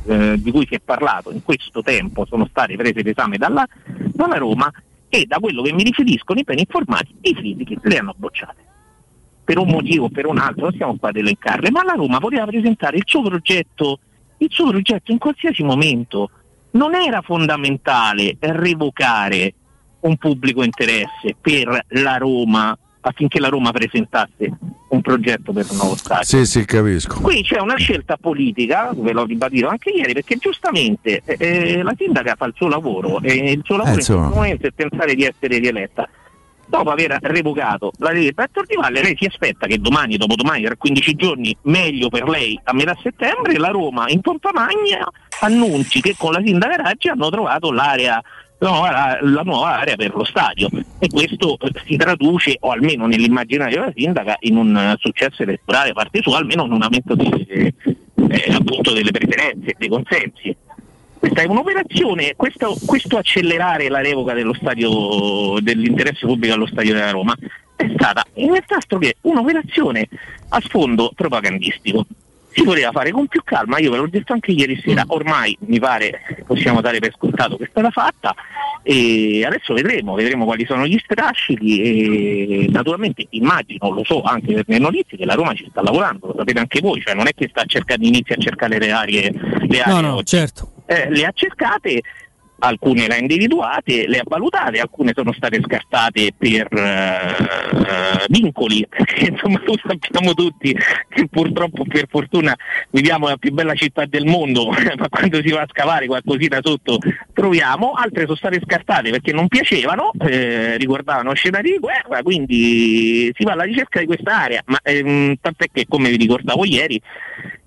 eh, 0.06 0.36
di 0.38 0.52
cui 0.52 0.66
si 0.68 0.76
è 0.76 0.80
parlato 0.80 1.32
in 1.32 1.44
questo 1.44 1.82
tempo 1.82 2.26
sono 2.26 2.48
state 2.50 2.76
prese 2.76 3.04
d'esame 3.04 3.38
dalla, 3.38 3.66
dalla 4.14 4.38
Roma 4.38 4.72
e 5.10 5.26
da 5.26 5.40
quello 5.40 5.62
che 5.62 5.74
mi 5.74 5.84
riferiscono 5.84 6.40
i 6.40 6.44
beni 6.44 6.62
informati 6.62 7.16
i 7.22 7.34
fisici 7.34 7.78
le 7.82 7.98
hanno 7.98 8.14
bocciate 8.18 8.66
per 9.48 9.60
un 9.60 9.70
motivo 9.70 10.06
o 10.06 10.10
per 10.10 10.26
un 10.26 10.40
altro, 10.40 10.64
non 10.64 10.74
stiamo 10.74 10.98
qua 10.98 11.08
ad 11.08 11.16
elencarle, 11.16 11.72
ma 11.72 11.82
la 11.82 11.94
Roma 11.94 12.20
poteva 12.20 12.46
presentare 12.46 12.98
il 12.98 13.04
suo 13.06 13.22
progetto, 13.22 14.00
il 14.40 14.50
suo 14.52 14.68
progetto 14.68 15.14
in 15.14 15.20
qualsiasi 15.20 15.64
momento. 15.64 16.32
Non 16.72 16.94
era 16.94 17.22
fondamentale 17.22 18.36
revocare 18.42 19.54
un 20.02 20.18
pubblico 20.18 20.64
interesse 20.64 21.36
per 21.40 21.86
la 21.90 22.18
Roma 22.18 22.78
affinché 23.08 23.40
la 23.40 23.48
Roma 23.48 23.72
presentasse 23.72 24.52
un 24.90 25.02
progetto 25.02 25.52
per 25.54 25.66
un 25.70 25.78
nuovo 25.78 25.96
stadio. 25.96 26.24
Sì, 26.24 26.46
sì, 26.46 26.66
capisco. 26.66 27.22
Qui 27.22 27.42
c'è 27.42 27.60
una 27.60 27.78
scelta 27.78 28.18
politica, 28.18 28.92
ve 28.94 29.12
l'ho 29.14 29.26
ribadito 29.26 29.68
anche 29.68 29.92
ieri, 29.92 30.14
perché 30.14 30.38
giustamente 30.38 31.22
eh, 31.26 31.38
eh 31.40 31.84
la 31.84 31.94
sindaca 31.98 32.36
fa 32.36 32.46
il 32.46 32.54
suo 32.56 32.68
lavoro 32.68 33.22
e 33.22 33.52
il 33.52 33.62
suo 33.64 33.78
lavoro 33.78 33.98
eh, 33.98 34.00
in 34.00 34.06
questo 34.06 34.20
momento 34.20 34.68
è 34.68 34.72
pensare 34.72 35.16
di 35.16 35.24
essere 35.24 35.58
rieletta. 35.58 36.08
Dopo 36.70 36.92
aver 36.92 37.18
revocato 37.22 37.94
la 38.00 38.12
legge 38.12 38.34
Pettor 38.34 38.66
di 38.66 38.76
Valle, 38.76 39.02
lei 39.02 39.16
si 39.18 39.26
aspetta 39.26 39.68
che 39.68 39.80
domani, 39.80 40.18
dopodomani, 40.18 40.66
tra 40.66 40.76
15 40.76 41.16
giorni, 41.16 41.56
meglio 41.62 42.10
per 42.10 42.28
lei, 42.28 42.60
a 42.62 42.74
metà 42.74 42.94
settembre, 43.02 43.58
la 43.58 43.70
Roma 43.70 44.10
in 44.10 44.20
pompa 44.20 44.52
magna 44.52 45.08
annunci 45.40 46.02
che 46.02 46.16
con 46.18 46.34
la 46.34 46.42
sindaca 46.44 46.76
Raggi 46.76 47.08
hanno 47.08 47.30
trovato 47.30 47.72
l'area 47.72 48.22
la, 48.60 49.20
la 49.22 49.42
nuova 49.44 49.80
area 49.80 49.96
per 49.96 50.16
lo 50.16 50.24
stadio 50.24 50.70
e 51.00 51.08
questo 51.10 51.58
eh, 51.60 51.72
si 51.86 51.96
traduce, 51.96 52.58
o 52.62 52.72
almeno 52.72 53.06
nell'immaginario 53.06 53.80
della 53.80 53.94
sindaca, 53.96 54.38
in 54.42 54.58
un 54.58 54.76
eh, 54.76 54.96
successo 55.00 55.44
elettorale 55.44 55.90
da 55.90 55.94
parte 55.94 56.22
sua, 56.22 56.38
almeno 56.38 56.66
in 56.66 56.72
un 56.72 56.82
aumento 56.82 57.16
di, 57.16 57.30
eh, 57.48 57.74
eh, 58.30 58.54
appunto 58.54 58.94
delle 58.94 59.12
preferenze, 59.12 59.76
dei 59.78 59.90
consensi. 59.90 60.56
Questa 61.20 61.42
è 61.42 61.46
un'operazione, 61.46 62.34
questo, 62.36 62.78
questo 62.86 63.18
accelerare 63.18 63.90
la 63.90 64.02
revoca 64.02 64.34
stadio, 64.54 65.60
dell'interesse 65.62 66.26
pubblico 66.26 66.54
allo 66.54 66.68
stadio 66.68 66.94
della 66.94 67.10
Roma 67.10 67.36
è 67.76 67.92
stata 67.96 68.26
in 68.36 68.50
realtà 68.50 68.78
che 68.98 69.18
un'operazione 69.22 70.08
a 70.50 70.62
sfondo 70.62 71.12
propagandistico 71.16 72.06
si 72.58 72.64
poteva 72.64 72.92
fare 72.92 73.12
con 73.12 73.28
più 73.28 73.44
calma, 73.44 73.78
io 73.78 73.92
ve 73.92 73.98
l'ho 73.98 74.08
detto 74.08 74.34
anche 74.34 74.52
ieri 74.52 74.82
sera, 74.84 75.04
mm. 75.06 75.10
ormai 75.10 75.56
mi 75.68 75.80
pare 75.80 76.44
possiamo 76.46 76.82
dare 76.82 76.98
per 76.98 77.14
scontato 77.14 77.56
che 77.56 77.66
è 77.66 77.68
stata 77.70 77.92
fatta 77.92 78.34
e 78.82 79.46
adesso 79.46 79.76
vedremo, 79.76 80.16
vedremo 80.16 80.46
quali 80.46 80.66
sono 80.66 80.88
gli 80.88 80.98
strascichi 80.98 81.82
e 81.82 82.68
naturalmente 82.70 83.28
immagino, 83.32 83.92
lo 83.92 84.04
so 84.04 84.24
anche 84.24 84.54
per 84.54 84.64
le 84.66 84.80
notizie 84.80 85.18
che 85.18 85.26
la 85.26 85.36
Roma 85.36 85.54
ci 85.54 85.68
sta 85.70 85.84
lavorando, 85.84 86.28
lo 86.28 86.36
sapete 86.36 86.60
anche 86.60 86.80
voi, 86.82 87.00
cioè 87.02 87.14
non 87.14 87.28
è 87.28 87.32
che 87.36 87.48
sta 87.48 87.64
cercando, 87.66 88.08
inizia 88.08 88.36
a 88.36 88.40
cercare 88.40 88.80
le 88.80 88.92
aree, 88.92 89.32
le 89.68 89.82
aree 89.82 90.02
no, 90.02 90.02
no, 90.02 90.24
certo. 90.24 90.72
eh, 90.88 91.12
le 91.12 91.26
ha 91.26 91.32
cercate 91.34 92.02
alcune 92.60 93.08
le 93.08 93.16
ha 93.16 93.18
individuate, 93.18 94.08
le 94.08 94.20
ha 94.20 94.24
valutate, 94.26 94.80
alcune 94.80 95.12
sono 95.16 95.32
state 95.34 95.62
scartate 95.64 96.32
per 96.38 96.68
uh, 96.72 98.26
vincoli, 98.30 98.86
perché 98.90 99.32
insomma 99.32 99.62
lo 99.64 99.76
sappiamo 99.86 100.34
tutti 100.34 100.76
che 101.10 101.28
purtroppo 101.28 101.84
per 101.88 102.08
fortuna 102.10 102.56
viviamo 102.90 103.26
nella 103.26 103.38
più 103.38 103.52
bella 103.52 103.74
città 103.74 104.06
del 104.06 104.26
mondo, 104.26 104.70
ma 104.98 105.10
quando 105.10 105.42
si 105.42 105.52
va 105.52 105.62
a 105.62 105.68
scavare 105.70 106.08
qualcosina 106.08 106.60
sotto 106.62 107.00
troviamo, 107.34 107.92
altre 107.92 108.24
sono 108.24 108.36
state 108.36 108.62
scartate 108.64 109.10
perché 109.12 109.32
non 109.32 109.48
piacevano, 109.48 110.12
eh, 110.20 110.78
riguardavano 110.78 111.34
scenari 111.34 111.72
di 111.72 111.80
guerra, 111.80 112.22
quindi 112.24 113.32
si 113.36 113.44
va 113.44 113.52
alla 113.52 113.64
ricerca 113.64 114.00
di 114.00 114.06
questa 114.06 114.42
area, 114.42 114.62
ma 114.66 114.80
ehm, 114.82 115.36
tant'è 115.40 115.68
che 115.72 115.86
come 115.88 116.10
vi 116.10 116.18
ricordavo 116.18 116.66
ieri, 116.66 117.00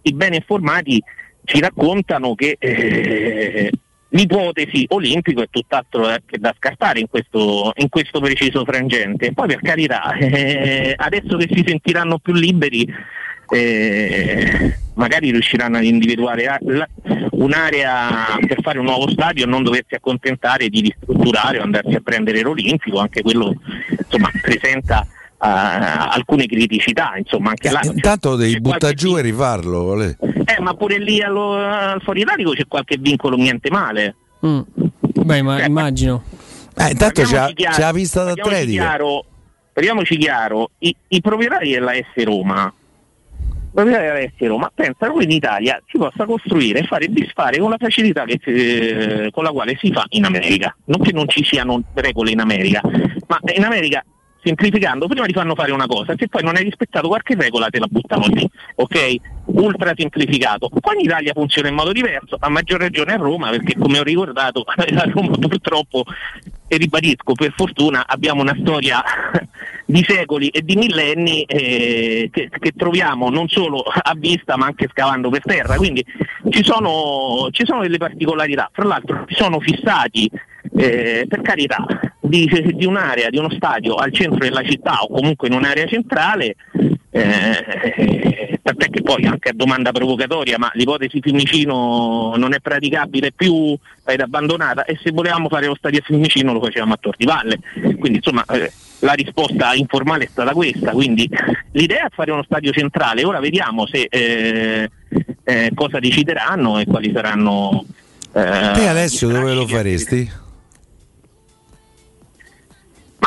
i 0.03 0.13
beni 0.13 0.37
informati 0.37 1.03
ci 1.45 1.61
raccontano 1.61 2.35
che 2.35 2.57
eh, 2.59 3.71
l'ipotesi 4.11 4.87
olimpico 4.89 5.43
è 5.43 5.49
tutt'altro 5.51 6.07
che 6.27 6.39
da 6.39 6.55
scartare 6.57 7.01
in 7.01 7.09
questo, 7.09 7.73
in 7.77 7.89
questo 7.89 8.21
preciso 8.21 8.65
frangente. 8.65 9.33
Poi 9.33 9.49
per 9.49 9.61
carità, 9.61 10.13
eh, 10.19 10.95
adesso 10.97 11.37
che 11.37 11.49
si 11.51 11.65
sentiranno 11.67 12.19
più 12.19 12.33
liberi, 12.33 12.87
eh, 13.53 14.77
magari 14.95 15.31
riusciranno 15.31 15.79
ad 15.79 15.85
individuare 15.85 16.59
un'area 17.33 18.39
per 18.47 18.61
fare 18.63 18.79
un 18.79 18.85
nuovo 18.85 19.11
stadio 19.11 19.45
e 19.45 19.49
non 19.49 19.63
doversi 19.63 19.95
accontentare 19.95 20.69
di 20.69 20.81
ristrutturare 20.81 21.59
o 21.59 21.63
andarsi 21.63 21.95
a 21.95 22.01
prendere 22.01 22.43
l'Olimpico, 22.43 22.99
anche 22.99 23.23
quello 23.23 23.55
insomma, 23.99 24.31
presenta 24.41 25.07
alcune 25.41 26.47
criticità. 26.47 27.15
Insomma, 27.17 27.51
anche 27.51 27.69
eh, 27.69 27.73
là, 27.73 27.81
intanto 27.83 28.37
devi 28.37 28.61
buttare 28.61 28.95
giù 28.95 29.17
e 29.17 29.23
rifarlo. 29.23 29.85
Vale. 29.85 30.19
Eh, 30.21 30.61
ma 30.61 30.75
pure 30.75 30.99
lì 30.99 31.23
allo, 31.23 31.55
al 31.55 32.01
fuori 32.03 32.21
italico 32.21 32.53
c'è 32.53 32.67
qualche 32.67 32.97
vincolo 32.99 33.37
niente 33.37 33.71
male. 33.71 34.17
Mm. 34.45 34.61
Beh, 35.01 35.43
ma 35.43 35.59
cioè, 35.59 35.67
immagino. 35.67 36.23
Eh, 36.77 36.91
intanto 36.91 37.23
c'è, 37.23 37.53
chiaro, 37.55 37.75
c'è 37.75 37.81
la 37.81 37.93
pista 37.93 38.25
d'atletica. 38.25 38.83
Chiaro, 38.83 39.25
parliamoci 39.73 40.17
chiaro, 40.17 40.71
i, 40.79 40.95
i 41.09 41.21
proprietari 41.21 41.71
della 41.73 41.93
S 41.93 42.25
Roma 42.25 42.73
proprietari 43.73 44.07
della 44.07 44.33
S 44.37 44.47
Roma 44.47 44.73
pensano 44.75 45.15
che 45.17 45.25
in 45.25 45.31
Italia 45.31 45.81
si 45.87 45.97
possa 45.97 46.25
costruire 46.25 46.81
e 46.81 46.85
fare 46.85 47.07
disfare 47.09 47.59
con 47.59 47.71
la 47.71 47.77
facilità 47.79 48.25
che, 48.25 48.41
eh, 48.45 49.31
con 49.31 49.45
la 49.45 49.51
quale 49.51 49.77
si 49.81 49.93
fa 49.93 50.05
in 50.11 50.25
America. 50.25 50.75
Non 50.87 51.01
che 51.01 51.13
non 51.13 51.29
ci 51.29 51.45
siano 51.45 51.83
regole 51.95 52.33
in 52.33 52.41
America, 52.41 52.81
ma 53.29 53.39
in 53.55 53.65
America 53.65 54.05
semplificando, 54.43 55.07
prima 55.07 55.27
ti 55.27 55.33
fanno 55.33 55.55
fare 55.55 55.73
una 55.73 55.87
cosa, 55.87 56.15
se 56.17 56.29
poi 56.29 56.43
non 56.43 56.57
hai 56.57 56.65
rispettato 56.65 57.09
qualche 57.09 57.35
regola 57.35 57.69
te 57.69 57.79
la 57.79 57.89
buttano 57.89 58.27
lì, 58.29 58.49
ok? 58.77 59.15
Ultra 59.47 59.93
semplificato. 59.97 60.69
Qua 60.69 60.95
in 60.95 61.01
Italia 61.01 61.33
funziona 61.35 61.69
in 61.69 61.75
modo 61.75 61.93
diverso, 61.93 62.37
a 62.39 62.49
maggior 62.49 62.81
ragione 62.81 63.13
a 63.13 63.17
Roma, 63.17 63.51
perché 63.51 63.77
come 63.79 63.99
ho 63.99 64.03
ricordato, 64.03 64.65
a 64.67 65.11
Roma 65.13 65.37
purtroppo, 65.37 66.05
e 66.73 66.77
ribadisco, 66.77 67.33
per 67.33 67.53
fortuna 67.57 68.07
abbiamo 68.07 68.43
una 68.43 68.57
storia 68.61 69.03
di 69.85 70.05
secoli 70.07 70.49
e 70.51 70.63
di 70.63 70.77
millenni 70.77 71.43
eh, 71.43 72.31
che, 72.33 72.49
che, 72.49 72.73
troviamo 72.77 73.29
non 73.29 73.49
solo 73.49 73.81
a 73.81 74.15
vista 74.17 74.57
ma 74.57 74.67
anche 74.67 74.89
scavando 74.89 75.31
per 75.31 75.43
terra. 75.43 75.75
Quindi 75.75 76.05
ci 76.51 76.63
sono, 76.63 77.49
ci 77.51 77.65
sono 77.67 77.83
delle 77.83 77.99
particolarità. 77.99 78.71
Fra 78.73 78.85
l'altro 78.85 79.25
ci 79.27 79.35
sono 79.35 79.59
fissati, 79.59 80.31
eh, 80.77 81.27
per 81.29 81.41
carità, 81.43 81.85
di, 82.21 82.49
di, 82.75 82.87
un'area, 82.87 83.31
di 83.31 83.39
uno 83.39 83.51
stadio 83.51 83.95
al 83.95 84.13
centro 84.13 84.39
della 84.39 84.63
città 84.63 85.01
o 85.03 85.09
comunque 85.09 85.49
in 85.49 85.55
un'area 85.55 85.87
centrale. 85.87 86.57
Eh, 87.13 88.59
tant'è 88.63 88.89
che 88.89 89.03
poi 89.03 89.25
anche 89.25 89.49
a 89.49 89.53
domanda 89.55 89.91
provocatoria, 89.91 90.59
ma 90.59 90.71
l'ipotesi 90.75 91.21
Fiumicino 91.21 92.35
non 92.37 92.55
è 92.55 92.61
praticabile 92.61 93.33
più 93.33 93.77
ed 94.05 94.21
abbandonata 94.21 94.85
e 94.85 94.99
se 95.03 95.11
volevamo 95.11 95.49
fare 95.49 95.67
lo 95.67 95.75
stadio 95.75 95.99
a 95.99 96.03
Fiumicino 96.05 96.53
lo 96.53 96.63
facevamo 96.63 96.93
a 96.93 96.99
Tor 97.01 97.17
di 97.17 97.25
Valle. 97.25 97.59
Quindi 97.99 98.17
insomma 98.17 98.45
eh, 98.45 98.71
la 99.01 99.13
risposta 99.13 99.75
informale 99.75 100.25
è 100.25 100.29
stata 100.31 100.53
questa, 100.53 100.93
quindi 100.93 101.29
l'idea 101.73 102.07
è 102.07 102.11
fare 102.11 102.31
uno 102.31 102.45
stadio 102.45 102.71
centrale, 102.71 103.25
ora 103.25 103.41
vediamo 103.41 103.87
se, 103.87 104.07
eh, 104.09 104.91
eh, 105.45 105.71
cosa 105.75 105.99
decideranno 105.99 106.79
e 106.79 106.87
quali 106.87 107.11
saranno... 107.13 107.85
Eh, 108.33 108.71
Te 108.75 108.87
Alessio 108.87 109.29
dove 109.29 109.53
lo 109.55 109.67
faresti? 109.67 110.49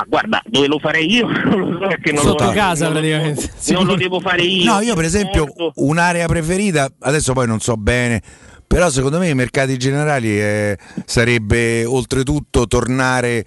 Ma 0.03 0.05
guarda, 0.07 0.41
dove 0.45 0.67
lo 0.67 0.79
farei 0.79 1.11
io 1.11 1.27
non 1.45 1.59
lo 1.59 1.79
so 1.79 1.87
perché 1.87 2.11
non, 2.11 2.23
Sotto 2.23 2.45
lo, 2.45 2.51
casa 2.51 2.85
non, 2.85 2.93
praticamente. 2.93 3.51
Lo, 3.67 3.73
non 3.73 3.85
lo 3.85 3.95
devo 3.95 4.19
fare 4.19 4.41
io. 4.41 4.71
No, 4.71 4.81
io 4.81 4.95
per 4.95 5.05
esempio 5.05 5.47
un'area 5.75 6.25
preferita, 6.27 6.89
adesso 6.99 7.33
poi 7.33 7.47
non 7.47 7.59
so 7.59 7.75
bene, 7.75 8.21
però 8.65 8.89
secondo 8.89 9.19
me 9.19 9.29
i 9.29 9.35
mercati 9.35 9.77
generali 9.77 10.39
eh, 10.39 10.77
sarebbe 11.05 11.85
oltretutto 11.85 12.67
tornare 12.67 13.45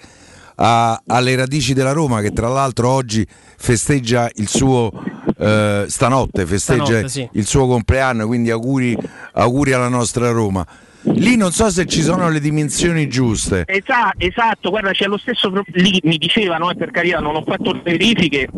a, 0.57 1.01
alle 1.07 1.37
radici 1.37 1.75
della 1.75 1.93
Roma 1.93 2.21
che 2.21 2.33
tra 2.33 2.49
l'altro 2.49 2.89
oggi 2.89 3.27
festeggia 3.59 4.31
il 4.37 4.49
suo 4.49 4.91
eh, 5.39 5.85
stanotte 5.87 6.47
festeggia 6.47 6.85
stanotte, 6.85 7.09
sì. 7.09 7.29
il 7.33 7.47
suo 7.47 7.67
compleanno 7.67 8.27
quindi 8.27 8.51
auguri, 8.51 8.97
auguri 9.33 9.73
alla 9.73 9.89
nostra 9.89 10.31
Roma 10.31 10.67
Lì 11.15 11.37
non 11.37 11.53
so 11.53 11.71
se 11.71 11.87
ci 11.87 12.03
sono 12.03 12.29
le 12.29 12.41
dimensioni 12.41 13.09
giuste. 13.09 13.65
Esatto, 13.67 14.19
esatto. 14.19 14.71
guarda, 14.71 14.91
c'è 14.91 15.07
lo 15.07 15.19
stesso 15.19 15.53
lì 15.73 16.01
mi 16.05 16.19
dicevano, 16.19 16.71
eh, 16.71 16.75
per 16.75 16.91
carità, 16.91 17.21
non 17.21 17.37
ho 17.37 17.43
fatto 17.43 17.73
le 17.73 17.81
verifiche, 17.83 18.49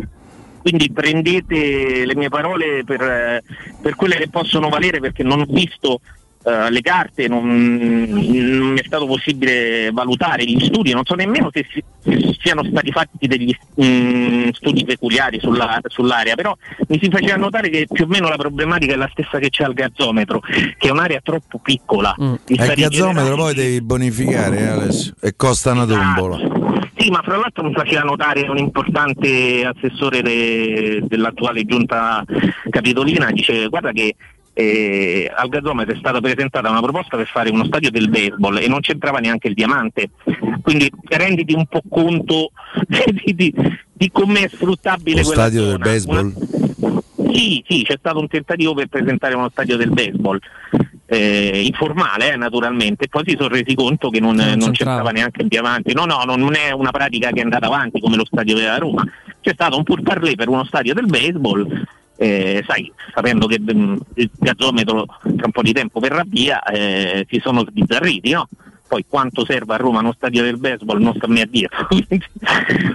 quindi 0.60 0.90
prendete 0.90 2.04
le 2.04 2.16
mie 2.16 2.28
parole 2.28 2.84
per, 2.84 3.02
eh, 3.02 3.42
per, 3.80 3.94
quelle 3.96 4.16
che 4.16 4.28
possono 4.28 4.68
valere 4.68 4.98
perché 5.00 5.22
non 5.22 5.40
ho 5.40 5.46
visto 5.48 6.00
uh, 6.42 6.70
le 6.70 6.80
carte, 6.80 7.28
non, 7.28 7.46
non, 7.46 8.72
mi 8.72 8.78
è 8.78 8.84
stato 8.84 9.06
possibile 9.06 9.90
valutare 9.92 10.44
gli 10.44 10.64
studi, 10.64 10.92
non 10.92 11.04
so 11.04 11.14
nemmeno 11.14 11.50
se, 11.52 11.66
si, 11.70 11.82
se 12.02 12.36
siano 12.40 12.64
stati 12.64 12.90
fatti 12.90 13.26
degli 13.26 13.54
um, 13.74 14.50
studi 14.52 14.84
peculiari 14.84 15.38
sulla, 15.40 15.80
sull'area, 15.84 16.34
però 16.34 16.56
mi 16.88 16.98
si 17.00 17.08
faceva 17.10 17.36
notare 17.36 17.68
che 17.70 17.86
più 17.90 18.04
o 18.04 18.08
meno 18.08 18.28
la 18.28 18.36
problematica 18.36 18.94
è 18.94 18.96
la 18.96 19.08
stessa 19.12 19.38
che 19.38 19.50
c'è 19.50 19.64
al 19.64 19.74
gazzometro, 19.74 20.40
che 20.40 20.88
è 20.88 20.90
un'area 20.90 21.20
troppo 21.22 21.58
piccola. 21.58 22.14
Mm. 22.20 22.34
Il 22.46 22.72
gazzometro 22.76 23.36
poi 23.36 23.54
devi 23.54 23.80
bonificare 23.80 24.58
eh, 24.58 24.66
Alessio, 24.66 25.14
e 25.20 25.34
costa 25.36 25.72
una 25.72 25.86
tombola. 25.86 26.76
Sì, 26.98 27.10
ma 27.10 27.22
fra 27.22 27.36
l'altro 27.36 27.62
mi 27.62 27.72
faceva 27.72 28.02
notare 28.02 28.42
un 28.48 28.58
importante 28.58 29.64
assessore 29.64 30.20
de, 30.20 31.04
dell'attuale 31.06 31.64
giunta 31.64 32.24
capitolina, 32.68 33.30
dice 33.30 33.68
guarda 33.68 33.92
che 33.92 34.16
eh, 34.60 35.30
al 35.32 35.48
gazometro 35.48 35.94
è 35.94 35.98
stata 35.98 36.20
presentata 36.20 36.68
una 36.68 36.82
proposta 36.82 37.16
per 37.16 37.28
fare 37.28 37.48
uno 37.48 37.64
stadio 37.64 37.92
del 37.92 38.08
baseball 38.08 38.56
e 38.56 38.66
non 38.66 38.80
c'entrava 38.80 39.20
neanche 39.20 39.46
il 39.46 39.54
diamante, 39.54 40.10
quindi 40.62 40.90
renditi 41.04 41.54
un 41.54 41.66
po' 41.66 41.80
conto 41.88 42.50
di, 43.22 43.34
di, 43.36 43.54
di 43.92 44.10
com'è 44.10 44.48
sfruttabile 44.48 45.22
lo 45.22 45.30
stadio 45.30 45.60
zona. 45.60 45.70
del 45.70 45.78
baseball? 45.78 46.32
Una... 46.34 47.02
Sì, 47.32 47.62
sì, 47.68 47.84
c'è 47.84 47.94
stato 47.98 48.18
un 48.18 48.26
tentativo 48.26 48.74
per 48.74 48.88
presentare 48.88 49.36
uno 49.36 49.48
stadio 49.48 49.76
del 49.76 49.90
baseball. 49.90 50.40
Eh, 51.06 51.62
informale 51.64 52.32
eh, 52.32 52.36
naturalmente 52.36 53.08
poi 53.08 53.22
si 53.26 53.34
sono 53.34 53.48
resi 53.48 53.74
conto 53.74 54.10
che 54.10 54.20
non, 54.20 54.34
non, 54.34 54.58
non 54.58 54.72
c'entrava 54.72 55.08
neanche 55.08 55.40
il 55.40 55.48
diamante 55.48 55.94
no 55.94 56.04
no 56.04 56.22
non 56.36 56.54
è 56.54 56.70
una 56.72 56.90
pratica 56.90 57.30
che 57.30 57.40
è 57.40 57.44
andata 57.44 57.64
avanti 57.64 57.98
come 57.98 58.16
lo 58.16 58.26
stadio 58.26 58.54
della 58.54 58.76
Roma 58.76 59.02
c'è 59.40 59.52
stato 59.54 59.78
un 59.78 59.84
pur 59.84 60.02
parlé 60.02 60.34
per 60.34 60.50
uno 60.50 60.64
stadio 60.64 60.92
del 60.92 61.06
baseball 61.06 61.86
eh, 62.20 62.64
sai, 62.66 62.92
sapendo 63.14 63.46
che 63.46 63.60
mh, 63.60 63.72
mm, 63.72 63.96
il 64.14 64.30
gazzometro 64.36 65.06
tra 65.22 65.46
un 65.46 65.52
po' 65.52 65.62
di 65.62 65.72
tempo 65.72 66.00
verrà 66.00 66.24
via, 66.26 66.62
eh, 66.64 67.24
si 67.30 67.38
sono 67.40 67.64
sbizzarriti, 67.64 68.32
no? 68.32 68.48
Poi 68.88 69.04
quanto 69.06 69.44
serve 69.44 69.74
a 69.74 69.76
Roma 69.76 70.00
uno 70.00 70.12
stadio 70.12 70.42
del 70.42 70.56
baseball 70.56 71.00
non 71.00 71.14
sta 71.14 71.26
a 71.26 71.28
me 71.28 71.42
a 71.42 71.46
dietro 71.46 71.86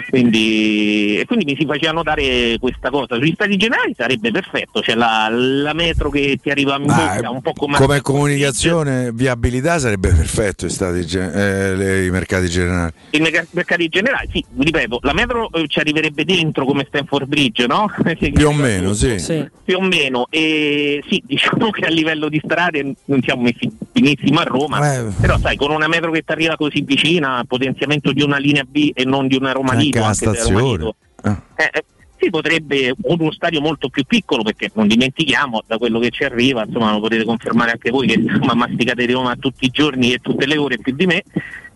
quindi, 0.10 1.20
e 1.20 1.26
quindi 1.26 1.46
mi 1.46 1.56
si 1.56 1.66
faceva 1.66 1.94
notare 1.94 2.58
questa 2.60 2.90
cosa 2.90 3.16
sugli 3.16 3.34
stati 3.34 3.56
generali 3.58 3.94
sarebbe 3.96 4.32
perfetto 4.32 4.82
c'è 4.82 4.96
la, 4.96 5.30
la 5.30 5.74
metro 5.74 6.10
che 6.10 6.40
ti 6.42 6.50
arriva 6.50 6.76
in 6.78 6.86
bocca 6.86 7.30
un 7.30 7.42
po' 7.42 7.54
come 7.54 7.78
come 7.78 8.02
comunicazione 8.02 9.12
viabilità 9.14 9.80
sarebbe 9.80 10.10
perfetto 10.10 10.68
stati, 10.68 11.06
eh, 11.18 11.76
le, 11.76 12.06
i 12.06 12.10
mercati 12.10 12.50
generali 12.50 12.92
i 13.12 13.20
mercati 13.52 13.88
generali 13.88 14.30
sì 14.32 14.44
ripeto 14.58 15.00
la 15.04 15.14
metro 15.14 15.52
eh, 15.52 15.68
ci 15.68 15.80
arriverebbe 15.80 16.26
dentro 16.26 16.66
come 16.66 16.86
Stanford 16.88 17.28
Bridge 17.28 17.68
no? 17.68 17.90
più 18.34 18.48
o 18.48 18.54
meno 18.54 18.94
sì. 18.94 19.20
sì. 19.20 19.48
più 19.64 19.78
o 19.78 19.82
meno 19.82 20.28
e 20.30 21.04
sì 21.08 21.22
diciamo 21.26 21.70
che 21.70 21.86
a 21.86 21.90
livello 21.90 22.30
di 22.30 22.42
strade 22.44 22.94
non 23.06 23.22
siamo 23.22 23.44
messi 23.44 23.72
benissimo 23.92 24.40
a 24.40 24.44
Roma 24.44 24.94
eh. 24.94 25.12
però 25.20 25.38
sai 25.38 25.56
con 25.56 25.72
una 25.72 25.83
una 25.84 25.88
metro 25.88 26.12
che 26.12 26.22
ti 26.22 26.32
arriva 26.32 26.56
così 26.56 26.82
vicina, 26.82 27.44
potenziamento 27.48 28.14
di 28.14 28.22
una 28.22 28.38
linea 28.38 28.64
B 28.64 28.92
e 28.94 29.04
non 29.04 29.28
di 29.28 29.36
una 29.36 29.52
Roma 29.52 29.74
Lido. 29.74 30.02
Anche 30.02 30.26
la 30.26 30.34
stazione. 30.34 30.96
Ah. 31.22 31.42
Eh, 31.56 31.70
eh, 31.74 31.84
si 32.18 32.30
potrebbe 32.30 32.94
uno 33.02 33.32
stadio 33.32 33.60
molto 33.60 33.90
più 33.90 34.06
piccolo 34.06 34.44
perché 34.44 34.72
non 34.74 34.88
dimentichiamo 34.88 35.64
da 35.68 35.78
quello 35.78 36.00
che 36.00 36.10
ci 36.10 36.24
arriva, 36.24 36.64
insomma 36.66 36.94
lo 36.94 37.02
potete 37.02 37.26
confermare 37.26 37.72
anche 37.72 37.92
voi 37.92 38.08
che 38.08 38.14
insomma, 38.14 38.54
masticate 38.54 39.06
Roma 39.12 39.36
tutti 39.36 39.66
i 39.66 39.70
giorni 39.70 40.14
e 40.14 40.20
tutte 40.20 40.46
le 40.46 40.58
ore 40.58 40.78
più 40.78 40.96
di 40.96 41.06
me. 41.06 41.22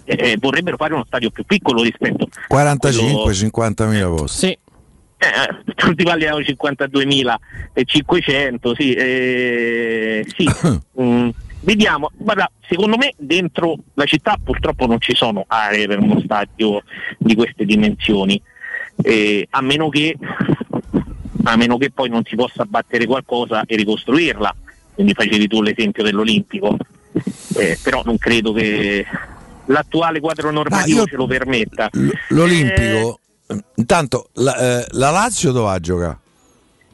Eh, 0.09 0.37
vorrebbero 0.39 0.77
fare 0.77 0.93
uno 0.93 1.03
stadio 1.05 1.29
più 1.31 1.43
piccolo 1.43 1.83
rispetto 1.83 2.29
45-50 2.49 3.89
mila 3.89 4.07
posti. 4.07 4.47
Sì, 4.47 4.57
eh, 5.17 5.73
tutti 5.75 6.05
parliamo 6.05 6.39
52.500, 6.39 8.73
sì, 8.73 8.93
eh, 8.93 10.25
sì. 10.33 10.47
mm, 11.01 11.29
Vediamo, 11.67 12.09
guarda, 12.15 12.49
secondo 12.65 12.95
me 12.95 13.13
dentro 13.17 13.75
la 13.95 14.05
città 14.05 14.37
purtroppo 14.41 14.85
non 14.85 15.01
ci 15.01 15.13
sono 15.13 15.43
aree 15.47 15.85
per 15.85 15.99
uno 15.99 16.21
stadio 16.21 16.81
di 17.17 17.35
queste 17.35 17.65
dimensioni, 17.65 18.41
eh, 19.03 19.45
a, 19.49 19.61
meno 19.61 19.89
che, 19.89 20.15
a 21.43 21.55
meno 21.57 21.77
che 21.77 21.91
poi 21.91 22.07
non 22.07 22.23
si 22.23 22.37
possa 22.37 22.63
battere 22.63 23.05
qualcosa 23.05 23.65
e 23.65 23.75
ricostruirla, 23.75 24.55
quindi 24.93 25.13
facevi 25.13 25.47
tu 25.49 25.61
l'esempio 25.61 26.03
dell'Olimpico, 26.03 26.77
eh, 27.57 27.77
però 27.83 28.01
non 28.05 28.17
credo 28.17 28.53
che 28.53 29.05
l'attuale 29.65 30.21
quadro 30.21 30.51
normativo 30.51 31.05
ce 31.05 31.17
lo 31.17 31.27
permetta. 31.27 31.89
L'Olimpico, 32.29 33.19
eh, 33.45 33.61
intanto 33.75 34.29
la, 34.35 34.55
eh, 34.55 34.87
la 34.91 35.09
Lazio 35.09 35.51
dove 35.51 35.65
va 35.65 35.79
giocare? 35.81 36.19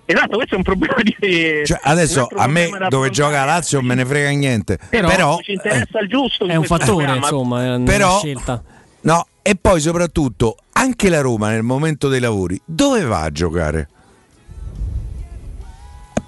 Esatto, 0.06 0.36
questo 0.36 0.56
è 0.56 0.58
un 0.58 0.64
problema 0.64 0.95
di. 1.01 1.62
Cioè, 1.66 1.80
adesso 1.84 2.28
a 2.36 2.47
me 2.47 2.70
dove 2.89 3.10
gioca 3.10 3.45
Lazio 3.45 3.80
non 3.80 3.88
me 3.88 3.95
ne 3.95 4.06
frega 4.06 4.30
niente. 4.30 4.78
Però, 4.89 5.08
però 5.08 5.39
ci 5.41 5.54
interessa 5.54 5.99
il 5.99 6.10
giusto. 6.10 6.45
È 6.45 6.56
un 6.56 6.66
fattore, 6.66 7.06
programma. 7.06 7.28
insomma, 7.28 7.64
è 7.64 7.76
una 7.76 7.86
però, 7.86 8.18
scelta. 8.18 8.64
No, 9.01 9.28
e 9.41 9.56
poi 9.56 9.80
soprattutto 9.80 10.58
anche 10.74 11.10
la 11.10 11.22
Roma 11.22 11.49
nel 11.49 11.64
momento 11.64 12.08
dei 12.08 12.20
lavori 12.20 12.60
dove 12.66 13.04
va 13.04 13.22
a 13.22 13.32
giocare? 13.32 13.88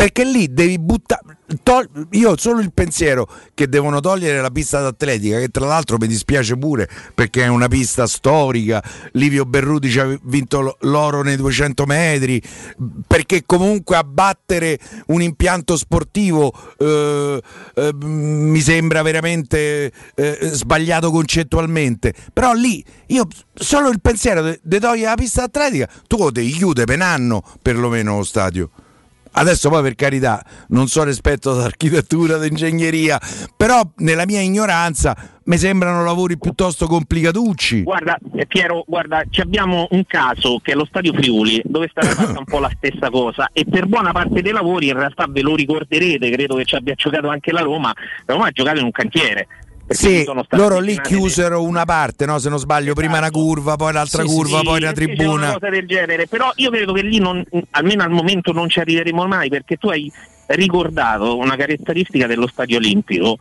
Perché 0.06 0.24
lì 0.24 0.54
devi 0.54 0.78
buttare. 0.78 1.40
Tol- 1.64 1.90
io 2.12 2.38
solo 2.38 2.60
il 2.60 2.72
pensiero 2.72 3.28
che 3.56 3.68
devono 3.68 4.02
togliere 4.02 4.40
la 4.40 4.52
pista 4.52 4.80
d'atletica, 4.80 5.40
che 5.40 5.48
tra 5.48 5.66
l'altro 5.66 5.98
mi 6.00 6.06
dispiace 6.06 6.56
pure 6.58 6.88
perché 7.16 7.42
è 7.42 7.48
una 7.48 7.68
pista 7.68 8.06
storica. 8.06 8.84
Livio 9.14 9.46
Berruti 9.46 9.90
ci 9.90 10.00
ha 10.00 10.16
vinto 10.22 10.78
l'oro 10.82 11.24
nei 11.24 11.36
200 11.38 11.86
metri. 11.88 12.40
Perché 13.08 13.46
comunque 13.48 13.96
abbattere 13.96 14.78
un 15.08 15.24
impianto 15.24 15.76
sportivo 15.76 16.54
eh, 16.78 17.42
eh, 17.74 17.94
mi 17.96 18.62
sembra 18.62 19.02
veramente 19.02 19.92
eh, 20.14 20.38
sbagliato 20.52 21.10
concettualmente. 21.10 22.14
Però 22.32 22.54
lì 22.54 22.86
io 23.08 23.26
solo 23.56 23.90
il 23.90 24.02
pensiero 24.02 24.44
di 24.44 24.80
togliere 24.80 25.10
la 25.10 25.16
pista 25.16 25.42
atletica, 25.42 25.90
tu 26.06 26.18
lo 26.18 26.30
devi 26.30 26.52
chiudere 26.52 26.86
per 26.86 26.98
un 26.98 27.02
anno 27.02 27.44
perlomeno 27.60 28.18
lo 28.18 28.24
stadio. 28.24 28.70
Adesso 29.38 29.70
poi 29.70 29.82
per 29.82 29.96
carità 29.96 30.42
non 30.70 30.88
so 30.88 31.04
rispetto 31.04 31.52
ad 31.52 31.60
architettura, 31.60 32.36
ad 32.36 32.46
ingegneria, 32.46 33.20
però 33.56 33.82
nella 33.98 34.26
mia 34.26 34.40
ignoranza 34.40 35.14
mi 35.46 35.58
sembrano 35.58 36.04
lavori 36.06 36.38
piuttosto 36.38 36.88
complicatucci. 36.88 37.84
Guarda, 37.84 38.18
eh, 38.34 38.46
Piero, 38.48 38.86
guarda, 38.88 39.24
abbiamo 39.40 39.88
un 39.92 40.06
caso 40.06 40.60
che 40.64 40.72
è 40.72 40.76
lo 40.76 40.86
Stadio 40.86 41.14
Friuli, 41.14 41.62
dove 41.66 41.90
sta 41.90 42.02
fatta 42.08 42.40
un 42.40 42.46
po' 42.46 42.60
la 42.60 42.72
stessa 42.76 43.10
cosa 43.10 43.50
e 43.52 43.66
per 43.66 43.88
buona 43.88 44.14
parte 44.14 44.42
dei 44.42 44.54
lavori 44.54 44.88
in 44.88 44.98
realtà 44.98 45.26
ve 45.28 45.42
lo 45.42 45.54
ricorderete, 45.54 46.30
credo 46.30 46.56
che 46.56 46.64
ci 46.64 46.76
abbia 46.76 46.94
giocato 46.96 47.28
anche 47.28 47.52
la 47.52 47.62
Roma, 47.62 47.94
la 48.26 48.34
Roma 48.34 48.48
ha 48.48 48.52
giocato 48.52 48.80
in 48.80 48.86
un 48.86 48.92
cantiere 48.92 49.48
Sì, 49.88 50.26
loro 50.50 50.80
lì 50.80 51.00
chiusero 51.00 51.62
una 51.62 51.86
parte, 51.86 52.26
no? 52.26 52.40
se 52.40 52.50
non 52.50 52.58
sbaglio, 52.58 52.92
esatto. 52.92 53.02
prima 53.02 53.18
una 53.20 53.30
curva, 53.30 53.76
poi 53.76 53.94
l'altra 53.94 54.24
sì, 54.24 54.28
curva, 54.28 54.60
sì, 54.60 54.64
poi 54.64 54.82
una 54.82 54.92
tribuna. 54.92 55.34
Una 55.34 55.54
cosa 55.54 55.70
del 55.70 55.86
genere, 55.86 56.28
però 56.28 56.52
io 56.56 56.72
credo 56.72 56.94
che 56.94 57.04
lì 57.04 57.20
non, 57.20 57.44
almeno 57.72 58.04
al 58.04 58.10
momento 58.10 58.52
non 58.52 58.68
ci 58.68 58.80
arriveremo 58.80 59.28
mai 59.28 59.50
perché 59.50 59.78
tu 59.78 59.90
hai 59.90 60.12
ricordato 60.48 61.38
una 61.38 61.56
caratteristica 61.56 62.26
dello 62.28 62.48
stadio 62.48 62.78
olimpico 62.78 63.38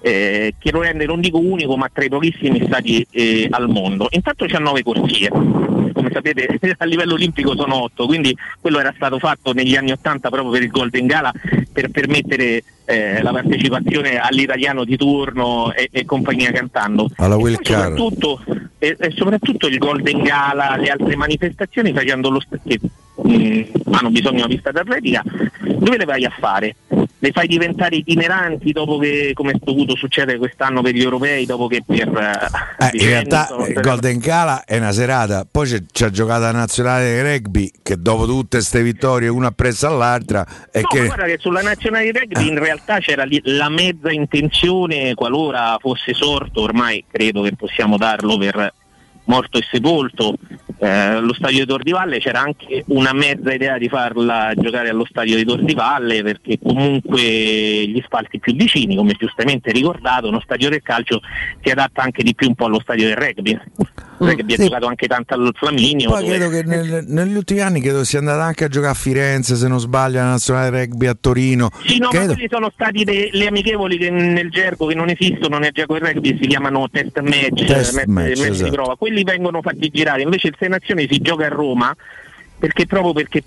eh, 0.00 0.54
che 0.58 0.70
lo 0.70 0.82
rende 0.82 1.06
non 1.06 1.20
dico 1.20 1.38
unico 1.38 1.76
ma 1.76 1.88
tra 1.92 2.04
i 2.04 2.08
pochissimi 2.08 2.62
stati 2.64 3.06
eh, 3.10 3.48
al 3.50 3.68
mondo. 3.68 4.08
Intanto 4.10 4.46
c'ha 4.46 4.58
nove 4.58 4.82
corsie, 4.82 5.28
come 5.28 6.10
sapete 6.12 6.58
a 6.78 6.84
livello 6.84 7.14
olimpico 7.14 7.54
sono 7.54 7.82
otto, 7.82 8.06
quindi 8.06 8.36
quello 8.60 8.78
era 8.78 8.92
stato 8.96 9.18
fatto 9.18 9.52
negli 9.52 9.76
anni 9.76 9.92
Ottanta 9.92 10.30
proprio 10.30 10.52
per 10.52 10.62
il 10.62 10.70
Golden 10.70 11.06
Gala 11.06 11.32
per 11.72 11.90
permettere 11.90 12.62
eh, 12.84 13.22
la 13.22 13.30
partecipazione 13.30 14.18
all'italiano 14.18 14.84
di 14.84 14.96
turno 14.96 15.72
e, 15.72 15.88
e 15.92 16.04
compagnia 16.04 16.50
cantando. 16.50 17.08
Alla 17.16 17.36
Will 17.36 17.54
e 17.54 17.58
soprattutto, 17.62 18.42
e, 18.78 18.96
e 18.98 19.10
soprattutto, 19.12 19.66
il 19.68 19.78
Golden 19.78 20.22
Gala, 20.22 20.76
le 20.76 20.88
altre 20.88 21.14
manifestazioni 21.16 21.92
facendo 21.92 22.30
lo 22.30 22.40
st- 22.40 22.58
che 22.66 22.80
mh, 23.22 23.32
mm, 23.32 23.62
hanno 23.92 24.10
bisogno 24.10 24.36
di 24.36 24.42
una 24.42 24.48
pista 24.48 24.70
d'atletica, 24.70 25.22
dove 25.62 25.96
le 25.96 26.04
vai 26.04 26.24
a 26.24 26.32
fare? 26.38 26.76
le 27.22 27.32
fai 27.32 27.46
diventare 27.46 27.96
itineranti 27.96 28.72
dopo 28.72 28.98
che, 28.98 29.32
come 29.34 29.52
è 29.52 29.56
dovuto 29.62 29.94
succedere 29.94 30.38
quest'anno 30.38 30.80
per 30.80 30.94
gli 30.94 31.02
europei, 31.02 31.44
dopo 31.44 31.66
che 31.66 31.82
per... 31.86 32.08
Eh, 32.08 32.88
in 32.92 33.06
realtà 33.06 33.48
il 33.68 33.78
Golden 33.80 34.18
Gala 34.18 34.64
è 34.64 34.78
una 34.78 34.92
serata, 34.92 35.46
poi 35.48 35.68
c'è, 35.68 35.82
c'è 35.90 36.08
giocata 36.08 36.50
la 36.50 36.52
nazionale 36.52 37.14
di 37.14 37.20
rugby 37.20 37.70
che 37.82 37.96
dopo 37.98 38.24
tutte 38.24 38.56
queste 38.56 38.82
vittorie 38.82 39.28
una 39.28 39.48
appressa 39.48 39.88
all'altra... 39.88 40.46
E 40.72 40.80
no, 40.80 40.88
che... 40.88 41.04
guarda 41.04 41.24
che 41.24 41.36
sulla 41.38 41.60
nazionale 41.60 42.10
di 42.10 42.18
rugby 42.18 42.48
in 42.48 42.58
realtà 42.58 42.98
c'era 43.00 43.24
la 43.42 43.68
mezza 43.68 44.10
intenzione, 44.10 45.14
qualora 45.14 45.76
fosse 45.78 46.14
sorto, 46.14 46.62
ormai 46.62 47.04
credo 47.10 47.42
che 47.42 47.54
possiamo 47.54 47.98
darlo 47.98 48.38
per 48.38 48.72
morto 49.30 49.58
e 49.58 49.66
sepolto, 49.70 50.34
eh, 50.80 51.20
lo 51.20 51.32
stadio 51.32 51.60
di 51.60 51.66
Tor 51.66 51.82
di 51.82 51.92
Valle 51.92 52.18
c'era 52.18 52.40
anche 52.40 52.84
una 52.88 53.12
mezza 53.12 53.52
idea 53.52 53.78
di 53.78 53.88
farla 53.88 54.52
giocare 54.56 54.88
allo 54.88 55.06
stadio 55.08 55.36
di 55.36 55.44
Tor 55.44 55.62
di 55.62 55.74
Valle 55.74 56.22
perché 56.22 56.58
comunque 56.58 57.22
gli 57.22 58.02
spalti 58.04 58.40
più 58.40 58.54
vicini, 58.54 58.96
come 58.96 59.12
giustamente 59.12 59.70
ricordato, 59.70 60.28
uno 60.28 60.40
stadio 60.40 60.68
del 60.68 60.82
calcio 60.82 61.20
si 61.62 61.70
adatta 61.70 62.02
anche 62.02 62.24
di 62.24 62.34
più 62.34 62.48
un 62.48 62.56
po' 62.56 62.64
allo 62.64 62.80
stadio 62.80 63.06
del 63.06 63.16
rugby. 63.16 63.58
Il 64.20 64.26
rugby 64.26 64.54
sì. 64.54 64.60
ha 64.60 64.64
giocato 64.64 64.86
anche 64.86 65.06
tanto 65.06 65.34
al 65.34 65.50
Flaminio. 65.54 66.10
Poi 66.10 66.24
dove... 66.24 66.36
credo 66.36 66.50
che 66.50 66.62
nel, 66.64 67.04
negli 67.06 67.34
ultimi 67.34 67.60
anni 67.60 67.80
credo 67.80 68.04
sia 68.04 68.18
andata 68.18 68.42
anche 68.42 68.64
a 68.64 68.68
giocare 68.68 68.92
a 68.92 68.94
Firenze, 68.94 69.56
se 69.56 69.66
non 69.66 69.80
sbaglio, 69.80 70.18
la 70.18 70.24
nazionale 70.24 70.84
rugby 70.84 71.06
a 71.06 71.16
Torino. 71.18 71.70
Sì, 71.84 71.98
no, 71.98 72.08
credo... 72.08 72.26
ma 72.26 72.32
quelli 72.34 72.48
sono 72.50 72.70
stati 72.72 73.04
de- 73.04 73.30
le 73.32 73.46
amichevoli 73.46 73.96
che 73.96 74.10
nel 74.10 74.50
gergo 74.50 74.86
che 74.86 74.94
non 74.94 75.08
esistono 75.08 75.58
nel 75.58 75.72
gergo 75.72 75.98
del 75.98 76.12
rugby 76.12 76.38
si 76.40 76.46
chiamano 76.46 76.88
test 76.90 77.18
match, 77.20 77.64
test 77.64 77.94
match, 77.94 78.06
match 78.06 78.40
esatto. 78.40 78.64
di 78.64 78.70
prova. 78.70 78.96
Quelli 78.96 79.22
vengono 79.24 79.62
fatti 79.62 79.88
girare, 79.88 80.22
invece 80.22 80.48
il 80.48 80.56
Sei 80.58 80.68
Nazioni 80.68 81.08
si 81.10 81.18
gioca 81.20 81.46
a 81.46 81.48
Roma 81.48 81.94
perché 82.58 82.86
proprio 82.86 83.14
perché 83.14 83.42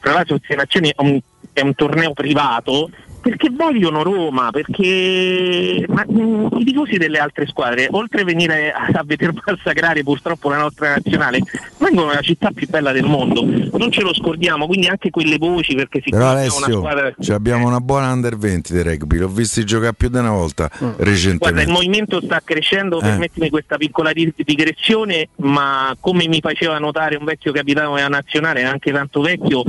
tra 0.00 0.12
l'altro 0.12 0.34
il 0.34 0.42
Sei 0.44 0.56
Nazioni 0.56 0.88
è 0.88 0.94
un, 0.98 1.20
è 1.52 1.60
un 1.60 1.74
torneo 1.76 2.12
privato 2.12 2.90
perché 3.26 3.50
vogliono 3.50 4.04
Roma, 4.04 4.50
perché 4.52 5.84
ma, 5.88 6.04
mh, 6.06 6.20
mm, 6.20 6.46
i 6.58 6.64
tifosi 6.64 6.96
delle 6.96 7.18
altre 7.18 7.46
squadre, 7.48 7.88
oltre 7.90 8.20
a 8.20 8.24
venire 8.24 8.70
a, 8.70 8.86
a 8.92 9.02
vedere 9.04 9.32
massacrare 9.44 10.02
purtroppo 10.04 10.48
la 10.48 10.58
nostra 10.58 10.90
nazionale, 10.90 11.40
vengono 11.78 12.08
nella 12.10 12.20
città 12.20 12.52
più 12.52 12.68
bella 12.68 12.92
del 12.92 13.02
mondo, 13.02 13.44
non 13.76 13.90
ce 13.90 14.02
lo 14.02 14.14
scordiamo, 14.14 14.68
quindi 14.68 14.86
anche 14.86 15.10
quelle 15.10 15.38
voci 15.38 15.74
perché 15.74 16.00
si 16.04 16.10
Però 16.10 16.28
Alessio, 16.28 16.66
una 16.66 16.76
squadra... 16.76 17.14
abbiamo 17.34 17.66
una 17.66 17.80
buona 17.80 18.12
under 18.12 18.36
20 18.36 18.72
di 18.72 18.82
rugby, 18.82 19.18
l'ho 19.18 19.28
visto 19.28 19.64
giocare 19.64 19.94
più 19.94 20.08
di 20.08 20.18
una 20.18 20.30
volta 20.30 20.70
mm. 20.72 20.90
recentemente. 20.98 21.38
Guarda, 21.38 21.62
il 21.62 21.70
movimento 21.70 22.20
sta 22.20 22.40
crescendo, 22.44 22.98
eh. 22.98 23.02
permettimi 23.02 23.50
questa 23.50 23.76
piccola 23.76 24.12
digressione, 24.12 25.30
ma 25.38 25.96
come 25.98 26.28
mi 26.28 26.38
faceva 26.40 26.78
notare 26.78 27.16
un 27.16 27.24
vecchio 27.24 27.50
capitano 27.50 27.96
della 27.96 28.06
nazionale, 28.06 28.62
anche 28.62 28.92
tanto 28.92 29.20
vecchio, 29.20 29.64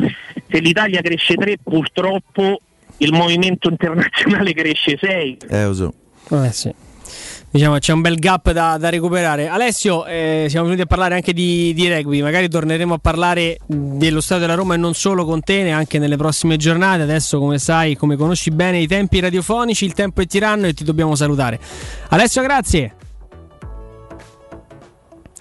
se 0.48 0.60
l'Italia 0.60 1.02
cresce 1.02 1.34
3 1.34 1.58
purtroppo 1.64 2.62
il 2.98 3.14
movimento 3.14 3.70
internazionale 3.70 4.54
cresce 4.54 4.98
6. 5.00 5.38
Eh, 5.50 5.70
so. 5.74 5.94
Eh 6.30 6.52
sì. 6.52 6.74
Diciamo 7.50 7.78
c'è 7.78 7.94
un 7.94 8.02
bel 8.02 8.20
gap 8.20 8.52
da, 8.52 8.78
da 8.78 8.90
recuperare. 8.90 9.48
Alessio, 9.48 10.06
eh, 10.06 10.48
siamo 10.50 10.66
venuti 10.66 10.84
a 10.84 10.86
parlare 10.86 11.16
anche 11.16 11.32
di, 11.32 11.74
di, 11.74 11.88
rugby, 11.88 12.22
magari 12.22 12.50
torneremo 12.50 12.96
a 12.96 12.98
parlare 12.98 13.58
dello 13.66 14.20
stato 14.20 14.42
della 14.42 14.54
Roma 14.54 14.74
e 14.74 14.78
non 14.78 14.94
solo 14.94 15.24
con 15.24 15.42
te, 15.42 15.64
neanche 15.64 15.98
nelle 15.98 16.18
prossime 16.18 16.58
giornate. 16.58 17.04
Adesso, 17.04 17.40
come 17.40 17.58
sai, 17.58 17.96
come 17.96 18.18
conosci 18.18 18.52
bene 18.52 18.80
i 18.80 18.88
tempi 18.88 19.22
radiofonici, 19.22 19.86
il 19.86 19.94
tempo 19.94 20.22
è 20.22 20.26
tiranno 20.26 20.68
e 20.68 20.74
ti 20.74 20.84
dobbiamo 20.84 21.16
salutare. 21.16 21.60
Alessio, 22.10 22.42
grazie. 22.42 22.96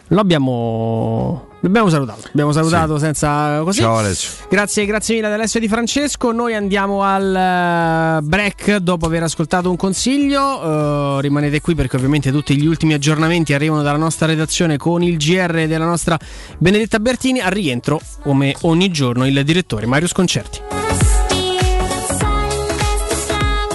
Lo 0.08 0.20
abbiamo 0.20 1.48
Abbiamo 1.66 1.88
salutato, 1.90 2.28
abbiamo 2.28 2.52
salutato 2.52 2.94
sì. 2.98 3.04
senza 3.04 3.60
così. 3.62 3.80
Ciao 3.80 3.96
Alessio. 3.96 4.30
Grazie, 4.48 4.86
grazie 4.86 5.14
mille 5.16 5.26
ad 5.26 5.32
Alessio 5.32 5.60
Di 5.60 5.68
Francesco. 5.68 6.32
Noi 6.32 6.54
andiamo 6.54 7.02
al 7.02 7.34
eh, 7.34 8.22
break 8.22 8.76
dopo 8.76 9.06
aver 9.06 9.24
ascoltato 9.24 9.68
un 9.68 9.76
consiglio. 9.76 10.42
Uh, 10.42 11.18
rimanete 11.20 11.60
qui 11.60 11.74
perché 11.74 11.96
ovviamente 11.96 12.30
tutti 12.30 12.56
gli 12.56 12.66
ultimi 12.66 12.94
aggiornamenti 12.94 13.52
arrivano 13.52 13.82
dalla 13.82 13.98
nostra 13.98 14.26
redazione 14.26 14.76
con 14.76 15.02
il 15.02 15.16
GR 15.16 15.66
della 15.66 15.84
nostra 15.84 16.18
Benedetta 16.58 16.98
Bertini. 16.98 17.40
Al 17.40 17.50
rientro, 17.50 18.00
come 18.22 18.54
ogni 18.62 18.90
giorno, 18.90 19.26
il 19.26 19.44
direttore 19.44 19.86
Mario 19.86 20.08
Sconcerti. 20.08 20.60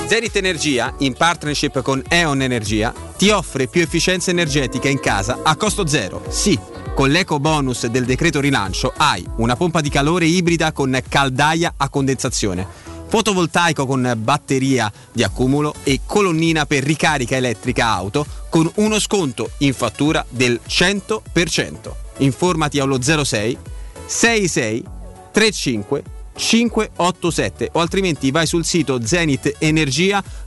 Zenit 0.07 0.35
Energia, 0.35 0.93
in 0.99 1.13
partnership 1.13 1.81
con 1.81 2.03
E.ON 2.07 2.41
Energia, 2.41 2.93
ti 3.17 3.29
offre 3.29 3.67
più 3.67 3.81
efficienza 3.81 4.29
energetica 4.29 4.89
in 4.89 4.99
casa 4.99 5.39
a 5.43 5.55
costo 5.55 5.87
zero. 5.87 6.21
Sì 6.27 6.59
con 6.93 7.09
l'eco 7.09 7.39
bonus 7.39 7.87
del 7.87 8.05
decreto 8.05 8.39
rilancio 8.39 8.93
hai 8.97 9.25
una 9.37 9.55
pompa 9.55 9.81
di 9.81 9.89
calore 9.89 10.25
ibrida 10.25 10.71
con 10.71 10.99
caldaia 11.07 11.73
a 11.77 11.89
condensazione, 11.89 12.67
fotovoltaico 13.07 13.85
con 13.85 14.13
batteria 14.17 14.91
di 15.11 15.23
accumulo 15.23 15.73
e 15.83 16.01
colonnina 16.05 16.65
per 16.65 16.83
ricarica 16.83 17.35
elettrica 17.35 17.87
auto 17.87 18.25
con 18.49 18.69
uno 18.75 18.99
sconto 18.99 19.51
in 19.59 19.73
fattura 19.73 20.25
del 20.29 20.59
100%. 20.67 21.91
Informati 22.17 22.79
allo 22.79 23.01
06 23.01 23.57
66 24.05 24.83
35 25.31 26.03
587 26.35 27.69
o 27.73 27.79
altrimenti 27.79 28.31
vai 28.31 28.47
sul 28.47 28.65
sito 28.65 29.05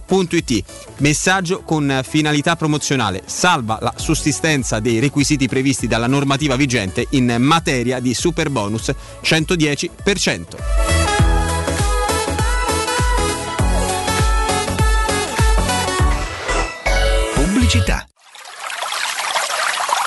zenitenergia.it. 0.07 0.65
Messaggio 0.99 1.63
con 1.63 2.01
finalità 2.05 2.57
promozionale. 2.57 3.23
Salva 3.27 3.79
la 3.81 3.95
sussistenza 3.97 4.81
dei 4.81 4.99
requisiti 4.99 5.49
previsti 5.49 5.87
dalla 5.87 6.07
normativa 6.07 6.57
vigente 6.57 7.07
in 7.11 7.37
materia 7.39 8.01
di 8.01 8.15
super 8.15 8.51
bonus 8.51 8.93
110%. 9.23 10.45
Pubblicità 17.35 18.07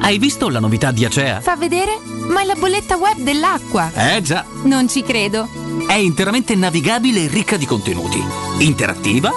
Hai 0.00 0.18
visto 0.18 0.48
la 0.48 0.60
novità 0.60 0.92
di 0.92 1.04
Acea? 1.04 1.40
Fa 1.40 1.56
vedere? 1.56 1.98
Ma 2.28 2.42
è 2.42 2.44
la 2.44 2.54
bolletta 2.54 2.96
web 2.96 3.18
dell'acqua! 3.18 3.90
Eh 3.92 4.22
già! 4.22 4.44
Non 4.64 4.88
ci 4.88 5.02
credo! 5.02 5.48
È 5.86 5.94
interamente 5.94 6.54
navigabile 6.54 7.24
e 7.24 7.28
ricca 7.28 7.56
di 7.56 7.66
contenuti. 7.66 8.22
Interattiva, 8.58 9.30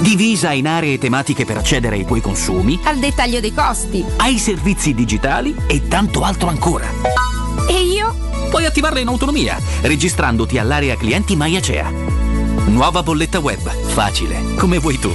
divisa 0.00 0.52
in 0.52 0.66
aree 0.66 0.98
tematiche 0.98 1.44
per 1.44 1.58
accedere 1.58 1.96
ai 1.96 2.06
tuoi 2.06 2.20
consumi, 2.20 2.78
al 2.84 2.98
dettaglio 2.98 3.40
dei 3.40 3.52
costi, 3.52 4.04
ai 4.16 4.38
servizi 4.38 4.94
digitali 4.94 5.54
e 5.66 5.86
tanto 5.86 6.22
altro 6.22 6.48
ancora. 6.48 6.86
E 7.68 7.82
io? 7.82 8.14
Puoi 8.50 8.64
attivarla 8.64 9.00
in 9.00 9.08
autonomia, 9.08 9.58
registrandoti 9.82 10.58
all'area 10.58 10.96
clienti 10.96 11.36
MyAcea. 11.36 11.90
Nuova 12.66 13.02
bolletta 13.02 13.40
web, 13.40 13.70
facile, 13.88 14.54
come 14.56 14.78
vuoi 14.78 14.98
tu. 14.98 15.14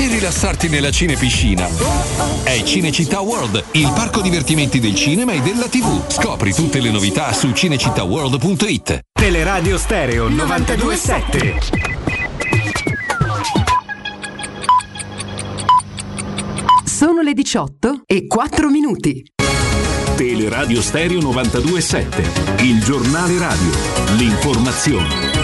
e 0.00 0.08
rilassarti 0.08 0.68
nella 0.68 0.90
cinepiscina. 0.90 1.68
È 2.42 2.62
Cinecittà 2.62 3.20
World, 3.20 3.62
il 3.72 3.92
parco 3.94 4.22
divertimenti 4.22 4.80
del 4.80 4.94
cinema 4.94 5.32
e 5.32 5.40
della 5.40 5.68
TV. 5.68 6.10
Scopri 6.10 6.54
tutte 6.54 6.80
le 6.80 6.90
novità 6.90 7.32
su 7.34 7.50
cinecittàworld.it. 7.50 9.00
Teleradio 9.12 9.76
Stereo 9.76 10.28
927. 10.28 11.60
Sono 16.84 17.20
le 17.20 17.34
18 17.34 18.02
e 18.06 18.26
4 18.26 18.68
minuti. 18.70 19.22
Teleradio 20.16 20.80
Stereo 20.80 21.20
927, 21.20 22.62
il 22.62 22.82
giornale 22.82 23.38
radio, 23.38 23.70
l'informazione. 24.16 25.39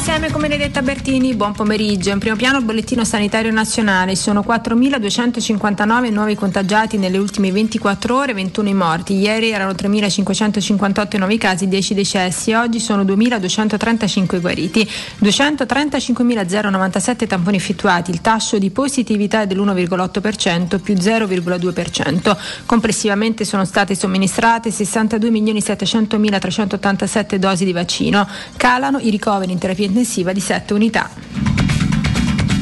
Insieme 0.00 0.32
con 0.32 0.40
Benedetta 0.40 0.82
Bertini, 0.82 1.34
buon 1.34 1.52
pomeriggio. 1.52 2.10
In 2.10 2.18
primo 2.18 2.34
piano 2.34 2.58
il 2.58 2.64
bollettino 2.64 3.04
sanitario 3.04 3.52
nazionale, 3.52 4.16
sono 4.16 4.44
4.259 4.44 6.10
nuovi 6.10 6.34
contagiati 6.34 6.96
nelle 6.96 7.18
ultime 7.18 7.52
24 7.52 8.16
ore, 8.16 8.34
21 8.34 8.68
i 8.68 8.74
morti. 8.74 9.14
Ieri 9.14 9.50
erano 9.50 9.70
3.558 9.70 11.18
nuovi 11.18 11.38
casi, 11.38 11.68
10 11.68 11.94
decessi, 11.94 12.52
oggi 12.54 12.80
sono 12.80 13.04
2.235 13.04 14.40
guariti. 14.40 14.84
235.097 15.22 17.28
tamponi 17.28 17.56
effettuati, 17.56 18.10
il 18.10 18.20
tasso 18.20 18.58
di 18.58 18.70
positività 18.70 19.42
è 19.42 19.46
dell'1,8% 19.46 20.80
più 20.80 20.94
0,2%. 20.94 22.36
Complessivamente 22.66 23.44
sono 23.44 23.64
state 23.64 23.94
somministrate 23.94 24.70
62.700.387 24.70 27.36
dosi 27.36 27.64
di 27.64 27.72
vaccino. 27.72 28.26
Calano 28.56 28.98
i 28.98 29.10
ricoveri 29.10 29.52
in 29.52 29.58
terapia 29.60 29.86
intensiva 29.86 30.32
di 30.32 30.40
7 30.40 30.74
unità. 30.74 31.08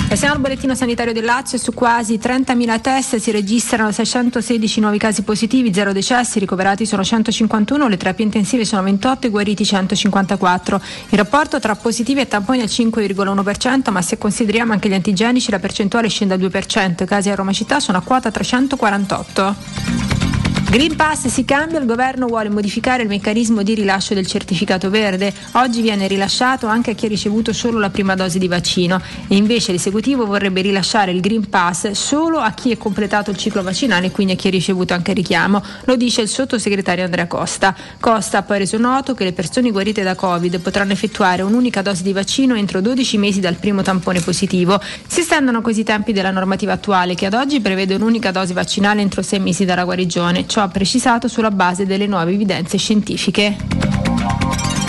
Passiamo 0.09 0.32
al 0.32 0.40
bollettino 0.40 0.74
sanitario 0.74 1.12
del 1.12 1.24
Lazio, 1.24 1.59
su 1.59 1.74
quasi 1.74 2.16
30.000 2.16 2.80
test 2.80 3.16
si 3.16 3.30
registrano 3.30 3.92
616 3.92 4.80
nuovi 4.80 4.96
casi 4.96 5.20
positivi, 5.20 5.72
0 5.72 5.92
decessi, 5.92 6.38
ricoverati 6.38 6.86
sono 6.86 7.05
151, 7.05 7.88
le 7.88 7.96
terapie 7.99 8.24
intensive 8.24 8.64
sono 8.64 8.82
28 8.84 9.26
e 9.26 9.30
guariti 9.30 9.66
154. 9.66 10.80
Il 11.11 11.18
rapporto 11.18 11.61
tra 11.61 11.76
positivi 11.76 12.20
e 12.20 12.26
tamponi 12.26 12.61
è 12.61 12.62
al 12.62 12.68
5,1%, 12.68 13.90
ma 13.90 14.01
se 14.01 14.16
consideriamo 14.16 14.72
anche 14.72 14.88
gli 14.88 14.94
antigenici 14.94 15.51
la 15.51 15.59
percentuale 15.59 16.09
scende 16.09 16.32
al 16.32 16.40
2%, 16.40 17.03
i 17.03 17.07
casi 17.07 17.28
a 17.28 17.34
Roma 17.34 17.53
città 17.53 17.78
sono 17.78 17.99
a 17.99 18.01
quota 18.01 18.30
348. 18.30 20.38
Green 20.70 20.96
Pass 20.96 21.28
si 21.28 21.46
cambia, 21.46 21.78
il 21.78 21.86
governo 21.86 22.26
vuole 22.26 22.50
modificare 22.50 23.02
il 23.02 23.08
meccanismo 23.08 23.62
di 23.62 23.72
rilascio 23.72 24.12
del 24.12 24.26
certificato 24.26 24.90
verde. 24.90 25.32
Oggi 25.52 25.80
viene 25.80 26.06
rilasciato 26.06 26.66
anche 26.66 26.90
a 26.90 26.94
chi 26.94 27.06
ha 27.06 27.08
ricevuto 27.08 27.54
solo 27.54 27.78
la 27.78 27.88
prima 27.88 28.14
dose 28.14 28.38
di 28.38 28.48
vaccino 28.48 29.00
e 29.28 29.36
invece 29.36 29.72
l'esecutivo 29.72 30.26
vorrebbe 30.26 30.60
rilasciare 30.60 31.10
il 31.10 31.20
Green 31.20 31.48
Pass 31.48 31.92
solo 31.92 32.36
a 32.40 32.50
chi 32.50 32.70
è 32.70 32.76
completato 32.76 33.30
il 33.30 33.38
ciclo 33.38 33.62
vaccinale 33.62 34.08
e 34.08 34.10
quindi 34.10 34.34
a 34.34 34.36
chi 34.36 34.48
ha 34.48 34.50
ricevuto 34.50 34.92
anche 34.92 35.14
richiamo. 35.14 35.62
Lo 35.84 35.96
dice 35.96 36.20
il 36.20 36.28
sottosegretario 36.28 37.02
Andrea 37.02 37.26
Costa. 37.26 37.74
Costa 37.98 38.36
ha 38.36 38.42
poi 38.42 38.58
reso 38.58 38.76
noto 38.76 39.14
che 39.14 39.24
le 39.24 39.32
persone 39.32 39.70
guarite 39.70 40.02
da 40.02 40.14
Covid 40.14 40.60
potranno 40.60 40.92
effettuare 40.92 41.40
un'unica 41.40 41.80
dose 41.80 42.02
di 42.02 42.12
vaccino 42.12 42.54
entro 42.54 42.82
12 42.82 43.16
mesi 43.16 43.40
dal 43.40 43.54
primo 43.54 43.80
tampone 43.80 44.20
positivo. 44.20 44.78
Si 45.06 45.20
estendono 45.20 45.62
così 45.62 45.80
i 45.80 45.84
tempi 45.84 46.12
della 46.12 46.30
normativa 46.30 46.74
attuale 46.74 47.14
che 47.14 47.24
ad 47.24 47.32
oggi 47.32 47.58
prevede 47.62 47.94
un'unica 47.94 48.32
dose 48.32 48.52
vaccinale 48.52 49.00
entro 49.00 49.22
6 49.22 49.40
mesi 49.40 49.64
dalla 49.64 49.84
guarigione. 49.84 50.44
Ciò 50.59 50.64
ha 50.64 50.68
precisato 50.68 51.28
sulla 51.28 51.52
base 51.52 51.86
delle 51.86 52.09
nuove 52.09 52.32
evidenze 52.32 52.78
scientifiche. 52.78 53.56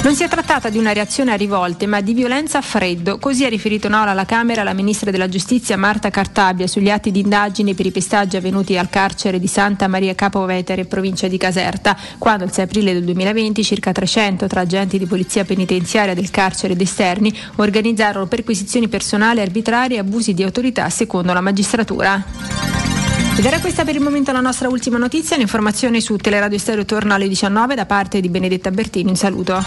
Non 0.01 0.15
si 0.15 0.23
è 0.23 0.27
trattata 0.27 0.69
di 0.69 0.79
una 0.79 0.93
reazione 0.93 1.31
a 1.31 1.35
rivolte, 1.35 1.85
ma 1.85 2.01
di 2.01 2.15
violenza 2.15 2.57
a 2.57 2.61
freddo. 2.61 3.19
Così 3.19 3.45
ha 3.45 3.49
riferito 3.49 3.85
in 3.85 3.93
aula 3.93 4.09
alla 4.09 4.25
Camera 4.25 4.63
la 4.63 4.73
ministra 4.73 5.11
della 5.11 5.29
Giustizia 5.29 5.77
Marta 5.77 6.09
Cartabia 6.09 6.65
sugli 6.65 6.89
atti 6.89 7.11
di 7.11 7.19
indagine 7.19 7.75
per 7.75 7.85
i 7.85 7.91
pestaggi 7.91 8.35
avvenuti 8.35 8.79
al 8.79 8.89
carcere 8.89 9.39
di 9.39 9.45
Santa 9.45 9.87
Maria 9.87 10.15
Capovetere, 10.15 10.85
provincia 10.85 11.27
di 11.27 11.37
Caserta, 11.37 11.95
quando 12.17 12.45
il 12.45 12.51
6 12.51 12.63
aprile 12.63 12.93
del 12.93 13.03
2020 13.03 13.63
circa 13.63 13.91
300 13.91 14.47
tra 14.47 14.61
agenti 14.61 14.97
di 14.97 15.05
polizia 15.05 15.45
penitenziaria 15.45 16.15
del 16.15 16.31
carcere 16.31 16.73
ed 16.73 16.81
esterni 16.81 17.31
organizzarono 17.57 18.25
perquisizioni 18.25 18.87
personali 18.87 19.39
arbitrarie 19.39 19.97
e 19.97 19.99
abusi 19.99 20.33
di 20.33 20.41
autorità 20.41 20.89
secondo 20.89 21.31
la 21.31 21.41
magistratura. 21.41 22.98
Ed 23.39 23.45
era 23.45 23.61
questa 23.61 23.85
per 23.85 23.95
il 23.95 24.01
momento 24.01 24.33
la 24.33 24.41
nostra 24.41 24.67
ultima 24.67 24.97
notizia. 24.97 25.37
L'informazione 25.37 26.01
su 26.01 26.17
Teleradio 26.17 26.57
Stereo 26.57 26.83
torna 26.83 27.15
alle 27.15 27.29
19 27.29 27.73
da 27.73 27.85
parte 27.85 28.19
di 28.19 28.27
Benedetta 28.27 28.69
Bertini. 28.69 29.11
Un 29.11 29.15
saluto. 29.15 29.63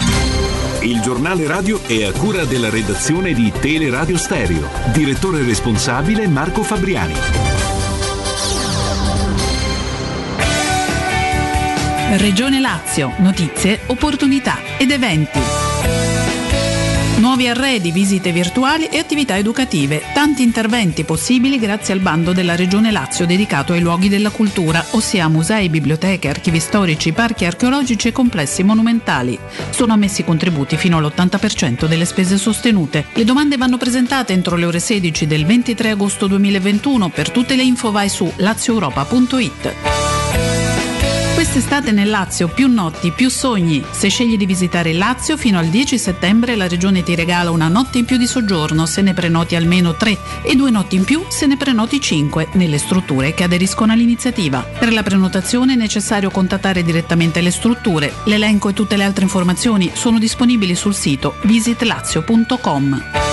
Il 0.81 1.01
giornale 1.01 1.47
radio 1.47 1.81
è 1.87 2.03
a 2.03 2.11
cura 2.11 2.45
della 2.45 2.69
redazione 2.69 3.33
di 3.33 3.51
Teleradio 3.59 4.15
Stereo. 4.15 4.69
Direttore 4.93 5.41
responsabile 5.41 6.27
Marco 6.27 6.61
Fabriani. 6.61 7.15
Regione 12.17 12.59
Lazio. 12.59 13.11
Notizie, 13.17 13.79
opportunità 13.87 14.59
ed 14.77 14.91
eventi. 14.91 15.62
Nuovi 17.23 17.47
arredi, 17.47 17.91
visite 17.93 18.33
virtuali 18.33 18.87
e 18.87 18.97
attività 18.97 19.37
educative. 19.37 20.01
Tanti 20.13 20.43
interventi 20.43 21.05
possibili 21.05 21.57
grazie 21.57 21.93
al 21.93 22.01
bando 22.01 22.33
della 22.33 22.57
Regione 22.57 22.91
Lazio 22.91 23.25
dedicato 23.25 23.71
ai 23.71 23.79
luoghi 23.79 24.09
della 24.09 24.29
cultura, 24.29 24.83
ossia 24.89 25.29
musei, 25.29 25.69
biblioteche, 25.69 26.27
archivi 26.27 26.59
storici, 26.59 27.13
parchi 27.13 27.45
archeologici 27.45 28.09
e 28.09 28.11
complessi 28.11 28.61
monumentali. 28.63 29.39
Sono 29.69 29.93
ammessi 29.93 30.25
contributi 30.25 30.75
fino 30.75 30.97
all'80% 30.97 31.87
delle 31.87 32.03
spese 32.03 32.37
sostenute. 32.37 33.05
Le 33.13 33.23
domande 33.23 33.55
vanno 33.55 33.77
presentate 33.77 34.33
entro 34.33 34.57
le 34.57 34.65
ore 34.65 34.81
16 34.81 35.25
del 35.25 35.45
23 35.45 35.91
agosto 35.91 36.27
2021. 36.27 37.07
Per 37.07 37.31
tutte 37.31 37.55
le 37.55 37.63
info 37.63 37.91
vai 37.91 38.09
su 38.09 38.29
lazioeuropa.it. 38.35 40.12
Quest'estate 41.53 41.91
nel 41.91 42.09
Lazio 42.09 42.47
più 42.47 42.67
notti, 42.67 43.11
più 43.11 43.29
sogni. 43.29 43.83
Se 43.91 44.09
scegli 44.09 44.37
di 44.37 44.47
visitare 44.47 44.89
il 44.89 44.97
Lazio 44.97 45.37
fino 45.37 45.59
al 45.59 45.67
10 45.67 45.99
settembre 45.99 46.55
la 46.55 46.67
regione 46.67 47.03
ti 47.03 47.13
regala 47.13 47.51
una 47.51 47.67
notte 47.67 47.99
in 47.99 48.05
più 48.05 48.17
di 48.17 48.25
soggiorno 48.25 48.87
se 48.87 49.03
ne 49.03 49.13
prenoti 49.13 49.55
almeno 49.55 49.93
3 49.93 50.17
e 50.41 50.55
due 50.55 50.71
notti 50.71 50.95
in 50.95 51.03
più 51.03 51.23
se 51.29 51.45
ne 51.45 51.55
prenoti 51.55 52.01
5 52.01 52.47
nelle 52.53 52.79
strutture 52.79 53.35
che 53.35 53.43
aderiscono 53.43 53.91
all'iniziativa. 53.91 54.61
Per 54.61 54.91
la 54.91 55.03
prenotazione 55.03 55.73
è 55.73 55.75
necessario 55.75 56.31
contattare 56.31 56.81
direttamente 56.81 57.39
le 57.39 57.51
strutture. 57.51 58.11
L'elenco 58.23 58.69
e 58.69 58.73
tutte 58.73 58.97
le 58.97 59.03
altre 59.03 59.25
informazioni 59.25 59.91
sono 59.93 60.17
disponibili 60.17 60.73
sul 60.73 60.95
sito 60.95 61.35
visitlazio.com. 61.43 63.32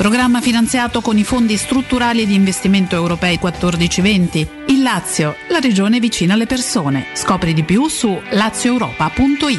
Programma 0.00 0.40
finanziato 0.40 1.02
con 1.02 1.18
i 1.18 1.24
fondi 1.24 1.58
strutturali 1.58 2.24
di 2.24 2.32
investimento 2.32 2.94
europei 2.94 3.38
14-20. 3.38 4.64
Il 4.68 4.80
Lazio, 4.80 5.36
la 5.50 5.58
regione 5.58 6.00
vicina 6.00 6.32
alle 6.32 6.46
persone. 6.46 7.08
Scopri 7.12 7.52
di 7.52 7.64
più 7.64 7.86
su 7.86 8.18
lazioeuropa.it. 8.30 9.58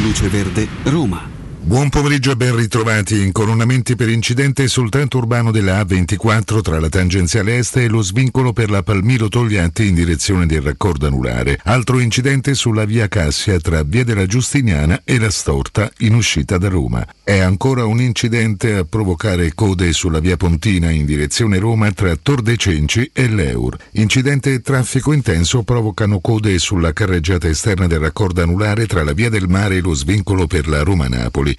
Luce 0.00 0.28
Verde, 0.28 0.68
Roma. 0.84 1.43
Buon 1.66 1.88
pomeriggio 1.88 2.32
e 2.32 2.36
ben 2.36 2.54
ritrovati. 2.54 3.22
Incoronamenti 3.22 3.96
per 3.96 4.10
incidente 4.10 4.68
sul 4.68 4.90
tratto 4.90 5.16
urbano 5.16 5.50
della 5.50 5.80
A24 5.80 6.60
tra 6.60 6.78
la 6.78 6.90
tangenziale 6.90 7.56
est 7.56 7.78
e 7.78 7.88
lo 7.88 8.02
svincolo 8.02 8.52
per 8.52 8.68
la 8.68 8.82
Palmiro 8.82 9.28
Togliatti 9.28 9.86
in 9.88 9.94
direzione 9.94 10.44
del 10.44 10.60
raccordo 10.60 11.06
anulare. 11.06 11.58
Altro 11.64 12.00
incidente 12.00 12.52
sulla 12.52 12.84
via 12.84 13.08
Cassia 13.08 13.58
tra 13.60 13.82
via 13.82 14.04
della 14.04 14.26
Giustiniana 14.26 15.00
e 15.04 15.18
la 15.18 15.30
Storta 15.30 15.90
in 16.00 16.14
uscita 16.14 16.58
da 16.58 16.68
Roma. 16.68 17.02
È 17.24 17.38
ancora 17.38 17.86
un 17.86 18.02
incidente 18.02 18.74
a 18.74 18.84
provocare 18.84 19.54
code 19.54 19.94
sulla 19.94 20.20
via 20.20 20.36
Pontina 20.36 20.90
in 20.90 21.06
direzione 21.06 21.58
Roma 21.58 21.90
tra 21.92 22.14
Tor 22.16 22.42
dei 22.42 22.58
Cenci 22.58 23.10
e 23.10 23.26
l'Eur. 23.26 23.74
Incidente 23.92 24.52
e 24.52 24.60
traffico 24.60 25.14
intenso 25.14 25.62
provocano 25.62 26.20
code 26.20 26.58
sulla 26.58 26.92
carreggiata 26.92 27.48
esterna 27.48 27.86
del 27.86 28.00
raccordo 28.00 28.42
anulare 28.42 28.84
tra 28.84 29.02
la 29.02 29.14
via 29.14 29.30
del 29.30 29.48
mare 29.48 29.76
e 29.76 29.80
lo 29.80 29.94
svincolo 29.94 30.46
per 30.46 30.68
la 30.68 30.82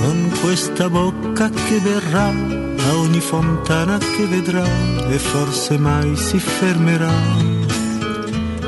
con 0.00 0.32
questa 0.40 0.88
bocca 0.88 1.50
che 1.50 1.78
verrà 1.78 2.28
a 2.28 2.96
ogni 2.96 3.20
fontana 3.20 3.98
che 3.98 4.24
vedrà 4.24 4.64
e 4.64 5.18
forse 5.18 5.76
mai 5.76 6.16
si 6.16 6.38
fermerà. 6.38 7.12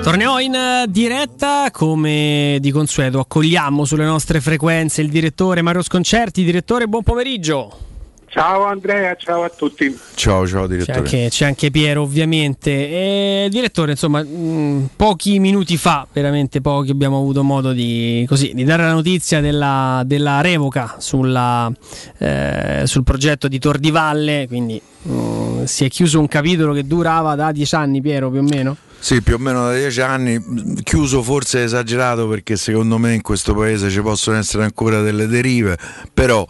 Torniamo 0.02 0.38
in 0.40 0.84
diretta 0.88 1.70
come 1.70 2.58
di 2.60 2.70
consueto, 2.70 3.20
accogliamo 3.20 3.84
sulle 3.86 4.04
nostre 4.04 4.40
frequenze 4.40 5.00
il 5.00 5.08
direttore 5.08 5.62
Mario 5.62 5.82
Sconcerti. 5.82 6.44
Direttore, 6.44 6.86
buon 6.86 7.02
pomeriggio. 7.02 7.91
Ciao 8.32 8.64
Andrea, 8.64 9.14
ciao 9.14 9.42
a 9.42 9.50
tutti. 9.50 9.94
Ciao, 10.14 10.46
ciao 10.46 10.66
direttore. 10.66 11.02
C'è 11.02 11.16
anche, 11.16 11.28
c'è 11.28 11.44
anche 11.44 11.70
Piero 11.70 12.00
ovviamente. 12.00 12.70
E, 12.70 13.48
direttore, 13.50 13.90
insomma, 13.90 14.22
mh, 14.22 14.88
pochi 14.96 15.38
minuti 15.38 15.76
fa, 15.76 16.06
veramente 16.10 16.62
pochi, 16.62 16.92
abbiamo 16.92 17.18
avuto 17.18 17.42
modo 17.42 17.72
di, 17.72 18.24
così, 18.26 18.52
di 18.54 18.64
dare 18.64 18.84
la 18.84 18.94
notizia 18.94 19.42
della, 19.42 20.02
della 20.06 20.40
revoca 20.40 20.94
sulla, 20.96 21.70
eh, 22.16 22.84
sul 22.86 23.04
progetto 23.04 23.48
di 23.48 23.58
Tor 23.58 23.76
di 23.76 23.90
Valle, 23.90 24.46
quindi 24.48 24.80
mh, 25.02 25.64
si 25.64 25.84
è 25.84 25.90
chiuso 25.90 26.18
un 26.18 26.26
capitolo 26.26 26.72
che 26.72 26.86
durava 26.86 27.34
da 27.34 27.52
dieci 27.52 27.74
anni, 27.74 28.00
Piero, 28.00 28.30
più 28.30 28.38
o 28.38 28.44
meno? 28.44 28.76
Sì, 28.98 29.20
più 29.20 29.34
o 29.34 29.38
meno 29.38 29.66
da 29.66 29.74
dieci 29.74 30.00
anni, 30.00 30.42
chiuso 30.82 31.22
forse 31.22 31.64
esagerato 31.64 32.26
perché 32.28 32.56
secondo 32.56 32.96
me 32.96 33.12
in 33.12 33.20
questo 33.20 33.52
paese 33.52 33.90
ci 33.90 34.00
possono 34.00 34.38
essere 34.38 34.62
ancora 34.64 35.02
delle 35.02 35.26
derive, 35.26 35.76
però 36.14 36.46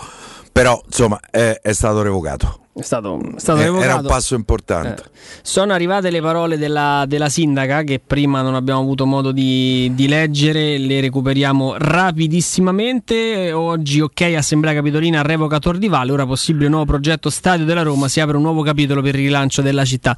però 0.53 0.81
insomma 0.85 1.19
è, 1.31 1.59
è 1.63 1.73
stato 1.73 2.03
revocato. 2.03 2.59
È 2.75 2.81
stato, 2.81 3.21
è 3.37 3.39
stato 3.39 3.61
eh, 3.61 3.83
Era 3.83 3.97
un 3.97 4.07
passo 4.07 4.35
importante. 4.35 5.03
Eh. 5.03 5.11
Sono 5.43 5.75
arrivate 5.75 6.11
le 6.11 6.23
parole 6.23 6.57
della, 6.57 7.05
della, 7.07 7.29
sindaca 7.29 7.83
che 7.83 8.01
prima 8.05 8.41
non 8.41 8.55
abbiamo 8.55 8.81
avuto 8.81 9.05
modo 9.05 9.31
di, 9.31 9.93
di, 9.95 10.09
leggere, 10.09 10.79
le 10.79 11.01
recuperiamo 11.03 11.75
rapidissimamente. 11.77 13.53
Oggi 13.53 14.01
ok, 14.01 14.21
Assemblea 14.37 14.73
Capitolina 14.73 15.21
revoca 15.21 15.59
Tor 15.59 15.77
di 15.77 15.89
Valle, 15.89 16.13
ora 16.13 16.25
possibile 16.25 16.69
nuovo 16.69 16.87
progetto 16.87 17.29
Stadio 17.29 17.67
della 17.67 17.83
Roma, 17.83 18.09
si 18.09 18.21
apre 18.21 18.37
un 18.37 18.43
nuovo 18.43 18.63
capitolo 18.63 19.03
per 19.03 19.17
il 19.17 19.25
rilancio 19.25 19.61
della 19.61 19.85
città. 19.85 20.17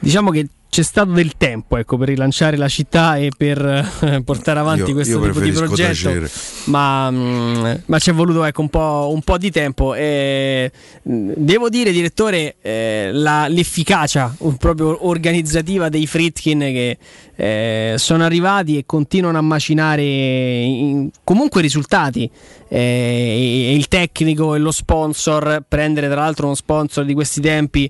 Diciamo 0.00 0.30
che 0.32 0.48
c'è 0.74 0.82
stato 0.82 1.12
del 1.12 1.36
tempo 1.36 1.76
ecco, 1.76 1.96
per 1.96 2.08
rilanciare 2.08 2.56
la 2.56 2.66
città 2.66 3.16
e 3.16 3.30
per 3.36 3.64
eh, 4.00 4.22
portare 4.24 4.58
avanti 4.58 4.88
io, 4.88 4.94
questo 4.94 5.20
io 5.20 5.26
tipo 5.30 5.38
di 5.38 5.52
progetto, 5.52 6.28
ma, 6.64 7.08
mm, 7.12 7.74
ma, 7.86 7.98
ci 8.00 8.10
è 8.10 8.12
voluto 8.12 8.42
ecco, 8.42 8.62
un, 8.62 8.68
po', 8.70 9.12
un, 9.14 9.22
po', 9.22 9.38
di 9.38 9.52
tempo. 9.52 9.94
E, 9.94 10.72
mm, 11.08 11.32
devo 11.36 11.68
dire, 11.68 11.92
direttore, 11.92 12.56
eh, 12.60 13.10
la, 13.12 13.46
l'efficacia 13.46 14.34
proprio 14.58 15.06
organizzativa 15.06 15.88
dei 15.88 16.08
Fritkin 16.08 16.58
che 16.58 16.98
eh, 17.36 17.94
sono 17.96 18.24
arrivati 18.24 18.76
e 18.76 18.82
continuano 18.84 19.38
a 19.38 19.42
macinare 19.42 20.02
in, 20.02 21.08
comunque 21.22 21.60
risultati. 21.60 22.28
Eh, 22.66 23.74
il 23.76 23.86
tecnico 23.86 24.56
e 24.56 24.58
lo 24.58 24.72
sponsor, 24.72 25.62
prendere 25.68 26.08
tra 26.08 26.22
l'altro 26.22 26.46
uno 26.46 26.56
sponsor 26.56 27.04
di 27.04 27.14
questi 27.14 27.40
tempi 27.40 27.88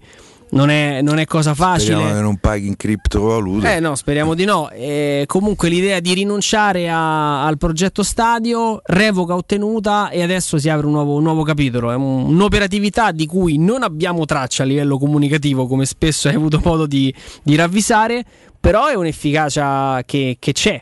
non 0.55 0.71
è, 0.71 1.03
non 1.03 1.19
è, 1.19 1.27
cosa 1.27 1.53
facile. 1.53 1.95
Speriamo 1.95 2.15
che 2.15 2.21
non 2.21 2.37
paghi 2.39 2.67
in 2.69 2.77
criptovalute. 2.77 3.77
Eh 3.77 3.81
no, 3.81 3.95
speriamo 3.95 4.35
di 4.35 4.45
no. 4.45 4.71
E 4.71 5.25
comunque 5.27 5.69
l'idea 5.69 6.01
di 6.01 6.15
rinunciare 6.15 6.89
a, 6.89 7.45
al 7.45 7.59
progetto 7.59 8.03
stadio, 8.03 8.81
revoca 8.85 9.35
ottenuta 9.35 10.11
e 10.11 10.23
adesso 10.23 10.57
si 10.59 10.69
apre 10.69 10.87
un 10.87 10.93
nuovo, 10.93 11.17
un 11.17 11.23
nuovo 11.23 11.43
capitolo. 11.43 11.91
È 11.91 11.95
un, 11.95 12.27
un'operatività 12.27 13.11
di 13.11 13.27
cui 13.27 13.59
non 13.59 13.83
abbiamo 13.83 14.25
traccia 14.25 14.63
a 14.63 14.67
livello 14.67 14.97
comunicativo, 14.97 15.67
come 15.67 15.85
spesso 15.85 16.29
hai 16.29 16.35
avuto 16.35 16.61
modo 16.65 16.87
di, 16.87 17.13
di 17.43 17.57
ravvisare, 17.57 18.25
però 18.59 18.87
è 18.87 18.95
un'efficacia 18.95 20.03
che, 20.07 20.37
che 20.39 20.53
c'è 20.53 20.81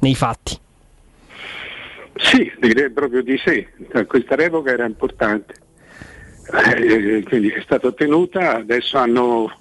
nei 0.00 0.14
fatti. 0.14 0.58
Sì, 2.16 2.52
direi 2.60 2.90
proprio 2.90 3.22
di 3.22 3.40
sì. 3.42 3.66
Questa 4.06 4.34
revoca 4.34 4.70
era 4.70 4.84
importante 4.84 5.54
eh, 6.52 7.22
quindi 7.24 7.50
è 7.50 7.60
stata 7.60 7.86
ottenuta, 7.86 8.56
adesso, 8.56 8.98
hanno, 8.98 9.60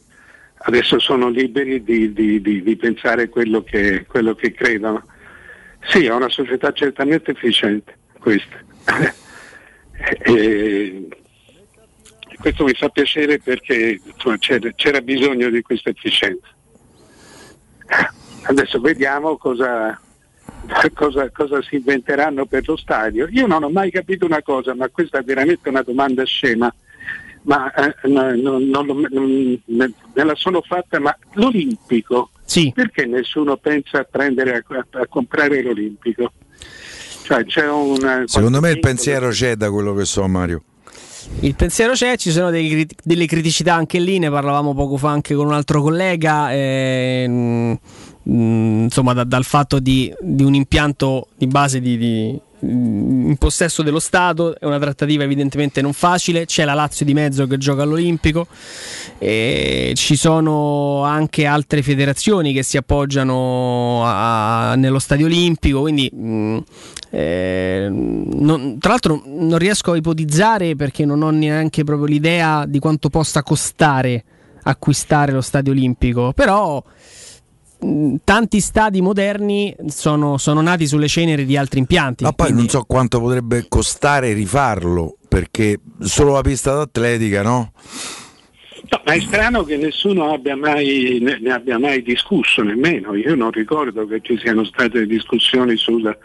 adesso 0.60 1.00
sono 1.00 1.30
liberi 1.30 1.84
di, 1.84 2.14
di, 2.14 2.42
di, 2.42 2.64
di 2.64 2.76
pensare 2.76 3.30
quello 3.30 3.64
che, 3.64 4.06
quello 4.08 4.34
che, 4.36 4.52
credono. 4.54 5.06
Sì, 5.88 6.06
è 6.06 6.14
una 6.14 6.30
società 6.30 6.72
certamente 6.72 7.32
efficiente 7.32 7.98
questa. 8.20 8.58
e, 10.24 11.08
questo 12.40 12.64
mi 12.64 12.74
fa 12.74 12.90
piacere 12.90 13.38
perché 13.40 14.00
insomma, 14.04 14.38
c'era, 14.38 14.72
c'era 14.74 15.02
bisogno 15.02 15.50
di 15.50 15.62
questa 15.62 15.90
efficienza. 15.90 16.48
Adesso 18.44 18.80
vediamo 18.80 19.38
cosa, 19.38 20.00
Cosa, 20.94 21.30
cosa, 21.32 21.62
si 21.62 21.76
inventeranno 21.76 22.46
per 22.46 22.64
lo 22.68 22.78
stadio. 22.78 23.28
Io 23.32 23.48
non 23.48 23.64
ho 23.64 23.70
mai 23.70 23.90
capito 23.92 24.26
una 24.26 24.42
cosa, 24.42 24.76
ma 24.76 24.88
questa 24.90 25.20
è 25.20 25.24
veramente 25.24 25.70
una 25.70 25.82
domanda 25.82 26.24
scema, 26.24 26.74
ma 27.44 27.74
eh, 27.74 27.96
non, 28.08 28.68
non, 28.70 29.08
non, 29.10 29.62
me 29.66 29.94
la 30.14 30.36
sono 30.36 30.62
fatta, 30.62 31.00
ma 31.00 31.16
l'Olimpico, 31.34 32.30
sì. 32.46 32.72
perché 32.74 33.06
nessuno 33.06 33.58
pensa 33.58 34.00
a, 34.00 34.04
prendere, 34.04 34.64
a, 34.68 34.86
a 35.00 35.08
comprare 35.08 35.62
l'Olimpico? 35.64 36.32
Cioè, 37.24 37.68
una, 37.70 38.24
Secondo 38.26 38.60
me 38.60 38.72
il 38.72 38.80
pensiero 38.80 39.30
c'è 39.30 39.56
da 39.56 39.70
quello 39.70 39.94
che 39.94 40.06
so 40.06 40.28
Mario. 40.28 40.64
Il 41.42 41.56
pensiero 41.56 41.94
c'è, 41.94 42.18
ci 42.18 42.32
sono 42.32 42.50
dei, 42.50 42.88
delle 43.04 43.28
criticità 43.28 43.76
anche 43.76 44.00
lì, 44.00 44.18
ne 44.18 44.32
parlavamo 44.32 44.74
poco 44.74 44.98
fa 44.98 45.12
anche 45.12 45.36
con 45.36 45.46
un 45.46 45.54
altro 45.54 45.82
collega. 45.82 46.52
Eh, 46.52 47.78
Mm, 48.30 48.84
insomma, 48.84 49.14
da, 49.14 49.24
dal 49.24 49.44
fatto 49.44 49.80
di, 49.80 50.14
di, 50.20 50.44
un 50.44 50.54
impianto 50.54 51.30
di 51.36 51.48
base 51.48 51.80
di, 51.80 51.98
di, 51.98 52.40
in 52.60 53.36
possesso 53.40 53.82
dello 53.82 54.00
Stato, 54.00 54.60
è 54.60 54.66
una 54.66 54.78
trattativa 54.78 55.24
evidentemente 55.24 55.82
non 55.82 55.94
facile, 55.94 56.46
c'è 56.46 56.64
la 56.64 56.76
Lazio 56.76 57.06
di 57.06 57.14
mezzo 57.14 57.48
che 57.48 57.58
gioca 57.58 57.82
all'Olimpico, 57.82 58.46
ci 59.18 60.16
sono 60.16 61.04
anche 61.04 61.46
altre 61.48 61.82
federazioni 61.82 62.54
che 62.54 62.62
si 62.62 62.78
appoggiano 62.78 64.04
a, 64.06 64.76
nello 64.76 65.00
Stadio 65.00 65.26
Olimpico, 65.26 65.82
quindi 65.82 66.12
mh, 66.14 66.28
mm, 66.28 66.58
eh, 67.10 67.88
non, 67.90 68.78
tra 68.78 68.92
l'altro 68.92 69.24
non 69.26 69.58
riesco 69.58 69.94
a 69.94 69.98
ipotizzare 69.98 70.76
perché 70.76 71.04
non 71.04 71.24
ho 71.24 71.32
neanche 71.32 71.84
proprio 71.84 72.06
l'idea 72.06 72.66
di 72.68 72.78
quanto 72.78 73.10
possa 73.10 73.42
costare 73.42 74.24
acquistare 74.64 75.32
lo 75.32 75.42
Stadio 75.42 75.72
Olimpico, 75.72 76.34
però 76.34 76.84
tanti 78.24 78.60
stadi 78.60 79.02
moderni 79.02 79.76
sono, 79.88 80.38
sono, 80.38 80.62
nati 80.62 80.86
sulle 80.88 81.08
ceneri 81.08 81.46
di 81.46 81.56
altri 81.56 81.80
impianti. 81.80 82.24
Ma 82.24 82.32
poi 82.32 82.48
quindi... 82.48 82.64
non 82.64 82.72
so 82.72 82.84
quanto 82.86 83.20
potrebbe 83.20 83.66
costare 83.68 84.34
rifarlo, 84.34 85.18
perché 85.28 85.80
solo 86.00 86.34
la 86.34 86.42
pista 86.42 86.74
d'atletica, 86.74 87.42
no? 87.42 87.72
No, 88.92 89.02
ma 89.06 89.14
è 89.14 89.20
strano 89.20 89.64
che 89.64 89.78
nessuno 89.78 90.34
abbia 90.34 90.56
mai, 90.56 91.20
ne 91.22 91.52
abbia 91.52 91.78
mai 91.78 92.02
discusso, 92.02 92.64
nemmeno. 92.64 93.14
Io 93.16 93.36
non 93.36 93.52
ricordo 93.52 94.08
che 94.08 94.20
ci 94.22 94.38
siano 94.40 94.64
state 94.64 95.06
discussioni 95.06 95.76
sulla, 95.76 96.18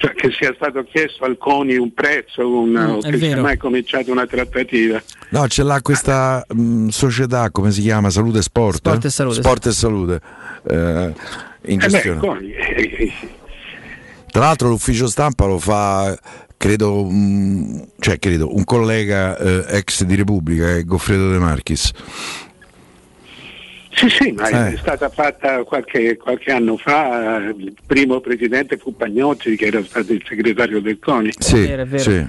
cioè 0.00 0.14
che 0.14 0.30
sia 0.32 0.50
stato 0.56 0.82
chiesto 0.84 1.24
al 1.24 1.36
CONI 1.36 1.76
un 1.76 1.92
prezzo 1.92 2.48
un, 2.48 2.70
mm, 2.70 2.90
o 2.90 2.98
che 3.00 3.18
sia 3.18 3.38
mai 3.38 3.58
cominciato 3.58 4.10
una 4.10 4.26
trattativa. 4.26 5.00
No, 5.28 5.46
ce 5.46 5.62
l'ha 5.62 5.82
questa 5.82 6.42
mh, 6.48 6.62
mm, 6.62 6.88
società, 6.88 7.50
come 7.50 7.70
si 7.70 7.82
chiama? 7.82 8.08
Salute 8.08 8.40
Sport? 8.40 8.76
Sport 8.76 9.04
e 9.04 9.10
Salute. 9.10 9.42
Sport 9.42 9.66
e 9.66 9.72
Salute. 9.72 10.20
Eh, 10.66 11.12
in 11.66 11.78
gestione. 11.80 12.18
Eh 12.18 12.74
beh, 12.74 12.76
eh, 12.76 13.04
eh, 13.04 13.12
Tra 14.30 14.40
l'altro 14.40 14.68
l'ufficio 14.68 15.06
stampa 15.06 15.44
lo 15.44 15.58
fa 15.58 16.18
credo, 16.56 17.04
mh, 17.04 17.88
cioè, 17.98 18.18
credo 18.18 18.54
un 18.54 18.64
collega 18.64 19.36
eh, 19.36 19.64
ex 19.76 20.04
di 20.04 20.14
Repubblica, 20.14 20.76
è 20.76 20.82
Goffredo 20.82 21.30
De 21.30 21.38
Marchis. 21.38 21.90
Sì, 23.92 24.08
sì, 24.08 24.32
ma 24.32 24.48
eh. 24.48 24.74
è 24.74 24.76
stata 24.76 25.08
fatta 25.08 25.64
qualche, 25.64 26.16
qualche, 26.16 26.52
anno 26.52 26.76
fa, 26.76 27.38
il 27.56 27.74
primo 27.84 28.20
presidente 28.20 28.76
fu 28.76 28.94
Pagnotti 28.96 29.56
che 29.56 29.66
era 29.66 29.82
stato 29.84 30.12
il 30.12 30.22
segretario 30.26 30.80
del 30.80 30.98
CONI. 31.00 31.32
Sì, 31.36 31.62
è 31.62 31.84
vero, 31.84 31.98
sì. 31.98 32.26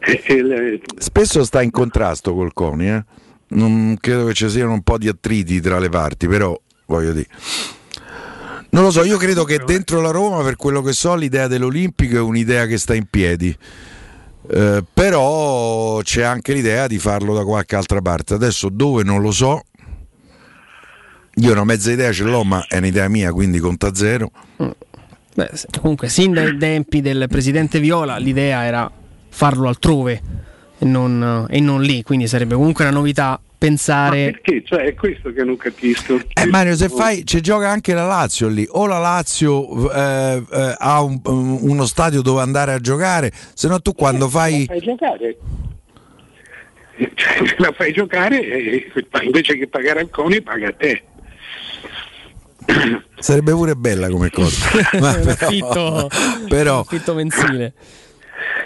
e, 0.00 0.22
e 0.22 0.42
le... 0.42 0.80
Spesso 0.98 1.44
sta 1.44 1.62
in 1.62 1.70
contrasto 1.70 2.34
col 2.34 2.52
CONI, 2.52 2.88
eh? 2.88 3.04
non 3.48 3.96
credo 3.98 4.26
che 4.26 4.34
ci 4.34 4.48
siano 4.48 4.72
un 4.72 4.82
po' 4.82 4.98
di 4.98 5.08
attriti 5.08 5.60
tra 5.60 5.78
le 5.78 5.88
parti, 5.88 6.28
però 6.28 6.58
voglio 6.86 7.12
dire. 7.12 7.28
Non 8.70 8.82
lo 8.82 8.90
so, 8.90 9.04
io 9.04 9.16
credo 9.16 9.44
che 9.44 9.60
dentro 9.64 10.00
la 10.00 10.10
Roma, 10.10 10.42
per 10.42 10.56
quello 10.56 10.82
che 10.82 10.92
so, 10.92 11.14
l'idea 11.14 11.46
dell'Olimpico 11.46 12.16
è 12.16 12.20
un'idea 12.20 12.66
che 12.66 12.76
sta 12.76 12.94
in 12.94 13.06
piedi. 13.08 13.56
Eh, 14.46 14.84
però 14.92 16.00
c'è 16.02 16.22
anche 16.22 16.52
l'idea 16.52 16.86
di 16.86 16.98
farlo 16.98 17.34
da 17.34 17.44
qualche 17.44 17.76
altra 17.76 18.02
parte. 18.02 18.34
Adesso 18.34 18.68
dove 18.68 19.04
non 19.04 19.22
lo 19.22 19.30
so, 19.30 19.62
io 21.36 21.52
una 21.52 21.64
mezza 21.64 21.90
idea 21.90 22.12
ce 22.12 22.24
l'ho, 22.24 22.44
ma 22.44 22.64
è 22.68 22.78
un'idea 22.78 23.08
mia, 23.08 23.32
quindi 23.32 23.58
conta 23.58 23.94
zero. 23.94 24.30
Beh, 25.34 25.50
comunque, 25.80 26.08
sin 26.08 26.32
dai 26.32 26.56
tempi 26.56 27.00
del 27.00 27.26
presidente 27.28 27.80
Viola, 27.80 28.18
l'idea 28.18 28.64
era 28.64 28.90
farlo 29.28 29.68
altrove 29.68 30.22
e 30.78 30.84
non, 30.84 31.46
e 31.50 31.58
non 31.60 31.82
lì, 31.82 32.02
quindi 32.02 32.28
sarebbe 32.28 32.54
comunque 32.54 32.84
una 32.84 32.94
novità 32.94 33.40
pensare. 33.58 34.26
Ma 34.26 34.30
perché? 34.30 34.62
Cioè, 34.64 34.80
è 34.82 34.94
questo 34.94 35.32
che 35.32 35.42
non 35.42 35.56
capisco. 35.56 36.20
Eh, 36.32 36.46
Mario, 36.46 36.76
se 36.76 36.88
fai, 36.88 37.24
ci 37.24 37.40
gioca 37.40 37.68
anche 37.68 37.94
la 37.94 38.06
Lazio 38.06 38.46
lì, 38.46 38.66
o 38.68 38.86
la 38.86 38.98
Lazio 38.98 39.90
eh, 39.90 40.42
eh, 40.52 40.74
ha 40.78 41.02
un, 41.02 41.20
uno 41.24 41.86
stadio 41.86 42.22
dove 42.22 42.42
andare 42.42 42.72
a 42.72 42.78
giocare, 42.78 43.32
se 43.54 43.66
no 43.66 43.80
tu 43.80 43.92
quando 43.94 44.28
fai. 44.28 44.66
La 44.70 44.74
fai 44.74 44.80
giocare. 44.80 45.36
Cioè, 46.96 47.54
la 47.58 47.72
fai 47.72 47.92
giocare 47.92 48.40
e 48.40 48.92
invece 49.24 49.58
che 49.58 49.66
pagare 49.66 49.98
al 49.98 50.10
CONI 50.10 50.42
paga 50.42 50.68
a 50.68 50.72
te. 50.72 51.02
Sarebbe 53.18 53.52
pure 53.52 53.74
bella 53.74 54.08
come 54.08 54.30
cosa. 54.30 54.66
Ma 55.00 55.12
però, 55.12 55.30
affitto, 55.30 56.10
però, 56.48 56.80
affitto 56.80 57.14
mensile. 57.14 57.72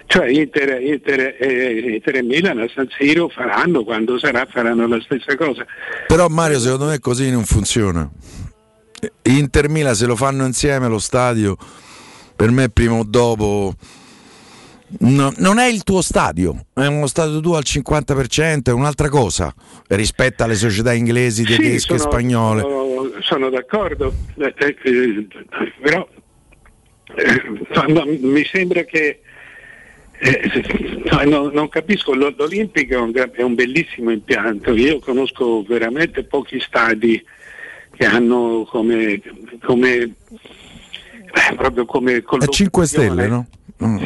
Cioè 0.06 0.28
Inter, 0.28 0.80
Inter, 0.82 1.36
eh, 1.38 1.92
Inter, 1.94 2.16
e 2.16 2.22
Milan 2.22 2.58
a 2.58 2.68
San 2.74 2.88
Siro 2.96 3.28
faranno, 3.28 3.84
quando 3.84 4.18
sarà 4.18 4.46
faranno 4.50 4.86
la 4.86 5.00
stessa 5.02 5.36
cosa. 5.36 5.66
Però 6.06 6.28
Mario 6.28 6.58
secondo 6.58 6.86
me 6.86 6.98
così 6.98 7.30
non 7.30 7.44
funziona. 7.44 8.08
Inter 9.22 9.68
Milan 9.68 9.94
se 9.94 10.06
lo 10.06 10.16
fanno 10.16 10.46
insieme 10.46 10.88
lo 10.88 10.98
stadio, 10.98 11.56
per 12.34 12.50
me 12.50 12.68
prima 12.70 12.94
o 12.94 13.04
dopo 13.04 13.74
No, 15.00 15.32
non 15.36 15.58
è 15.58 15.66
il 15.66 15.82
tuo 15.82 16.00
stadio, 16.00 16.66
è 16.72 16.86
uno 16.86 17.06
stadio 17.06 17.40
tuo 17.40 17.56
al 17.56 17.64
50%, 17.66 18.62
è 18.64 18.70
un'altra 18.70 19.10
cosa 19.10 19.54
rispetto 19.88 20.44
alle 20.44 20.54
società 20.54 20.94
inglesi, 20.94 21.44
tedesche 21.44 21.98
sì, 21.98 22.04
e 22.04 22.08
spagnole. 22.10 22.60
Sono, 22.62 23.10
sono 23.20 23.50
d'accordo, 23.50 24.14
eh, 24.38 24.54
eh, 24.56 25.26
però 25.82 26.08
eh, 27.16 28.18
mi 28.20 28.44
sembra 28.44 28.82
che 28.84 29.20
Eh, 30.20 30.50
no, 31.10 31.22
no, 31.24 31.50
non 31.50 31.68
capisco, 31.68 32.12
l'Olimpico 32.12 32.94
è 32.94 32.98
un, 32.98 33.12
è 33.14 33.42
un, 33.42 33.54
bellissimo 33.54 34.10
impianto, 34.10 34.74
io 34.74 34.98
conosco 34.98 35.62
veramente 35.62 36.24
pochi 36.24 36.58
stadi 36.58 37.24
che 37.94 38.04
hanno 38.04 38.66
come, 38.68 39.20
come 39.62 39.92
eh, 39.92 41.54
proprio 41.54 41.84
come 41.84 42.16
È 42.16 42.46
5 42.48 42.86
stelle, 42.86 43.28
no? 43.28 43.46
Mm. 43.84 43.96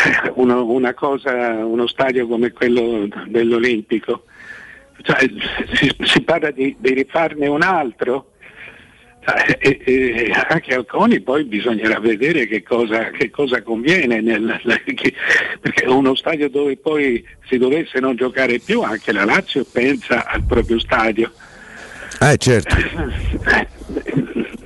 Uno, 0.34 0.64
una 0.64 0.94
cosa, 0.94 1.64
uno 1.64 1.86
stadio 1.86 2.26
come 2.26 2.52
quello 2.52 3.08
dell'Olimpico. 3.26 4.24
Cioè, 5.02 5.18
si, 5.72 5.94
si, 6.02 6.20
parla 6.22 6.50
di, 6.50 6.76
di 6.78 6.92
rifarne 6.92 7.46
un 7.46 7.62
altro 7.62 8.32
eh, 9.20 9.58
e, 9.60 9.78
e 9.84 10.32
anche 10.48 10.74
al 10.74 10.86
CONI 10.86 11.20
poi 11.20 11.44
bisognerà 11.44 12.00
vedere 12.00 12.46
che 12.46 12.62
cosa, 12.62 13.10
che 13.10 13.28
cosa 13.28 13.62
conviene, 13.62 14.20
nel, 14.20 14.60
che, 14.94 15.14
perché 15.60 15.86
uno 15.86 16.14
stadio 16.14 16.48
dove 16.48 16.78
poi 16.78 17.22
si 17.46 17.58
dovesse 17.58 18.00
non 18.00 18.16
giocare 18.16 18.58
più, 18.58 18.80
anche 18.80 19.12
la 19.12 19.24
Lazio 19.24 19.64
pensa 19.70 20.26
al 20.26 20.44
proprio 20.44 20.78
stadio. 20.78 21.30
Eh 22.20 22.36
certo. 22.38 22.74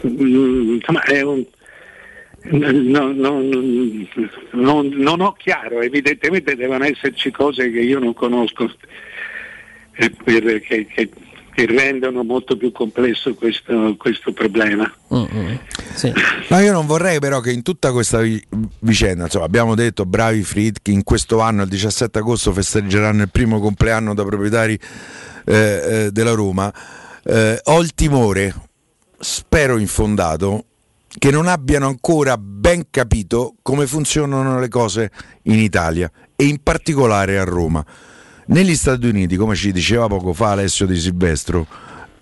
Insomma 0.03 1.03
è 1.03 1.21
un... 1.23 1.45
No, 2.47 3.13
no, 3.13 3.41
no, 4.53 4.83
non 4.83 5.21
ho 5.21 5.33
chiaro, 5.33 5.81
evidentemente 5.81 6.55
devono 6.55 6.85
esserci 6.85 7.31
cose 7.31 7.71
che 7.71 7.81
io 7.81 7.99
non 7.99 8.13
conosco 8.13 8.71
eh, 9.93 10.11
per, 10.11 10.61
che, 10.61 10.87
che, 10.87 11.09
che 11.55 11.67
rendono 11.67 12.23
molto 12.23 12.57
più 12.57 12.73
complesso 12.73 13.35
questo, 13.35 13.95
questo 13.97 14.33
problema. 14.33 14.93
Mm-hmm. 15.15 15.55
Sì. 15.95 16.13
No, 16.49 16.59
io 16.59 16.73
non 16.73 16.85
vorrei 16.87 17.19
però 17.21 17.41
che 17.41 17.53
in 17.53 17.63
tutta 17.63 17.93
questa 17.93 18.21
vicenda, 18.81 19.25
insomma, 19.25 19.45
abbiamo 19.45 19.75
detto 19.75 20.05
bravi 20.05 20.43
Fried 20.43 20.79
in 20.89 21.05
questo 21.05 21.41
anno, 21.41 21.63
il 21.63 21.69
17 21.69 22.19
agosto, 22.19 22.53
festeggeranno 22.53 23.23
il 23.23 23.31
primo 23.31 23.61
compleanno 23.61 24.15
da 24.15 24.25
proprietari 24.25 24.79
eh, 25.47 25.55
eh, 25.55 26.11
della 26.11 26.33
Roma. 26.33 26.73
Eh, 27.23 27.61
ho 27.63 27.81
il 27.81 27.95
timore, 27.95 28.55
spero 29.19 29.79
infondato, 29.79 30.65
che 31.19 31.31
non 31.31 31.47
abbiano 31.47 31.87
ancora 31.87 32.37
ben 32.37 32.87
capito 32.91 33.57
come 33.63 33.87
funzionano 33.87 34.59
le 34.59 34.69
cose 34.69 35.11
in 35.45 35.59
Italia 35.59 36.11
e 36.37 36.45
in 36.45 36.59
particolare 36.63 37.39
a 37.39 37.45
Roma 37.45 37.85
negli 38.47 38.75
Stati 38.75 39.07
Uniti, 39.07 39.37
come 39.37 39.55
ci 39.55 39.73
diceva 39.73 40.07
poco 40.07 40.33
fa 40.33 40.51
Alessio 40.51 40.87
Di 40.87 40.99
Silvestro, 40.99 41.67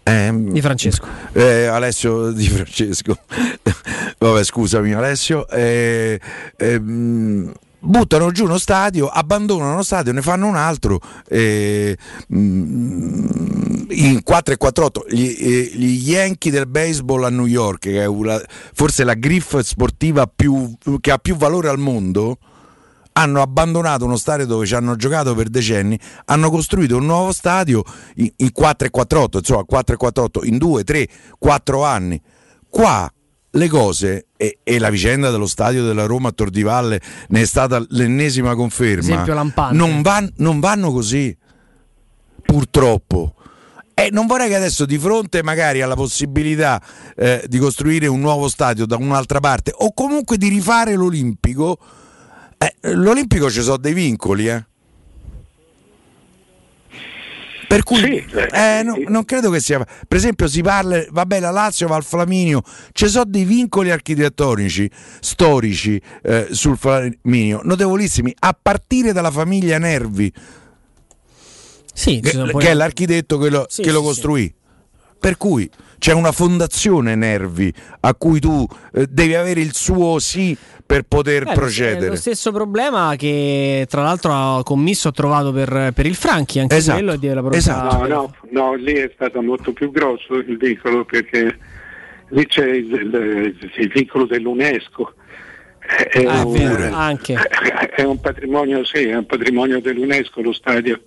eh, 0.05 0.32
di 0.35 0.60
Francesco. 0.60 1.06
Eh, 1.32 1.66
Alessio 1.66 2.32
Di 2.32 2.48
Francesco. 2.48 3.16
Vabbè, 4.19 4.44
scusami 4.44 4.93
Alessio. 4.93 5.48
Eh, 5.48 6.20
ehm, 6.56 7.52
buttano 7.83 8.31
giù 8.31 8.45
uno 8.45 8.59
stadio, 8.59 9.09
abbandonano 9.09 9.73
uno 9.73 9.83
stadio, 9.83 10.13
ne 10.13 10.23
fanno 10.23 10.47
un 10.47 10.57
altro 10.57 11.01
eh, 11.29 11.97
in 12.29 14.21
4 14.23 14.55
e 14.55 14.57
4 14.57 15.05
gli, 15.09 15.75
gli 15.75 16.09
Yankee 16.09 16.53
del 16.53 16.67
baseball 16.67 17.25
a 17.25 17.31
New 17.31 17.47
York, 17.47 17.81
che 17.81 18.03
è 18.03 18.07
una, 18.07 18.41
forse 18.73 19.05
la 19.05 19.15
griff 19.15 19.59
sportiva 19.59 20.27
più, 20.27 20.77
che 21.01 21.11
ha 21.11 21.19
più 21.19 21.37
valore 21.37 21.69
al 21.69 21.79
mondo 21.79 22.39
hanno 23.15 23.43
abbandonato 23.43 24.07
uno 24.07 24.17
stadio 24.17 24.47
dove 24.47 24.65
ci 24.65 24.75
hanno 24.75 24.97
giocato 24.97 25.35
per 25.35 25.49
decenni, 25.49 25.99
hanno 26.27 26.49
costruito 26.49 26.97
un 26.97 27.05
nuovo 27.05 27.31
stadio 27.33 27.83
in, 28.15 28.33
in 28.37 28.51
4-4-8, 28.59 29.37
insomma 29.37 29.65
4-4-8 29.71 30.47
in 30.47 30.57
2, 30.57 30.85
3, 30.85 31.09
4 31.39 31.85
anni. 31.85 32.21
Qua 32.71 33.13
le 33.55 33.69
cose 33.69 34.27
e, 34.37 34.59
e, 34.62 34.79
la 34.79 34.91
vicenda 34.91 35.31
dello 35.31 35.47
stadio 35.47 35.85
della 35.85 36.07
Roma 36.07 36.29
a 36.29 36.33
Tor 36.33 36.51
di 36.51 36.62
Valle 36.62 37.01
ne 37.29 37.41
è 37.41 37.45
stata 37.45 37.85
l'ennesima 37.91 38.55
conferma. 38.55 39.03
Non, 39.77 40.03
van, 40.03 40.31
non 40.37 40.61
vanno 40.61 40.91
così, 40.93 41.37
purtroppo. 42.43 43.35
E 43.95 44.09
non 44.11 44.27
vorrei 44.27 44.49
che 44.49 44.57
adesso 44.57 44.87
di 44.87 44.99
fronte 44.99 45.43
magari 45.43 45.83
alla 45.83 45.95
possibilità 45.95 46.83
eh, 47.15 47.45
di 47.47 47.59
costruire 47.59 48.07
un 48.07 48.20
nuovo 48.20 48.49
stadio 48.49 48.87
da 48.87 48.97
un'altra 48.97 49.39
parte 49.39 49.73
o 49.74 49.93
comunque 49.93 50.39
di 50.39 50.49
rifare 50.49 50.95
l'Olimpico, 50.95 51.79
eh, 52.57 52.74
L'Olimpico 52.93 53.51
ci 53.51 53.61
sono 53.61 53.77
dei 53.77 53.93
vincoli, 53.93 54.49
eh. 54.49 54.65
Per 57.73 57.85
cui 57.85 57.97
sì, 57.97 58.24
eh, 58.53 58.82
no, 58.85 58.99
non 59.09 59.24
credo 59.24 59.49
che 59.49 59.59
sia. 59.59 59.78
Per 59.78 60.19
esempio, 60.19 60.47
si 60.47 60.61
parla, 60.61 61.03
vabbè, 61.09 61.40
la 61.40 61.51
Lazio 61.51 61.89
va 61.89 61.97
al 61.97 62.05
Flaminio, 62.05 62.62
ci 62.93 63.09
sono 63.09 63.24
dei 63.24 63.44
vincoli 63.44 63.90
architettonici, 63.90 64.90
storici 65.20 65.99
eh, 66.23 66.49
sul 66.51 66.77
Flaminio, 66.77 67.62
notevolissimi, 67.65 68.35
a 68.40 68.55
partire 68.61 69.15
dalla 69.15 69.31
famiglia 69.31 69.78
Nervi, 69.78 70.31
sì, 71.94 72.20
che, 72.20 72.53
che 72.59 72.69
è 72.69 72.74
l'architetto 72.74 73.39
che 73.39 73.49
lo, 73.49 73.65
sì, 73.70 73.81
che 73.81 73.90
lo 73.90 74.03
costruì. 74.03 74.55
Per 75.19 75.39
cui 75.39 75.70
c'è 76.03 76.12
una 76.12 76.33
fondazione 76.33 77.15
Nervi 77.15 77.73
a 78.01 78.12
cui 78.16 78.41
tu 78.41 78.66
eh, 78.93 79.07
devi 79.09 79.37
avere 79.37 79.61
il 79.61 79.73
suo 79.73 80.19
sì 80.19 80.57
per 80.85 81.03
poter 81.03 81.47
eh, 81.47 81.53
procedere. 81.53 82.07
È 82.07 82.09
lo 82.09 82.16
stesso 82.16 82.51
problema 82.51 83.15
che 83.16 83.87
tra 83.89 84.03
l'altro 84.03 84.33
ha 84.33 84.65
commisso 84.65 85.07
ha 85.07 85.12
trovato 85.12 85.53
per, 85.53 85.93
per 85.95 86.07
il 86.07 86.16
Franchi, 86.16 86.59
anche 86.59 86.74
esatto. 86.74 86.99
quello 86.99 87.12
è 87.12 87.19
della 87.19 87.39
propria... 87.39 87.61
Esatto. 87.61 87.99
No, 87.99 88.07
no, 88.09 88.35
no, 88.51 88.74
lì 88.74 88.95
è 88.95 89.12
stato 89.15 89.41
molto 89.43 89.73
più 89.73 89.93
grosso 89.93 90.35
il 90.35 90.57
vincolo 90.57 91.05
perché 91.05 91.57
lì 92.31 92.47
c'è 92.47 92.66
il, 92.66 92.93
il, 92.93 93.70
il 93.77 93.89
vincolo 93.95 94.27
dell'UNESCO. 94.27 95.15
È, 95.79 96.24
ah, 96.24 96.45
un, 96.45 97.16
è 97.95 98.03
un 98.03 98.20
patrimonio, 98.20 98.85
sì, 98.85 99.05
è 99.05 99.15
un 99.15 99.27
patrimonio 99.27 99.81
dell'UNESCO 99.81 100.43
lo 100.43 100.53
stadio 100.53 101.01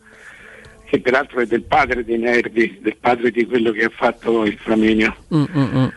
che 0.85 0.99
peraltro 0.99 1.41
è 1.41 1.45
del 1.45 1.63
padre 1.63 2.03
dei 2.03 2.17
Nervi, 2.17 2.79
del 2.81 2.97
padre 2.97 3.31
di 3.31 3.45
quello 3.45 3.71
che 3.71 3.85
ha 3.85 3.91
fatto 3.93 4.45
il 4.45 4.57
Flaminio, 4.57 5.15
mm, 5.33 5.43
mm, 5.57 5.77
mm. 5.77 5.87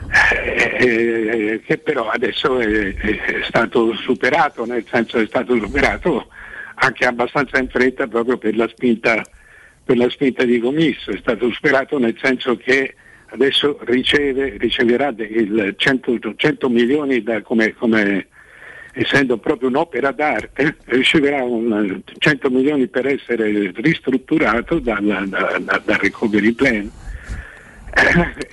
Eh, 0.42 0.78
eh, 0.78 1.62
che 1.64 1.78
però 1.78 2.08
adesso 2.08 2.58
è, 2.58 2.94
è, 2.94 3.42
stato 3.44 3.94
superato, 3.94 4.64
nel 4.64 4.84
senso 4.90 5.18
è 5.18 5.26
stato 5.26 5.56
superato 5.56 6.28
anche 6.76 7.04
abbastanza 7.04 7.58
in 7.58 7.68
fretta 7.68 8.06
proprio 8.06 8.38
per 8.38 8.56
la 8.56 8.68
spinta, 8.68 9.22
per 9.84 9.96
la 9.96 10.08
spinta 10.08 10.44
di 10.44 10.58
commisso, 10.58 11.10
è 11.10 11.18
stato 11.18 11.50
superato 11.50 11.98
nel 11.98 12.16
senso 12.20 12.56
che 12.56 12.94
adesso 13.30 13.78
riceve, 13.82 14.56
riceverà 14.58 15.12
il 15.16 15.74
100, 15.76 16.34
100 16.36 16.68
milioni 16.68 17.22
da, 17.22 17.42
come, 17.42 17.74
come 17.74 18.28
essendo 18.98 19.38
proprio 19.38 19.68
un'opera 19.68 20.10
d'arte, 20.10 20.76
riceverà 20.86 21.44
un, 21.44 22.02
100 22.18 22.50
milioni 22.50 22.88
per 22.88 23.06
essere 23.06 23.70
ristrutturato 23.76 24.80
dal, 24.80 25.28
da, 25.28 25.56
da, 25.60 25.82
dal 25.84 25.98
recovery 25.98 26.52
plan 26.52 26.90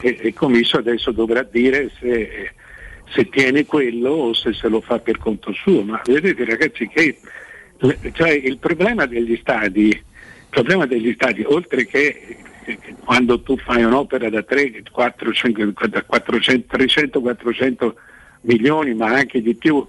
e 0.01 0.19
il 0.23 0.33
commisso 0.33 0.77
adesso 0.77 1.11
dovrà 1.11 1.41
dire 1.43 1.89
se, 1.99 2.51
se, 3.09 3.29
tiene 3.29 3.65
quello 3.65 4.09
o 4.09 4.33
se 4.33 4.53
se 4.53 4.67
lo 4.67 4.81
fa 4.81 4.99
per 4.99 5.17
conto 5.17 5.51
suo. 5.51 5.81
Ma 5.81 6.01
vedete 6.05 6.45
ragazzi 6.45 6.87
che 6.87 7.17
cioè, 8.13 8.29
il 8.29 8.57
problema 8.59 9.05
degli 9.07 9.37
stadi, 9.41 9.87
il 9.87 10.03
problema 10.49 10.85
degli 10.85 11.11
stadi, 11.13 11.43
oltre 11.43 11.85
che 11.85 12.37
quando 13.03 13.41
tu 13.41 13.57
fai 13.57 13.83
un'opera 13.83 14.29
da 14.29 14.43
3, 14.43 14.83
4, 14.91 15.33
5, 15.33 15.73
da 15.89 16.03
400, 16.03 16.65
300, 16.67 17.21
400 17.21 17.95
milioni, 18.41 18.93
ma 18.93 19.07
anche 19.07 19.41
di 19.41 19.55
più, 19.55 19.85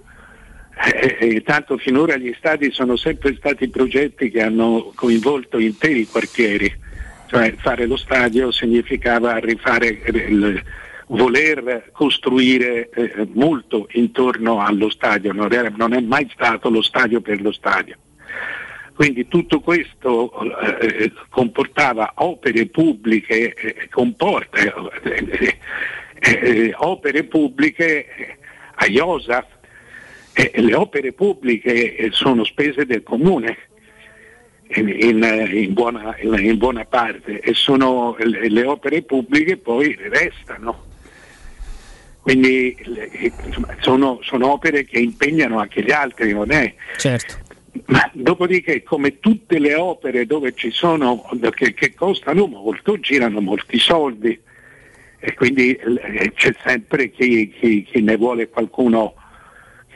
eh, 0.83 1.17
eh, 1.19 1.41
tanto 1.41 1.77
finora 1.77 2.17
gli 2.17 2.33
stadi 2.37 2.71
sono 2.71 2.95
sempre 2.95 3.35
stati 3.35 3.67
progetti 3.69 4.29
che 4.29 4.41
hanno 4.41 4.91
coinvolto 4.95 5.57
interi 5.57 6.05
quartieri, 6.05 6.71
cioè 7.27 7.55
fare 7.57 7.87
lo 7.87 7.97
stadio 7.97 8.51
significava 8.51 9.37
rifare 9.37 9.87
il, 9.87 10.63
voler 11.07 11.89
costruire 11.91 12.89
eh, 12.89 13.27
molto 13.33 13.87
intorno 13.91 14.61
allo 14.61 14.89
stadio, 14.89 15.31
non, 15.33 15.51
era, 15.51 15.71
non, 15.75 15.93
è 15.93 16.01
mai 16.01 16.29
stato 16.33 16.69
lo 16.69 16.81
stadio 16.81 17.21
per 17.21 17.41
lo 17.41 17.51
stadio. 17.51 17.95
Quindi 18.93 19.27
tutto 19.27 19.59
questo 19.59 20.31
eh, 20.79 21.11
comportava 21.29 22.13
opere 22.15 22.65
pubbliche, 22.65 23.53
eh, 23.53 23.87
comporta 23.89 24.57
eh, 26.19 26.73
opere 26.75 27.23
pubbliche 27.25 28.37
a 28.73 28.85
IOSAF, 28.87 29.45
eh, 30.37 30.61
le 30.61 30.75
opere 30.75 31.13
pubbliche 31.13 31.95
eh, 31.95 32.09
sono 32.11 32.43
spese 32.43 32.85
del 32.85 33.01
comune 33.01 33.57
in, 34.75 34.87
in, 34.87 35.49
in, 35.51 35.73
buona, 35.73 36.15
in 36.19 36.57
buona, 36.57 36.85
parte 36.85 37.39
e 37.39 37.55
sono, 37.55 38.15
le, 38.19 38.47
le, 38.47 38.63
opere 38.63 39.01
pubbliche 39.01 39.57
poi 39.57 39.97
restano. 39.99 40.85
Quindi 42.21 42.77
insomma, 43.45 43.75
sono, 43.79 44.19
sono, 44.21 44.51
opere 44.51 44.83
che 44.83 44.99
impegnano 44.99 45.59
anche 45.59 45.81
gli 45.81 45.91
altri, 45.91 46.33
non 46.33 46.51
è? 46.51 46.71
Certo. 46.97 47.45
Ma 47.85 48.07
dopodiché, 48.13 48.83
come 48.83 49.19
tutte 49.19 49.57
le 49.57 49.73
opere 49.73 50.27
dove 50.27 50.53
ci 50.53 50.69
sono, 50.69 51.27
che, 51.51 51.73
che 51.73 51.95
costano 51.95 52.45
molto, 52.45 52.99
girano 52.99 53.41
molti 53.41 53.79
soldi 53.79 54.39
e 55.19 55.33
quindi 55.33 55.73
eh, 55.73 56.31
c'è 56.35 56.53
sempre 56.63 57.09
chi, 57.09 57.49
chi, 57.49 57.83
chi 57.83 58.01
ne 58.01 58.17
vuole 58.17 58.49
qualcuno 58.49 59.15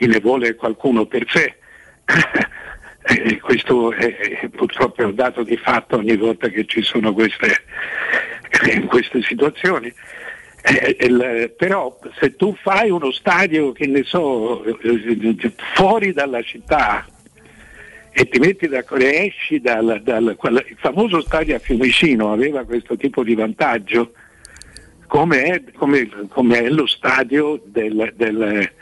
chi 0.02 0.08
ne 0.08 0.18
vuole 0.18 0.56
qualcuno 0.56 1.06
per 1.06 1.24
sé. 1.28 1.54
questo 3.40 3.92
è, 3.92 4.48
purtroppo 4.48 5.02
è 5.02 5.04
un 5.04 5.14
dato 5.14 5.44
di 5.44 5.56
fatto 5.56 5.98
ogni 5.98 6.16
volta 6.16 6.48
che 6.48 6.64
ci 6.64 6.82
sono 6.82 7.12
queste, 7.12 7.62
queste 8.88 9.22
situazioni. 9.22 9.94
Eh, 10.64 10.96
il, 11.06 11.54
però 11.56 11.96
se 12.18 12.34
tu 12.34 12.52
fai 12.60 12.90
uno 12.90 13.12
stadio 13.12 13.70
che 13.70 13.86
ne 13.86 14.02
so 14.02 14.64
fuori 15.74 16.12
dalla 16.12 16.42
città 16.42 17.06
e 18.10 18.28
ti 18.28 18.40
metti 18.40 18.66
e 18.66 19.26
esci 19.26 19.60
dal, 19.60 20.00
dal 20.02 20.34
quel, 20.36 20.64
il 20.68 20.76
famoso 20.78 21.20
stadio 21.20 21.54
a 21.54 21.60
Fiumicino 21.60 22.32
aveva 22.32 22.64
questo 22.64 22.96
tipo 22.96 23.22
di 23.22 23.36
vantaggio 23.36 24.14
come 25.06 25.42
è, 25.42 25.62
come, 25.74 26.08
come 26.28 26.58
è 26.58 26.68
lo 26.68 26.86
stadio 26.86 27.60
del, 27.64 28.12
del, 28.16 28.72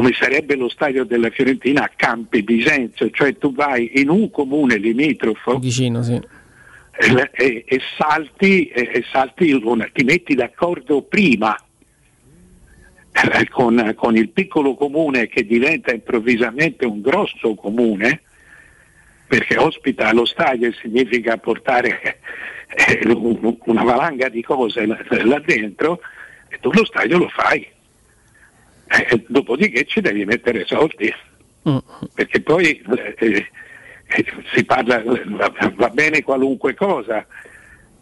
come 0.00 0.14
sarebbe 0.18 0.56
lo 0.56 0.70
stadio 0.70 1.04
della 1.04 1.28
Fiorentina 1.28 1.82
a 1.82 1.90
Campi 1.94 2.42
Bisenzio, 2.42 3.10
cioè 3.10 3.36
tu 3.36 3.52
vai 3.52 4.00
in 4.00 4.08
un 4.08 4.30
comune 4.30 4.78
limitrofo 4.78 5.58
vicino, 5.58 6.02
sì. 6.02 6.14
e, 6.14 7.30
e, 7.30 7.64
e, 7.68 7.80
salti, 7.98 8.68
e 8.68 9.04
salti 9.12 9.62
ti 9.92 10.04
metti 10.04 10.34
d'accordo 10.34 11.02
prima 11.02 11.54
eh, 13.12 13.48
con, 13.50 13.92
con, 13.94 14.16
il 14.16 14.30
piccolo 14.30 14.74
comune 14.74 15.28
che 15.28 15.44
diventa 15.44 15.92
improvvisamente 15.92 16.86
un 16.86 17.02
grosso 17.02 17.54
comune 17.54 18.22
perché 19.26 19.58
ospita 19.58 20.14
lo 20.14 20.24
stadio 20.24 20.72
significa 20.80 21.36
portare 21.36 22.20
eh, 22.88 23.06
una 23.66 23.82
valanga 23.82 24.30
di 24.30 24.42
cose 24.42 24.86
là, 24.86 24.98
là 25.24 25.38
dentro 25.40 26.00
e 26.48 26.58
tu 26.58 26.70
lo 26.72 26.86
stadio 26.86 27.18
lo 27.18 27.28
fai. 27.28 27.78
Eh, 28.92 29.24
dopodiché 29.28 29.84
ci 29.84 30.00
devi 30.00 30.24
mettere 30.24 30.64
soldi, 30.66 31.14
mm. 31.68 31.76
perché 32.12 32.40
poi 32.40 32.82
eh, 33.18 33.46
eh, 34.08 34.26
si 34.52 34.64
parla, 34.64 35.00
va, 35.04 35.52
va, 35.76 35.88
bene 35.90 36.24
qualunque 36.24 36.74
cosa, 36.74 37.24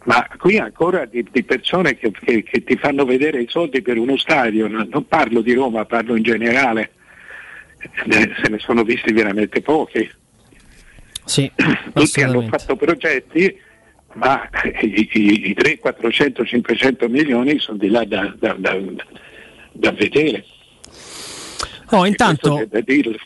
ma 0.05 0.27
qui 0.39 0.57
ancora 0.57 1.05
di, 1.05 1.23
di 1.29 1.43
persone 1.43 1.95
che, 1.95 2.11
che, 2.11 2.41
che, 2.41 2.63
ti 2.63 2.75
fanno 2.75 3.05
vedere 3.05 3.39
i 3.39 3.47
soldi 3.47 3.83
per 3.83 3.99
uno 3.99 4.17
stadio, 4.17 4.67
non 4.67 5.05
parlo 5.07 5.41
di 5.41 5.53
Roma, 5.53 5.85
parlo 5.85 6.15
in 6.15 6.23
generale, 6.23 6.91
eh, 7.77 8.31
se 8.41 8.49
ne 8.49 8.57
sono 8.57 8.81
visti 8.81 9.13
veramente 9.13 9.61
pochi. 9.61 10.09
Sì, 11.23 11.51
Tutti 11.93 12.23
hanno 12.23 12.41
fatto 12.47 12.75
progetti, 12.75 13.55
ma 14.13 14.49
i, 14.81 15.07
i, 15.11 15.49
i 15.49 15.53
300, 15.53 15.81
400, 15.81 16.45
500 16.45 17.09
milioni 17.09 17.59
sono 17.59 17.77
di 17.77 17.89
là 17.89 18.03
da, 18.05 18.33
da, 18.39 18.55
da, 18.57 18.75
da 19.71 19.91
vedere. 19.91 20.43
Oh, 21.91 22.05
intanto, 22.05 22.59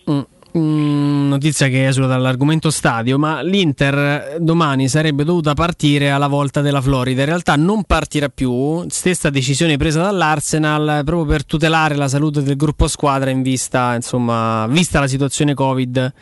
mm, 0.09 0.19
mm, 0.57 1.27
notizia 1.27 1.67
che 1.67 1.87
esula 1.87 2.07
dall'argomento 2.07 2.69
stadio, 2.69 3.17
ma 3.17 3.41
l'Inter 3.41 4.37
domani 4.39 4.87
sarebbe 4.87 5.23
dovuta 5.23 5.53
partire 5.53 6.11
alla 6.11 6.27
volta 6.27 6.61
della 6.61 6.81
Florida. 6.81 7.21
In 7.21 7.27
realtà 7.27 7.55
non 7.55 7.83
partirà 7.83 8.29
più. 8.29 8.85
Stessa 8.87 9.29
decisione 9.29 9.77
presa 9.77 10.01
dall'Arsenal 10.01 11.03
proprio 11.03 11.25
per 11.25 11.45
tutelare 11.45 11.95
la 11.95 12.07
salute 12.07 12.41
del 12.41 12.55
gruppo 12.55 12.87
squadra 12.87 13.29
in 13.29 13.41
vista, 13.41 13.95
insomma, 13.95 14.65
vista 14.67 14.99
la 14.99 15.07
situazione 15.07 15.53
Covid 15.53 16.13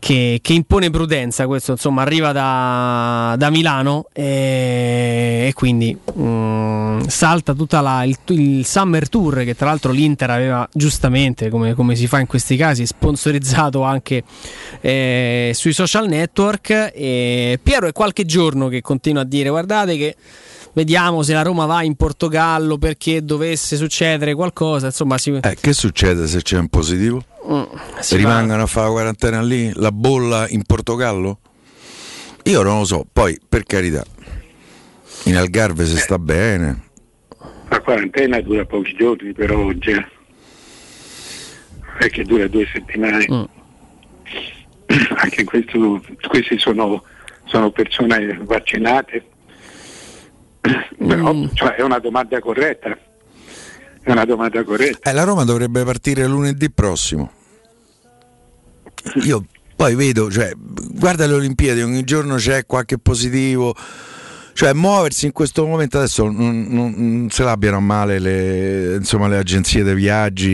che, 0.00 0.40
che, 0.42 0.52
impone 0.52 0.90
prudenza. 0.90 1.46
Questo 1.46 1.72
insomma 1.72 2.02
arriva 2.02 2.32
da, 2.32 3.36
da 3.38 3.50
Milano 3.50 4.06
e, 4.12 5.46
e 5.46 5.52
quindi 5.54 5.96
um, 6.14 7.06
salta 7.06 7.54
tutta 7.54 7.80
la, 7.80 8.02
il, 8.02 8.16
il, 8.28 8.66
Summer 8.66 9.08
Tour 9.08 9.44
che 9.44 9.54
tra 9.54 9.66
l'altro 9.66 9.92
l'Inter 9.92 10.30
aveva 10.30 10.68
giustamente, 10.72 11.50
come, 11.50 11.74
come 11.74 11.94
si 11.94 12.08
fa 12.08 12.18
in 12.18 12.26
questi 12.26 12.56
casi, 12.56 12.84
sponsorizzato 12.86 13.82
anche 13.82 14.24
eh, 14.80 15.52
sui 15.54 15.72
social 15.72 16.08
network. 16.08 16.90
E 16.92 17.60
Piero 17.62 17.86
è 17.86 17.92
qualche 17.92 18.24
giorno 18.24 18.66
che 18.66 18.80
continua 18.80 19.22
a 19.22 19.26
dire 19.26 19.50
guardate 19.50 19.96
che 19.96 20.16
vediamo 20.72 21.22
se 21.22 21.32
la 21.32 21.42
Roma 21.42 21.66
va 21.66 21.82
in 21.82 21.94
Portogallo 21.94 22.78
perché 22.78 23.24
dovesse 23.24 23.76
succedere 23.76 24.34
qualcosa. 24.34 24.86
Insomma, 24.86 25.18
si... 25.18 25.38
eh, 25.40 25.56
che 25.60 25.72
succede 25.72 26.26
se 26.26 26.42
c'è 26.42 26.58
un 26.58 26.68
positivo? 26.68 27.22
Mm, 27.52 27.62
Rimangano 28.10 28.58
va. 28.58 28.62
a 28.62 28.66
fare 28.66 28.86
la 28.86 28.92
quarantena 28.92 29.42
lì? 29.42 29.72
La 29.74 29.90
bolla 29.92 30.46
in 30.48 30.62
Portogallo? 30.64 31.40
Io 32.44 32.62
non 32.62 32.78
lo 32.78 32.84
so, 32.84 33.06
poi 33.10 33.38
per 33.46 33.64
carità, 33.64 34.04
in 35.24 35.36
Algarve 35.36 35.84
si 35.84 35.96
sta 35.96 36.18
bene. 36.18 36.88
La 37.68 37.80
quarantena 37.80 38.40
dura 38.40 38.64
pochi 38.64 38.94
giorni 38.96 39.32
per 39.32 39.52
oggi, 39.52 39.92
è 41.98 42.08
che 42.08 42.24
dura 42.24 42.48
due 42.48 42.66
settimane. 42.72 43.26
Mm. 43.30 43.44
Anche 45.16 45.44
questo, 45.44 46.02
questi 46.28 46.58
sono, 46.58 47.04
sono 47.44 47.70
persone 47.70 48.38
vaccinate 48.42 49.24
però, 50.96 51.34
mm. 51.34 51.46
cioè, 51.54 51.74
è 51.74 51.82
una 51.82 51.98
domanda 51.98 52.38
corretta. 52.40 52.96
È 54.02 54.10
una 54.10 54.24
domanda 54.24 54.62
corretta. 54.64 55.10
Eh, 55.10 55.12
la 55.12 55.24
Roma 55.24 55.44
dovrebbe 55.44 55.84
partire 55.84 56.26
lunedì 56.26 56.70
prossimo. 56.70 57.32
Io 59.24 59.44
poi 59.76 59.94
vedo, 59.94 60.30
cioè, 60.30 60.52
guarda 60.56 61.26
le 61.26 61.34
Olimpiadi, 61.34 61.80
ogni 61.82 62.04
giorno 62.04 62.36
c'è 62.36 62.66
qualche 62.66 62.98
positivo 62.98 63.74
cioè 64.60 64.74
muoversi 64.74 65.24
in 65.24 65.32
questo 65.32 65.64
momento 65.66 65.96
adesso 65.96 66.24
non, 66.24 66.66
non, 66.68 66.92
non 66.94 67.30
se 67.30 67.44
l'abbiano 67.44 67.78
a 67.78 67.80
male 67.80 68.18
le, 68.18 68.96
insomma, 68.96 69.26
le, 69.26 69.38
agenzie 69.38 69.82
dei 69.82 69.94
viaggi, 69.94 70.50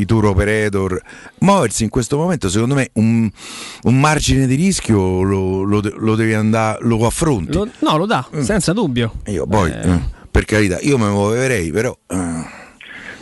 i 0.00 0.04
tour 0.04 0.26
operator, 0.26 1.00
muoversi 1.38 1.82
in 1.82 1.88
questo 1.88 2.16
momento 2.16 2.48
secondo 2.48 2.76
me 2.76 2.90
un, 2.94 3.28
un 3.82 4.00
margine 4.00 4.46
di 4.46 4.54
rischio 4.54 5.22
lo, 5.22 5.62
lo, 5.62 5.82
lo 5.82 6.14
devi 6.14 6.34
andare, 6.34 6.78
lo 6.82 7.04
affronti. 7.04 7.52
Lo, 7.52 7.68
no, 7.80 7.96
lo 7.96 8.06
dà, 8.06 8.24
mm. 8.32 8.42
senza 8.42 8.72
dubbio. 8.72 9.14
Io 9.26 9.44
poi, 9.44 9.72
eh. 9.72 9.90
Eh, 9.90 10.00
per 10.30 10.44
carità, 10.44 10.78
io 10.80 10.96
mi 10.96 11.08
muoverei, 11.08 11.72
però... 11.72 11.96
Eh. 12.06 12.60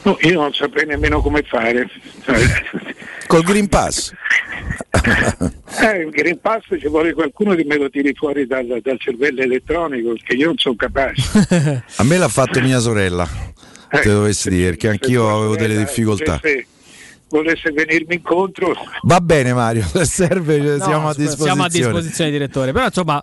No, 0.02 0.16
io 0.20 0.40
non 0.40 0.52
saprei 0.52 0.86
nemmeno 0.86 1.20
come 1.20 1.43
fare. 1.43 1.89
Col 3.27 3.43
Green 3.43 3.68
Pass? 3.68 4.12
eh, 5.82 5.97
il 5.98 6.10
Green 6.10 6.40
Pass 6.40 6.64
ci 6.78 6.89
vuole 6.89 7.12
qualcuno 7.12 7.55
che 7.55 7.64
me 7.64 7.77
lo 7.77 7.90
tiri 7.90 8.14
fuori 8.14 8.47
dal, 8.47 8.81
dal 8.82 8.98
cervello 8.98 9.43
elettronico, 9.43 10.14
che 10.24 10.35
io 10.35 10.47
non 10.47 10.56
sono 10.56 10.74
capace. 10.74 11.85
A 11.97 12.05
me 12.05 12.16
l'ha 12.18 12.28
fatto 12.28 12.60
mia 12.60 12.78
sorella, 12.78 13.28
eh, 13.90 14.01
te 14.01 14.10
dovessi 14.10 14.48
dire, 14.48 14.77
che 14.77 14.89
anch'io 14.89 15.28
avevo 15.36 15.56
delle 15.56 15.77
difficoltà. 15.77 16.40
Se 16.43 16.66
volesse 17.28 17.70
venirmi 17.70 18.16
incontro. 18.16 18.74
Va 19.02 19.20
bene 19.20 19.52
Mario, 19.52 19.85
se 19.85 20.05
serve 20.06 20.59
no, 20.59 20.82
siamo, 20.82 21.09
a 21.09 21.14
siamo 21.14 21.64
a 21.64 21.68
disposizione. 21.68 22.31
direttore. 22.31 22.72
Però 22.72 22.86
insomma, 22.86 23.22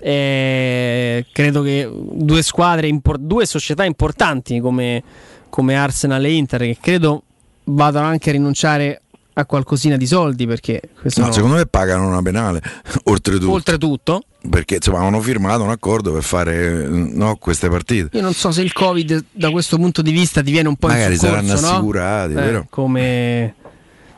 eh, 0.00 1.26
credo 1.32 1.62
che 1.62 1.90
due 1.92 2.42
squadre, 2.42 2.88
due 3.18 3.46
società 3.46 3.84
importanti 3.84 4.60
come 4.60 5.02
come 5.48 5.76
Arsenal 5.76 6.24
e 6.24 6.32
Inter 6.32 6.60
che 6.60 6.78
credo 6.80 7.22
vadano 7.64 8.06
anche 8.06 8.30
a 8.30 8.32
rinunciare 8.32 9.02
a 9.38 9.44
qualcosina 9.44 9.96
di 9.96 10.06
soldi 10.06 10.46
perché 10.46 10.80
no, 11.16 11.26
no. 11.26 11.32
secondo 11.32 11.56
me 11.56 11.66
pagano 11.66 12.08
una 12.08 12.22
penale 12.22 12.60
oltretutto. 13.04 13.52
oltretutto. 13.52 14.22
Perché 14.50 14.76
insomma 14.76 15.00
hanno 15.00 15.20
firmato 15.20 15.64
un 15.64 15.70
accordo 15.70 16.12
per 16.12 16.22
fare 16.22 16.86
no, 16.86 17.36
queste 17.36 17.68
partite. 17.68 18.16
Io 18.16 18.22
non 18.22 18.34
so 18.34 18.52
se 18.52 18.62
il 18.62 18.72
covid 18.72 19.24
da 19.32 19.50
questo 19.50 19.76
punto 19.76 20.00
di 20.00 20.12
vista 20.12 20.42
ti 20.42 20.50
viene 20.50 20.68
un 20.68 20.76
po' 20.76 20.86
magari 20.86 21.14
in 21.14 21.18
soccorso, 21.18 21.56
saranno 21.56 21.68
assicurati 21.68 22.34
eh, 22.34 22.66
come 22.70 23.54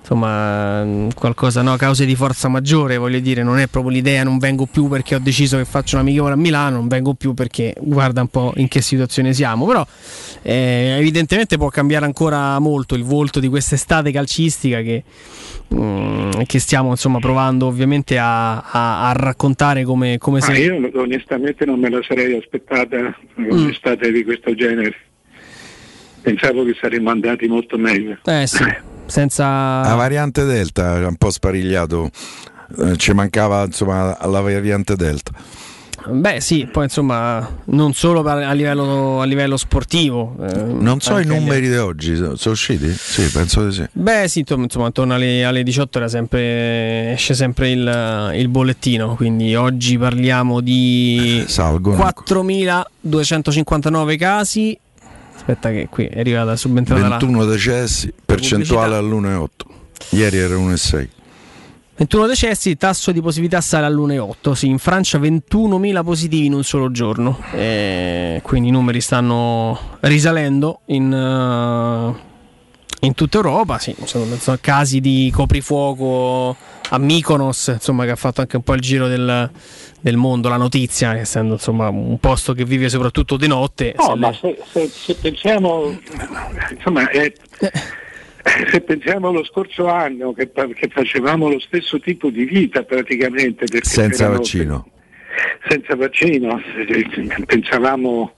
insomma 0.01 1.09
qualcosa 1.15 1.63
no? 1.63 1.77
Cause 1.77 2.05
di 2.05 2.15
forza 2.17 2.49
maggiore 2.49 2.97
voglio 2.97 3.21
dire 3.21 3.43
non 3.43 3.59
è 3.59 3.67
proprio 3.67 3.93
l'idea 3.93 4.25
non 4.25 4.39
vengo 4.39 4.67
più 4.67 4.89
perché 4.89 5.15
ho 5.15 5.21
deciso 5.21 5.57
che 5.57 5.65
faccio 5.65 5.97
una 5.97 6.05
amichevole 6.05 6.35
a 6.35 6.37
Milano 6.37 6.77
non 6.77 6.89
vengo 6.89 7.15
più 7.15 7.33
perché 7.35 7.75
guarda 7.81 8.21
un 8.21 8.29
po' 8.29 8.53
in 8.57 8.69
che 8.69 8.81
situazione 8.81 9.33
siamo 9.33 9.67
però 9.67 9.87
eh, 10.43 10.97
evidentemente 10.99 11.57
può 11.57 11.69
cambiare 11.69 12.05
ancora 12.05 12.59
molto 12.59 12.95
il 12.95 13.05
volto 13.05 13.41
di 13.41 13.49
quest'estate 13.49 14.11
calcistica 14.11 14.81
che, 14.81 15.05
mm, 15.75 16.31
che 16.47 16.59
stiamo 16.59 16.91
insomma 16.91 17.19
provando 17.19 17.67
ovviamente 17.67 18.19
a, 18.19 18.61
a, 18.61 19.09
a 19.09 19.13
raccontare 19.13 19.85
come, 19.85 20.19
come 20.19 20.41
se 20.41 20.53
io 20.53 20.91
onestamente 20.95 21.65
non 21.67 21.79
me 21.79 21.91
la 21.91 22.01
sarei 22.07 22.37
aspettata 22.37 23.17
un'estate 23.37 24.09
mm. 24.09 24.13
di 24.13 24.25
questo 24.25 24.55
genere. 24.55 24.95
Pensavo 26.23 26.65
che 26.65 26.77
saremmo 26.79 27.11
andati 27.11 27.47
molto 27.49 27.79
meglio. 27.79 28.19
Eh 28.25 28.47
sì. 28.47 28.65
Senza... 29.07 29.47
La 29.81 29.95
variante 29.97 30.45
Delta 30.45 31.01
è 31.01 31.07
un 31.07 31.17
po' 31.17 31.31
sparigliato, 31.31 32.11
eh, 32.79 32.97
ci 32.97 33.13
mancava 33.13 33.65
insomma 33.65 34.17
la 34.21 34.41
variante 34.41 34.95
Delta. 34.97 35.33
Beh 36.09 36.41
sì, 36.41 36.69
poi 36.71 36.85
insomma 36.85 37.59
non 37.67 37.93
solo 37.93 38.23
a 38.23 38.53
livello, 38.53 39.21
a 39.21 39.25
livello 39.25 39.57
sportivo. 39.57 40.37
Eh, 40.41 40.63
non 40.63 41.01
so 41.01 41.19
i 41.19 41.25
numeri 41.25 41.69
di 41.69 41.77
oggi, 41.77 42.15
sono 42.17 42.37
usciti? 42.45 42.93
Sì, 42.93 43.29
penso 43.31 43.67
di 43.67 43.73
sì. 43.73 43.89
Beh 43.93 44.29
sì, 44.29 44.45
insomma 44.47 44.87
attorno 44.87 45.15
alle, 45.15 45.45
alle 45.45 45.63
18 45.63 46.09
sempre, 46.09 47.13
esce 47.13 47.35
sempre 47.35 47.71
il, 47.71 48.33
il, 48.35 48.49
bollettino, 48.49 49.15
quindi 49.15 49.55
oggi 49.55 49.97
parliamo 49.99 50.61
di 50.61 51.45
Salgono. 51.47 51.97
4.259 51.97 54.17
casi 54.17 54.77
Aspetta 55.41 55.71
che 55.71 55.89
qui 55.91 56.05
è 56.05 56.21
arrivata 56.21 56.55
subentrata 56.55 57.09
21 57.09 57.39
la... 57.39 57.51
decessi, 57.51 58.13
percentuale 58.25 58.97
all'1,8. 58.97 59.49
Ieri 60.11 60.37
era 60.37 60.57
1,6. 60.57 61.09
21 62.01 62.29
decessi, 62.29 62.79
tasso 62.79 63.13
di 63.13 63.21
positività 63.21 63.61
sale 63.61 63.85
all'1,8. 63.85 64.53
Sì, 64.53 64.69
in 64.69 64.79
Francia 64.79 65.19
21.000 65.19 66.03
positivi 66.03 66.47
in 66.47 66.55
un 66.55 66.65
solo 66.65 66.91
giorno. 66.91 67.39
Eh, 67.53 68.41
quindi 68.43 68.69
i 68.69 68.73
numeri 68.73 69.03
stanno 69.03 69.79
risalendo 70.01 70.81
in, 70.87 71.13
uh, 71.13 72.19
in 73.01 73.13
tutta 73.13 73.37
Europa. 73.37 73.79
Sì, 73.79 73.95
sono, 74.05 74.25
sono 74.37 74.57
casi 74.63 75.01
di 75.01 75.31
coprifuoco 75.31 76.57
a 76.89 76.97
Mykonos, 76.97 77.67
insomma, 77.75 78.07
che 78.07 78.13
ha 78.13 78.17
fatto 78.17 78.41
anche 78.41 78.57
un 78.57 78.63
po' 78.63 78.73
il 78.73 78.81
giro 78.81 79.07
del, 79.07 79.51
del 80.01 80.17
mondo, 80.17 80.49
la 80.49 80.57
notizia, 80.57 81.15
essendo 81.15 81.53
insomma 81.53 81.91
un 81.91 82.19
posto 82.19 82.55
che 82.55 82.65
vive 82.65 82.89
soprattutto 82.89 83.37
di 83.37 83.47
notte. 83.47 83.95
No, 83.99 84.07
se 84.07 84.15
ma 84.15 84.33
se, 84.33 84.59
se, 84.73 84.89
se, 84.89 85.15
pensiamo, 85.17 85.95
insomma, 86.75 87.11
è, 87.11 87.31
se 88.43 88.81
pensiamo 88.81 89.29
allo 89.29 89.45
scorso 89.45 89.89
anno 89.89 90.33
che, 90.33 90.51
che, 90.51 90.89
facevamo 90.89 91.49
lo 91.49 91.61
stesso 91.61 91.99
tipo 92.01 92.31
di 92.31 92.45
vita 92.45 92.83
praticamente. 92.83 93.67
Senza 93.83 94.29
vaccino. 94.29 94.89
Senza 95.69 95.95
vaccino, 95.95 96.61
pensavamo 97.47 98.35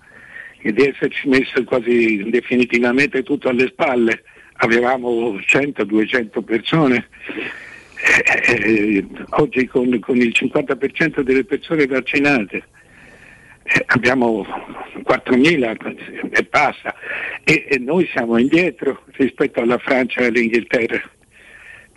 di 0.62 0.86
esserci 0.86 1.28
messo 1.28 1.62
quasi 1.64 2.28
definitivamente 2.30 3.22
tutto 3.22 3.48
alle 3.48 3.66
spalle, 3.68 4.22
avevamo 4.54 5.34
100-200 5.36 6.44
persone 6.44 7.08
eh, 8.04 8.52
eh, 8.54 9.06
oggi 9.30 9.66
con, 9.66 9.98
con, 10.00 10.16
il 10.16 10.32
50% 10.34 11.20
delle 11.20 11.44
persone 11.44 11.86
vaccinate 11.86 12.64
eh, 13.62 13.84
abbiamo 13.86 14.44
4.000 15.04 16.30
e 16.30 16.44
passa 16.44 16.94
e, 17.44 17.66
e, 17.68 17.78
noi 17.78 18.08
siamo 18.12 18.38
indietro 18.38 19.04
rispetto 19.12 19.60
alla 19.60 19.78
Francia 19.78 20.20
e 20.20 20.26
all'Inghilterra. 20.26 21.00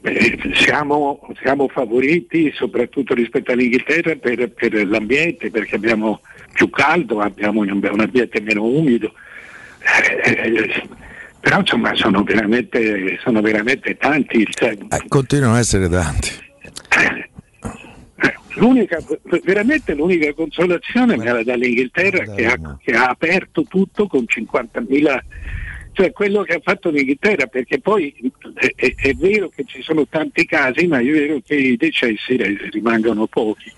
Eh, 0.01 0.39
siamo, 0.53 1.27
siamo, 1.41 1.67
favoriti 1.67 2.51
soprattutto 2.53 3.15
rispetto 3.15 3.51
all'Inghilterra 3.51 4.15
per, 4.15 4.51
per, 4.51 4.87
l'ambiente 4.87 5.49
perché 5.49 5.75
abbiamo 5.75 6.21
più 6.53 6.69
caldo, 6.69 7.21
abbiamo 7.21 7.61
un, 7.61 7.69
un 7.71 7.99
ambiente 7.99 8.39
meno 8.41 8.63
umido. 8.63 9.11
Eh, 10.23 10.83
però 11.39 11.59
insomma 11.59 11.93
sono 11.95 12.23
veramente, 12.23 13.19
sono 13.21 13.41
veramente 13.41 13.97
tanti. 13.97 14.45
Cioè, 14.49 14.71
eh, 14.71 15.03
continuano 15.07 15.55
ad 15.55 15.61
essere 15.61 15.89
tanti. 15.89 16.43
Eh, 18.55 18.59
l'unica, 18.59 19.03
veramente 19.43 19.93
l'unica 19.93 20.33
consolazione 20.33 21.17
me 21.17 21.31
la 21.31 21.43
dall'Inghilterra 21.43 22.33
che 22.33 22.45
ha, 22.45 22.77
che 22.81 22.91
ha 22.93 23.05
aperto 23.05 23.63
tutto 23.63 24.07
con 24.07 24.25
50.000 24.27 25.19
cioè 25.95 26.11
quello 26.11 26.43
che 26.43 26.55
ha 26.55 26.59
fatto 26.61 26.89
l'Inghilterra, 26.89 27.47
perché 27.47 27.79
poi 27.79 28.13
è, 28.55 28.69
è, 28.75 28.93
è, 28.97 29.13
vero 29.13 29.47
che 29.47 29.63
ci 29.65 29.81
sono 29.81 30.05
tanti 30.05 30.45
casi, 30.45 30.87
ma 30.87 30.99
è 30.99 31.05
vero 31.05 31.39
che 31.39 31.55
i 31.55 31.77
decessi 31.77 32.35
rimangono 32.69 33.27
pochi. 33.27 33.71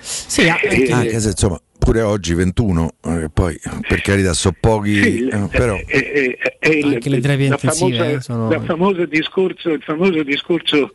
Sì, 0.00 0.46
anche, 0.50 0.68
eh, 0.68 0.92
anche 0.92 1.18
se 1.18 1.30
insomma 1.30 1.58
pure 1.78 2.02
oggi 2.02 2.34
21, 2.34 2.94
eh, 3.04 3.30
poi 3.32 3.58
per 3.88 4.02
carità 4.02 4.34
so 4.34 4.52
pochi, 4.58 5.00
sì, 5.00 5.28
eh, 5.28 5.48
però... 5.50 5.76
È, 5.76 6.36
è, 6.58 6.80
anche 6.82 7.08
le 7.08 7.20
terapie 7.20 7.46
intensive 7.46 7.96
famosa, 7.96 8.10
eh, 8.10 8.20
sono... 8.20 8.52
il, 8.52 8.62
famoso 8.66 9.06
discorso, 9.06 9.70
il 9.70 9.82
famoso 9.82 10.22
discorso 10.24 10.94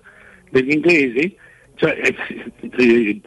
degli 0.51 0.71
inglesi, 0.71 1.35
cioè, 1.81 1.99
eh, 2.77 3.21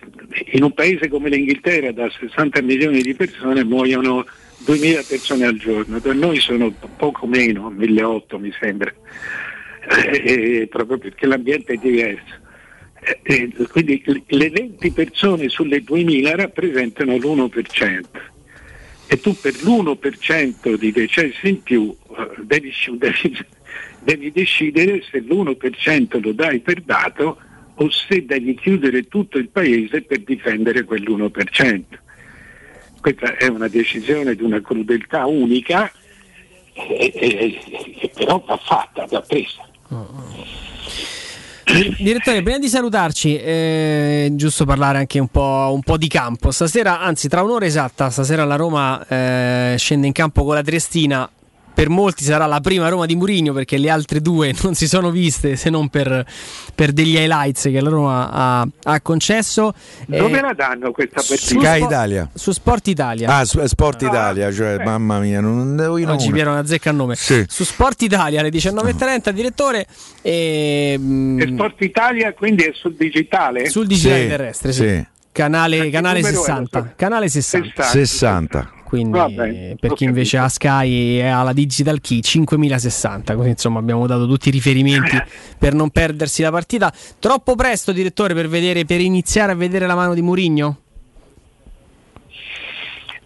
in 0.53 0.63
un 0.63 0.73
paese 0.73 1.09
come 1.09 1.29
l'Inghilterra 1.29 1.91
da 1.91 2.09
60 2.09 2.63
milioni 2.63 3.03
di 3.03 3.13
persone 3.13 3.65
muoiono 3.65 4.25
2000 4.59 5.03
persone 5.09 5.45
al 5.45 5.57
giorno, 5.57 5.99
per 5.99 6.15
noi 6.15 6.39
sono 6.39 6.73
poco 6.97 7.27
meno, 7.27 7.69
1800 7.71 8.39
mi 8.39 8.55
sembra, 8.61 8.95
eh, 10.23 10.69
proprio 10.71 10.99
perché 10.99 11.27
l'ambiente 11.27 11.73
è 11.73 11.77
diverso. 11.79 12.43
Eh, 13.25 13.53
quindi 13.71 14.01
le 14.29 14.51
20 14.51 14.93
persone 14.93 15.49
sulle 15.49 15.83
2000 15.83 16.37
rappresentano 16.37 17.17
l'1% 17.17 18.01
e 19.09 19.21
tu 19.21 19.35
per 19.39 19.53
l'1% 19.65 20.77
di 20.77 20.93
decessi 20.93 21.49
in 21.49 21.63
più 21.63 21.95
eh, 22.17 22.31
devi, 22.43 22.73
devi, 22.97 23.47
devi 24.01 24.31
decidere 24.31 25.03
se 25.11 25.19
l'1% 25.19 26.23
lo 26.23 26.33
dai 26.33 26.61
per 26.61 26.81
dato 26.81 27.39
o 27.77 27.91
se 27.91 28.25
devi 28.25 28.55
chiudere 28.55 29.09
tutto 29.09 29.39
il 29.39 29.49
paese 29.49 30.03
per 30.03 30.21
difendere 30.21 30.85
quell'1%. 30.85 31.83
Questa 33.01 33.37
è 33.37 33.49
una 33.49 33.69
decisione 33.69 34.35
di 34.35 34.43
una 34.43 34.61
crudeltà 34.61 35.27
unica 35.27 35.91
che 36.73 38.11
però 38.15 38.43
va 38.47 38.57
fatta, 38.57 39.07
va 39.07 39.21
presa. 39.21 39.69
Oh, 39.89 39.97
oh. 39.97 40.63
Direttore, 41.99 42.43
prima 42.43 42.59
di 42.59 42.69
salutarci, 42.69 43.37
eh, 43.37 44.31
giusto 44.33 44.65
parlare 44.65 44.99
anche 44.99 45.19
un 45.19 45.29
po', 45.29 45.71
un 45.73 45.81
po', 45.81 45.97
di 45.97 46.09
campo. 46.09 46.51
Stasera, 46.51 47.01
anzi, 47.01 47.29
tra 47.29 47.43
un'ora 47.43 47.65
esatta, 47.65 48.11
stasera 48.11 48.45
la 48.45 48.57
Roma 48.57 49.05
eh, 49.07 49.75
scende 49.77 50.07
in 50.07 50.13
campo 50.13 50.45
con 50.45 50.55
la 50.55 50.63
Triestina 50.63 51.29
per 51.75 51.89
molti 51.89 52.23
sarà 52.23 52.47
la 52.47 52.61
prima 52.61 52.89
Roma 52.89 53.05
di 53.05 53.17
Murigno 53.17 53.53
perché 53.53 53.77
le 53.79 53.91
altre 53.91 54.21
due 54.21 54.55
non 54.63 54.75
si 54.75 54.87
sono 54.87 55.11
viste 55.11 55.57
se 55.57 55.69
non 55.71 55.89
per, 55.89 56.25
per 56.75 56.93
degli 56.93 57.17
highlights 57.17 57.63
che 57.63 57.81
la 57.81 57.91
Roma 57.91 58.31
ha, 58.31 58.69
ha 58.85 59.01
concesso. 59.01 59.75
Dove 60.07 60.39
eh, 60.39 60.41
la 60.41 60.53
danno 60.55 60.93
questa 60.93 61.17
partita? 61.17 61.37
Su, 61.37 61.61
Spo- 61.61 61.85
Italia. 61.85 62.31
su 62.33 62.53
Sport 62.53 62.87
Italia. 62.87 63.37
Ah, 63.37 63.45
su 63.45 63.65
Sport 63.67 64.03
ah, 64.03 64.07
Italia, 64.07 64.53
cioè 64.53 64.77
eh. 64.81 64.85
mamma 64.85 65.19
mia, 65.19 65.41
non 65.41 65.77
devo 65.77 65.99
io 65.99 66.11
Oggi 66.11 66.31
Piero 66.31 66.53
una 66.53 66.65
zecca 66.65 66.91
a 66.91 66.93
nome. 66.93 67.17
Sì. 67.17 67.45
Su 67.49 67.65
Sport 67.65 68.03
Italia 68.03 68.41
alle 68.41 68.51
19.30, 68.51 69.31
direttore. 69.31 69.87
E, 70.23 70.95
mm, 70.97 71.41
e 71.41 71.47
Sport 71.49 71.81
Italia 71.83 72.33
quindi 72.33 72.63
è 72.65 72.71
sul 72.73 72.95
digitale? 72.95 73.69
Sul 73.69 73.87
digitale 73.87 74.23
sì, 74.23 74.29
terrestre, 74.29 74.73
sì. 74.73 74.83
sì. 74.83 75.07
Canale, 75.33 75.91
canale 75.91 76.23
60. 76.23 76.93
Canale 76.95 77.29
60. 77.29 77.83
60. 77.83 77.83
60 77.83 78.73
quindi 78.95 79.19
Vabbè, 79.19 79.75
per 79.81 79.95
chi 79.95 80.05
invece 80.05 80.39
ha 80.39 80.49
Sky 80.49 81.19
e 81.19 81.27
ha 81.27 81.43
la 81.43 81.53
Digital 81.53 82.01
Key 82.01 82.21
5060, 82.21 83.35
così 83.35 83.49
insomma 83.49 83.81
abbiamo 83.81 84.07
dato 84.07 84.25
tutti 84.29 84.51
i 84.51 84.53
riferimenti 84.53 85.21
per 85.59 85.75
non 85.75 85.91
perdersi 85.91 86.43
la 86.43 86.53
partita. 86.53 86.93
Troppo 87.19 87.57
presto 87.57 87.91
direttore 87.91 88.35
per, 88.35 88.47
vedere, 88.47 88.85
per 88.85 89.01
iniziare 89.01 89.51
a 89.51 89.57
vedere 89.57 89.89
la 89.89 89.97
mano 89.97 90.15
di 90.15 90.23
Murigno? 90.23 90.79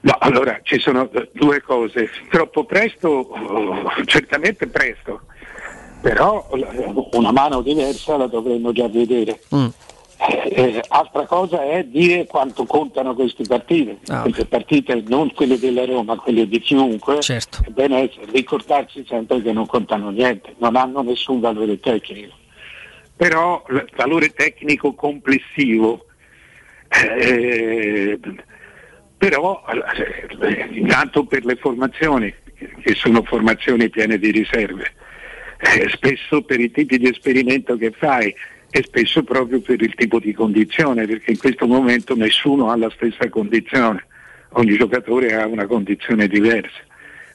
No, 0.01 0.17
allora 0.21 0.59
ci 0.63 0.79
sono 0.79 1.11
due 1.33 1.61
cose. 1.61 2.09
Troppo 2.31 2.65
presto, 2.65 3.09
oh, 3.09 3.91
certamente 4.07 4.69
presto, 4.69 5.21
però 6.01 6.49
una 7.13 7.31
mano 7.31 7.61
diversa 7.61 8.17
la 8.17 8.27
dovremmo 8.27 8.73
già 8.73 8.89
vedere. 8.89 9.39
Mm. 9.55 9.67
Eh, 10.21 10.83
altra 10.89 11.27
cosa 11.27 11.63
è 11.63 11.85
dire 11.85 12.27
quanto 12.27 12.65
contano 12.65 13.15
queste 13.15 13.45
partite, 13.45 13.99
ah, 14.09 14.23
queste 14.23 14.47
partite 14.47 15.05
non 15.07 15.33
quelle 15.33 15.61
della 15.61 15.85
Roma, 15.85 16.17
quelle 16.17 16.49
di 16.49 16.59
chiunque, 16.59 17.21
certo. 17.21 17.63
è 17.65 17.71
bene 17.71 18.11
ricordarsi 18.33 19.05
sempre 19.07 19.41
che 19.43 19.53
non 19.53 19.67
contano 19.67 20.11
niente, 20.11 20.55
non 20.59 20.75
hanno 20.75 21.03
nessun 21.03 21.39
valore 21.39 21.79
tecnico. 21.79 22.35
Però 23.15 23.65
il 23.71 23.89
valore 23.95 24.31
tecnico 24.31 24.93
complessivo, 24.95 26.07
eh, 26.89 28.19
però 29.17 29.65
eh, 30.43 30.69
intanto 30.73 31.25
per 31.27 31.45
le 31.45 31.55
formazioni, 31.55 32.35
che 32.83 32.95
sono 32.97 33.23
formazioni 33.23 33.89
piene 33.89 34.19
di 34.19 34.33
riserve, 34.33 34.93
eh, 35.59 35.89
spesso 35.91 36.43
per 36.43 36.59
i 36.59 36.73
tipi 36.73 36.99
di 36.99 37.09
esperimento 37.09 37.77
che 37.77 37.93
fai, 37.93 38.35
e 38.71 38.83
spesso 38.83 39.23
proprio 39.23 39.61
per 39.61 39.81
il 39.81 39.95
tipo 39.95 40.19
di 40.19 40.33
condizione, 40.33 41.07
perché 41.07 41.31
in 41.31 41.39
questo 41.39 41.67
momento 41.67 42.15
nessuno 42.15 42.71
ha 42.71 42.77
la 42.77 42.91
stessa 42.91 43.29
condizione, 43.29 44.07
ogni 44.51 44.77
giocatore 44.77 45.35
ha 45.35 45.47
una 45.47 45.67
condizione 45.67 46.29
diversa, 46.29 46.81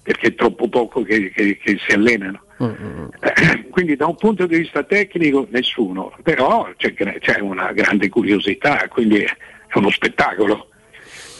perché 0.03 0.27
è 0.27 0.35
troppo 0.35 0.69
poco 0.69 1.01
che, 1.01 1.31
che, 1.31 1.57
che 1.57 1.79
si 1.85 1.93
allenano. 1.93 2.41
Mm-hmm. 2.61 3.69
Quindi 3.71 3.95
da 3.95 4.05
un 4.05 4.15
punto 4.15 4.45
di 4.45 4.57
vista 4.57 4.83
tecnico 4.83 5.47
nessuno, 5.49 6.15
però 6.21 6.69
c'è, 6.77 6.93
c'è 6.93 7.39
una 7.39 7.71
grande 7.71 8.09
curiosità, 8.09 8.87
quindi 8.89 9.21
è 9.21 9.27
uno 9.73 9.89
spettacolo. 9.89 10.67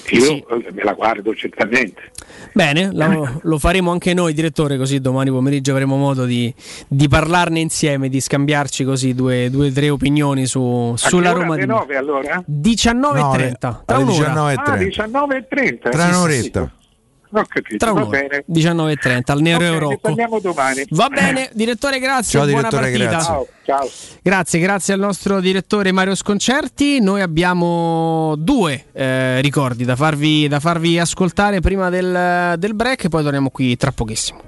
Io 0.10 0.22
sì. 0.22 0.44
me 0.72 0.84
la 0.84 0.94
guardo 0.94 1.34
certamente. 1.34 2.12
Bene, 2.52 2.92
lo, 2.92 3.40
lo, 3.42 3.58
faremo 3.58 3.92
anche 3.92 4.14
noi, 4.14 4.34
direttore, 4.34 4.78
così 4.78 5.00
domani 5.00 5.32
pomeriggio 5.32 5.72
avremo 5.72 5.96
modo 5.98 6.26
di, 6.26 6.54
di 6.88 7.08
parlarne 7.08 7.60
insieme, 7.60 8.10
di 8.10 8.20
scambiarci 8.20 8.84
così 8.84 9.14
due 9.14 9.50
o 9.54 9.72
tre 9.72 9.90
opinioni 9.90 10.46
su, 10.46 10.94
sulla 10.96 11.32
Roma. 11.32 11.56
Alle 11.56 11.66
9 11.66 11.96
allora? 11.96 12.44
19.30. 12.48 13.82
Tra 13.86 13.98
un'ora. 13.98 14.34
19.30. 14.34 14.56
Ah, 14.56 14.76
19.30. 14.76 15.90
Tra 15.90 16.06
un'oretta. 16.08 16.62
Sì, 16.62 16.76
sì. 16.78 16.82
Ho 17.36 17.46
capito, 17.48 17.78
Tra 17.78 17.94
va 17.94 18.06
bene. 18.06 18.46
19.30 18.48 19.22
al 19.26 19.42
Nero 19.42 19.58
okay, 19.58 19.68
Eurocco. 19.68 19.98
Parliamo 20.02 20.40
domani. 20.40 20.86
Va 20.90 21.10
bene, 21.10 21.50
direttore, 21.54 21.98
grazie. 21.98 22.40
Ciao, 22.40 22.48
buona 22.48 22.70
direttore, 22.70 22.92
partita. 22.92 23.10
Grazie. 23.10 23.26
Ciao, 23.26 23.48
ciao. 23.66 23.90
Grazie, 24.22 24.60
grazie 24.60 24.94
al 24.94 25.00
nostro 25.00 25.40
direttore 25.40 25.92
Mario 25.92 26.14
Sconcerti. 26.14 27.00
Noi 27.00 27.22
abbiamo 27.22 28.36
due 28.38 28.86
eh, 28.94 29.42
ricordi 29.42 29.84
da 29.84 29.96
farvi, 29.96 30.48
da 30.48 30.60
farvi, 30.60 31.00
ascoltare 31.00 31.60
prima 31.60 31.90
del, 31.90 32.56
del 32.58 32.76
break 32.76 33.06
e 33.06 33.10
poi 33.10 33.24
torniamo 33.24 33.50
qui 33.50 33.76
tra 33.78 33.92
pochissimo. 33.92 34.42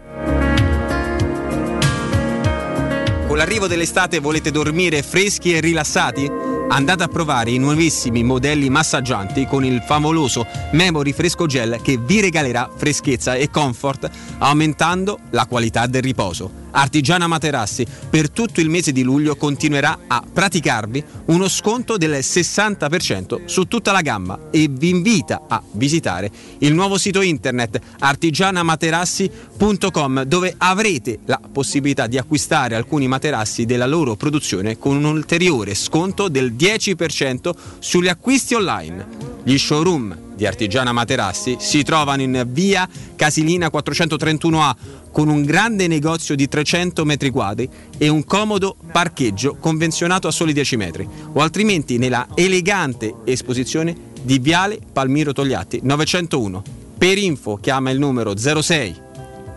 Con 3.28 3.38
l'arrivo 3.38 3.66
dell'estate 3.66 4.20
volete 4.20 4.52
dormire 4.52 5.02
freschi 5.02 5.56
e 5.56 5.60
rilassati? 5.60 6.55
Andate 6.68 7.04
a 7.04 7.08
provare 7.08 7.52
i 7.52 7.58
nuovissimi 7.60 8.24
modelli 8.24 8.70
massaggianti 8.70 9.46
con 9.46 9.64
il 9.64 9.82
favoloso 9.82 10.48
Memory 10.72 11.14
Fresco 11.14 11.46
Gel 11.46 11.80
che 11.82 11.98
vi 11.98 12.20
regalerà 12.20 12.70
freschezza 12.76 13.36
e 13.36 13.50
comfort 13.50 14.10
aumentando 14.40 15.20
la 15.30 15.46
qualità 15.46 15.86
del 15.86 16.02
riposo. 16.02 16.65
Artigiana 16.76 17.28
Materassi 17.28 17.86
per 18.10 18.30
tutto 18.30 18.60
il 18.60 18.68
mese 18.70 18.92
di 18.92 19.02
luglio 19.02 19.38
continuerà 19.38 20.00
a 20.08 20.22
praticarvi 20.32 21.02
uno 21.26 21.48
sconto 21.48 21.98
del 21.98 22.12
60% 22.12 23.46
su 23.46 23.64
tutta 23.66 23.94
la 23.94 24.02
gamma 24.02 24.50
e 24.52 24.68
vi 24.70 24.90
invita 24.90 25.44
a 25.48 25.64
visitare 25.72 26.30
il 26.60 26.74
nuovo 26.74 26.98
sito 26.98 27.22
internet 27.22 27.80
artigianamaterassi.com 28.00 30.24
dove 30.24 30.54
avrete 30.58 31.20
la 31.26 31.40
possibilità 31.52 32.08
di 32.08 32.18
acquistare 32.18 32.76
alcuni 32.76 33.08
materassi 33.08 33.66
della 33.66 33.86
loro 33.86 34.16
produzione 34.16 34.78
con 34.78 34.98
un 34.98 35.06
ulteriore 35.06 35.76
sconto 35.76 36.28
del 36.28 36.54
10% 36.54 37.52
sugli 37.80 38.10
acquisti 38.10 38.54
online. 38.54 39.34
Gli 39.44 39.58
showroom 39.58 40.24
di 40.36 40.46
Artigiana 40.46 40.92
Materassi 40.92 41.56
si 41.60 41.84
trovano 41.84 42.22
in 42.22 42.46
via 42.50 42.88
Casilina 43.16 43.70
431A 43.74 44.76
con 45.16 45.30
un 45.30 45.44
grande 45.44 45.88
negozio 45.88 46.36
di 46.36 46.50
300 46.50 47.06
metri 47.06 47.30
quadri 47.30 47.70
e 47.98 48.10
un 48.10 48.26
comodo 48.26 48.76
parcheggio 48.92 49.56
convenzionato 49.56 50.28
a 50.28 50.32
soli 50.32 50.52
10 50.52 50.76
metri, 50.76 51.08
o 51.32 51.40
altrimenti 51.40 51.98
nella 51.98 52.28
elegante 52.34 53.16
esposizione 53.24 53.96
di 54.22 54.40
Viale 54.40 54.78
Palmiro 54.92 55.32
Togliatti 55.32 55.80
901. 55.84 56.62
Per 56.98 57.18
info 57.18 57.56
chiama 57.62 57.92
il 57.92 58.00
numero 58.00 58.36
06 58.36 59.04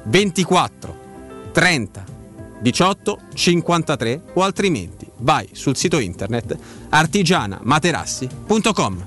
24 0.05 0.99
30 1.51 2.05
18 2.61 3.19
53 3.35 4.23
o 4.35 4.43
altrimenti 4.43 5.09
vai 5.17 5.49
sul 5.51 5.75
sito 5.75 5.99
internet 5.99 6.57
artigianamaterassi.com. 6.89 9.07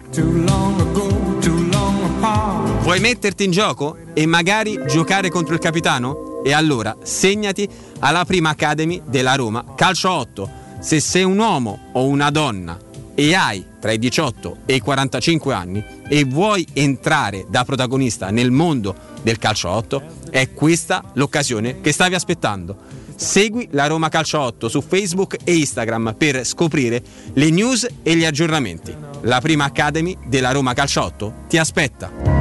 Vuoi 2.82 3.00
metterti 3.00 3.46
in 3.46 3.52
gioco 3.52 3.96
e 4.14 4.26
magari 4.26 4.78
giocare 4.86 5.30
contro 5.30 5.54
il 5.54 5.62
capitano? 5.62 6.31
E 6.44 6.54
allora 6.54 6.98
segnati 7.04 7.68
alla 8.00 8.26
prima 8.26 8.50
Academy 8.50 9.02
della 9.06 9.36
Roma 9.36 9.64
Calcio 9.76 10.10
8. 10.10 10.50
Se 10.80 11.00
sei 11.00 11.24
un 11.24 11.38
uomo 11.38 11.90
o 11.94 12.06
una 12.08 12.32
donna 12.32 12.78
e 13.14 13.36
hai 13.36 13.64
tra 13.80 13.92
i 13.92 14.00
18 14.00 14.58
e 14.66 14.76
i 14.76 14.80
45 14.80 15.54
anni 15.54 15.84
e 16.08 16.24
vuoi 16.24 16.66
entrare 16.74 17.46
da 17.50 17.64
protagonista 17.64 18.32
nel 18.32 18.52
mondo 18.52 18.96
del 19.22 19.38
calcio 19.38 19.70
8, 19.70 20.04
è 20.30 20.52
questa 20.54 21.04
l'occasione 21.14 21.82
che 21.82 21.92
stavi 21.92 22.16
aspettando. 22.16 23.00
Segui 23.16 23.68
la 23.72 23.86
Roma 23.86 24.10
Calcio 24.10 24.40
8 24.40 24.68
su 24.68 24.82
Facebook 24.82 25.38
e 25.44 25.56
Instagram 25.56 26.16
per 26.18 26.44
scoprire 26.44 27.04
le 27.34 27.50
news 27.52 27.88
e 28.02 28.16
gli 28.16 28.26
aggiornamenti. 28.26 28.96
La 29.22 29.40
prima 29.40 29.66
Academy 29.66 30.18
della 30.26 30.52
Roma 30.52 30.74
Calcio 30.74 31.04
8 31.04 31.34
ti 31.48 31.60
aspetta. 31.60 32.41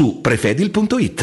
su 0.00 0.22
prefedil.it. 0.22 1.22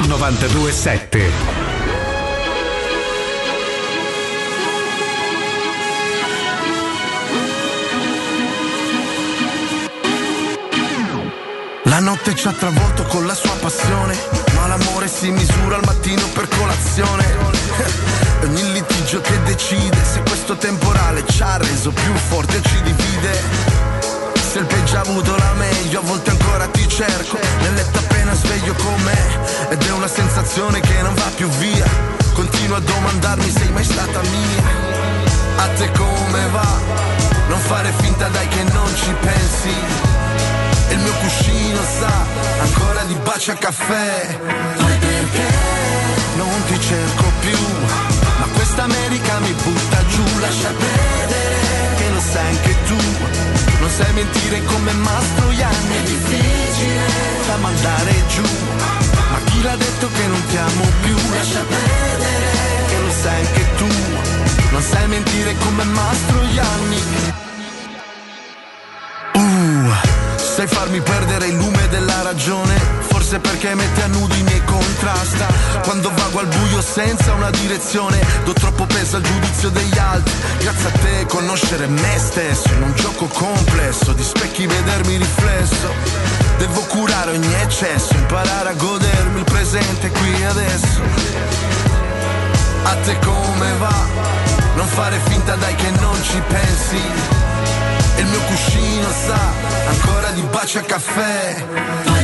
927. 0.00 1.30
La 11.84 11.98
notte 11.98 12.34
ci 12.34 12.48
ha 12.48 12.52
travolto 12.52 13.04
con 13.04 13.26
la 13.26 13.34
sua 13.34 13.54
passione, 13.60 14.16
ma 14.54 14.66
l'amore 14.66 15.08
si 15.08 15.30
misura 15.30 15.76
al 15.76 15.84
mattino 15.84 16.26
per 16.32 16.48
colazione. 16.48 17.24
Ogni 18.42 18.72
litigio 18.72 19.20
che 19.20 19.42
decide 19.42 20.02
se 20.02 20.20
questo 20.22 20.56
temporale 20.56 21.22
ci 21.28 21.42
ha 21.42 21.58
reso 21.58 21.90
più 21.90 22.14
forti 22.14 22.56
o 22.56 22.62
ci 22.62 22.82
divide. 22.82 23.91
Se 24.52 24.58
il 24.58 24.66
peggio 24.66 24.98
ha 24.98 25.00
avuto 25.00 25.34
la 25.34 25.54
meglio, 25.54 26.00
a 26.00 26.02
volte 26.02 26.28
ancora 26.28 26.66
ti 26.66 26.86
cerco. 26.86 27.38
Nel 27.62 27.72
letto 27.72 28.00
appena 28.00 28.34
sveglio 28.34 28.74
con 28.74 29.00
me, 29.00 29.18
ed 29.70 29.82
è 29.82 29.92
una 29.92 30.06
sensazione 30.06 30.78
che 30.80 31.00
non 31.00 31.14
va 31.14 31.30
più 31.34 31.48
via. 31.48 31.86
Continuo 32.34 32.76
a 32.76 32.80
domandarmi 32.80 33.50
sei 33.50 33.70
mai 33.70 33.82
stata 33.82 34.20
mia. 34.20 34.62
A 35.56 35.68
te 35.68 35.90
come 35.92 36.46
va? 36.50 36.80
Non 37.48 37.58
fare 37.60 37.94
finta 37.96 38.28
dai 38.28 38.46
che 38.48 38.62
non 38.64 38.94
ci 38.94 39.14
pensi. 39.22 39.74
E 40.88 40.92
il 40.92 40.98
mio 40.98 41.14
cuscino 41.14 41.80
sa 41.98 42.12
ancora 42.60 43.04
di 43.04 43.14
bacio 43.24 43.52
a 43.52 43.54
caffè. 43.54 44.38
Poi 44.76 44.96
perché 44.98 45.48
non 46.36 46.62
ti 46.66 46.78
cerco 46.78 47.24
più? 47.40 47.58
Ma 48.38 48.46
questa 48.52 48.82
America 48.82 49.38
mi 49.38 49.52
butta 49.52 50.06
giù, 50.08 50.24
lascia 50.40 50.68
perdere 50.68 51.72
che 51.96 52.08
lo 52.10 52.20
sai 52.20 52.46
anche 52.48 52.71
sai 53.96 54.12
mentire 54.14 54.64
come 54.64 54.92
Mastroianni 54.92 55.96
È 55.96 56.02
difficile 56.02 57.06
da 57.46 57.56
mandare 57.56 58.12
giù. 58.28 58.42
Ma 59.30 59.38
chi 59.44 59.62
l'ha 59.62 59.76
detto 59.76 60.08
che 60.08 60.26
non 60.26 60.46
ti 60.46 60.56
amo 60.56 60.84
più? 61.02 61.16
Lascia 61.34 61.60
perdere. 61.60 62.50
Che 62.88 62.98
lo 63.04 63.10
sai 63.22 63.46
anche 63.46 63.66
tu. 63.76 63.86
Non 64.70 64.82
sai 64.82 65.08
mentire 65.08 65.54
come 65.58 65.84
Mastroianni 65.84 67.00
Uh, 69.34 69.90
sai 70.36 70.66
farmi 70.66 71.00
perdere 71.00 71.46
il 71.46 71.56
lume 71.56 71.88
della 71.88 72.20
ragione 72.20 73.01
Forse 73.32 73.48
perché 73.48 73.74
mette 73.74 74.02
a 74.02 74.08
nudo 74.08 74.34
i 74.34 74.42
miei 74.42 74.62
contrasta. 74.64 75.46
Quando 75.84 76.12
vago 76.14 76.40
al 76.40 76.48
buio 76.48 76.82
senza 76.82 77.32
una 77.32 77.48
direzione 77.48 78.20
Do 78.44 78.52
troppo 78.52 78.84
peso 78.84 79.16
al 79.16 79.22
giudizio 79.22 79.70
degli 79.70 79.96
altri. 79.96 80.34
Grazie 80.58 80.88
a 80.88 80.90
te 80.90 81.26
conoscere 81.28 81.86
me 81.86 82.18
stesso 82.18 82.68
In 82.74 82.82
un 82.82 82.92
gioco 82.94 83.26
complesso 83.26 84.12
Di 84.12 84.22
specchi 84.22 84.66
vedermi 84.66 85.16
riflesso. 85.16 85.94
Devo 86.58 86.80
curare 86.82 87.30
ogni 87.30 87.54
eccesso 87.62 88.12
Imparare 88.12 88.68
a 88.68 88.74
godermi 88.74 89.38
il 89.38 89.44
presente 89.44 90.10
qui 90.10 90.38
e 90.38 90.44
adesso. 90.44 91.00
A 92.82 92.94
te 92.96 93.18
come 93.24 93.72
va? 93.78 94.06
Non 94.74 94.86
fare 94.88 95.18
finta 95.24 95.54
dai 95.54 95.74
che 95.74 95.90
non 96.00 96.22
ci 96.22 96.42
pensi. 96.48 97.00
E 98.16 98.20
il 98.20 98.26
mio 98.26 98.40
cuscino 98.40 99.08
sa 99.24 99.40
Ancora 99.88 100.30
di 100.32 100.42
bacio 100.42 100.80
a 100.80 100.82
caffè 100.82 102.21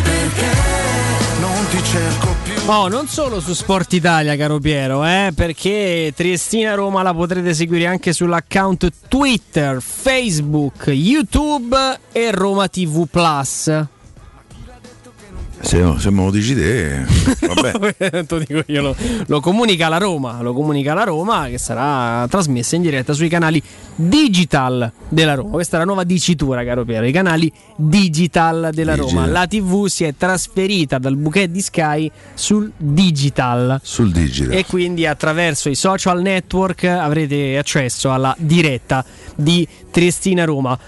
ti 1.70 1.82
cerco 1.84 2.34
più. 2.42 2.54
Oh, 2.70 2.88
non 2.88 3.08
solo 3.08 3.40
su 3.40 3.52
Sport 3.52 3.92
Italia, 3.92 4.36
caro 4.36 4.58
Piero, 4.58 5.04
eh, 5.04 5.32
perché 5.34 6.12
Triestina 6.14 6.74
Roma 6.74 7.02
la 7.02 7.12
potrete 7.12 7.52
seguire 7.52 7.86
anche 7.86 8.12
sull'account 8.12 8.90
Twitter, 9.08 9.80
Facebook, 9.82 10.86
YouTube 10.86 11.76
e 12.12 12.30
Roma 12.30 12.68
TV 12.68 13.06
Plus. 13.06 13.86
Se, 15.60 15.94
se 15.98 16.10
me 16.10 16.24
lo 16.24 16.30
dici 16.30 16.54
te, 16.54 17.04
vabbè. 17.46 18.24
lo 18.28 18.38
dico 18.38 18.62
io, 18.66 18.82
lo, 18.82 18.96
lo, 19.26 19.40
comunica 19.40 19.88
la 19.88 19.98
Roma, 19.98 20.40
lo 20.40 20.52
comunica 20.52 20.94
la 20.94 21.02
Roma 21.02 21.48
che 21.48 21.58
sarà 21.58 22.26
trasmessa 22.28 22.76
in 22.76 22.82
diretta 22.82 23.12
sui 23.12 23.28
canali 23.28 23.62
digital 23.94 24.90
della 25.08 25.34
Roma. 25.34 25.50
Questa 25.50 25.76
è 25.76 25.78
la 25.80 25.84
nuova 25.84 26.04
dicitura, 26.04 26.64
caro 26.64 26.84
Piero, 26.84 27.06
i 27.06 27.12
canali 27.12 27.52
digital 27.76 28.70
della 28.72 28.94
digital. 28.94 29.14
Roma. 29.14 29.26
La 29.26 29.46
TV 29.46 29.86
si 29.86 30.04
è 30.04 30.14
trasferita 30.16 30.98
dal 30.98 31.16
bouquet 31.16 31.50
di 31.50 31.60
Sky 31.60 32.10
sul 32.34 32.70
digital. 32.76 33.80
Sul 33.82 34.12
digital. 34.12 34.54
E 34.54 34.64
quindi 34.64 35.06
attraverso 35.06 35.68
i 35.68 35.74
social 35.74 36.22
network 36.22 36.84
avrete 36.84 37.58
accesso 37.58 38.12
alla 38.12 38.34
diretta 38.38 39.04
di 39.34 39.66
Triestina 39.90 40.44
Roma. 40.44 40.78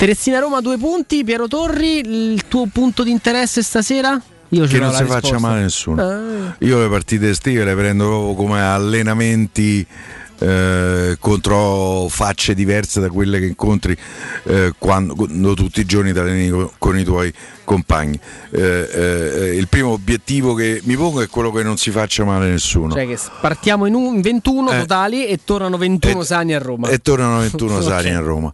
Triestina 0.00 0.38
Roma 0.38 0.62
due 0.62 0.78
punti, 0.78 1.24
Piero 1.24 1.46
Torri, 1.46 1.98
il 1.98 2.48
tuo 2.48 2.66
punto 2.72 3.02
di 3.02 3.10
interesse 3.10 3.62
stasera? 3.62 4.18
Io 4.48 4.64
che 4.64 4.78
non 4.78 4.94
si 4.94 5.02
risposta. 5.02 5.20
faccia 5.20 5.38
male 5.38 5.60
nessuno. 5.60 6.02
Ah. 6.02 6.56
Io 6.60 6.80
le 6.80 6.88
partite 6.88 7.28
estive 7.28 7.64
le 7.64 7.74
prendo 7.74 8.06
proprio 8.06 8.32
come 8.32 8.62
allenamenti 8.62 9.86
eh, 10.38 11.16
contro 11.20 12.08
facce 12.08 12.54
diverse 12.54 12.98
da 13.00 13.10
quelle 13.10 13.40
che 13.40 13.44
incontri 13.44 13.94
eh, 14.44 14.72
quando, 14.78 15.14
quando, 15.14 15.52
tutti 15.52 15.80
i 15.80 15.84
giorni 15.84 16.14
con, 16.48 16.70
con 16.78 16.98
i 16.98 17.04
tuoi 17.04 17.30
compagni. 17.64 18.18
Eh, 18.52 18.88
eh, 18.90 19.56
il 19.56 19.68
primo 19.68 19.90
obiettivo 19.90 20.54
che 20.54 20.80
mi 20.84 20.96
pongo 20.96 21.20
è 21.20 21.28
quello 21.28 21.52
che 21.52 21.62
non 21.62 21.76
si 21.76 21.90
faccia 21.90 22.24
male 22.24 22.46
a 22.46 22.48
nessuno. 22.48 22.94
Cioè 22.94 23.06
che 23.06 23.18
partiamo 23.38 23.84
in, 23.84 23.92
un, 23.92 24.14
in 24.14 24.22
21 24.22 24.70
totali 24.70 25.26
e 25.26 25.40
tornano 25.44 25.76
21 25.76 26.22
sani 26.22 26.54
a 26.54 26.58
Roma. 26.58 26.88
E 26.88 27.00
tornano 27.00 27.40
21 27.40 27.74
okay. 27.76 27.86
sani 27.86 28.14
a 28.14 28.20
Roma. 28.20 28.50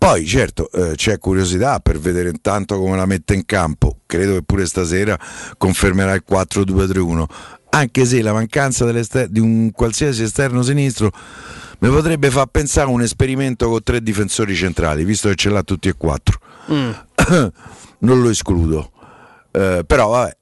Poi 0.00 0.26
certo 0.26 0.70
eh, 0.72 0.94
c'è 0.94 1.18
curiosità 1.18 1.78
per 1.78 1.98
vedere 1.98 2.30
intanto 2.30 2.78
come 2.78 2.96
la 2.96 3.04
mette 3.04 3.34
in 3.34 3.44
campo, 3.44 3.98
credo 4.06 4.32
che 4.32 4.42
pure 4.42 4.64
stasera 4.64 5.14
confermerà 5.58 6.14
il 6.14 6.24
4-2-3-1, 6.26 7.24
anche 7.68 8.06
se 8.06 8.22
la 8.22 8.32
mancanza 8.32 8.90
di 9.26 9.40
un 9.40 9.70
qualsiasi 9.72 10.22
esterno 10.22 10.62
sinistro 10.62 11.12
mi 11.80 11.90
potrebbe 11.90 12.30
far 12.30 12.46
pensare 12.46 12.88
a 12.88 12.92
un 12.92 13.02
esperimento 13.02 13.68
con 13.68 13.82
tre 13.82 14.02
difensori 14.02 14.54
centrali, 14.54 15.04
visto 15.04 15.28
che 15.28 15.34
ce 15.34 15.50
l'ha 15.50 15.62
tutti 15.62 15.88
e 15.88 15.94
quattro. 15.94 16.38
Mm. 16.72 16.90
non 18.00 18.22
lo 18.22 18.30
escludo, 18.30 18.92
eh, 19.50 19.84
però 19.86 20.08
vabbè. 20.08 20.36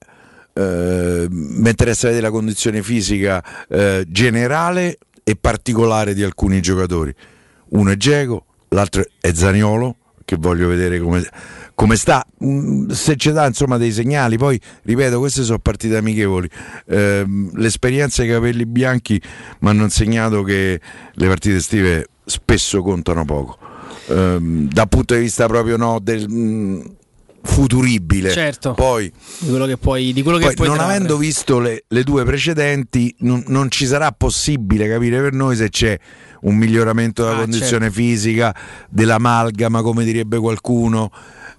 Eh, 0.53 1.27
mi 1.29 1.69
interessa 1.69 2.07
vedere 2.07 2.27
la 2.27 2.31
condizione 2.31 2.81
fisica 2.81 3.43
eh, 3.67 4.05
generale 4.07 4.99
e 5.21 5.35
particolare 5.35 6.13
di 6.13 6.23
alcuni 6.23 6.61
giocatori. 6.61 7.13
Uno 7.71 7.91
è 7.91 7.97
Geco, 7.97 8.45
l'altro 8.69 9.03
è 9.19 9.31
Zaniolo, 9.33 9.95
che 10.25 10.35
voglio 10.37 10.67
vedere 10.67 10.99
come, 10.99 11.27
come 11.73 11.95
sta. 11.95 12.25
Mm, 12.43 12.89
se 12.89 13.15
ci 13.15 13.31
dà 13.31 13.47
insomma 13.47 13.77
dei 13.77 13.91
segnali, 13.91 14.37
poi 14.37 14.59
ripeto, 14.83 15.19
queste 15.19 15.43
sono 15.43 15.59
partite 15.59 15.97
amichevoli. 15.97 16.49
Eh, 16.85 17.25
l'esperienza 17.53 18.21
dei 18.21 18.31
capelli 18.31 18.65
bianchi 18.65 19.21
mi 19.59 19.69
hanno 19.69 19.83
insegnato 19.83 20.43
che 20.43 20.79
le 21.11 21.27
partite 21.27 21.55
estive 21.55 22.07
spesso 22.25 22.81
contano 22.81 23.25
poco. 23.25 23.57
Eh, 24.07 24.37
dal 24.39 24.87
punto 24.87 25.15
di 25.15 25.21
vista 25.21 25.47
proprio 25.47 25.77
no, 25.77 25.99
del, 25.99 26.29
mh, 26.29 26.35
mm, 26.35 26.81
futuribile. 27.41 28.31
Certo. 28.31 28.73
Poi, 28.73 29.11
di 29.39 29.49
quello 29.49 29.65
che 29.65 29.77
puoi, 29.77 30.13
di 30.13 30.21
quello 30.21 30.37
che 30.37 30.45
poi 30.45 30.55
puoi 30.55 30.67
non 30.67 30.77
trarre. 30.77 30.93
avendo 30.93 31.17
visto 31.17 31.59
le, 31.59 31.85
le 31.87 32.03
due 32.03 32.23
precedenti, 32.23 33.13
non, 33.19 33.43
non, 33.47 33.69
ci 33.71 33.85
sarà 33.85 34.11
possibile 34.11 34.87
capire 34.87 35.21
per 35.21 35.33
noi 35.33 35.55
se 35.55 35.69
c'è 35.69 35.97
un 36.41 36.55
miglioramento 36.55 37.23
della 37.23 37.35
Ah, 37.37 37.39
condizione 37.41 37.85
certo. 37.85 37.99
fisica, 37.99 38.55
dell'amalgama, 38.89 39.81
come 39.81 40.03
direbbe 40.03 40.37
qualcuno, 40.39 41.11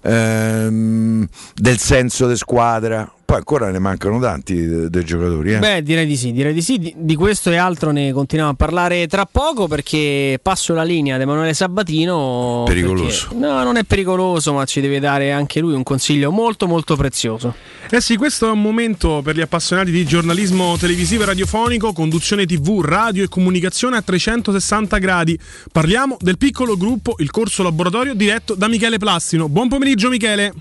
ehm, 0.02 1.26
del 1.54 1.78
senso 1.78 2.28
di 2.28 2.36
squadra. 2.36 3.10
Poi 3.30 3.38
ancora 3.38 3.70
ne 3.70 3.78
mancano 3.78 4.18
tanti 4.18 4.66
de- 4.66 4.90
dei 4.90 5.04
giocatori. 5.04 5.52
Eh? 5.52 5.58
Beh, 5.60 5.84
direi 5.84 6.04
di 6.04 6.16
sì, 6.16 6.32
direi 6.32 6.52
di 6.52 6.62
sì. 6.62 6.78
Di, 6.78 6.92
di 6.96 7.14
questo 7.14 7.52
e 7.52 7.56
altro 7.58 7.92
ne 7.92 8.10
continuiamo 8.10 8.54
a 8.54 8.56
parlare 8.56 9.06
tra 9.06 9.24
poco 9.24 9.68
perché 9.68 10.40
passo 10.42 10.74
la 10.74 10.82
linea 10.82 11.14
ad 11.14 11.20
Emanuele 11.20 11.54
Sabatino. 11.54 12.64
Pericoloso. 12.66 13.28
perché- 13.28 13.46
no, 13.46 13.62
non 13.62 13.76
è 13.76 13.84
pericoloso, 13.84 14.52
ma 14.52 14.64
ci 14.64 14.80
deve 14.80 14.98
dare 14.98 15.30
anche 15.30 15.60
lui 15.60 15.74
un 15.74 15.84
consiglio 15.84 16.32
molto 16.32 16.66
molto 16.66 16.96
prezioso. 16.96 17.54
Eh 17.88 18.00
sì, 18.00 18.16
questo 18.16 18.48
è 18.48 18.50
un 18.50 18.62
momento 18.62 19.20
per 19.22 19.36
gli 19.36 19.42
appassionati 19.42 19.92
di 19.92 20.04
giornalismo 20.04 20.76
televisivo 20.76 21.22
e 21.22 21.26
radiofonico, 21.26 21.92
conduzione 21.92 22.46
TV, 22.46 22.80
radio 22.80 23.22
e 23.22 23.28
comunicazione 23.28 23.96
a 23.96 24.02
360 24.02 24.98
gradi. 24.98 25.38
Parliamo 25.70 26.16
del 26.18 26.36
piccolo 26.36 26.76
gruppo, 26.76 27.14
il 27.18 27.30
corso 27.30 27.62
laboratorio 27.62 28.12
diretto 28.14 28.56
da 28.56 28.66
Michele 28.66 28.98
Plastino. 28.98 29.48
Buon 29.48 29.68
pomeriggio 29.68 30.08
Michele. 30.08 30.52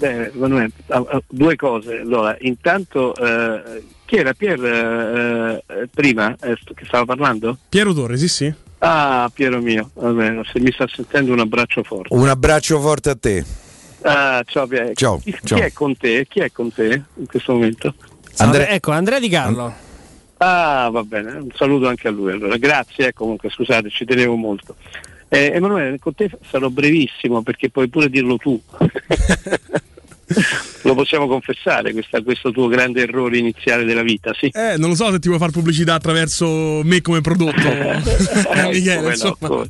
Beh, 0.00 0.32
Emanuele, 0.34 0.70
due 1.28 1.56
cose. 1.56 1.98
Allora, 1.98 2.34
intanto, 2.40 3.14
eh, 3.14 3.82
chi 4.06 4.16
era 4.16 4.32
Pier 4.32 4.64
eh, 4.64 5.62
eh, 5.66 5.88
prima 5.92 6.34
eh, 6.40 6.56
che 6.74 6.86
stava 6.86 7.04
parlando? 7.04 7.58
Piero 7.68 7.92
Torre, 7.92 8.16
sì 8.16 8.26
sì. 8.28 8.52
Ah, 8.78 9.30
Piero 9.32 9.60
mio, 9.60 9.90
vabbè, 9.92 10.40
se 10.50 10.58
mi 10.58 10.72
sta 10.72 10.86
sentendo 10.88 11.32
un 11.32 11.40
abbraccio 11.40 11.82
forte. 11.82 12.14
Un 12.14 12.26
abbraccio 12.30 12.80
forte 12.80 13.10
a 13.10 13.14
te. 13.14 13.44
Ah, 14.00 14.42
ciao 14.46 14.66
Piero. 14.66 14.94
Ciao, 14.94 15.18
Chi, 15.18 15.36
ciao. 15.44 15.58
chi 15.58 15.64
è 15.64 15.72
con 15.74 15.94
te? 15.94 16.26
Chi 16.26 16.40
è 16.40 16.50
con 16.50 16.72
te 16.72 17.02
in 17.16 17.26
questo 17.26 17.52
momento? 17.52 17.94
Andre- 18.38 18.68
ecco, 18.70 18.92
Andrea 18.92 19.20
Di 19.20 19.28
Carlo. 19.28 19.74
Ah, 20.38 20.88
va 20.90 21.02
bene, 21.02 21.32
un 21.32 21.50
saluto 21.54 21.86
anche 21.88 22.08
a 22.08 22.10
lui. 22.10 22.32
Allora, 22.32 22.56
grazie, 22.56 23.08
eh, 23.08 23.12
comunque, 23.12 23.50
scusate, 23.50 23.90
ci 23.90 24.06
tenevo 24.06 24.34
molto. 24.36 24.76
Eh, 25.28 25.52
Emanuele, 25.54 25.98
con 26.00 26.12
te 26.14 26.28
sarò 26.48 26.70
brevissimo 26.70 27.42
perché 27.42 27.68
puoi 27.70 27.88
pure 27.88 28.08
dirlo 28.08 28.36
tu. 28.38 28.60
Lo 30.82 30.94
possiamo 30.94 31.26
confessare, 31.26 31.92
questa- 31.92 32.22
questo 32.22 32.50
tuo 32.50 32.68
grande 32.68 33.02
errore 33.02 33.38
iniziale 33.38 33.84
della 33.84 34.02
vita, 34.02 34.32
sì. 34.34 34.46
Eh, 34.52 34.76
non 34.76 34.90
lo 34.90 34.94
so 34.94 35.10
se 35.10 35.18
ti 35.18 35.28
vuoi 35.28 35.40
fare 35.40 35.52
pubblicità 35.52 35.94
attraverso 35.94 36.80
me 36.84 37.00
come 37.00 37.20
prodotto. 37.20 37.58
Eh, 38.50 38.68
Michele, 38.68 39.14
no, 39.22 39.36
come- 39.38 39.68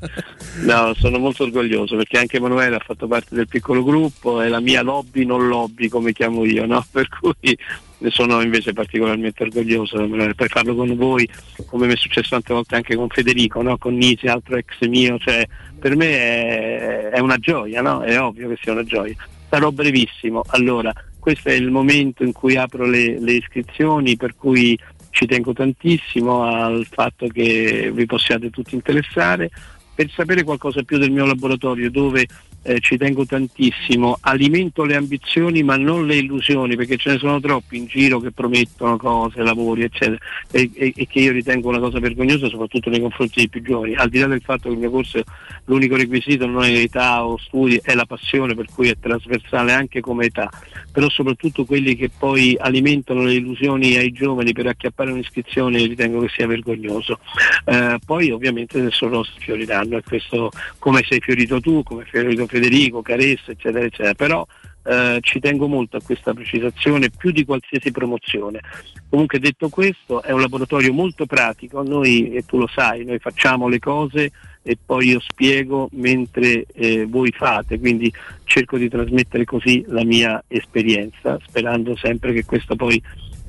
no, 0.62 0.95
sono 0.99 1.19
molto 1.19 1.45
orgoglioso 1.45 1.97
perché 1.97 2.19
anche 2.19 2.37
Emanuele 2.37 2.77
ha 2.77 2.82
fatto 2.85 3.07
parte 3.07 3.35
del 3.35 3.49
piccolo 3.49 3.82
gruppo, 3.85 4.41
è 4.41 4.49
la 4.49 4.61
mia 4.61 4.82
lobby 4.82 5.24
non 5.24 5.49
lobby 5.49 5.89
come 5.89 6.12
chiamo 6.12 6.45
io, 6.45 6.66
no? 6.66 6.85
per 6.91 7.09
cui 7.09 7.57
ne 7.99 8.11
sono 8.11 8.41
invece 8.41 8.73
particolarmente 8.73 9.43
orgoglioso 9.43 10.09
poi 10.09 10.49
farlo 10.49 10.74
con 10.74 10.97
voi 10.97 11.28
come 11.66 11.87
mi 11.87 11.93
è 11.93 11.97
successo 11.97 12.31
tante 12.31 12.55
volte 12.55 12.77
anche 12.77 12.97
con 12.97 13.09
Federico, 13.09 13.62
no? 13.62 13.77
con 13.77 13.95
Nisi, 13.95 14.27
altro 14.27 14.57
ex 14.57 14.87
mio, 14.89 15.19
cioè, 15.19 15.47
per 15.78 15.97
me 15.97 16.09
è, 16.09 17.09
è 17.11 17.19
una 17.19 17.37
gioia, 17.37 17.82
no? 17.82 18.03
è 18.03 18.19
ovvio 18.20 18.49
che 18.49 18.59
sia 18.62 18.73
una 18.73 18.85
gioia. 18.85 19.15
Sarò 19.51 19.72
brevissimo, 19.72 20.43
allora 20.47 20.93
questo 21.18 21.48
è 21.48 21.52
il 21.52 21.70
momento 21.70 22.22
in 22.22 22.32
cui 22.32 22.56
apro 22.56 22.86
le, 22.86 23.18
le 23.18 23.32
iscrizioni 23.32 24.16
per 24.16 24.36
cui 24.36 24.78
ci 25.10 25.27
tengo 25.27 25.52
tantissimo 25.52 26.44
al 26.44 26.86
fatto 26.89 27.27
che 27.27 27.90
vi 27.93 28.06
possiate 28.06 28.48
tutti 28.48 28.77
interessare. 28.77 29.51
Per 29.93 30.09
sapere 30.10 30.44
qualcosa 30.44 30.82
più 30.82 30.98
del 30.98 31.10
mio 31.10 31.27
laboratorio 31.27 31.90
dove 31.90 32.27
eh, 32.62 32.81
ci 32.81 32.97
tengo 32.97 33.24
tantissimo, 33.24 34.19
alimento 34.20 34.85
le 34.85 34.97
ambizioni 34.97 35.62
ma 35.62 35.77
non 35.77 36.07
le 36.07 36.16
illusioni 36.16 36.77
perché 36.77 36.97
ce 36.97 37.12
ne 37.12 37.19
sono 37.19 37.41
troppi 37.41 37.77
in 37.77 37.87
giro 37.87 38.20
che 38.20 38.32
promettono 38.32 38.97
cose, 38.97 39.43
lavori 39.43 39.82
eccetera. 39.82 40.19
E, 40.51 40.70
e- 40.74 40.93
e 40.95 41.07
che 41.07 41.20
io 41.20 41.32
ritengo 41.32 41.69
una 41.69 41.78
cosa 41.78 41.99
vergognosa 41.99 42.49
soprattutto 42.49 42.91
nei 42.91 43.01
confronti 43.01 43.35
dei 43.37 43.49
più 43.49 43.62
giovani, 43.62 43.95
al 43.95 44.09
di 44.09 44.19
là 44.19 44.27
del 44.27 44.43
fatto 44.43 44.69
che 44.69 44.74
il 44.74 44.81
mio 44.81 44.91
corso 44.91 45.23
l'unico 45.65 45.97
requisito 45.97 46.47
non 46.47 46.65
è 46.65 46.73
età 46.73 47.24
o 47.24 47.39
studi, 47.39 47.81
è 47.82 47.95
la 47.95 48.07
passione 48.07 48.55
per 48.55 48.66
cui 48.73 48.89
è 48.89 48.97
trasversale 48.99 49.73
anche 49.73 50.01
come 50.01 50.27
età, 50.27 50.51
però 50.93 51.09
soprattutto 51.09 51.65
quelli 51.65 51.97
che 51.97 52.11
poi 52.16 52.57
alimentano 52.59 53.23
le 53.23 53.35
illusioni 53.35 53.97
ai 53.97 54.12
giovani 54.12 54.53
per 54.53 54.66
acchiappare 54.66 55.12
un'iscrizione 55.12 55.81
io 55.81 55.87
ritengo 55.87 56.20
che 56.20 56.28
sia 56.35 56.47
vergognoso. 56.47 57.19
Eh, 57.65 57.99
poi 58.05 58.31
ovviamente 58.31 58.78
adesso 58.78 59.09
rossi 59.09 59.32
fioriranno 59.39 59.97
e 59.97 60.03
questo 60.03 60.51
come 60.78 61.05
sei 61.09 61.20
fiorito 61.20 61.61
tu, 61.61 61.82
come 61.82 62.03
è 62.03 62.07
fiorito 62.07 62.47
Federico, 62.51 63.01
Caressa, 63.01 63.52
eccetera, 63.52 63.85
eccetera. 63.85 64.14
Però 64.14 64.47
eh, 64.82 65.18
ci 65.20 65.39
tengo 65.39 65.68
molto 65.68 65.98
a 65.98 66.02
questa 66.02 66.35
precisazione 66.35 67.10
più 67.10 67.31
di 67.31 67.44
qualsiasi 67.44 67.93
promozione. 67.93 68.60
Comunque 69.09 69.39
detto 69.39 69.68
questo 69.68 70.22
è 70.22 70.32
un 70.32 70.40
laboratorio 70.40 70.93
molto 70.93 71.27
pratico, 71.27 71.82
noi 71.82 72.32
e 72.32 72.44
tu 72.44 72.59
lo 72.59 72.68
sai, 72.72 73.05
noi 73.05 73.18
facciamo 73.18 73.68
le 73.68 73.78
cose 73.78 74.32
e 74.62 74.77
poi 74.85 75.09
io 75.09 75.20
spiego 75.20 75.89
mentre 75.93 76.66
eh, 76.74 77.06
voi 77.06 77.31
fate, 77.31 77.78
quindi 77.78 78.12
cerco 78.44 78.77
di 78.78 78.89
trasmettere 78.89 79.44
così 79.44 79.85
la 79.89 80.05
mia 80.05 80.43
esperienza, 80.48 81.39
sperando 81.47 81.97
sempre 81.97 82.32
che 82.32 82.44
questo 82.44 82.74
poi 82.74 83.01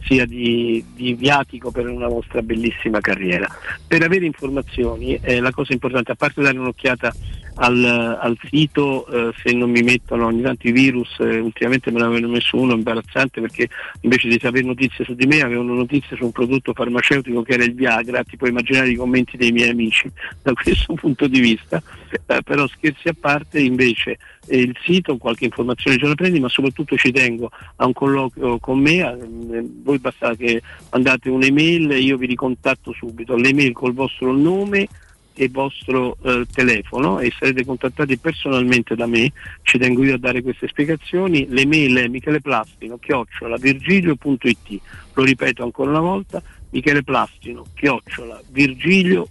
sia 0.04 0.26
di, 0.26 0.84
di 0.96 1.14
viatico 1.14 1.72
per 1.72 1.88
una 1.88 2.08
vostra 2.08 2.42
bellissima 2.42 3.00
carriera. 3.00 3.48
Per 3.88 4.02
avere 4.04 4.26
informazioni, 4.26 5.20
eh, 5.22 5.40
la 5.40 5.52
cosa 5.52 5.74
importante, 5.74 6.12
a 6.12 6.16
parte 6.16 6.42
dare 6.42 6.58
un'occhiata 6.58 7.14
al, 7.62 8.18
al 8.20 8.38
sito, 8.50 9.06
eh, 9.08 9.34
se 9.44 9.54
non 9.54 9.70
mi 9.70 9.84
mettono 9.84 10.26
ogni 10.26 10.42
tanto 10.42 10.68
i 10.68 10.72
virus, 10.72 11.20
eh, 11.20 11.40
ultimamente 11.40 11.92
me 11.92 12.00
ne 12.00 12.06
avevano 12.06 12.34
messo 12.34 12.58
uno 12.58 12.74
imbarazzante 12.74 13.40
perché 13.40 13.70
invece 14.02 14.30
di 14.30 14.40
sapere 14.42 14.66
notizie 14.66 15.06
su 15.06 15.14
di 15.14 15.28
me 15.28 15.42
avevano 15.42 15.76
notizie 15.76 16.18
su 16.18 16.26
un 16.26 16.32
prodotto 16.32 16.74
farmaceutico 16.74 17.44
che 17.44 17.54
era 17.54 17.64
il 17.64 17.76
Viagra, 17.76 18.24
ti 18.24 18.36
puoi 18.36 18.50
immaginare 18.50 18.90
i 18.90 18.96
commenti 18.96 19.38
dei 19.38 19.52
miei 19.52 19.70
amici 19.70 20.12
da 20.42 20.54
questo 20.54 20.94
punto 20.96 21.28
di 21.28 21.40
vista, 21.40 21.82
Eh, 22.26 22.42
però 22.44 22.68
scherzi 22.68 23.08
a 23.10 23.16
parte 23.18 23.60
invece 23.60 24.18
eh, 24.48 24.60
il 24.60 24.76
sito, 24.84 25.18
qualche 25.18 25.46
informazione 25.46 25.98
ce 25.98 26.08
la 26.08 26.16
prendi, 26.16 26.40
ma 26.40 26.50
soprattutto 26.50 26.98
ci 26.98 27.12
tengo 27.12 27.52
a 27.76 27.86
un 27.86 27.94
colloquio 27.94 28.58
con 28.58 28.80
me, 28.80 28.98
eh, 28.98 29.66
voi 29.84 30.00
basta 30.00 30.36
che 30.36 30.64
mandate 30.90 31.30
un'email 31.30 31.92
io 31.92 32.18
vi 32.18 32.26
ricontatto 32.26 32.92
subito, 32.92 33.36
l'email 33.36 33.72
col 33.72 33.94
vostro 33.94 34.36
nome 34.36 34.88
e 35.34 35.50
vostro 35.50 36.18
eh, 36.24 36.46
telefono 36.52 37.20
e 37.20 37.32
sarete 37.38 37.66
contattati 37.66 38.18
personalmente 38.18 38.96
da 38.96 39.06
me, 39.06 39.32
ci 39.64 39.78
tengo 39.78 40.04
io 40.04 40.16
a 40.16 40.18
dare 40.18 40.42
queste 40.42 40.68
spiegazioni, 40.68 41.48
l'email 41.50 41.98
è 41.98 42.08
micheleplastino 42.08 42.98
chiocciola 42.98 43.58
virgilio.it, 43.58 44.80
lo 45.14 45.24
ripeto 45.24 45.64
ancora 45.64 45.90
una 45.90 46.00
volta, 46.00 46.42
micheleplastino 46.70 47.66
chiocciola 47.74 48.42
virgilio.it 48.50 49.30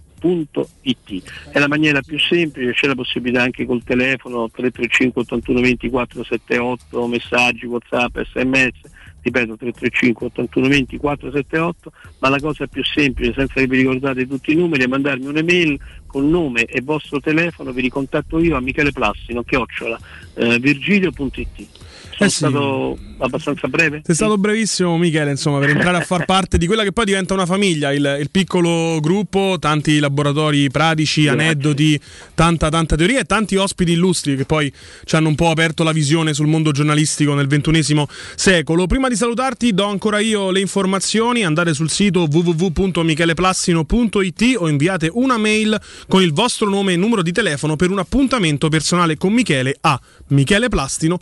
è 1.51 1.59
la 1.59 1.67
maniera 1.67 2.01
più 2.01 2.19
semplice, 2.19 2.73
c'è 2.73 2.87
la 2.87 2.95
possibilità 2.95 3.41
anche 3.41 3.65
col 3.65 3.83
telefono 3.83 4.49
335 4.49 5.21
81 5.21 5.61
24 5.61 6.23
78 6.23 7.07
messaggi, 7.07 7.65
whatsapp, 7.65 8.19
sms 8.19 8.99
ripeto 9.21 9.55
335 9.57 10.25
81 10.27 10.67
20 10.67 10.97
478 10.97 11.91
ma 12.19 12.29
la 12.29 12.39
cosa 12.39 12.67
più 12.67 12.83
semplice 12.83 13.33
senza 13.33 13.53
che 13.55 13.67
vi 13.67 13.77
ricordate 13.77 14.27
tutti 14.27 14.51
i 14.51 14.55
numeri 14.55 14.83
è 14.83 14.87
mandarmi 14.87 15.25
un'email 15.27 15.79
con 16.05 16.29
nome 16.29 16.65
e 16.65 16.81
vostro 16.81 17.19
telefono 17.19 17.71
vi 17.71 17.81
ricontatto 17.81 18.39
io 18.39 18.55
a 18.55 18.61
Michele 18.61 18.91
Plassino 18.91 19.43
chiocciola 19.43 19.99
eh, 20.35 20.59
virgilio.it 20.59 21.67
sono 22.11 22.29
sì. 22.29 22.35
stato 22.35 22.97
abbastanza 23.25 23.67
breve 23.67 24.01
Sei 24.03 24.15
stato 24.15 24.37
brevissimo 24.37 24.97
Michele, 24.97 25.31
insomma, 25.31 25.59
per 25.59 25.69
entrare 25.69 25.97
a 25.97 26.01
far 26.01 26.25
parte 26.25 26.57
di 26.57 26.65
quella 26.65 26.83
che 26.83 26.91
poi 26.91 27.05
diventa 27.05 27.33
una 27.33 27.45
famiglia, 27.45 27.93
il, 27.93 28.17
il 28.19 28.29
piccolo 28.29 28.99
gruppo, 28.99 29.55
tanti 29.59 29.99
laboratori 29.99 30.69
pratici, 30.69 31.23
Grazie. 31.23 31.41
aneddoti, 31.41 31.99
tanta 32.35 32.69
tanta 32.69 32.95
teoria 32.95 33.19
e 33.19 33.25
tanti 33.25 33.55
ospiti 33.55 33.93
illustri 33.93 34.35
che 34.35 34.45
poi 34.45 34.71
ci 35.05 35.15
hanno 35.15 35.27
un 35.27 35.35
po' 35.35 35.49
aperto 35.49 35.83
la 35.83 35.91
visione 35.91 36.33
sul 36.33 36.47
mondo 36.47 36.71
giornalistico 36.71 37.33
nel 37.33 37.47
ventunesimo 37.47 38.07
secolo. 38.35 38.87
Prima 38.87 39.07
di 39.07 39.15
salutarti 39.15 39.73
do 39.73 39.85
ancora 39.85 40.19
io 40.19 40.51
le 40.51 40.59
informazioni, 40.59 41.43
andate 41.43 41.73
sul 41.73 41.89
sito 41.89 42.27
www.micheleplassino.it 42.29 44.55
o 44.57 44.67
inviate 44.67 45.09
una 45.11 45.37
mail 45.37 45.79
con 46.07 46.21
il 46.21 46.33
vostro 46.33 46.69
nome 46.69 46.93
e 46.93 46.95
numero 46.95 47.21
di 47.21 47.31
telefono 47.31 47.75
per 47.75 47.91
un 47.91 47.99
appuntamento 47.99 48.69
personale 48.69 49.17
con 49.17 49.33
Michele 49.33 49.77
a 49.81 49.99
micheleplastino 50.27 51.19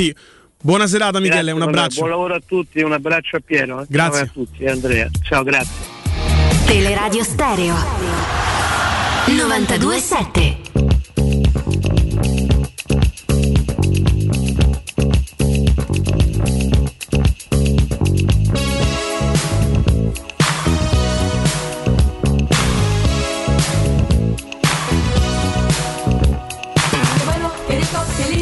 virgilio.it. 0.00 0.16
Buona 0.62 0.86
serata 0.86 1.20
Michele, 1.20 1.36
Grazie, 1.36 1.52
un 1.52 1.58
Manuel. 1.60 1.78
abbraccio. 1.78 2.00
buon 2.00 2.10
lavoro 2.10 2.34
a 2.34 2.40
tutti 2.44 2.80
un 2.82 2.92
abbraccio 2.92 3.36
a 3.36 3.40
Piero 3.44 3.80
eh. 3.80 3.86
Grazie. 3.88 4.18
Ciao 4.18 4.24
a 4.24 4.30
tutti 4.32 4.66
Andrea 4.66 5.08
ciao 5.22 5.42
grazie 5.42 5.74
Teleradio 6.66 7.24
Stereo 7.24 7.74
927 9.26 10.89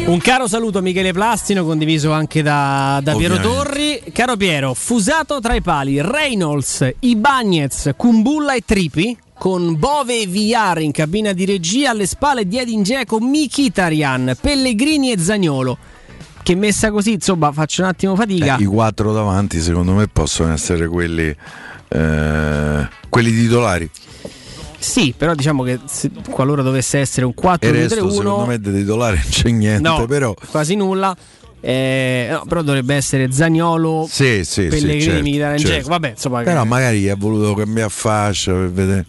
Un 0.09 0.17
caro 0.17 0.47
saluto 0.47 0.79
a 0.79 0.81
Michele 0.81 1.13
Plastino, 1.13 1.63
condiviso 1.63 2.11
anche 2.11 2.41
da, 2.41 2.99
da 3.03 3.13
Piero 3.15 3.39
Torri. 3.39 4.01
Caro 4.11 4.37
Piero, 4.37 4.73
fusato 4.73 5.39
tra 5.39 5.53
i 5.53 5.61
pali 5.61 6.01
Reynolds, 6.01 6.93
Ibagnez, 7.01 7.91
Kumbulla 7.95 8.55
e 8.55 8.63
Tripi 8.65 9.15
con 9.37 9.77
Bove 9.77 10.21
e 10.21 10.25
Villar 10.25 10.81
in 10.81 10.91
cabina 10.91 11.31
di 11.31 11.45
regia 11.45 11.91
alle 11.91 12.07
spalle 12.07 12.47
di 12.47 12.57
Edin 12.57 12.81
Dzeko, 12.81 13.19
Mkhitaryan, 13.21 14.35
Pellegrini 14.41 15.11
e 15.11 15.19
Zagnolo. 15.19 15.77
Che 16.41 16.55
messa 16.55 16.89
così, 16.89 17.11
insomma, 17.11 17.51
faccio 17.51 17.83
un 17.83 17.89
attimo 17.89 18.15
fatica. 18.15 18.57
Eh, 18.57 18.63
I 18.63 18.65
quattro 18.65 19.13
davanti, 19.13 19.59
secondo 19.59 19.93
me, 19.93 20.07
possono 20.07 20.51
essere 20.51 20.87
quelli, 20.87 21.35
eh, 21.87 22.87
quelli 23.07 23.31
titolari. 23.31 23.87
Sì, 24.79 25.13
però 25.15 25.35
diciamo 25.35 25.63
che 25.63 25.79
se, 25.85 26.09
qualora 26.29 26.61
dovesse 26.61 26.99
essere 26.99 27.25
un 27.25 27.33
4-2-3-1 27.39 27.87
secondo 27.87 28.45
me 28.45 28.59
di 28.59 28.73
titolare 28.73 29.15
non 29.15 29.25
c'è 29.29 29.49
niente, 29.49 29.81
no, 29.87 30.05
però 30.05 30.33
quasi 30.49 30.75
nulla. 30.75 31.15
Eh, 31.61 32.27
no, 32.31 32.45
però 32.47 32.61
dovrebbe 32.61 32.95
essere 32.95 33.29
Zagnolo, 33.33 34.07
sì, 34.09 34.45
sì, 34.45 34.67
Pellegrini, 34.67 35.33
sì, 35.33 35.39
certo, 35.39 35.67
certo. 35.67 35.89
Vabbè, 35.89 36.09
insomma, 36.11 36.41
Però 36.41 36.63
magari 36.63 37.09
ha 37.09 37.15
voluto 37.17 37.53
cambiare 37.53 37.89
fascia 37.89 38.53
per 38.53 38.71
vedere. 38.71 39.05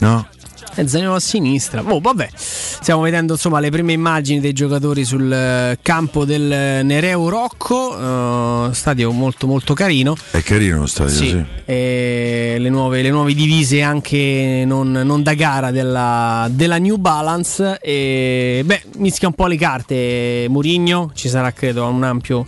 No? 0.00 0.26
E 0.76 0.88
Zagnolo 0.88 1.14
a 1.14 1.20
sinistra. 1.20 1.82
Oh, 1.84 2.00
vabbè. 2.00 2.28
Stiamo 2.34 3.02
vedendo 3.02 3.34
insomma 3.34 3.60
le 3.60 3.70
prime 3.70 3.92
immagini 3.92 4.40
dei 4.40 4.52
giocatori 4.52 5.04
sul 5.04 5.32
eh, 5.32 5.78
campo 5.80 6.24
del 6.24 6.84
Nereo 6.84 7.28
Rocco. 7.28 7.94
Uh, 7.94 8.72
stadio 8.72 9.12
molto 9.12 9.46
molto 9.46 9.72
carino. 9.72 10.16
È 10.32 10.42
carino 10.42 10.80
lo 10.80 10.86
stadio, 10.86 11.14
sì. 11.14 11.28
sì. 11.28 11.44
Le, 11.64 12.68
nuove, 12.68 13.02
le 13.02 13.10
nuove 13.10 13.34
divise 13.34 13.82
anche 13.82 14.64
non, 14.66 14.90
non 14.90 15.22
da 15.22 15.34
gara 15.34 15.70
della, 15.70 16.48
della, 16.50 16.78
New 16.78 16.96
Balance. 16.96 17.78
E 17.80 18.62
beh, 18.64 18.82
mischia 18.96 19.28
un 19.28 19.34
po' 19.34 19.46
le 19.46 19.56
carte. 19.56 20.46
Murigno 20.48 21.12
ci 21.14 21.28
sarà 21.28 21.52
credo 21.52 21.86
un 21.86 22.02
ampio, 22.02 22.46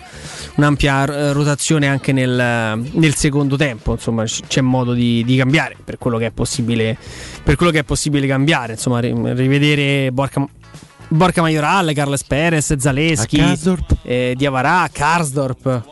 un'ampia 0.57 1.33
rotazione 1.33 1.87
anche 1.87 2.13
nel, 2.13 2.83
nel, 2.91 3.15
secondo 3.15 3.57
tempo. 3.57 3.93
Insomma, 3.93 4.25
c'è 4.25 4.61
modo 4.63 4.95
di, 4.95 5.23
di 5.25 5.37
cambiare 5.37 5.77
per 5.83 5.97
quello 5.97 6.19
che 6.19 6.27
è 6.27 6.31
possibile. 6.31 6.97
Per 7.47 7.55
quello 7.55 7.71
che 7.71 7.79
è 7.79 7.85
possibile 7.85 8.16
cambiare, 8.27 8.73
insomma, 8.73 9.01
rivedere 9.01 10.11
Borca, 10.13 10.47
Borca 11.09 11.43
Majoral, 11.43 11.93
Carles 11.93 12.25
Perez, 12.25 12.75
Zaleschi, 12.77 13.43
eh, 14.03 14.35
Diavarà, 14.37 14.89
Karsdorp. 14.91 15.83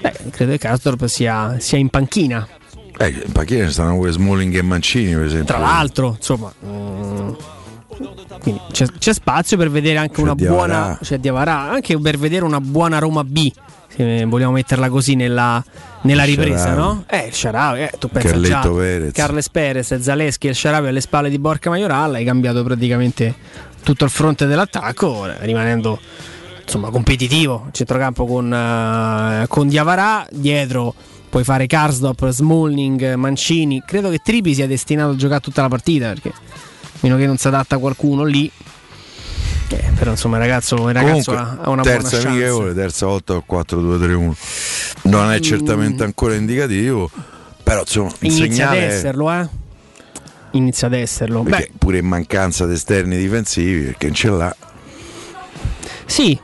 Beh, 0.00 0.12
credo 0.30 0.52
che 0.52 0.58
Karsdorp 0.58 1.04
sia, 1.06 1.58
sia 1.58 1.78
in 1.78 1.88
panchina. 1.88 2.46
Eh, 2.98 3.08
in 3.08 3.32
panchina 3.32 3.70
stanno 3.70 3.96
pure 3.96 4.10
Smalling 4.10 4.54
e 4.56 4.62
Mancini, 4.62 5.14
per 5.14 5.24
esempio. 5.24 5.54
Tra 5.54 5.58
l'altro, 5.58 6.14
insomma. 6.16 6.52
Mm, 6.66 7.32
quindi 8.40 8.60
c'è, 8.72 8.86
c'è, 8.98 9.12
spazio 9.12 9.56
per 9.56 9.70
vedere 9.70 9.98
anche 9.98 10.14
c'è 10.14 10.22
una 10.22 10.34
Diavarà. 10.34 10.56
buona. 10.56 10.98
C'è 11.00 11.18
Diavarà, 11.18 11.70
anche 11.70 11.98
per 11.98 12.18
vedere 12.18 12.44
una 12.44 12.60
buona 12.60 12.98
Roma 12.98 13.24
B. 13.24 13.50
Se 13.94 14.24
vogliamo 14.24 14.52
metterla 14.52 14.88
così 14.88 15.14
nella, 15.14 15.62
nella 16.02 16.24
ripresa, 16.24 16.74
no? 16.74 17.04
Eh, 17.08 17.26
il 17.26 17.34
Sharawi, 17.34 17.82
eh, 17.82 17.92
tu 17.98 18.08
pensi 18.08 18.28
Carletto 18.28 18.48
già 18.48 18.70
Perez. 18.70 19.12
Carles 19.12 19.48
Perez, 19.50 19.98
Zaleschi 19.98 20.46
e 20.46 20.50
il 20.50 20.56
Sharawi 20.56 20.88
alle 20.88 21.00
spalle 21.00 21.28
di 21.28 21.38
Borca 21.38 21.70
Majoral, 21.70 22.14
hai 22.14 22.24
cambiato 22.24 22.62
praticamente 22.62 23.34
tutto 23.82 24.04
il 24.04 24.10
fronte 24.10 24.46
dell'attacco, 24.46 25.26
rimanendo 25.40 25.98
insomma 26.62 26.90
competitivo, 26.90 27.68
centrocampo 27.72 28.26
con, 28.26 28.50
uh, 28.50 29.46
con 29.48 29.66
Diavarà, 29.68 30.26
dietro 30.30 30.94
puoi 31.30 31.44
fare 31.44 31.66
Karsdorp, 31.66 32.28
Smalling, 32.28 33.14
Mancini, 33.14 33.82
credo 33.86 34.10
che 34.10 34.18
Tripi 34.22 34.52
sia 34.52 34.66
destinato 34.66 35.12
a 35.12 35.16
giocare 35.16 35.40
tutta 35.40 35.62
la 35.62 35.68
partita 35.68 36.08
perché 36.08 36.28
a 36.30 36.98
meno 37.00 37.16
che 37.16 37.24
non 37.24 37.38
si 37.38 37.46
adatta 37.46 37.78
qualcuno 37.78 38.24
lì 38.24 38.50
eh, 39.76 39.90
però 39.96 40.10
insomma 40.12 40.36
il 40.36 40.42
ragazzo, 40.42 40.88
il 40.88 40.94
ragazzo 40.94 41.32
Comunque, 41.32 41.62
ha 41.64 41.70
una 41.70 41.82
terza 41.82 42.16
buona 42.16 42.30
amichevole, 42.30 42.74
terza 42.74 43.06
volta 43.06 43.34
o 43.34 43.44
4-2-3-1 43.48 44.32
non 45.02 45.30
è 45.30 45.40
certamente 45.40 46.02
Mm. 46.02 46.06
ancora 46.06 46.34
indicativo 46.34 47.10
però 47.62 47.80
insomma 47.80 48.08
il 48.20 48.32
Inizia 48.32 48.44
ad 48.44 48.50
segnale 48.52 48.78
è- 48.80 48.92
esserlo, 48.94 49.32
eh? 49.32 49.48
Inizia 50.52 50.86
ad 50.88 50.94
esserlo. 50.94 51.42
perché 51.42 51.70
pure 51.78 51.98
in 51.98 52.06
mancanza 52.06 52.66
di 52.66 52.74
esterni 52.74 53.16
difensivi 53.16 53.84
perché 53.84 54.06
non 54.06 54.14
ce 54.14 54.28
l'ha 54.30 54.56
Sì, 56.06 56.38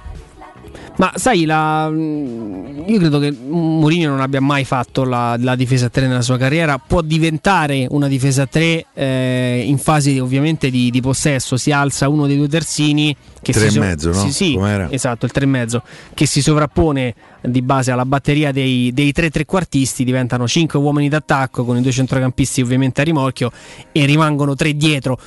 ma 0.96 1.12
sai, 1.16 1.44
la... 1.44 1.88
io 1.88 2.98
credo 2.98 3.18
che 3.18 3.30
Mourinho 3.30 4.08
non 4.08 4.20
abbia 4.20 4.40
mai 4.40 4.64
fatto 4.64 5.04
la, 5.04 5.36
la 5.38 5.54
difesa 5.54 5.86
a 5.86 5.88
3 5.90 6.06
nella 6.06 6.22
sua 6.22 6.38
carriera. 6.38 6.78
Può 6.78 7.02
diventare 7.02 7.86
una 7.90 8.08
difesa 8.08 8.42
a 8.42 8.46
3 8.46 8.86
eh, 8.94 9.62
in 9.66 9.76
fase 9.76 10.18
ovviamente 10.20 10.70
di, 10.70 10.90
di 10.90 11.00
possesso. 11.02 11.58
Si 11.58 11.70
alza 11.70 12.08
uno 12.08 12.26
dei 12.26 12.36
due 12.36 12.48
terzini. 12.48 13.14
Che 13.42 13.52
Tre 13.52 13.70
si 13.70 13.76
e 13.76 13.80
mezzo, 13.80 14.10
no? 14.10 14.30
Sì, 14.30 14.58
esatto, 14.90 15.26
il 15.26 15.32
3 15.32 15.44
e 15.44 15.46
mezzo. 15.46 15.82
Che 16.14 16.26
si 16.26 16.40
sovrappone 16.40 17.14
di 17.42 17.62
base 17.62 17.90
alla 17.90 18.06
batteria 18.06 18.50
dei, 18.50 18.90
dei 18.94 19.12
tre 19.12 19.28
trequartisti. 19.28 20.02
Diventano 20.02 20.48
5 20.48 20.78
uomini 20.78 21.10
d'attacco 21.10 21.64
con 21.64 21.76
i 21.76 21.82
due 21.82 21.92
centrocampisti 21.92 22.62
ovviamente 22.62 23.02
a 23.02 23.04
rimorchio 23.04 23.52
e 23.92 24.06
rimangono 24.06 24.54
tre 24.54 24.74
dietro. 24.74 25.18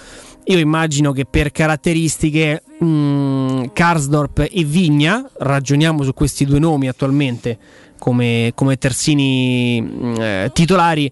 Io 0.45 0.57
immagino 0.57 1.11
che 1.11 1.25
per 1.25 1.51
caratteristiche 1.51 2.63
mh, 2.79 3.71
Karsdorp 3.73 4.47
e 4.51 4.63
Vigna, 4.63 5.29
ragioniamo 5.37 6.03
su 6.03 6.13
questi 6.13 6.45
due 6.45 6.59
nomi 6.59 6.87
attualmente 6.87 7.57
come, 7.99 8.51
come 8.55 8.77
terzini 8.77 9.81
mh, 9.81 10.15
eh, 10.19 10.49
titolari, 10.53 11.11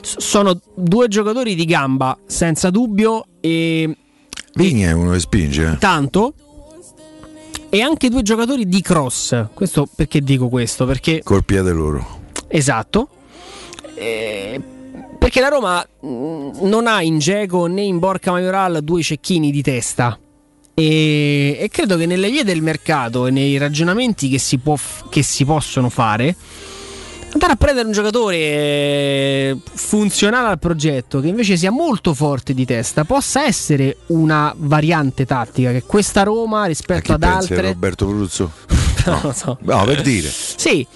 sono 0.00 0.58
due 0.74 1.08
giocatori 1.08 1.54
di 1.54 1.64
gamba 1.64 2.16
senza 2.26 2.70
dubbio 2.70 3.26
e 3.40 3.96
Vigna 4.54 4.88
è 4.88 4.92
uno 4.92 5.12
che 5.12 5.20
spinge 5.20 5.72
eh. 5.72 5.78
tanto 5.78 6.34
e 7.68 7.82
anche 7.82 8.08
due 8.08 8.22
giocatori 8.22 8.66
di 8.66 8.80
cross. 8.80 9.48
Questo 9.52 9.86
perché 9.94 10.20
dico 10.20 10.48
questo? 10.48 10.86
Perché 10.86 11.20
col 11.22 11.44
piede 11.44 11.72
loro 11.72 12.16
Esatto. 12.48 13.08
Eh, 13.94 14.60
perché 15.18 15.40
la 15.40 15.48
Roma 15.48 15.84
mh, 16.00 16.66
non 16.68 16.86
ha 16.86 17.02
in 17.02 17.18
Geco 17.18 17.66
né 17.66 17.82
in 17.82 17.98
Borca 17.98 18.30
Majoral 18.30 18.80
due 18.82 19.02
cecchini 19.02 19.50
di 19.50 19.62
testa. 19.62 20.18
E, 20.74 21.56
e 21.58 21.68
credo 21.70 21.96
che 21.96 22.06
nelle 22.06 22.30
vie 22.30 22.44
del 22.44 22.62
mercato 22.62 23.26
e 23.26 23.32
nei 23.32 23.58
ragionamenti 23.58 24.28
che 24.28 24.38
si, 24.38 24.58
può 24.58 24.76
che 25.10 25.24
si 25.24 25.44
possono 25.44 25.88
fare, 25.88 26.36
andare 27.32 27.52
a 27.52 27.56
prendere 27.56 27.86
un 27.86 27.92
giocatore 27.92 28.36
eh, 28.36 29.56
funzionale 29.74 30.48
al 30.48 30.58
progetto 30.58 31.20
che 31.20 31.28
invece 31.28 31.56
sia 31.56 31.70
molto 31.70 32.14
forte 32.14 32.54
di 32.54 32.64
testa 32.64 33.04
possa 33.04 33.44
essere 33.44 33.98
una 34.06 34.54
variante 34.56 35.26
tattica 35.26 35.72
che 35.72 35.82
questa 35.82 36.22
Roma 36.22 36.64
rispetto 36.66 37.12
ad 37.12 37.22
altre 37.22 37.60
Roberto 37.60 38.06
Pruzzo 38.06 38.52
non 39.06 39.20
lo 39.22 39.32
so. 39.32 39.58
no 39.60 39.84
per 39.84 40.00
dire 40.02 40.28
sì 40.30 40.86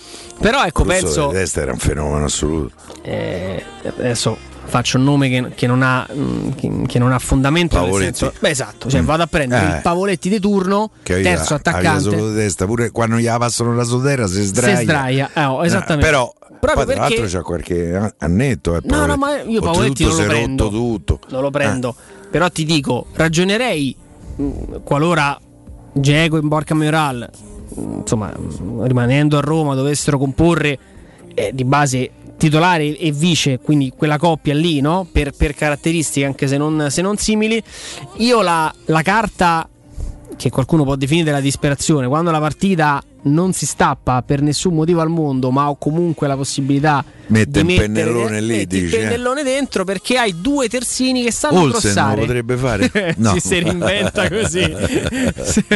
però 0.43 0.65
ecco 0.65 0.83
Pruzzo 0.85 1.01
penso 1.05 1.27
di 1.29 1.33
testa 1.35 1.61
era 1.63 1.73
un 1.73 1.79
fenomeno 1.79 2.25
assoluto 2.25 2.75
eh, 3.03 3.65
adesso 3.85 4.37
faccio 4.65 4.97
un 4.97 5.05
nome 5.05 5.29
che, 5.29 5.53
che 5.55 5.67
non, 5.67 5.83
ha, 5.83 6.07
mm, 6.15 6.51
che, 6.87 6.99
non 6.99 7.13
ha 7.13 7.19
fondamento 7.19 7.77
nel 7.77 7.85
Pavoletti. 7.87 8.17
senso- 8.19 8.35
beh 8.39 8.49
esatto 8.51 8.89
cioè 8.91 9.01
Mm. 9.01 9.05
vado 9.05 9.23
a 9.23 9.27
prendere 9.27 9.65
Eh. 9.73 9.77
il 9.77 9.83
Pavoletti 9.83 10.29
di 10.29 10.41
turno 10.41 10.91
che 11.03 11.15
aveva, 11.15 11.29
terzo 11.31 11.55
aveva 11.55 11.71
attaccante 11.71 12.03
solo 12.03 12.29
di 12.31 12.37
testa 12.37 12.65
pure 12.67 12.91
quando 12.91 13.17
gli 13.17 13.27
passano 13.29 13.75
la 13.75 13.85
sotterra 13.85 14.27
si 14.27 14.43
sdraia 14.43 14.77
se 14.77 14.83
sdraia 14.83 15.31
eh, 15.35 15.45
oh, 15.45 15.65
esattamente 15.65 16.07
Eh, 16.07 16.11
però 16.11 16.33
Proprio 16.63 16.85
poi 16.85 16.95
tra 16.95 17.03
perché- 17.07 17.21
l'altro 17.21 17.39
c'ha 17.39 17.45
qualche 17.45 18.15
annetto 18.19 18.77
eh, 18.77 18.81
No, 18.85 19.07
no, 19.07 19.17
ma 19.17 19.41
io 19.43 19.61
Pavoletti 19.61 20.05
non 20.05 20.13
lo 20.13 20.19
si 20.21 20.27
prendo. 20.27 20.69
tutto 20.69 21.19
non 21.31 21.43
lo 21.43 21.51
prendo 21.51 21.95
però 22.31 22.49
ti 22.51 22.65
dico 22.65 23.07
ragionerei 23.15 23.95
mh, 24.37 24.83
qualora 24.85 25.39
Diego 25.93 26.39
in 26.39 26.49
Borca 26.49 26.75
mh, 26.75 27.52
insomma 27.77 28.33
rimanendo 28.83 29.39
a 29.39 29.41
Roma 29.41 29.75
dovessero 29.75 30.19
comporre 30.19 30.79
eh, 31.35 31.51
di 31.53 31.65
base 31.65 32.11
titolare 32.37 32.97
e 32.97 33.13
vice 33.13 33.61
quindi 33.61 33.93
quella 33.97 34.19
coppia 34.19 34.55
lì 34.55 34.81
no? 34.81 35.07
per, 35.11 35.31
per 35.33 35.55
caratteristiche 35.55 36.27
anche 36.27 36.49
se 36.49 36.57
non, 36.57 36.87
se 36.91 37.03
non 37.03 37.17
simili 37.17 37.63
io 38.17 38.43
la, 38.43 38.73
la 38.87 39.03
carta 39.03 39.69
che 40.37 40.51
qualcuno 40.51 40.83
può 40.83 40.97
definire 40.97 41.31
la 41.31 41.41
disperazione 41.41 42.09
quando 42.09 42.31
la 42.31 42.41
partita 42.41 43.03
non 43.25 43.53
si 43.53 43.67
stappa 43.67 44.23
per 44.23 44.41
nessun 44.43 44.75
motivo 44.75 45.01
al 45.01 45.09
mondo 45.09 45.51
ma 45.51 45.69
ho 45.69 45.77
comunque 45.77 46.27
la 46.27 46.37
possibilità 46.37 47.05
Mette 47.29 47.61
di 47.63 47.67
mettere- 47.67 47.87
pennellone 47.87 48.41
lì, 48.41 48.57
metti 48.57 48.77
il 48.77 48.83
dici, 48.83 48.95
eh. 48.97 48.99
pennellone 48.99 49.43
dentro 49.45 49.85
perché 49.85 50.19
hai 50.19 50.35
due 50.41 50.69
terzini 50.69 51.23
che 51.23 51.31
sanno 51.33 51.61
Olsen 51.61 51.81
crossare 51.81 52.15
lo 52.17 52.27
potrebbe 52.27 52.57
fare 52.57 53.15
no. 53.19 53.33
ci 53.33 53.41
si 53.41 53.59
reinventa 53.61 54.29
così 54.29 54.61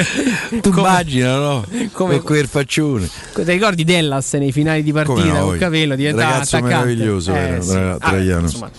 tu 0.60 0.68
immagina 0.76 1.36
no 1.38 1.64
come- 1.92 2.16
con 2.16 2.24
quel 2.24 2.46
faccione 2.46 3.08
ti 3.34 3.42
ricordi 3.44 3.84
Dellas 3.84 4.32
nei 4.34 4.52
finali 4.52 4.82
di 4.82 4.92
partita 4.92 5.20
Come 5.20 5.32
no, 5.38 5.46
con 5.46 5.58
capello 5.58 5.94
diventava 5.94 6.30
Ragazzo 6.32 6.56
attaccante 6.56 6.84
meraviglioso 6.84 7.32
era, 7.34 7.60
sì. 7.60 7.68
tra- 7.70 7.92
Ah, 7.92 7.98
Traiano. 7.98 8.40
insomma, 8.42 8.70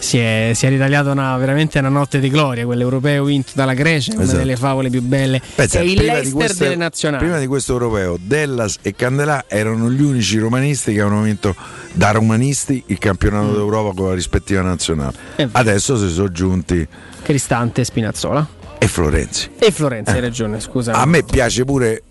si 0.00 0.18
è, 0.18 0.50
si 0.54 0.66
è 0.66 0.68
ritagliato 0.68 1.10
una, 1.10 1.36
veramente 1.36 1.78
una 1.78 1.88
notte 1.90 2.18
di 2.18 2.28
gloria 2.30 2.64
quell'europeo 2.64 3.22
vinto 3.24 3.52
dalla 3.54 3.74
Grecia 3.74 4.12
una 4.14 4.22
Esatto. 4.22 4.38
delle 4.38 4.56
favole 4.56 4.90
più 4.90 5.02
belle 5.02 5.40
Pensa, 5.54 5.78
è 5.78 5.82
il 5.82 6.02
Leicester 6.02 6.54
delle 6.54 6.76
nazionali 6.76 7.22
prima 7.24 7.38
di 7.38 7.46
questo 7.46 7.72
europeo, 7.72 8.18
Dellas 8.20 8.78
e 8.82 8.94
Candelà 8.94 9.44
erano 9.46 9.90
gli 9.90 10.00
unici 10.02 10.38
romanisti 10.38 10.92
che 10.92 11.00
avevano 11.00 11.22
vinto 11.22 11.54
da 11.92 12.10
romanisti 12.10 12.82
il 12.86 12.98
campionato 12.98 13.48
Mm. 13.50 13.52
d'Europa 13.54 13.94
con 13.94 14.08
la 14.08 14.14
rispettiva 14.14 14.62
nazionale. 14.62 15.12
È. 15.36 15.46
Adesso 15.52 15.96
si 15.96 16.12
sono 16.12 16.30
giunti 16.32 16.86
Cristante 17.22 17.82
e 17.82 17.84
Spinazzola 17.84 18.46
e 18.78 18.88
Florenzi. 18.88 19.50
E 19.58 19.70
Florenzi, 19.70 20.10
eh. 20.10 20.14
hai 20.14 20.20
ragione, 20.20 20.58
scusa. 20.60 20.92
A 20.92 21.04
me 21.06 21.22
piace 21.22 21.64
pure 21.64 22.02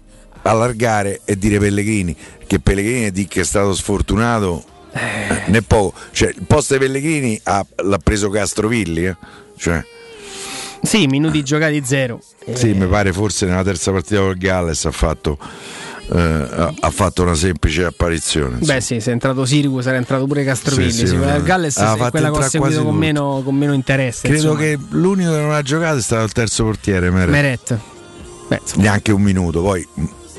allargare 0.43 1.21
e 1.25 1.37
dire 1.37 1.57
Pellegrini, 1.59 2.15
che 2.45 2.59
Pellegrini 2.59 3.11
di 3.11 3.27
che 3.27 3.41
è 3.41 3.43
stato 3.43 3.73
sfortunato 3.73 4.63
eh. 4.91 5.43
né 5.45 5.61
poco. 5.61 5.97
Cioè, 6.11 6.29
il 6.29 6.43
posto 6.45 6.77
dei 6.77 6.87
Pellegrini 6.87 7.39
ha, 7.43 7.65
l'ha 7.83 7.99
preso 7.99 8.29
Castrovilli, 8.29 9.05
eh? 9.05 9.15
cioè, 9.57 9.83
sì, 10.81 11.07
minuti 11.07 11.43
giocati 11.43 11.81
zero. 11.83 12.21
Sì, 12.53 12.73
mi 12.73 12.87
pare 12.87 13.11
forse 13.13 13.45
nella 13.45 13.63
terza 13.63 13.91
partita 13.91 14.21
col 14.21 14.37
Galles 14.37 14.85
ha 14.85 14.91
fatto, 14.91 15.37
eh, 16.11 16.73
ha 16.79 16.89
fatto 16.89 17.21
una 17.21 17.35
semplice 17.35 17.85
apparizione. 17.85 18.57
Insomma. 18.57 18.73
Beh, 18.73 18.81
sì, 18.81 18.99
se 18.99 19.09
è 19.09 19.13
entrato 19.13 19.45
Sirigu, 19.45 19.81
sarà 19.81 19.97
entrato 19.97 20.25
pure 20.25 20.43
Castrovilli. 20.43 20.91
Sì, 20.91 21.07
sì, 21.07 21.15
il 21.15 21.41
Galles 21.43 21.77
è 21.77 22.09
quella 22.09 22.31
che 22.31 22.37
ho 22.37 22.41
seguito 22.41 22.83
con 22.83 22.95
meno, 22.95 23.41
con 23.43 23.55
meno, 23.55 23.73
interesse. 23.73 24.27
Credo 24.27 24.53
insomma. 24.53 24.59
che 24.59 24.79
l'unico 24.89 25.31
che 25.31 25.37
non 25.37 25.51
ha 25.51 25.61
giocato 25.61 25.97
è 25.97 26.01
stato 26.01 26.23
il 26.23 26.31
terzo 26.31 26.63
portiere, 26.63 27.09
Meret. 27.09 27.29
Meret. 27.29 27.79
Beh, 28.47 28.61
Neanche 28.77 29.11
un 29.11 29.21
minuto, 29.21 29.61
poi 29.61 29.87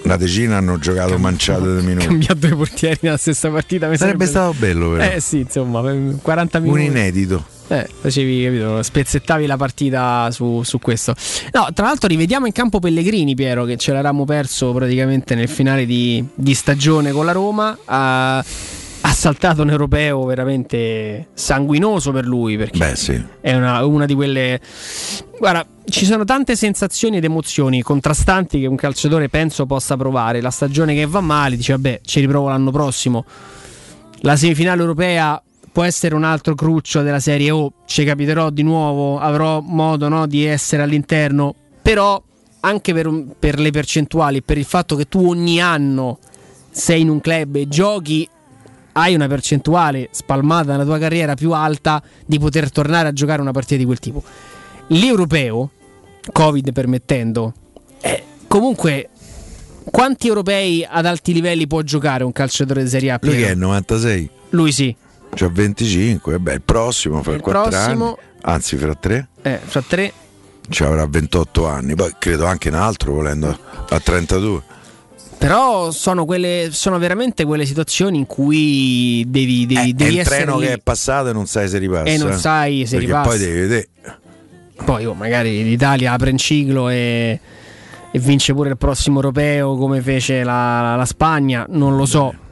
una 0.02 0.16
decina 0.16 0.56
hanno 0.56 0.78
giocato 0.78 1.10
Cam- 1.10 1.20
manciate 1.22 1.76
di 1.76 1.82
minuti. 1.86 2.06
Cambiato 2.06 2.34
due 2.34 2.56
portieri 2.56 2.98
nella 3.02 3.16
stessa 3.16 3.50
partita. 3.50 3.86
Sarebbe, 3.86 3.98
sarebbe, 3.98 4.26
stato 4.26 4.54
bello, 4.58 4.90
però. 4.92 5.12
Eh 5.12 5.20
sì, 5.20 5.38
insomma, 5.40 5.80
40 6.20 6.58
minuti. 6.60 6.80
Un 6.80 6.84
inedito. 6.86 7.44
Eh, 7.68 7.88
facevi, 8.00 8.44
capito, 8.44 8.82
spezzettavi 8.82 9.46
la 9.46 9.56
partita 9.56 10.28
su, 10.32 10.62
su, 10.64 10.80
questo. 10.80 11.14
No, 11.52 11.68
tra 11.72 11.86
l'altro 11.86 12.08
rivediamo 12.08 12.46
in 12.46 12.52
campo 12.52 12.80
Pellegrini, 12.80 13.36
Piero, 13.36 13.64
che 13.64 13.76
ce 13.76 13.92
l'eravamo 13.92 14.24
perso 14.24 14.72
praticamente 14.72 15.36
nel 15.36 15.48
finale 15.48 15.86
di, 15.86 16.24
di 16.34 16.54
stagione 16.54 17.12
con 17.12 17.24
la 17.24 17.32
Roma. 17.32 17.78
Ha, 17.84 18.44
ha, 19.10 19.12
saltato 19.12 19.62
un 19.62 19.70
europeo 19.70 20.24
veramente 20.24 21.28
sanguinoso 21.34 22.12
per 22.12 22.24
lui, 22.24 22.56
perché 22.56 22.78
Beh, 22.78 22.96
sì. 22.96 23.22
è 23.40 23.54
una, 23.54 23.84
una 23.84 24.06
di 24.06 24.14
quelle... 24.14 24.60
Guarda, 25.38 25.66
ci 25.86 26.04
sono 26.04 26.24
tante 26.24 26.54
sensazioni 26.56 27.16
ed 27.16 27.24
emozioni 27.24 27.82
contrastanti 27.82 28.60
che 28.60 28.66
un 28.66 28.76
calciatore 28.76 29.28
penso 29.28 29.66
possa 29.66 29.96
provare. 29.96 30.40
La 30.40 30.50
stagione 30.50 30.94
che 30.94 31.06
va 31.06 31.20
male, 31.20 31.56
dice 31.56 31.72
vabbè, 31.72 32.00
ci 32.04 32.20
riprovo 32.20 32.48
l'anno 32.48 32.70
prossimo. 32.70 33.24
La 34.20 34.36
semifinale 34.36 34.80
europea 34.80 35.42
può 35.72 35.82
essere 35.84 36.14
un 36.14 36.24
altro 36.24 36.54
cruccio 36.54 37.02
della 37.02 37.20
serie 37.20 37.50
O, 37.50 37.64
oh, 37.64 37.72
ci 37.86 38.04
capiterò 38.04 38.50
di 38.50 38.62
nuovo, 38.62 39.18
avrò 39.18 39.60
modo 39.60 40.08
no, 40.08 40.26
di 40.26 40.44
essere 40.44 40.82
all'interno, 40.82 41.54
però 41.80 42.22
anche 42.60 42.92
per, 42.92 43.10
per, 43.38 43.58
le 43.58 43.70
percentuali, 43.70 44.42
per 44.42 44.58
il 44.58 44.64
fatto 44.64 44.96
che 44.96 45.08
tu 45.08 45.26
ogni 45.26 45.60
anno 45.60 46.18
sei 46.70 47.00
in 47.00 47.08
un 47.08 47.20
club 47.20 47.56
e 47.56 47.68
giochi, 47.68 48.28
hai 48.92 49.14
una 49.14 49.26
percentuale 49.26 50.08
spalmata 50.10 50.72
nella 50.72 50.84
tua 50.84 50.98
carriera 50.98 51.34
più 51.34 51.52
alta 51.52 52.02
di 52.26 52.38
poter 52.38 52.70
tornare 52.70 53.08
a 53.08 53.12
giocare 53.12 53.40
una 53.40 53.52
partita 53.52 53.76
di 53.76 53.84
quel 53.84 53.98
tipo. 53.98 54.22
L'europeo, 54.88 55.70
Covid 56.32 56.72
permettendo, 56.72 57.52
è 58.00 58.22
comunque 58.46 59.10
quanti 59.84 60.28
europei 60.28 60.86
ad 60.88 61.06
alti 61.06 61.32
livelli 61.32 61.66
può 61.66 61.82
giocare 61.82 62.24
un 62.24 62.32
calciatore 62.32 62.82
di 62.82 62.88
Serie 62.88 63.10
A? 63.10 63.18
Lui 63.22 63.36
che 63.36 63.48
è 63.48 63.54
96? 63.54 64.30
Lui 64.50 64.72
sì. 64.72 64.94
C'ha 65.32 65.48
25, 65.48 66.38
beh, 66.38 66.54
il 66.54 66.62
prossimo 66.62 67.22
fra 67.22 67.34
il 67.34 67.40
4 67.40 67.62
prossimo, 67.62 68.04
anni, 68.06 68.16
anzi 68.42 68.76
fra 68.76 68.94
3. 68.94 69.28
Eh, 69.42 69.60
fra 69.62 69.82
3. 69.86 70.12
Ci 70.68 70.82
avrà 70.82 71.06
28 71.06 71.66
anni, 71.66 71.94
poi 71.94 72.14
credo 72.18 72.46
anche 72.46 72.68
un 72.68 72.74
altro 72.74 73.12
volendo 73.12 73.56
a 73.88 74.00
32. 74.00 74.62
Però 75.40 75.90
sono, 75.90 76.26
quelle, 76.26 76.68
sono 76.70 76.98
veramente 76.98 77.46
quelle 77.46 77.64
situazioni 77.64 78.18
in 78.18 78.26
cui 78.26 79.24
devi, 79.26 79.64
devi, 79.64 79.88
eh, 79.88 79.92
devi 79.94 80.18
è 80.18 80.20
il 80.20 80.26
treno 80.26 80.58
lì. 80.58 80.66
che 80.66 80.72
è 80.74 80.78
passato 80.78 81.30
e 81.30 81.32
non 81.32 81.46
sai 81.46 81.66
se 81.66 81.78
ripassa. 81.78 82.04
E 82.04 82.18
non 82.18 82.34
sai 82.34 82.84
se 82.84 82.98
ripassa. 82.98 83.28
poi 83.30 83.38
devi 83.38 83.58
vedere. 83.60 83.88
Poi 84.84 85.06
oh, 85.06 85.14
magari 85.14 85.64
l'Italia 85.64 86.12
apre 86.12 86.28
in 86.28 86.36
ciclo 86.36 86.90
e, 86.90 87.40
e, 88.10 88.18
vince 88.18 88.52
pure 88.52 88.68
il 88.68 88.76
prossimo 88.76 89.16
europeo 89.16 89.76
come 89.76 90.02
fece 90.02 90.44
la, 90.44 90.82
la, 90.82 90.96
la 90.96 91.06
Spagna, 91.06 91.64
non 91.70 91.96
lo 91.96 92.04
so. 92.04 92.34
Beh 92.34 92.48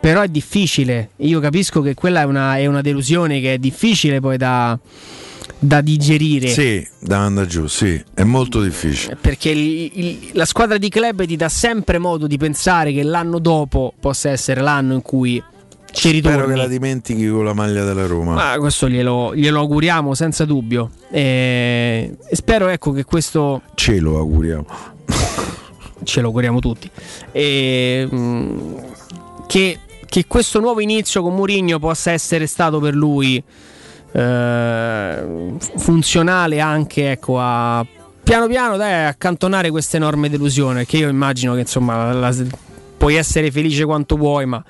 però 0.00 0.22
è 0.22 0.28
difficile. 0.28 1.10
Io 1.16 1.40
capisco 1.40 1.82
che 1.82 1.92
quella 1.92 2.22
è 2.22 2.24
una, 2.24 2.56
è 2.56 2.64
una 2.64 2.80
delusione 2.80 3.38
che 3.40 3.54
è 3.54 3.58
difficile 3.58 4.18
poi 4.18 4.38
da, 4.38 4.76
da 5.60 5.82
digerire. 5.82 6.48
Sì, 6.48 6.86
da 6.98 7.18
andare 7.18 7.46
giù, 7.46 7.66
sì, 7.66 8.02
è 8.14 8.24
molto 8.24 8.62
difficile. 8.62 9.16
Perché 9.20 9.50
il, 9.50 9.90
il, 9.94 10.30
la 10.32 10.46
squadra 10.46 10.78
di 10.78 10.88
club 10.88 11.24
ti 11.26 11.36
dà 11.36 11.50
sempre 11.50 11.98
modo 11.98 12.26
di 12.26 12.38
pensare 12.38 12.92
che 12.92 13.02
l'anno 13.02 13.38
dopo 13.38 13.92
possa 14.00 14.30
essere 14.30 14.62
l'anno 14.62 14.94
in 14.94 15.02
cui 15.02 15.42
ci 15.92 16.10
ritorni. 16.10 16.38
Spero 16.38 16.52
che 16.52 16.56
la 16.56 16.66
dimentichi 16.66 17.28
con 17.28 17.44
la 17.44 17.52
maglia 17.52 17.84
della 17.84 18.06
Roma. 18.06 18.34
Ma 18.34 18.56
questo 18.58 18.88
glielo, 18.88 19.34
glielo 19.36 19.60
auguriamo 19.60 20.14
senza 20.14 20.46
dubbio. 20.46 20.90
E, 21.10 22.16
e, 22.26 22.36
spero 22.36 22.68
ecco 22.68 22.92
che 22.92 23.04
questo... 23.04 23.62
Ce 23.74 24.00
lo 24.00 24.16
auguriamo. 24.16 24.66
Ce 26.02 26.20
lo 26.22 26.28
auguriamo 26.28 26.60
tutti. 26.60 26.90
E, 27.30 28.08
mh, 28.10 28.16
mm, 28.16 28.76
che 29.46 29.78
che 30.10 30.26
questo 30.26 30.58
nuovo 30.58 30.80
inizio 30.80 31.22
con 31.22 31.36
Mourinho 31.36 31.78
possa 31.78 32.10
essere 32.10 32.48
stato 32.48 32.80
per 32.80 32.96
lui 32.96 33.40
eh, 34.12 35.54
funzionale 35.76 36.60
anche 36.60 37.12
ecco, 37.12 37.38
a 37.38 37.84
piano 38.22 38.46
piano 38.46 38.76
dai, 38.76 39.06
accantonare 39.06 39.70
questa 39.70 39.96
enorme 39.96 40.28
delusione 40.28 40.86
che 40.86 40.98
io 40.98 41.08
immagino 41.08 41.54
che 41.54 41.60
insomma 41.60 42.12
la, 42.12 42.34
puoi 42.96 43.16
essere 43.16 43.50
felice 43.50 43.84
quanto 43.84 44.16
vuoi 44.16 44.46
ma 44.46 44.62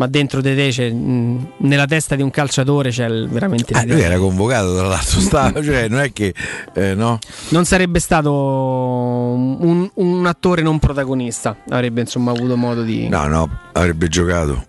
ma 0.00 0.06
dentro 0.06 0.40
di 0.40 0.54
te 0.54 0.68
c'è, 0.70 0.90
nella 0.90 1.84
testa 1.84 2.16
di 2.16 2.22
un 2.22 2.30
calciatore 2.30 2.88
c'è 2.88 3.06
veramente 3.26 3.74
ah, 3.74 3.84
lui 3.84 4.00
era 4.00 4.16
convocato 4.16 4.74
tra 4.74 4.86
l'altro 4.86 5.20
stava, 5.20 5.62
cioè 5.62 5.88
non 5.88 6.00
è 6.00 6.10
che 6.10 6.32
eh, 6.72 6.94
no? 6.94 7.18
Non 7.50 7.66
sarebbe 7.66 8.00
stato 8.00 8.32
un, 8.32 9.90
un, 9.92 10.26
attore 10.26 10.62
non 10.62 10.78
protagonista 10.78 11.54
avrebbe 11.68 12.00
insomma 12.00 12.30
avuto 12.30 12.56
modo 12.56 12.82
di 12.82 13.08
no 13.08 13.26
no 13.26 13.58
avrebbe 13.72 14.08
giocato 14.08 14.64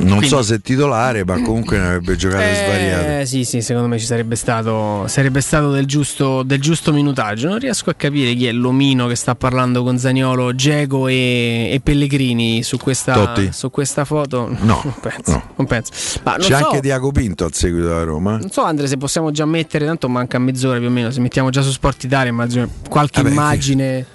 non 0.00 0.18
Quindi, 0.18 0.28
so 0.28 0.42
se 0.42 0.60
titolare, 0.60 1.24
ma 1.24 1.40
comunque 1.42 1.78
ne 1.78 1.86
avrebbe 1.86 2.16
giocate 2.16 2.50
eh, 2.50 2.54
svariate. 2.54 3.26
Sì, 3.26 3.44
sì, 3.44 3.60
secondo 3.60 3.88
me 3.88 3.98
ci 3.98 4.06
sarebbe 4.06 4.34
stato, 4.34 5.06
sarebbe 5.06 5.40
stato 5.40 5.70
del, 5.70 5.84
giusto, 5.84 6.42
del, 6.42 6.60
giusto, 6.60 6.92
minutaggio. 6.92 7.48
Non 7.48 7.58
riesco 7.58 7.90
a 7.90 7.94
capire 7.94 8.34
chi 8.34 8.46
è 8.46 8.52
l'omino 8.52 9.06
che 9.06 9.14
sta 9.14 9.34
parlando 9.34 9.82
con 9.82 9.98
Zagnolo, 9.98 10.54
Geco 10.54 11.06
e, 11.08 11.70
e 11.72 11.80
Pellegrini 11.82 12.62
su 12.62 12.78
questa, 12.78 13.34
su 13.50 13.70
questa, 13.70 14.04
foto. 14.04 14.48
No, 14.60 14.80
non 14.84 14.94
penso. 15.00 15.30
No. 15.30 15.42
Non 15.56 15.66
penso. 15.66 15.92
C'è 15.92 16.40
so, 16.40 16.54
anche 16.54 16.80
Diaco 16.80 17.12
Pinto 17.12 17.44
al 17.44 17.52
seguito 17.52 17.88
da 17.88 18.02
Roma. 18.02 18.38
Non 18.38 18.50
so, 18.50 18.62
Andre, 18.62 18.86
se 18.86 18.96
possiamo 18.96 19.30
già 19.30 19.44
mettere, 19.44 19.84
tanto 19.84 20.08
manca 20.08 20.38
mezz'ora 20.38 20.78
più 20.78 20.88
o 20.88 20.90
meno. 20.90 21.10
Se 21.10 21.20
mettiamo 21.20 21.50
già 21.50 21.60
su 21.60 21.70
Sport 21.70 22.04
Italia, 22.04 22.30
immagino 22.30 22.68
qualche 22.88 23.22
Vabbè, 23.22 23.34
immagine. 23.34 24.06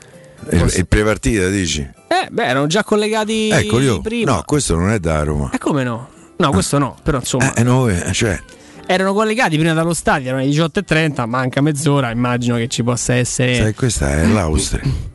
Il, 0.50 0.74
il 0.76 0.88
pre-partita 0.88 1.48
dici? 1.50 1.88
Eh, 2.24 2.30
beh, 2.32 2.46
erano 2.46 2.68
già 2.68 2.84
collegati 2.84 3.50
ecco 3.50 3.80
io. 3.80 4.00
prima. 4.02 4.32
No, 4.36 4.44
questo 4.46 4.76
non 4.76 4.92
è 4.92 5.00
da 5.00 5.24
Roma. 5.24 5.50
E 5.52 5.58
come 5.58 5.84
no? 5.84 6.10
No, 6.38 6.52
questo 6.52 6.78
no, 6.78 6.96
però 7.02 7.18
insomma. 7.18 7.54
Eh, 7.54 7.64
no, 7.64 7.88
eh, 7.88 8.12
cioè. 8.14 8.40
Erano 8.88 9.14
collegati 9.14 9.58
prima 9.58 9.74
dallo 9.74 9.94
stadio, 9.94 10.30
erano 10.30 10.44
le 10.44 10.50
18.30, 10.50 11.28
manca 11.28 11.60
mezz'ora, 11.62 12.12
immagino 12.12 12.56
che 12.58 12.68
ci 12.68 12.84
possa 12.84 13.16
essere. 13.16 13.56
Sai, 13.56 13.74
questa 13.74 14.12
è 14.12 14.26
l'Austria. 14.28 15.14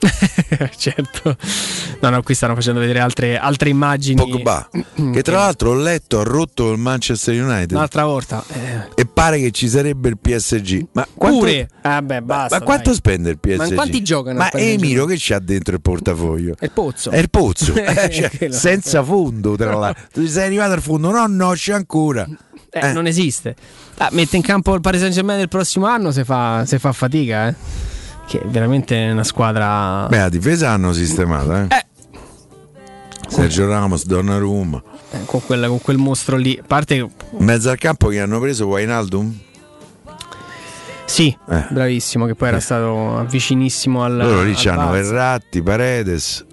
certo. 0.76 1.36
No, 2.00 2.08
no, 2.08 2.22
qui 2.22 2.34
stanno 2.34 2.54
facendo 2.54 2.80
vedere 2.80 3.00
altre, 3.00 3.38
altre 3.38 3.68
immagini. 3.68 4.16
Pogba, 4.16 4.68
che 5.12 5.22
tra 5.22 5.38
l'altro 5.38 5.70
ho 5.70 5.74
letto 5.74 6.20
ha 6.20 6.22
rotto 6.22 6.70
il 6.72 6.78
Manchester 6.78 7.42
United. 7.42 7.72
Un'altra 7.72 8.04
volta. 8.04 8.42
Eh. 8.48 8.88
E 8.94 9.06
pare 9.06 9.38
che 9.38 9.50
ci 9.50 9.68
sarebbe 9.68 10.08
il 10.08 10.18
PSG. 10.18 10.86
Ma 10.92 11.06
quanto, 11.14 11.38
Pure? 11.38 11.68
Ah, 11.82 12.00
beh, 12.02 12.22
basta, 12.22 12.54
ma, 12.54 12.58
ma 12.60 12.64
quanto 12.64 12.94
spende 12.94 13.30
il 13.30 13.38
PSG? 13.38 13.58
Ma 13.58 13.74
quanti 13.74 14.02
giocano? 14.02 14.38
Ma 14.38 14.50
Emiro 14.52 15.04
che 15.04 15.16
c'ha 15.18 15.38
dentro 15.38 15.74
il 15.74 15.80
portafoglio? 15.80 16.54
È 16.58 16.64
il 16.64 16.72
pozzo. 16.72 17.10
È 17.10 17.18
il 17.18 17.30
pozzo. 17.30 17.74
eh, 17.76 18.10
cioè, 18.10 18.50
senza 18.50 19.02
fondo, 19.02 19.56
tra 19.56 19.74
l'altro. 19.74 20.04
Tu 20.12 20.26
sei 20.26 20.46
arrivato 20.46 20.72
al 20.72 20.82
fondo? 20.82 21.10
No, 21.10 21.26
no, 21.26 21.50
c'è 21.52 21.72
ancora. 21.72 22.26
Eh, 22.70 22.88
eh. 22.88 22.92
Non 22.92 23.06
esiste. 23.06 23.54
Ah, 23.98 24.08
mette 24.12 24.36
in 24.36 24.42
campo 24.42 24.74
il 24.74 24.80
Paris 24.80 25.00
Saint 25.00 25.14
Germain 25.14 25.38
del 25.38 25.48
prossimo 25.48 25.86
anno 25.86 26.10
se 26.10 26.24
fa, 26.24 26.64
se 26.64 26.78
fa 26.78 26.92
fatica, 26.92 27.48
eh 27.48 27.54
che 28.30 28.40
è 28.40 28.46
veramente 28.46 29.08
una 29.10 29.24
squadra. 29.24 30.06
Beh, 30.08 30.18
la 30.18 30.28
difesa 30.28 30.70
hanno 30.70 30.92
sistemato, 30.92 31.52
eh. 31.52 31.66
eh. 31.68 31.86
Sergio 33.26 33.66
Ramos, 33.66 34.06
Donnarumma. 34.06 34.80
Eh, 35.10 35.24
con, 35.24 35.44
quella, 35.44 35.66
con 35.66 35.80
quel 35.80 35.96
mostro 35.96 36.36
lì. 36.36 36.56
A 36.56 36.64
parte. 36.64 36.94
In 36.94 37.08
mezzo 37.38 37.70
al 37.70 37.78
campo 37.78 38.06
che 38.06 38.20
hanno 38.20 38.38
preso 38.38 38.66
Wainaldum? 38.66 39.36
Sì, 41.06 41.36
eh. 41.48 41.64
bravissimo, 41.70 42.26
che 42.26 42.36
poi 42.36 42.48
era 42.48 42.58
eh. 42.58 42.60
stato 42.60 43.26
vicinissimo 43.28 44.04
al. 44.04 44.16
Loro 44.16 44.42
lì 44.42 44.52
c'hanno 44.54 44.92
Verratti, 44.92 45.60
Paredes, 45.60 46.46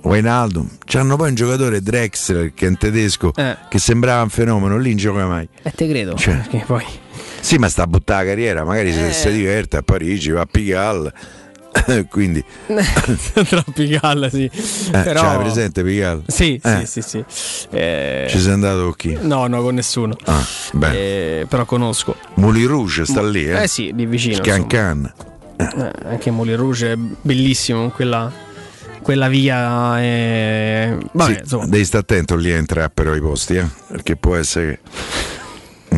Wainaldum. 0.00 0.78
C'hanno 0.86 1.16
poi 1.16 1.28
un 1.28 1.34
giocatore 1.34 1.82
Drexler 1.82 2.54
che 2.54 2.64
è 2.64 2.68
un 2.70 2.78
tedesco 2.78 3.34
eh. 3.36 3.54
che 3.68 3.78
sembrava 3.78 4.22
un 4.22 4.30
fenomeno, 4.30 4.78
lì 4.78 4.88
non 4.88 4.96
gioca 4.96 5.26
mai. 5.26 5.46
E 5.62 5.72
te 5.72 5.86
credo, 5.86 6.14
cioè. 6.14 6.36
perché 6.36 6.64
poi 6.66 6.84
sì, 7.48 7.56
ma 7.56 7.70
sta 7.70 7.84
a 7.84 7.86
buttare 7.86 8.24
la 8.24 8.30
carriera, 8.32 8.62
magari 8.62 8.90
eh. 8.90 8.92
se 8.92 9.10
si 9.10 9.30
diverte 9.32 9.78
a 9.78 9.82
Parigi, 9.82 10.30
va 10.32 10.42
a 10.42 10.46
Pigalle. 10.46 11.10
Quindi 12.10 12.44
tra 13.48 13.64
Pigalle, 13.72 14.28
sì. 14.28 14.44
Eh, 14.44 14.90
Però... 14.90 15.22
C'hai 15.22 15.38
presente 15.38 15.82
Pigalle? 15.82 16.24
Sì, 16.26 16.60
eh. 16.62 16.84
sì, 16.84 17.00
sì, 17.00 17.24
sì. 17.24 17.24
Eh... 17.70 18.26
Ci 18.28 18.38
sei 18.38 18.52
andato 18.52 18.82
con 18.82 18.94
chi? 18.96 19.16
No, 19.22 19.46
no, 19.46 19.62
con 19.62 19.76
nessuno. 19.76 20.14
Ah, 20.26 20.44
eh, 20.92 21.46
però 21.48 21.64
conosco. 21.64 22.16
Moulin 22.34 22.66
Rouge 22.66 23.06
sta 23.06 23.26
lì, 23.26 23.48
eh? 23.48 23.62
Eh 23.62 23.66
sì, 23.66 23.92
di 23.94 24.04
vicino. 24.04 24.40
Cancan. 24.42 25.10
Eh, 25.56 25.92
anche 26.04 26.30
Moulin 26.30 26.56
Rouge 26.56 26.92
è 26.92 26.96
bellissimo 26.96 27.88
quella, 27.88 28.30
quella 29.00 29.28
via. 29.28 29.98
È... 29.98 30.94
Vabbè, 31.12 31.42
sì, 31.46 31.58
devi 31.64 31.84
stare 31.86 32.02
attento 32.02 32.36
lì 32.36 32.52
a 32.52 32.56
entrare 32.56 32.90
però 32.90 33.14
i 33.14 33.22
posti, 33.22 33.54
eh? 33.54 33.66
Perché 33.86 34.16
può 34.16 34.36
essere. 34.36 34.80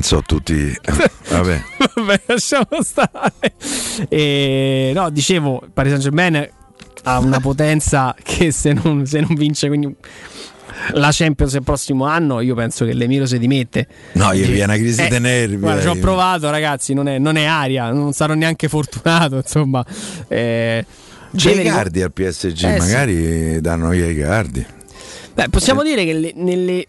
Non 0.01 0.09
so, 0.09 0.23
tutti. 0.23 0.75
Vabbè. 1.29 1.63
Vabbè, 1.95 2.21
lasciamo 2.25 2.81
stare. 2.81 3.53
E, 4.09 4.93
no, 4.95 5.11
dicevo, 5.11 5.63
Paris 5.75 5.91
Saint 5.91 6.05
Germain 6.05 6.49
ha 7.03 7.19
una 7.19 7.39
potenza 7.39 8.15
che 8.23 8.51
se 8.51 8.73
non, 8.73 9.05
se 9.05 9.21
non 9.21 9.35
vince 9.35 9.67
quindi 9.67 9.95
la 10.93 11.11
Champions 11.13 11.53
il 11.53 11.63
prossimo 11.63 12.07
anno, 12.07 12.41
io 12.41 12.55
penso 12.55 12.87
che 12.87 12.95
l'Emiro 12.95 13.27
si 13.27 13.39
dimette. 13.39 13.87
No, 14.13 14.35
gli 14.35 14.47
viene 14.47 14.65
una 14.65 14.77
crisi 14.77 15.03
eh, 15.03 15.09
di 15.09 15.19
nervi. 15.19 15.57
Guarda, 15.59 15.83
ci 15.83 15.89
ho 15.89 15.97
provato, 15.97 16.49
ragazzi, 16.49 16.95
non 16.95 17.07
è, 17.07 17.19
non 17.19 17.37
è, 17.37 17.45
aria, 17.45 17.91
non 17.91 18.15
sarò 18.15 18.33
neanche 18.33 18.69
fortunato, 18.69 19.37
insomma. 19.37 19.85
Eh, 20.29 20.83
C'è 21.37 21.51
i 21.53 21.63
Cardi 21.63 22.01
al 22.01 22.11
PSG, 22.11 22.65
eh, 22.65 22.79
magari 22.79 23.53
sì. 23.53 23.61
danno 23.61 23.91
via 23.91 24.07
i 24.07 24.17
Cardi. 24.17 24.65
Beh, 25.35 25.51
possiamo 25.51 25.83
dire 25.83 26.07
che 26.07 26.13
le, 26.15 26.33
nelle 26.37 26.87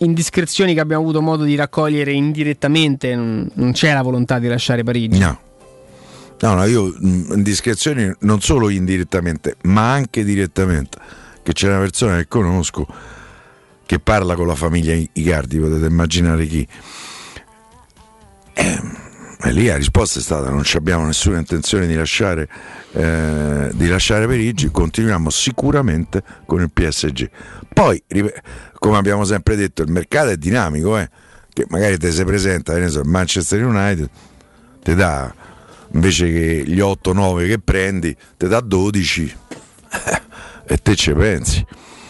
indiscrezioni 0.00 0.74
che 0.74 0.80
abbiamo 0.80 1.02
avuto 1.02 1.22
modo 1.22 1.44
di 1.44 1.54
raccogliere 1.54 2.12
indirettamente 2.12 3.14
non, 3.14 3.48
non 3.54 3.72
c'è 3.72 3.92
la 3.92 4.02
volontà 4.02 4.38
di 4.38 4.48
lasciare 4.48 4.82
Parigi. 4.82 5.18
No. 5.18 5.38
No, 6.42 6.54
no, 6.54 6.64
io 6.64 6.94
indiscrezioni 7.00 8.10
non 8.20 8.40
solo 8.40 8.70
indirettamente, 8.70 9.56
ma 9.64 9.92
anche 9.92 10.24
direttamente 10.24 10.98
che 11.42 11.52
c'è 11.52 11.68
una 11.68 11.80
persona 11.80 12.16
che 12.16 12.28
conosco 12.28 12.86
che 13.84 13.98
parla 13.98 14.36
con 14.36 14.46
la 14.46 14.54
famiglia 14.54 14.94
Icardi, 14.94 15.58
potete 15.58 15.86
immaginare 15.86 16.46
chi. 16.46 16.66
Eh, 18.54 18.80
e 19.42 19.52
lì 19.52 19.66
la 19.66 19.76
risposta 19.76 20.18
è 20.18 20.22
stata: 20.22 20.50
non 20.50 20.62
abbiamo 20.74 21.06
nessuna 21.06 21.38
intenzione 21.38 21.86
di 21.86 21.94
lasciare, 21.94 22.48
eh, 22.92 23.70
di 23.72 23.88
lasciare 23.88 24.26
Parigi, 24.26 24.70
continuiamo 24.70 25.30
sicuramente 25.30 26.22
con 26.44 26.60
il 26.60 26.70
PSG. 26.70 27.30
Poi, 27.72 28.02
come 28.74 28.96
abbiamo 28.98 29.24
sempre 29.24 29.56
detto, 29.56 29.82
il 29.82 29.90
mercato 29.90 30.28
è 30.28 30.36
dinamico, 30.36 30.98
eh, 30.98 31.08
che 31.52 31.64
magari 31.68 31.96
te 31.96 32.10
si 32.12 32.24
presenta, 32.24 32.88
so, 32.88 33.02
Manchester 33.04 33.64
United, 33.64 34.08
ti 34.82 34.94
dà 34.94 35.32
invece 35.92 36.30
che 36.30 36.62
gli 36.66 36.80
8-9 36.80 37.46
che 37.46 37.58
prendi, 37.58 38.16
ti 38.36 38.46
dà 38.46 38.60
12 38.60 39.36
e 40.66 40.76
te 40.76 40.94
ci 40.96 41.12
pensi. 41.12 41.64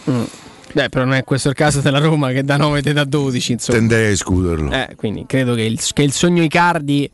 Mm. 0.09 0.23
Beh, 0.73 0.89
però 0.89 1.05
non 1.05 1.13
è 1.13 1.23
questo 1.23 1.49
il 1.49 1.55
caso 1.55 1.81
della 1.81 1.99
Roma 1.99 2.31
che 2.31 2.43
da 2.43 2.57
9 2.57 2.81
te 2.81 2.93
da 2.93 3.03
12. 3.03 3.51
Insomma. 3.53 3.77
Tenderei 3.77 4.07
a 4.07 4.11
escluderlo. 4.11 4.71
Eh, 4.71 4.89
quindi 4.95 5.25
credo 5.25 5.53
che 5.53 5.63
il, 5.63 5.79
che 5.93 6.03
il 6.03 6.11
sogno 6.11 6.43
Icardi 6.43 7.09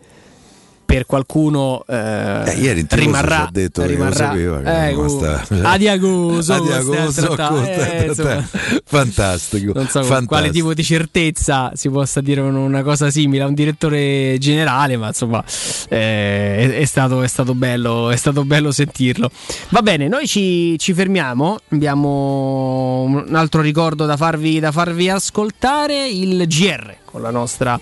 per 0.88 1.05
qualcuno 1.05 1.84
eh, 1.85 2.43
eh, 2.45 2.53
ieri 2.53 2.85
rimarrà, 2.89 3.47
ha 3.47 3.49
detto 3.51 3.85
rimarrà 3.85 4.31
che 4.31 4.43
lo 4.43 4.59
sapeva 4.59 4.88
eh, 4.88 4.93
uh, 4.95 5.59
adiagoso, 5.64 6.53
adiagoso 6.55 7.35
eh, 7.68 8.43
fantastico 8.85 9.73
non 9.73 9.85
so 9.88 9.99
fantastico. 9.99 10.26
quale 10.26 10.49
tipo 10.49 10.73
di 10.73 10.84
certezza 10.84 11.72
si 11.76 11.89
possa 11.89 12.22
dire 12.22 12.39
una 12.39 12.84
cosa 12.84 13.11
simile 13.11 13.43
a 13.43 13.47
un 13.47 13.53
direttore 13.53 14.38
generale 14.39 14.95
ma 14.95 15.07
insomma 15.07 15.43
eh, 15.89 16.57
è, 16.57 16.80
è, 16.80 16.85
stato, 16.85 17.22
è, 17.22 17.27
stato 17.27 17.53
bello, 17.53 18.09
è 18.09 18.15
stato 18.15 18.43
bello 18.45 18.72
sentirlo. 18.72 19.30
Va 19.69 19.81
bene 19.81 20.07
noi 20.07 20.27
ci, 20.27 20.77
ci 20.77 20.93
fermiamo. 20.93 21.59
Abbiamo 21.69 23.03
un 23.03 23.35
altro 23.35 23.61
ricordo 23.61 24.05
da 24.05 24.18
farvi, 24.18 24.59
da 24.59 24.72
farvi 24.72 25.09
ascoltare 25.09 26.07
il 26.07 26.45
GR 26.47 26.95
con 27.18 27.22
la 27.22 27.31
nostra 27.31 27.80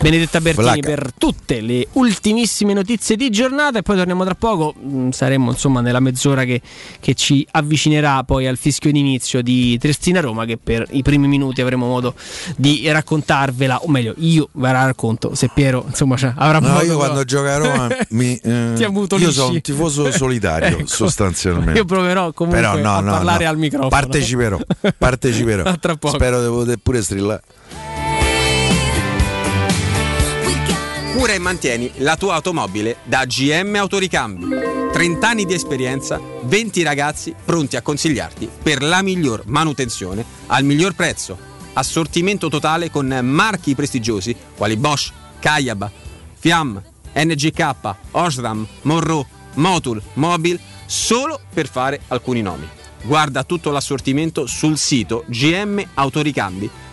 Benedetta 0.00 0.40
Bertini 0.40 0.66
Flacca. 0.66 0.86
per 0.86 1.12
tutte 1.16 1.60
le 1.60 1.86
ultimissime 1.92 2.72
notizie 2.72 3.16
di 3.16 3.30
giornata. 3.30 3.78
E 3.78 3.82
poi 3.82 3.96
torniamo 3.96 4.24
tra 4.24 4.34
poco, 4.34 4.74
mm, 4.78 5.10
saremo 5.10 5.50
insomma 5.50 5.80
nella 5.80 6.00
mezz'ora 6.00 6.44
che, 6.44 6.60
che 7.00 7.14
ci 7.14 7.46
avvicinerà 7.50 8.22
poi 8.24 8.46
al 8.46 8.56
fischio 8.56 8.90
d'inizio 8.90 9.42
di 9.42 9.76
Trestina 9.78 10.20
Roma 10.20 10.44
che 10.44 10.56
per 10.56 10.86
i 10.90 11.02
primi 11.02 11.28
minuti 11.28 11.60
avremo 11.60 11.86
modo 11.86 12.14
di 12.56 12.88
raccontarvela, 12.88 13.82
o 13.82 13.88
meglio 13.88 14.14
io 14.18 14.48
ve 14.52 14.72
la 14.72 14.84
racconto 14.84 15.34
se 15.34 15.50
Piero 15.52 15.84
insomma 15.88 16.16
cioè, 16.16 16.32
avrà 16.36 16.60
no, 16.60 16.68
modo 16.68 16.84
io 16.84 16.96
quando 16.96 17.24
gioco 17.24 17.48
a 17.48 17.56
Roma 17.58 17.88
mi, 18.10 18.36
eh, 18.36 18.74
io 18.78 19.30
sono 19.32 19.52
un 19.52 19.60
tifoso 19.60 20.10
solitario 20.12 20.78
ecco, 20.78 20.86
sostanzialmente. 20.86 21.78
Io 21.78 21.84
proverò 21.84 22.32
comunque 22.32 22.62
Però 22.62 22.80
no, 22.80 22.94
a 22.94 23.00
no, 23.00 23.10
parlare 23.10 23.44
no. 23.44 23.50
al 23.50 23.58
microfono. 23.58 23.88
Parteciperò 23.88 24.58
parteciperò. 24.96 25.64
Spero 26.08 26.42
di 26.42 26.48
poter 26.48 26.76
pure 26.82 27.02
strillare 27.02 27.42
Cura 31.18 31.32
e 31.32 31.38
mantieni 31.40 31.90
la 31.96 32.16
tua 32.16 32.34
automobile 32.34 32.98
da 33.02 33.24
GM 33.24 33.74
Autoricambi. 33.74 34.46
30 34.92 35.28
anni 35.28 35.46
di 35.46 35.52
esperienza, 35.52 36.20
20 36.44 36.84
ragazzi 36.84 37.34
pronti 37.44 37.74
a 37.74 37.82
consigliarti 37.82 38.48
per 38.62 38.84
la 38.84 39.02
miglior 39.02 39.42
manutenzione 39.46 40.24
al 40.46 40.62
miglior 40.62 40.94
prezzo. 40.94 41.36
Assortimento 41.72 42.48
totale 42.48 42.88
con 42.92 43.08
marchi 43.24 43.74
prestigiosi 43.74 44.32
quali 44.56 44.76
Bosch, 44.76 45.12
Kayab, 45.40 45.90
Fiam, 46.38 46.80
NGK, 47.12 47.94
Osram, 48.12 48.64
Monroe, 48.82 49.26
Motul, 49.54 50.00
Mobil, 50.12 50.56
solo 50.86 51.40
per 51.52 51.68
fare 51.68 52.00
alcuni 52.06 52.42
nomi. 52.42 52.68
Guarda 53.02 53.42
tutto 53.42 53.72
l'assortimento 53.72 54.46
sul 54.46 54.78
sito 54.78 55.24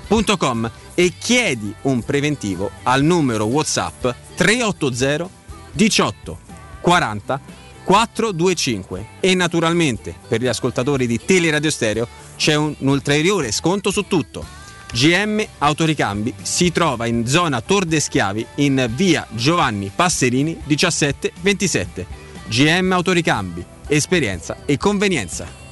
gmautoricambi.com 0.08 0.72
e 0.94 1.14
chiedi 1.18 1.74
un 1.84 2.04
preventivo 2.04 2.72
al 2.84 3.04
numero 3.04 3.46
WhatsApp 3.46 4.08
380 4.36 5.30
18 5.72 6.40
40 6.82 7.42
425 7.84 9.08
e 9.20 9.36
naturalmente 9.36 10.16
per 10.28 10.42
gli 10.42 10.48
ascoltatori 10.48 11.06
di 11.06 11.20
Teleradio 11.24 11.70
Stereo 11.70 12.08
c'è 12.36 12.56
un 12.56 12.76
ulteriore 12.80 13.52
sconto 13.52 13.92
su 13.92 14.08
tutto. 14.08 14.64
GM 14.92 15.46
Autoricambi 15.60 16.34
si 16.42 16.72
trova 16.72 17.06
in 17.06 17.28
zona 17.28 17.62
Tor 17.62 17.86
de 17.86 18.00
Schiavi 18.00 18.46
in 18.56 18.90
via 18.96 19.28
Giovanni 19.32 19.92
Passerini 19.94 20.58
1727. 20.64 22.24
GM 22.48 22.92
Autoricambi, 22.92 23.64
esperienza 23.88 24.58
e 24.66 24.78
convenienza. 24.78 25.65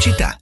Pubblicità. 0.00 0.40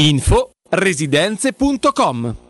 Info 0.00 0.52
residenze.com 0.70 2.49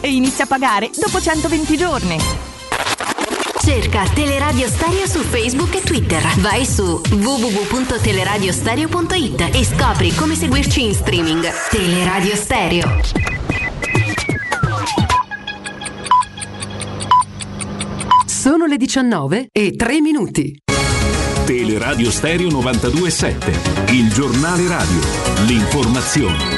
e 0.00 0.12
inizia 0.12 0.44
a 0.44 0.46
pagare 0.46 0.90
dopo 0.98 1.20
120 1.20 1.76
giorni. 1.76 2.16
Cerca 3.60 4.04
Teleradio 4.14 4.66
Stereo 4.66 5.06
su 5.06 5.20
Facebook 5.20 5.74
e 5.74 5.82
Twitter. 5.82 6.22
Vai 6.38 6.64
su 6.64 7.02
www.teleradiostereo.it 7.10 9.50
e 9.52 9.62
scopri 9.64 10.14
come 10.14 10.34
seguirci 10.34 10.84
in 10.84 10.94
streaming. 10.94 11.46
Teleradio 11.70 12.34
Stereo. 12.34 13.00
Sono 18.26 18.64
le 18.66 18.78
19 18.78 19.48
e 19.52 19.76
3 19.76 20.00
minuti. 20.00 20.56
Teleradio 21.44 22.10
Stereo 22.10 22.48
927, 22.50 23.92
il 23.92 24.10
giornale 24.12 24.66
radio, 24.68 25.00
l'informazione. 25.46 26.57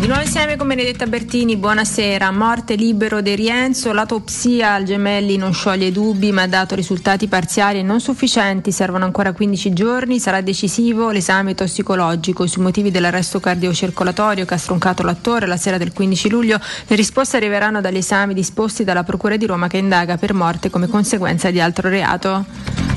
Di 0.00 0.06
nuovo 0.06 0.22
insieme 0.22 0.56
con 0.56 0.66
Benedetta 0.66 1.04
Bertini, 1.04 1.58
buonasera. 1.58 2.30
Morte 2.30 2.74
libero 2.74 3.20
di 3.20 3.34
Rienzo, 3.34 3.92
l'autopsia 3.92 4.72
al 4.72 4.84
gemelli 4.84 5.36
non 5.36 5.52
scioglie 5.52 5.92
dubbi 5.92 6.32
ma 6.32 6.40
ha 6.40 6.46
dato 6.46 6.74
risultati 6.74 7.28
parziali 7.28 7.80
e 7.80 7.82
non 7.82 8.00
sufficienti, 8.00 8.72
servono 8.72 9.04
ancora 9.04 9.34
15 9.34 9.74
giorni, 9.74 10.18
sarà 10.18 10.40
decisivo 10.40 11.10
l'esame 11.10 11.54
tossicologico 11.54 12.46
sui 12.46 12.62
motivi 12.62 12.90
dell'arresto 12.90 13.40
cardiocircolatorio 13.40 14.46
che 14.46 14.54
ha 14.54 14.56
stroncato 14.56 15.02
l'attore 15.02 15.46
la 15.46 15.58
sera 15.58 15.76
del 15.76 15.92
15 15.92 16.30
luglio. 16.30 16.58
Le 16.86 16.96
risposte 16.96 17.36
arriveranno 17.36 17.82
dagli 17.82 17.98
esami 17.98 18.32
disposti 18.32 18.84
dalla 18.84 19.04
Procura 19.04 19.36
di 19.36 19.44
Roma 19.44 19.68
che 19.68 19.76
indaga 19.76 20.16
per 20.16 20.32
morte 20.32 20.70
come 20.70 20.88
conseguenza 20.88 21.50
di 21.50 21.60
altro 21.60 21.90
reato. 21.90 22.89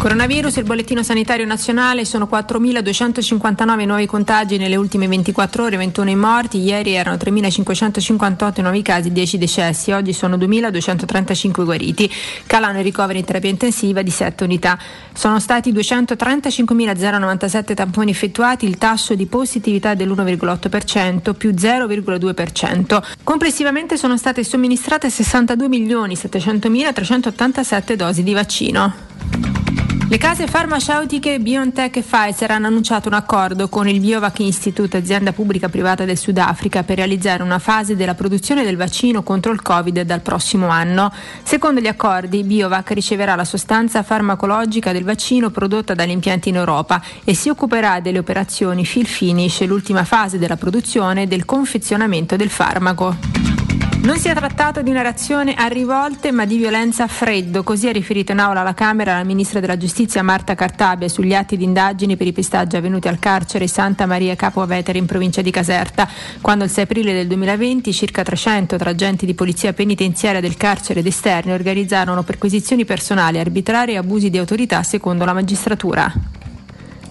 Coronavirus, 0.00 0.56
il 0.56 0.64
bollettino 0.64 1.02
sanitario 1.02 1.44
nazionale 1.44 2.06
sono 2.06 2.26
4.259 2.26 3.84
nuovi 3.84 4.06
contagi 4.06 4.56
nelle 4.56 4.76
ultime 4.76 5.06
24 5.06 5.64
ore, 5.64 5.76
21 5.76 6.08
i 6.08 6.16
morti, 6.16 6.56
ieri 6.56 6.94
erano 6.94 7.16
3.558 7.16 8.62
nuovi 8.62 8.80
casi, 8.80 9.12
10 9.12 9.36
decessi, 9.36 9.92
oggi 9.92 10.14
sono 10.14 10.38
2.235 10.38 11.64
guariti, 11.64 12.10
calano 12.46 12.80
i 12.80 12.82
ricoveri 12.82 13.18
in 13.18 13.26
terapia 13.26 13.50
intensiva 13.50 14.00
di 14.00 14.08
7 14.08 14.42
unità. 14.42 14.78
Sono 15.12 15.38
stati 15.38 15.70
235.097 15.70 17.74
tamponi 17.74 18.10
effettuati, 18.10 18.64
il 18.64 18.78
tasso 18.78 19.14
di 19.14 19.26
positività 19.26 19.92
dell'1,8% 19.92 21.34
più 21.34 21.50
0,2%. 21.50 23.02
Complessivamente 23.22 23.98
sono 23.98 24.16
state 24.16 24.44
somministrate 24.44 25.08
62.700.387 25.08 27.94
dosi 27.96 28.22
di 28.22 28.32
vaccino. 28.32 29.69
Le 30.10 30.18
case 30.18 30.48
farmaceutiche 30.48 31.38
BioNTech 31.38 31.98
e 31.98 32.02
Pfizer 32.02 32.50
hanno 32.50 32.66
annunciato 32.66 33.06
un 33.06 33.14
accordo 33.14 33.68
con 33.68 33.86
il 33.86 34.00
Biovac 34.00 34.40
Institute, 34.40 34.96
azienda 34.96 35.32
pubblica 35.32 35.68
privata 35.68 36.04
del 36.04 36.18
Sudafrica, 36.18 36.82
per 36.82 36.96
realizzare 36.96 37.44
una 37.44 37.60
fase 37.60 37.94
della 37.94 38.16
produzione 38.16 38.64
del 38.64 38.76
vaccino 38.76 39.22
contro 39.22 39.52
il 39.52 39.62
Covid 39.62 40.00
dal 40.00 40.20
prossimo 40.20 40.66
anno. 40.66 41.12
Secondo 41.44 41.80
gli 41.80 41.86
accordi, 41.86 42.42
Biovac 42.42 42.90
riceverà 42.90 43.36
la 43.36 43.44
sostanza 43.44 44.02
farmacologica 44.02 44.90
del 44.90 45.04
vaccino 45.04 45.50
prodotta 45.50 45.94
dagli 45.94 46.10
impianti 46.10 46.48
in 46.48 46.56
Europa 46.56 47.00
e 47.22 47.32
si 47.32 47.48
occuperà 47.48 48.00
delle 48.00 48.18
operazioni 48.18 48.84
fill 48.84 49.04
finish, 49.04 49.64
l'ultima 49.64 50.02
fase 50.02 50.38
della 50.38 50.56
produzione 50.56 51.22
e 51.22 51.26
del 51.28 51.44
confezionamento 51.44 52.34
del 52.34 52.50
farmaco. 52.50 53.59
Non 54.02 54.18
si 54.18 54.28
è 54.28 54.34
trattato 54.34 54.80
di 54.80 54.90
una 54.90 55.02
reazione 55.02 55.54
a 55.54 55.66
rivolte 55.66 56.32
ma 56.32 56.46
di 56.46 56.56
violenza 56.56 57.04
a 57.04 57.06
freddo, 57.06 57.62
così 57.62 57.86
ha 57.86 57.92
riferito 57.92 58.32
in 58.32 58.38
aula 58.38 58.60
alla 58.60 58.72
Camera 58.72 59.18
la 59.18 59.24
Ministra 59.24 59.60
della 59.60 59.76
Giustizia 59.76 60.22
Marta 60.22 60.54
Cartabia 60.54 61.06
sugli 61.06 61.34
atti 61.34 61.56
di 61.58 61.64
indagine 61.64 62.16
per 62.16 62.26
i 62.26 62.32
pestaggi 62.32 62.76
avvenuti 62.76 63.08
al 63.08 63.18
carcere 63.18 63.66
Santa 63.66 64.06
Maria 64.06 64.34
Capo 64.36 64.64
Vetere 64.64 64.98
in 64.98 65.04
provincia 65.04 65.42
di 65.42 65.50
Caserta, 65.50 66.08
quando 66.40 66.64
il 66.64 66.70
6 66.70 66.84
aprile 66.84 67.12
del 67.12 67.26
2020 67.26 67.92
circa 67.92 68.22
300 68.22 68.78
tra 68.78 68.90
agenti 68.90 69.26
di 69.26 69.34
polizia 69.34 69.74
penitenziaria 69.74 70.40
del 70.40 70.56
carcere 70.56 71.00
ed 71.00 71.06
esterni 71.06 71.52
organizzarono 71.52 72.22
perquisizioni 72.22 72.86
personali, 72.86 73.38
arbitrarie 73.38 73.94
e 73.94 73.98
abusi 73.98 74.30
di 74.30 74.38
autorità 74.38 74.82
secondo 74.82 75.26
la 75.26 75.34
magistratura. 75.34 76.39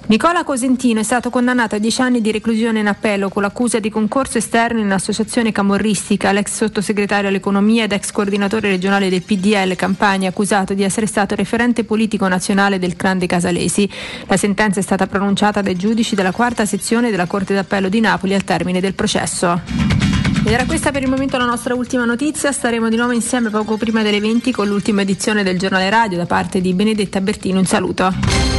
Nicola 0.10 0.44
Cosentino 0.44 1.02
è 1.02 1.04
stato 1.04 1.30
condannato 1.30 1.76
a 1.76 1.78
10 1.78 2.02
anni 2.02 2.20
di 2.20 2.32
reclusione 2.32 2.80
in 2.80 2.88
appello 2.88 3.30
con 3.30 3.44
l'accusa 3.44 3.78
di 3.78 3.92
concorso 3.92 4.40
esterno 4.40 4.80
in 4.80 4.86
un'associazione 4.86 5.52
camorristica. 5.52 6.32
L'ex 6.32 6.56
sottosegretario 6.56 7.30
all'economia 7.30 7.84
ed 7.84 7.92
ex 7.92 8.10
coordinatore 8.10 8.70
regionale 8.70 9.10
del 9.10 9.22
PDL 9.22 9.76
Campania 9.76 10.30
accusato 10.30 10.74
di 10.74 10.82
essere 10.82 11.06
stato 11.06 11.36
referente 11.36 11.84
politico 11.84 12.28
nazionale 12.28 12.80
del 12.80 12.96
clan 12.96 13.20
dei 13.20 13.28
Casalesi. 13.28 13.88
La 14.26 14.36
sentenza 14.36 14.80
è 14.80 14.84
stata 14.84 15.06
pronunciata 15.06 15.62
dai 15.62 15.76
giudici 15.76 16.16
della 16.16 16.32
quarta 16.32 16.66
sezione 16.66 17.12
della 17.12 17.28
Corte 17.28 17.54
d'Appello 17.54 17.88
di 17.88 18.00
Napoli 18.00 18.34
al 18.34 18.44
termine 18.44 18.80
del 18.80 18.96
processo. 18.96 19.62
Ed 20.44 20.52
era 20.52 20.66
questa 20.66 20.90
per 20.90 21.04
il 21.04 21.10
momento 21.10 21.38
la 21.38 21.46
nostra 21.46 21.76
ultima 21.76 22.06
notizia. 22.06 22.52
Staremo 22.52 22.90
di 22.90 22.96
nuovo 22.96 23.12
insieme 23.12 23.52
poco 23.52 23.78
prima 23.78 24.02
delle 24.02 24.20
20 24.20 24.52
con 24.54 24.68
l'ultima 24.68 25.02
edizione 25.02 25.44
del 25.44 25.60
giornale 25.60 25.88
radio 25.92 26.18
da 26.18 26.26
parte 26.26 26.62
di 26.62 26.74
Benedetta 26.74 27.22
Bertino. 27.22 27.60
Un 27.60 27.66
saluto. 27.68 28.59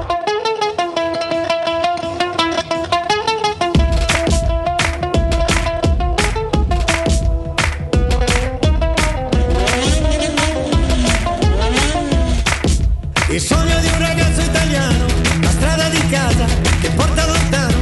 Casa 16.11 16.45
che 16.81 16.89
porta 16.89 17.25
lontano. 17.25 17.77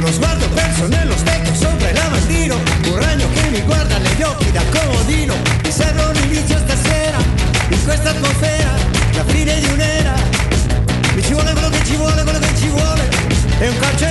Lo 0.00 0.12
sguardo 0.12 0.46
perso 0.50 0.86
nello 0.86 1.16
specchio 1.16 1.54
sopra 1.54 1.88
il 1.88 1.94
lavandino. 1.94 2.56
Un 2.90 2.96
ragno 2.98 3.26
che 3.32 3.48
mi 3.48 3.60
guarda 3.62 3.96
negli 3.96 4.22
occhi 4.22 4.52
da 4.52 4.62
comodino. 4.70 5.34
Mi 5.62 5.70
serve 5.70 6.02
un 6.02 6.16
inizio 6.28 6.58
stasera, 6.58 7.16
in 7.68 7.82
questa 7.82 8.10
atmosfera, 8.10 8.74
la 9.14 9.24
fine 9.24 9.58
di 9.58 9.66
un'era. 9.72 10.14
Mi 11.14 11.22
ci 11.22 11.32
vuole 11.32 11.52
quello 11.52 11.70
che 11.70 11.84
ci 11.84 11.96
vuole, 11.96 12.22
quello 12.22 12.38
che 12.38 12.54
ci 12.58 12.68
vuole. 12.68 13.08
E 13.58 13.68
un 13.68 13.78
calcio 13.78 14.04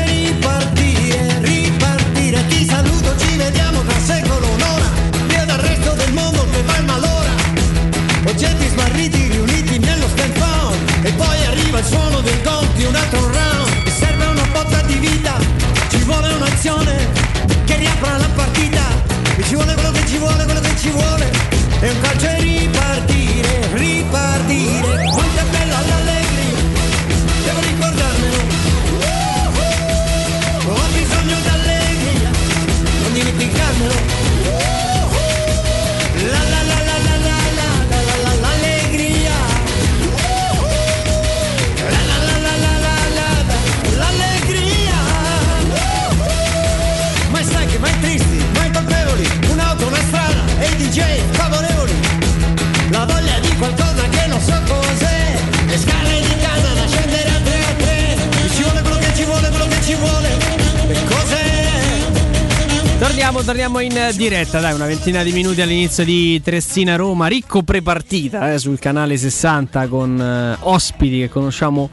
Torniamo, 63.34 63.52
torniamo 63.52 63.80
in 63.80 64.16
diretta, 64.16 64.60
dai, 64.60 64.76
una 64.76 64.86
ventina 64.86 65.24
di 65.24 65.32
minuti 65.32 65.60
all'inizio 65.60 66.06
di 66.06 66.40
Trestina 66.44 66.96
Roma, 66.96 67.26
ricco 67.26 67.64
prepartita 67.64 68.54
eh, 68.54 68.60
sul 68.60 68.78
canale 68.78 69.18
60 69.18 69.88
con 69.88 70.22
eh, 70.22 70.58
ospiti 70.60 71.18
che 71.18 71.30
conosciamo 71.30 71.90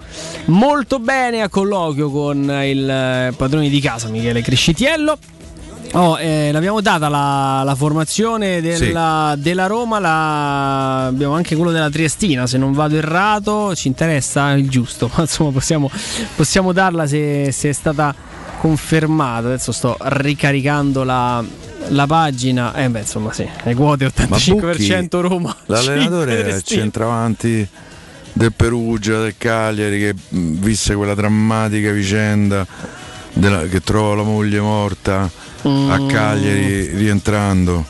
molto 0.47 0.99
bene 0.99 1.41
a 1.41 1.49
colloquio 1.49 2.11
con 2.11 2.43
il 2.63 2.91
eh, 2.91 3.33
padrone 3.35 3.71
di 3.71 3.81
casa 3.81 4.09
Michele 4.09 4.43
Crescitiello. 4.43 5.17
Oh, 5.93 6.21
eh, 6.21 6.53
l'abbiamo 6.53 6.83
data 6.83 7.09
la, 7.09 7.63
la 7.65 7.75
formazione 7.75 8.61
della, 8.61 9.35
della 9.39 9.67
Roma, 9.67 9.99
la- 9.99 11.07
abbiamo 11.07 11.33
anche 11.33 11.57
quello 11.57 11.73
della 11.73 11.89
Triestina, 11.89 12.47
se 12.47 12.59
non 12.59 12.75
vado 12.75 12.97
errato, 12.97 13.75
ci 13.75 13.89
interessa 13.89 14.53
il 14.53 14.69
giusto, 14.69 15.11
ma 15.17 15.23
insomma 15.23 15.53
possiamo, 15.53 15.91
possiamo 16.37 16.73
darla 16.73 17.07
se, 17.07 17.51
se 17.51 17.71
è 17.71 17.73
stata 17.73 18.15
confermata. 18.61 19.47
Adesso 19.47 19.73
sto 19.73 19.97
ricaricando 19.99 21.03
la, 21.03 21.43
la 21.89 22.07
pagina, 22.07 22.75
eh 22.75 22.91
beh 22.91 23.01
insomma 23.01 23.33
sì, 23.33 23.49
le 23.65 23.75
quote 23.75 24.07
85% 24.07 25.21
Roma. 25.21 25.57
L'allenatore 25.67 26.35
5 26.37 26.53
è 26.53 26.57
il 26.57 26.63
centravanti 26.63 27.69
del 28.35 28.53
Perugia, 28.53 29.23
del 29.23 29.35
Cagliari, 29.39 29.99
che 29.99 30.15
visse 30.29 30.95
quella 30.95 31.15
drammatica 31.15 31.91
vicenda 31.91 32.67
della- 33.33 33.67
che 33.67 33.81
trovò 33.81 34.15
la 34.15 34.23
moglie 34.23 34.61
morta 34.61 35.23
a 35.63 35.99
Mm. 35.99 36.09
Cagliari 36.09 36.87
rientrando. 36.97 37.85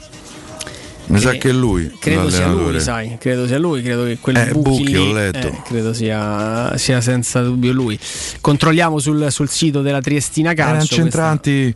Mi 1.11 1.19
sa 1.19 1.31
Che- 1.32 1.39
che 1.39 1.49
è 1.49 1.53
lui. 1.53 1.91
Credo 1.99 2.31
sia 2.31 2.47
lui, 2.49 2.81
sai, 2.81 3.16
credo 3.19 3.47
sia 3.47 3.59
lui, 3.59 3.82
credo 3.82 4.05
che 4.05 4.19
quel 4.20 4.37
Eh, 4.37 4.51
Bucchi 4.53 4.69
Bucchi, 4.70 4.85
lì, 4.87 4.97
ho 4.97 5.12
letto. 5.12 5.47
eh, 5.49 5.61
credo 5.65 5.93
sia, 5.93 6.77
sia 6.77 7.01
senza 7.01 7.43
dubbio 7.43 7.73
lui. 7.73 7.99
Controlliamo 8.41 8.99
sul, 8.99 9.27
sul 9.31 9.49
sito 9.49 9.81
della 9.82 10.01
Triestina 10.01 10.55
Calcio. 10.55 10.62
Erano 10.62 10.78
questa- 10.78 10.95
centranti. 10.97 11.74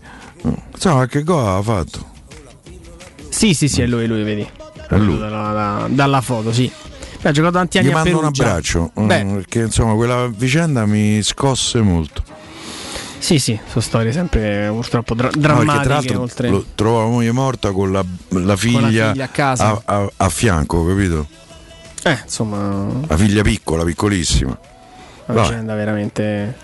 Insomma, 0.72 1.06
che 1.06 1.22
gol 1.24 1.46
ha 1.58 1.62
fatto? 1.62 2.12
Sì, 3.28 3.54
sì, 3.54 3.68
sì, 3.68 3.82
è 3.82 3.86
lui, 3.86 4.06
lui, 4.06 4.22
vedi. 4.22 4.46
È 4.88 4.96
lui. 4.96 5.18
Dalla, 5.18 5.52
da- 5.52 5.86
dalla 5.90 6.20
foto, 6.20 6.52
sì. 6.52 6.70
Beh, 7.20 7.30
ha 7.30 7.32
giocato 7.32 7.54
tanti 7.54 7.78
anni 7.78 7.88
Gli 7.88 7.90
a 7.90 7.94
mando 7.94 8.10
un 8.10 8.16
Perugia. 8.20 8.44
abbraccio. 8.44 8.92
mm, 9.00 9.06
Beh, 9.06 9.24
Perché 9.24 9.60
insomma, 9.62 9.94
quella 9.94 10.28
vicenda 10.28 10.86
mi 10.86 11.20
scosse 11.22 11.80
molto. 11.80 12.22
Sì, 13.24 13.38
sì, 13.38 13.58
sono 13.68 13.80
storie 13.80 14.12
sempre 14.12 14.68
purtroppo 14.70 15.14
dra- 15.14 15.30
No, 15.32 15.40
drammatiche. 15.40 15.82
tra 15.84 15.94
l'altro 15.94 16.20
oltre... 16.20 16.48
lo, 16.50 16.64
trovò 16.74 17.04
la 17.04 17.08
moglie 17.08 17.32
morta 17.32 17.70
con 17.72 17.90
la, 17.90 18.04
la 18.28 18.54
figlia, 18.56 19.12
figlia 19.12 19.24
a 19.24 19.28
casa. 19.28 19.82
a, 19.82 20.10
a 20.16 20.28
fianco, 20.28 20.86
capito? 20.86 21.26
Eh, 22.02 22.18
insomma, 22.22 22.86
La 23.06 23.16
figlia 23.16 23.40
piccola, 23.42 23.82
piccolissima. 23.84 24.58
una 25.26 25.40
vicenda 25.40 25.74
veramente. 25.74 26.54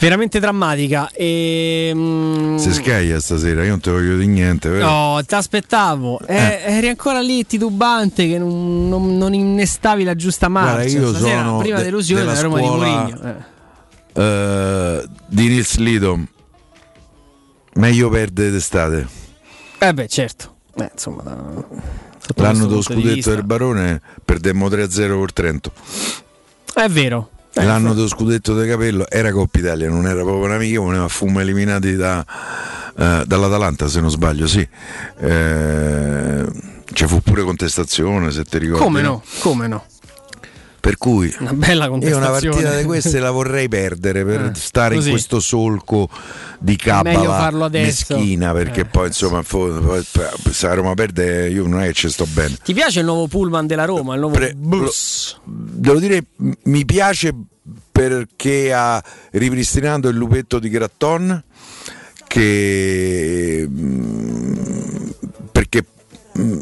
Veramente 0.00 0.38
drammatica. 0.38 1.08
E, 1.12 1.90
mm, 1.92 2.56
Si 2.56 2.72
scaglia 2.72 3.18
stasera, 3.18 3.62
io 3.64 3.70
non 3.70 3.80
te 3.80 3.90
voglio 3.90 4.14
dire 4.16 4.26
niente, 4.26 4.68
vero? 4.68 4.84
No, 4.86 5.20
ti 5.26 5.34
aspettavo. 5.34 6.20
Eh, 6.26 6.60
eri 6.66 6.88
ancora 6.88 7.20
lì 7.20 7.44
titubante 7.46 8.28
che 8.28 8.38
non, 8.38 8.88
non- 8.88 9.16
non 9.16 9.32
innestavi 9.34 10.04
la 10.04 10.14
giusta 10.14 10.48
marcia. 10.48 10.74
Guarda, 10.74 10.90
io 10.90 11.08
Stasera, 11.14 11.42
sono 11.44 11.58
prima 11.58 11.78
de- 11.78 11.84
delusione 11.84 12.20
della 12.20 12.32
della 12.34 12.44
Roma 12.46 12.58
scuola- 12.58 12.84
di 12.84 12.90
Mourinho. 12.92 13.28
Eh. 13.28 13.56
Eh, 14.18 15.08
di 15.28 15.48
Nils 15.48 15.76
Lidom. 15.76 16.26
Meglio 17.74 18.08
perdere 18.08 18.50
d'estate. 18.50 19.06
Eh 19.78 19.94
beh, 19.94 20.08
certo. 20.08 20.56
Eh, 20.74 20.90
insomma, 20.92 21.22
da- 21.22 21.64
L'anno 22.34 22.66
dello 22.66 22.82
scudetto 22.82 23.30
del 23.30 23.44
Barone 23.44 24.00
perdemmo 24.24 24.68
3-0 24.68 25.16
col 25.18 25.32
Trento. 25.32 25.72
È 26.74 26.88
vero. 26.88 27.30
Eh, 27.54 27.64
L'anno 27.64 27.94
dello 27.94 28.08
scudetto 28.08 28.54
del 28.54 28.68
Capello 28.68 29.08
era 29.08 29.30
Coppa 29.32 29.58
Italia, 29.58 29.88
non 29.88 30.06
era 30.06 30.22
proprio 30.22 30.44
un'amica, 30.44 30.80
voleva 30.80 31.08
fummo 31.08 31.40
eliminati 31.40 31.94
da, 31.96 32.24
eh, 32.96 33.22
dall'Atalanta 33.24 33.88
se 33.88 34.00
non 34.00 34.10
sbaglio, 34.10 34.46
sì. 34.46 34.66
Eh, 35.20 36.46
ci 36.92 37.06
fu 37.06 37.20
pure 37.20 37.42
contestazione, 37.44 38.30
se 38.30 38.44
ti 38.44 38.58
ricordi. 38.58 38.82
Come 38.84 39.00
no? 39.00 39.22
Come 39.40 39.66
no? 39.68 39.84
Per 40.80 40.96
cui 40.96 41.34
una 41.40 41.52
bella 41.52 41.86
io 41.86 42.16
una 42.16 42.30
partita 42.30 42.76
di 42.76 42.84
queste 42.84 43.18
la 43.18 43.30
vorrei 43.30 43.68
perdere 43.68 44.24
per 44.24 44.40
eh, 44.40 44.52
stare 44.54 44.94
così. 44.94 45.08
in 45.08 45.14
questo 45.14 45.40
solco 45.40 46.08
di 46.60 46.76
cappa 46.76 47.68
meschina 47.68 48.52
perché 48.52 48.80
eh, 48.80 48.84
poi 48.84 49.08
insomma 49.08 49.42
poi, 49.42 50.04
se 50.50 50.66
la 50.66 50.74
Roma 50.74 50.94
perde 50.94 51.48
io 51.48 51.66
non 51.66 51.80
è 51.80 51.86
che 51.88 51.92
ci 51.94 52.08
sto 52.08 52.26
bene. 52.32 52.56
Ti 52.62 52.74
piace 52.74 53.00
il 53.00 53.06
nuovo 53.06 53.26
pullman 53.26 53.66
della 53.66 53.84
Roma, 53.84 54.14
il 54.14 54.20
nuovo 54.20 54.36
Pre- 54.36 54.54
bus? 54.54 55.40
Devo 55.44 55.98
dire 55.98 56.24
mi 56.64 56.84
piace 56.84 57.34
perché 57.90 58.72
ha 58.72 59.02
ripristinato 59.32 60.08
il 60.08 60.16
lupetto 60.16 60.60
di 60.60 60.68
Gratton 60.68 61.42
che 62.28 63.68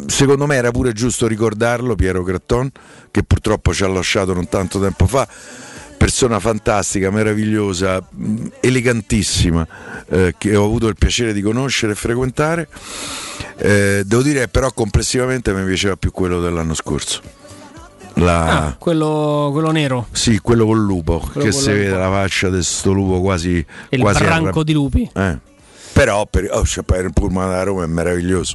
secondo 0.06 0.46
me 0.46 0.56
era 0.56 0.70
pure 0.70 0.92
giusto 0.92 1.26
ricordarlo 1.26 1.94
Piero 1.94 2.22
Gratton 2.22 2.70
che 3.10 3.22
purtroppo 3.22 3.72
ci 3.74 3.84
ha 3.84 3.88
lasciato 3.88 4.32
non 4.32 4.48
tanto 4.48 4.80
tempo 4.80 5.06
fa 5.06 5.28
persona 5.96 6.38
fantastica, 6.38 7.10
meravigliosa, 7.10 8.06
elegantissima, 8.60 9.66
eh, 10.08 10.34
che 10.36 10.54
ho 10.54 10.64
avuto 10.64 10.86
il 10.88 10.94
piacere 10.96 11.32
di 11.32 11.40
conoscere 11.40 11.92
e 11.92 11.94
frequentare. 11.94 12.68
Eh, 13.56 14.02
devo 14.04 14.22
dire 14.22 14.48
però 14.48 14.70
complessivamente 14.72 15.52
mi 15.52 15.64
piaceva 15.64 15.96
più 15.96 16.12
quello 16.12 16.40
dell'anno 16.40 16.74
scorso. 16.74 17.20
La... 18.14 18.66
Ah, 18.66 18.76
quello, 18.78 19.50
quello, 19.52 19.70
nero? 19.70 20.06
Sì, 20.12 20.38
quello 20.38 20.64
col 20.64 20.80
lupo, 20.80 21.18
quello 21.18 21.48
che 21.48 21.52
si 21.52 21.70
lupo. 21.70 21.72
vede 21.72 21.96
la 21.96 22.08
faccia 22.08 22.48
di 22.48 22.54
questo 22.54 22.92
lupo 22.92 23.20
quasi... 23.20 23.64
Il 23.90 24.00
quasi 24.00 24.22
branco 24.22 24.48
arrab- 24.48 24.64
di 24.64 24.72
lupi. 24.72 25.10
Eh. 25.14 25.38
Però 25.92 26.26
per, 26.26 26.48
oh, 26.50 26.62
il 26.62 27.10
pullman 27.12 27.48
da 27.48 27.62
Roma 27.62 27.84
è 27.84 27.86
meraviglioso. 27.86 28.54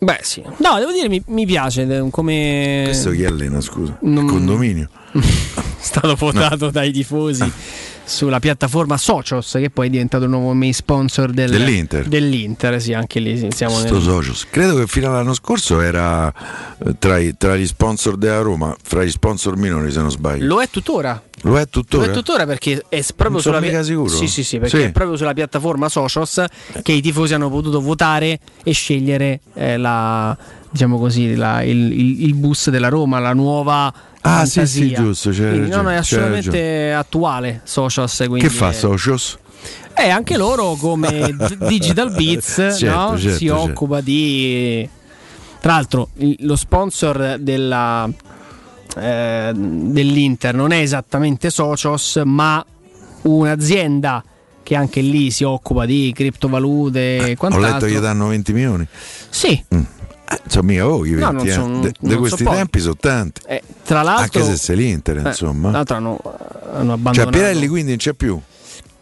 Beh, 0.00 0.20
sì. 0.22 0.42
No, 0.58 0.78
devo 0.78 0.92
dire, 0.92 1.08
mi, 1.08 1.22
mi 1.26 1.44
piace 1.44 2.08
come. 2.10 2.82
Questo 2.84 3.10
chi 3.10 3.24
allena, 3.24 3.60
scusa? 3.60 3.96
Non... 4.02 4.24
Il 4.24 4.30
condominio. 4.30 4.88
stato 5.78 6.14
votato 6.14 6.66
no. 6.66 6.70
dai 6.70 6.92
tifosi. 6.92 7.42
Ah 7.42 7.52
sulla 8.08 8.40
piattaforma 8.40 8.96
Socios, 8.96 9.52
che 9.52 9.70
poi 9.70 9.86
è 9.86 9.90
diventato 9.90 10.24
il 10.24 10.30
nuovo 10.30 10.52
main 10.54 10.72
sponsor 10.72 11.30
del, 11.30 11.50
dell'Inter. 11.50 12.06
dell'Inter. 12.06 12.80
Sì, 12.80 12.94
anche 12.94 13.20
lì 13.20 13.48
siamo 13.52 13.78
nel... 13.78 14.02
Socios. 14.02 14.46
Credo 14.50 14.76
che 14.76 14.86
fino 14.86 15.08
all'anno 15.08 15.34
scorso 15.34 15.80
era 15.80 16.32
eh, 16.84 16.94
tra, 16.98 17.18
i, 17.18 17.36
tra, 17.36 17.56
gli 17.56 17.66
sponsor 17.66 18.16
della 18.16 18.40
Roma, 18.40 18.74
fra 18.82 19.04
gli 19.04 19.10
sponsor 19.10 19.56
minori, 19.56 19.92
se 19.92 20.00
non 20.00 20.10
sbaglio. 20.10 20.46
Lo 20.46 20.60
è 20.60 20.68
tuttora. 20.68 21.22
Lo 21.42 21.56
è 21.58 21.68
tuttora? 21.68 22.06
Lo 22.06 22.10
è 22.10 22.14
tuttora 22.14 22.46
perché 22.46 22.84
è 22.88 23.04
proprio 23.14 23.40
sulla 23.40 23.60
pi- 23.60 23.84
sicuro. 23.84 24.08
Sì, 24.08 24.26
sì, 24.26 24.42
sì, 24.42 24.58
perché 24.58 24.86
è 24.86 24.90
proprio 24.90 25.16
sulla 25.16 25.34
piattaforma 25.34 25.88
Socios 25.88 26.42
che 26.82 26.92
i 26.92 27.00
tifosi 27.00 27.34
hanno 27.34 27.50
potuto 27.50 27.80
votare 27.80 28.40
e 28.64 28.72
scegliere 28.72 29.40
eh, 29.54 29.76
la, 29.76 30.36
diciamo 30.70 30.98
così, 30.98 31.36
la, 31.36 31.62
il, 31.62 31.92
il, 31.92 32.24
il 32.24 32.34
bus 32.34 32.70
della 32.70 32.88
Roma, 32.88 33.20
la 33.20 33.34
nuova 33.34 33.92
Ah, 34.20 34.30
fantasia. 34.30 34.66
sì, 34.66 34.88
sì, 34.88 34.94
giusto. 34.94 35.30
C'è 35.30 35.48
quindi 35.48 35.70
non 35.70 35.88
è 35.88 35.96
assolutamente 35.96 36.92
attuale 36.92 37.60
Socios. 37.64 38.24
Che 38.38 38.50
fa 38.50 38.72
Socios? 38.72 39.38
Eh, 39.94 40.08
anche 40.08 40.36
loro 40.36 40.74
come 40.74 41.34
Digital 41.66 42.12
Beats 42.12 42.76
certo, 42.78 42.86
no? 42.86 43.18
certo, 43.18 43.36
si 43.36 43.46
certo. 43.46 43.62
occupa 43.62 44.00
di... 44.00 44.88
Tra 45.60 45.72
l'altro 45.72 46.10
lo 46.38 46.54
sponsor 46.54 47.36
della, 47.40 48.08
eh, 48.96 49.52
dell'Inter 49.54 50.54
non 50.54 50.70
è 50.70 50.78
esattamente 50.78 51.50
Socios, 51.50 52.20
ma 52.24 52.64
un'azienda 53.22 54.22
che 54.62 54.74
anche 54.76 55.00
lì 55.00 55.30
si 55.30 55.42
occupa 55.44 55.84
di 55.84 56.12
criptovalute 56.14 57.30
e 57.30 57.36
quant'altro. 57.36 57.68
Ho 57.68 57.72
letto 57.72 57.86
che 57.86 57.92
gli 57.92 57.98
danno 57.98 58.28
20 58.28 58.52
milioni. 58.52 58.86
Sì. 59.30 59.64
Mm. 59.74 59.82
Eh, 60.30 60.40
insomma, 60.44 60.66
mica 60.66 60.84
voi, 60.84 61.10
no, 61.12 61.30
20, 61.32 61.50
son, 61.50 61.84
eh. 61.86 61.92
di 61.98 62.14
questi 62.16 62.44
so 62.44 62.50
tempi 62.50 62.80
sono 62.80 62.96
tanti. 62.96 63.40
Eh, 63.46 63.62
tra 63.82 64.02
l'altro, 64.02 64.40
Anche 64.40 64.52
se 64.52 64.56
sei 64.58 64.76
l'Inter, 64.76 65.16
eh, 65.18 65.28
insomma. 65.28 65.68
Tra 65.68 65.78
l'altro 65.78 65.96
hanno, 65.96 66.20
hanno 66.74 66.92
abbandonato. 66.92 67.14
Cioè, 67.14 67.30
Pirelli 67.30 67.66
quindi 67.66 67.90
non 67.90 67.98
c'è 67.98 68.12
più. 68.12 68.38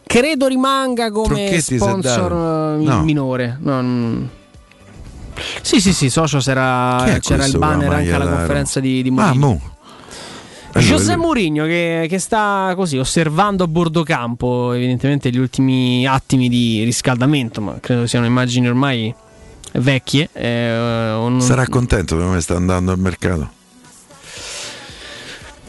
Credo 0.03 0.47
rimanga 0.47 1.11
come 1.11 1.27
Trucchetti 1.27 1.75
sponsor 1.75 2.79
eh, 2.79 2.83
no. 2.83 3.03
minore. 3.03 3.57
No, 3.59 4.29
sì, 5.61 5.81
sì, 5.81 5.93
sì, 5.93 6.09
socio 6.09 6.39
c'era, 6.39 7.17
c'era 7.19 7.45
il 7.45 7.57
banner 7.57 7.91
anche 7.91 8.13
alla 8.13 8.27
conferenza 8.27 8.79
di, 8.79 9.03
di 9.03 9.11
Mourinho. 9.11 9.45
Ah, 9.45 9.49
mo. 9.49 9.61
José 10.79 11.15
Mourinho 11.15 11.65
che, 11.65 12.05
che, 12.07 12.19
sta 12.19 12.73
così 12.75 12.97
osservando 12.97 13.63
a 13.63 13.67
bordo 13.67 14.03
campo 14.03 14.73
evidentemente 14.73 15.31
gli 15.31 15.39
ultimi 15.39 16.05
attimi 16.05 16.49
di 16.49 16.83
riscaldamento, 16.83 17.61
ma 17.61 17.77
credo 17.79 18.05
siano 18.05 18.25
immagini 18.25 18.67
ormai 18.67 19.13
vecchie. 19.73 20.29
Eh, 20.33 21.13
un... 21.13 21.41
Sarà 21.41 21.67
contento 21.67 22.17
come 22.17 22.41
sta 22.41 22.55
andando 22.55 22.91
al 22.91 22.99
mercato? 22.99 23.55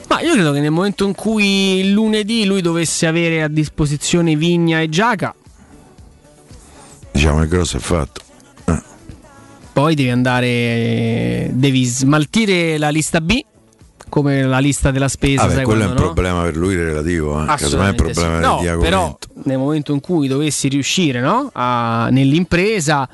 Ma 0.09 0.21
io 0.23 0.33
credo 0.33 0.53
che 0.53 0.61
nel 0.61 0.71
momento 0.71 1.07
in 1.07 1.15
cui 1.15 1.93
lunedì 1.93 2.47
lui 2.47 2.63
dovesse 2.63 3.07
avere 3.07 3.43
a 3.43 3.49
disposizione 3.49 4.37
Vigna 4.37 4.81
e 4.81 4.89
Giaca, 4.89 5.35
diciamo 7.13 7.43
il 7.43 7.49
grosso 7.49 7.77
è 7.77 7.81
fatto. 7.81 8.23
Eh. 8.65 8.83
Poi 9.71 9.95
devi 9.95 10.09
andare, 10.09 11.51
devi 11.53 11.85
smaltire 11.85 12.79
la 12.79 12.89
lista 12.89 13.21
B 13.21 13.39
come 14.09 14.43
la 14.43 14.59
lista 14.59 14.91
della 14.91 15.09
spesa. 15.09 15.43
Ah, 15.43 15.47
beh, 15.49 15.63
quello 15.63 15.67
quando, 15.67 15.85
è 15.85 15.89
un 15.89 15.95
no? 15.95 16.13
problema 16.13 16.43
per 16.43 16.57
lui 16.57 16.75
relativo, 16.75 17.43
eh. 17.43 17.47
casomai 17.47 17.87
è 17.87 17.91
un 17.91 17.97
problema 17.97 18.37
sì. 18.37 18.67
no, 18.67 18.79
Però 18.79 19.19
nel 19.45 19.59
momento 19.59 19.93
in 19.93 20.01
cui 20.01 20.27
dovessi 20.27 20.69
riuscire 20.69 21.21
no? 21.21 21.51
a, 21.53 22.09
nell'impresa 22.11 23.07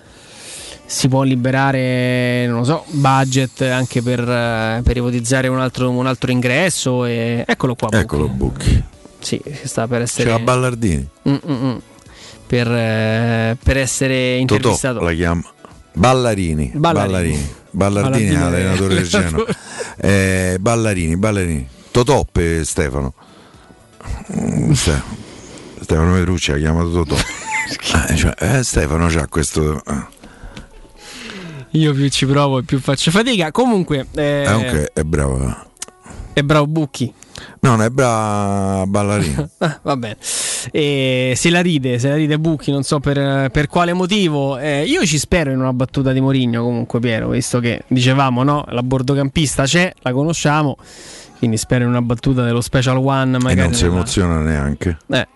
si 0.87 1.09
può 1.09 1.23
liberare, 1.23 2.47
non 2.47 2.59
lo 2.59 2.65
so, 2.65 2.85
budget 2.91 3.63
anche 3.63 4.03
per, 4.03 4.21
eh, 4.21 4.81
per 4.85 4.97
ipotizzare 4.97 5.49
un 5.49 5.59
altro, 5.59 5.91
un 5.91 6.07
altro, 6.07 6.31
ingresso. 6.31 7.05
E... 7.05 7.45
Eccolo 7.47 7.75
qua. 7.75 7.89
Eccolo 7.91 8.29
Bucchi. 8.29 8.83
Sì, 9.19 9.41
sta 9.63 9.87
per 9.87 10.03
essere. 10.03 10.25
C'è 10.25 10.37
la 10.37 10.39
Ballardini. 10.39 11.09
Mm-mm. 11.29 11.81
Per, 12.47 12.71
eh, 12.71 13.57
per 13.63 13.79
essere 13.79 14.37
intervistato. 14.37 14.95
Totò 14.95 15.07
la 15.07 15.15
chiama. 15.15 15.43
Ballarini. 15.95 16.73
Ballarini. 16.75 17.63
Ballardini, 17.71 18.31
Ballardini 18.31 18.37
allenatore 18.37 18.95
del 18.95 19.09
Genoa. 19.09 19.45
Eh, 19.97 20.57
ballarini, 20.61 21.17
Ballarini. 21.17 21.69
Totò 21.93 22.27
per 22.31 22.67
Stefano. 22.67 23.15
Mm, 24.37 24.73
Stefano 24.73 26.15
Petrucci 26.15 26.51
ha 26.51 26.57
chiamato 26.57 26.91
Totò. 26.91 27.15
eh, 27.15 28.17
cioè, 28.17 28.35
eh, 28.39 28.63
Stefano 28.65 29.07
c'ha 29.07 29.27
questo. 29.29 29.83
Eh. 29.85 30.23
Io 31.75 31.93
più 31.93 32.09
ci 32.09 32.25
provo 32.25 32.59
e 32.59 32.63
più 32.63 32.79
faccio 32.79 33.11
fatica. 33.11 33.51
Comunque. 33.51 34.07
Eh, 34.15 34.45
eh 34.45 34.93
è 34.93 35.03
bravo. 35.03 35.73
È 36.33 36.43
bravo 36.43 36.67
Bucchi. 36.69 37.13
No, 37.61 37.71
non 37.71 37.83
è 37.83 37.91
brava 37.91 38.87
ballerina. 38.87 39.49
ah, 39.59 39.81
va 39.83 39.97
bene. 39.97 40.17
E 40.71 41.33
se 41.35 41.51
la 41.51 41.61
ride, 41.61 41.99
se 41.99 42.09
la 42.09 42.15
ride 42.15 42.39
Bucchi, 42.39 42.71
non 42.71 42.85
so 42.85 43.01
per, 43.01 43.51
per 43.51 43.67
quale 43.67 43.93
motivo. 43.93 44.57
Eh, 44.57 44.85
io 44.85 45.05
ci 45.05 45.19
spero 45.19 45.51
in 45.51 45.59
una 45.59 45.73
battuta 45.73 46.13
di 46.13 46.21
Morigno 46.21 46.63
comunque, 46.63 47.01
Piero, 47.01 47.31
visto 47.31 47.59
che 47.59 47.83
dicevamo, 47.89 48.45
no? 48.45 48.65
La 48.69 48.83
bordocampista 48.85 49.65
c'è, 49.65 49.93
la 50.03 50.13
conosciamo. 50.13 50.77
Quindi 51.39 51.57
spero 51.57 51.83
in 51.83 51.91
una 51.91 52.03
battuta 52.03 52.45
dello 52.45 52.61
Special 52.61 52.99
One. 52.99 53.39
Magari 53.39 53.61
e 53.61 53.63
non 53.65 53.75
si 53.75 53.85
emoziona 53.85 54.39
neanche. 54.39 54.99
Eh, 55.09 55.27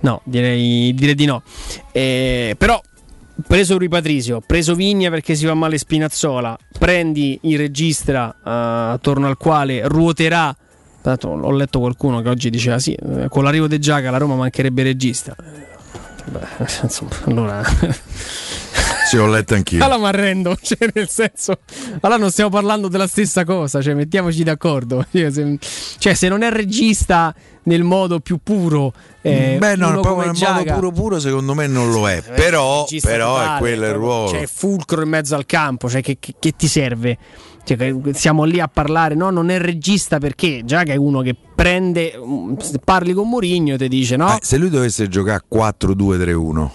no, 0.00 0.22
direi, 0.24 0.92
direi 0.92 1.14
di 1.14 1.24
no. 1.24 1.42
Eh, 1.92 2.56
però 2.58 2.80
preso 3.46 3.78
Rui 3.78 3.88
Patrizio, 3.88 4.40
preso 4.44 4.74
Vigna 4.74 5.10
perché 5.10 5.34
si 5.34 5.46
fa 5.46 5.54
male 5.54 5.78
Spinazzola, 5.78 6.56
prendi 6.78 7.38
il 7.42 7.58
regista 7.58 8.34
uh, 8.38 8.92
attorno 8.94 9.26
al 9.26 9.36
quale 9.36 9.86
ruoterà. 9.86 10.54
Tanto 11.00 11.28
ho 11.28 11.50
letto 11.50 11.80
qualcuno 11.80 12.22
che 12.22 12.30
oggi 12.30 12.48
diceva 12.48 12.78
sì, 12.78 12.94
eh, 12.94 13.28
con 13.28 13.44
l'arrivo 13.44 13.66
di 13.66 13.78
Giaga 13.78 14.10
la 14.10 14.16
Roma 14.16 14.36
mancherebbe 14.36 14.82
regista. 14.82 15.36
Beh, 16.26 16.40
insomma, 16.82 17.10
allora 17.26 17.62
Sì, 19.04 19.18
ho 19.18 19.26
letto 19.26 19.54
anch'io. 19.54 19.84
Allora 19.84 19.98
mi 19.98 20.06
arrendo, 20.06 20.56
cioè 20.60 20.88
nel 20.92 21.08
senso, 21.08 21.58
allora 22.00 22.18
non 22.18 22.30
stiamo 22.30 22.50
parlando 22.50 22.88
della 22.88 23.06
stessa 23.06 23.44
cosa, 23.44 23.82
cioè 23.82 23.94
mettiamoci 23.94 24.42
d'accordo. 24.42 25.06
Cioè, 25.10 26.14
se 26.14 26.28
non 26.28 26.42
è 26.42 26.50
regista 26.50 27.34
nel 27.64 27.82
modo 27.82 28.20
più 28.20 28.38
puro, 28.42 28.92
eh, 29.26 29.56
beh, 29.58 29.76
no, 29.76 30.00
proprio 30.00 30.26
nel 30.26 30.34
Giaga, 30.34 30.58
modo 30.58 30.74
puro 30.74 30.90
puro, 30.90 31.18
secondo 31.18 31.54
me 31.54 31.66
non 31.66 31.90
lo 31.90 32.06
è. 32.06 32.18
Eh, 32.18 32.32
però, 32.32 32.84
però 33.00 33.36
totale, 33.36 33.56
è 33.56 33.58
quello 33.58 33.86
il 33.86 33.94
ruolo. 33.94 34.28
Cioè, 34.28 34.46
fulcro 34.46 35.02
in 35.02 35.08
mezzo 35.08 35.34
al 35.34 35.46
campo, 35.46 35.88
cioè, 35.88 36.02
che, 36.02 36.18
che, 36.20 36.34
che 36.38 36.52
ti 36.54 36.68
serve? 36.68 37.16
Cioè, 37.64 37.94
siamo 38.12 38.44
lì 38.44 38.60
a 38.60 38.68
parlare, 38.68 39.14
no, 39.14 39.30
non 39.30 39.48
è 39.48 39.58
regista 39.58 40.18
perché 40.18 40.60
Giaga 40.66 40.92
è 40.92 40.96
uno 40.96 41.22
che 41.22 41.34
prende, 41.54 42.12
parli 42.84 43.14
con 43.14 43.26
Mourinho 43.30 43.74
e 43.74 43.78
ti 43.78 43.88
dice 43.88 44.16
no. 44.16 44.34
Eh, 44.34 44.40
se 44.42 44.58
lui 44.58 44.68
dovesse 44.68 45.08
giocare 45.08 45.42
4-2-3-1 45.50 46.70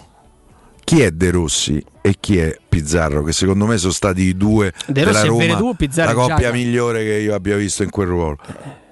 chi 0.84 1.02
è 1.02 1.12
De 1.12 1.30
Rossi 1.30 1.84
e 2.02 2.16
chi 2.20 2.40
è 2.40 2.58
Pizzarro, 2.68 3.22
che 3.22 3.32
secondo 3.32 3.68
me 3.68 3.78
sono 3.78 3.94
stati 3.94 4.22
i 4.22 4.36
due 4.36 4.74
De 4.88 5.04
della 5.04 5.22
Roma, 5.22 5.38
Veredù, 5.38 5.76
la 5.94 6.14
coppia 6.16 6.36
Giaga. 6.38 6.52
migliore 6.52 7.04
che 7.04 7.14
io 7.18 7.36
abbia 7.36 7.56
visto 7.58 7.84
in 7.84 7.92
quel 7.92 8.08
ruolo, 8.08 8.38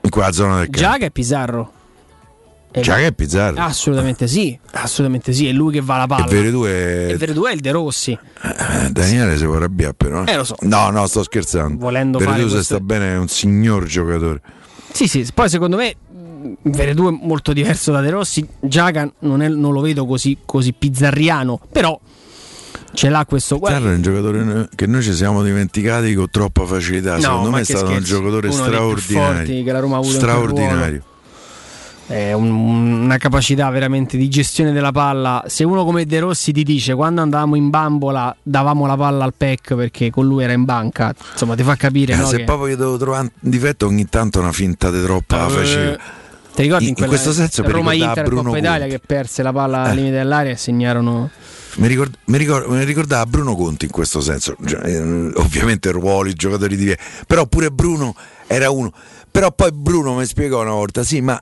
in 0.01 0.09
quella 0.11 0.31
zona 0.31 0.57
del 0.57 0.69
campo. 0.69 0.77
Giaga 0.77 1.05
e 1.07 1.09
Pizzarro. 1.09 1.71
Già 2.81 2.95
che 2.95 3.07
è 3.07 3.11
Pizzarro. 3.13 3.59
Assolutamente 3.61 4.27
sì, 4.27 4.57
assolutamente 4.71 5.33
sì, 5.33 5.47
è 5.47 5.51
lui 5.51 5.71
che 5.73 5.81
va 5.81 5.95
alla 5.95 6.07
palla. 6.07 6.25
E 6.25 6.29
Veredù 6.29 6.63
è... 6.63 7.07
E 7.11 7.17
Veredù 7.17 7.43
è 7.45 7.53
il 7.53 7.59
De 7.59 7.71
Rossi. 7.71 8.11
Eh, 8.11 8.89
Daniele 8.91 9.37
si 9.37 9.45
può 9.45 9.55
arrabbiare 9.55 9.93
però. 9.93 10.23
Eh 10.25 10.35
lo 10.35 10.43
so. 10.43 10.55
No, 10.61 10.89
no, 10.89 11.05
sto 11.07 11.23
scherzando. 11.23 11.77
Volendo 11.79 12.17
Veredù 12.17 12.47
se 12.47 12.55
questo- 12.55 12.61
sta 12.75 12.79
bene 12.79 13.13
è 13.13 13.17
un 13.17 13.27
signor 13.27 13.85
giocatore. 13.85 14.41
Sì, 14.91 15.07
sì, 15.07 15.25
poi 15.33 15.49
secondo 15.49 15.77
me 15.77 15.95
mh, 16.11 16.53
Veredù 16.71 17.07
è 17.07 17.17
molto 17.21 17.53
diverso 17.53 17.91
da 17.91 18.01
De 18.01 18.09
Rossi. 18.09 18.47
Giaga 18.59 19.09
non, 19.19 19.41
è- 19.41 19.49
non 19.49 19.73
lo 19.73 19.81
vedo 19.81 20.05
così, 20.05 20.37
così 20.45 20.73
pizzarriano, 20.73 21.59
però 21.71 21.99
ce 22.93 23.09
l'ha 23.09 23.25
questo. 23.27 23.59
Pizzarro 23.59 23.89
è 23.91 23.93
un 23.95 24.01
giocatore 24.01 24.69
che 24.75 24.87
noi 24.87 25.03
ci 25.03 25.13
siamo 25.13 25.43
dimenticati 25.43 26.13
con 26.15 26.29
troppa 26.31 26.65
facilità. 26.65 27.15
No, 27.15 27.21
Secondo 27.21 27.51
me 27.51 27.61
è 27.61 27.63
stato 27.63 27.85
un 27.85 27.91
scherzi. 27.91 28.07
giocatore 28.11 28.47
Uno 28.47 28.55
straordinario. 28.63 29.63
che 29.63 29.71
la 29.71 29.79
Roma 29.79 29.95
ha 29.95 29.99
avuto 29.99 30.13
straordinario. 30.15 31.03
È 32.07 32.31
un- 32.33 32.49
una 33.03 33.17
capacità 33.17 33.69
veramente 33.69 34.17
di 34.17 34.29
gestione 34.29 34.71
della 34.71 34.91
palla. 34.91 35.43
Se 35.47 35.63
uno 35.63 35.83
come 35.83 36.05
De 36.05 36.19
Rossi 36.19 36.51
ti 36.53 36.63
dice 36.63 36.95
quando 36.95 37.21
andavamo 37.21 37.55
in 37.55 37.69
bambola 37.69 38.35
davamo 38.41 38.85
la 38.85 38.95
palla 38.95 39.23
al 39.25 39.33
PEC 39.35 39.75
perché 39.75 40.09
con 40.09 40.25
lui 40.25 40.43
era 40.43 40.53
in 40.53 40.63
banca, 40.63 41.13
insomma 41.31 41.55
ti 41.55 41.63
fa 41.63 41.75
capire 41.75 42.13
Eh, 42.13 42.15
no, 42.15 42.25
se 42.27 42.37
che- 42.37 42.43
proprio 42.45 42.67
io 42.69 42.77
devo 42.77 42.97
trovare 42.97 43.23
un 43.41 43.49
difetto, 43.51 43.85
ogni 43.87 44.07
tanto 44.07 44.39
una 44.39 44.51
finta 44.53 44.89
di 44.89 45.01
troppa 45.03 45.37
la 45.37 45.47
Eh, 45.47 45.49
facevo. 45.49 45.97
Ti 46.55 46.63
ricordi 46.63 46.83
in, 46.85 46.89
In 46.89 46.95
quella- 46.95 47.09
questo 47.11 47.33
senso 47.33 47.61
Roma 47.69 47.93
Inter 47.93 48.23
Bruno 48.23 48.43
Coppa 48.45 48.57
Italia 48.57 48.79
Conti. 48.87 48.95
che 48.95 49.01
perse 49.05 49.43
la 49.43 49.51
palla 49.53 49.81
al 49.83 49.91
Eh. 49.91 49.95
limite 49.95 50.13
dell'area 50.15 50.51
e 50.53 50.55
segnarono 50.55 51.29
Mi, 51.75 51.87
ricord- 51.87 52.15
mi 52.25 52.37
ricord- 52.39 52.65
mi 52.67 52.83
ricordava 52.83 53.23
Bruno 53.27 53.55
Conti 53.55 53.85
in 53.85 53.91
questo 53.91 54.19
senso, 54.21 54.55
Cioè, 54.65 54.79
eh, 54.83 55.31
ovviamente 55.35 55.91
ruoli, 55.91 56.33
giocatori 56.33 56.75
di 56.75 56.85
via, 56.85 56.97
però 57.27 57.45
pure 57.45 57.69
Bruno 57.69 58.15
era 58.47 58.71
uno. 58.71 58.91
Però 59.29 59.51
poi 59.51 59.69
Bruno 59.71 60.15
mi 60.15 60.25
spiegò 60.25 60.61
una 60.61 60.71
volta, 60.71 61.03
sì, 61.03 61.21
ma 61.21 61.39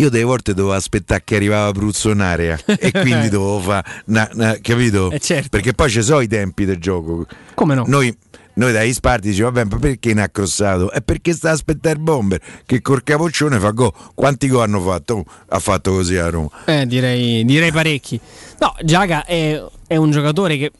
io 0.00 0.10
delle 0.10 0.24
volte 0.24 0.54
dovevo 0.54 0.74
aspettare 0.74 1.22
che 1.24 1.34
arrivava 1.34 1.72
Bruzzo 1.72 2.10
in 2.10 2.20
area 2.20 2.56
e 2.64 2.92
quindi 2.92 3.28
dovevo 3.30 3.58
fare, 3.58 4.60
capito? 4.60 5.12
Perché 5.50 5.72
poi 5.72 5.90
ci 5.90 6.02
sono 6.02 6.20
i 6.20 6.28
tempi 6.28 6.64
del 6.64 6.78
gioco. 6.78 7.26
Come 7.54 7.74
no? 7.74 7.82
Noi, 7.84 8.16
noi 8.54 8.72
dai 8.72 8.92
Sparti 8.92 9.30
diciamo, 9.30 9.50
vabbè, 9.50 9.70
ma 9.70 9.78
perché 9.78 10.14
ne 10.14 10.22
ha 10.22 10.28
crossato? 10.28 10.92
È 10.92 11.02
perché 11.02 11.32
sta 11.32 11.50
a 11.50 11.52
aspettare 11.52 11.96
il 11.96 12.00
bomber 12.00 12.40
che 12.64 12.80
col 12.80 13.02
capoccione 13.02 13.58
fa 13.58 13.70
go. 13.70 13.92
Quanti 14.14 14.46
gol 14.46 14.62
hanno 14.62 14.80
fatto? 14.80 15.24
Ha 15.48 15.58
fatto 15.58 15.90
così 15.90 16.16
a 16.16 16.30
Roma. 16.30 16.50
Eh, 16.66 16.86
direi, 16.86 17.44
direi 17.44 17.72
parecchi. 17.72 18.20
No, 18.60 18.74
Giaga 18.84 19.24
è, 19.24 19.60
è 19.88 19.96
un 19.96 20.12
giocatore 20.12 20.58
che, 20.58 20.70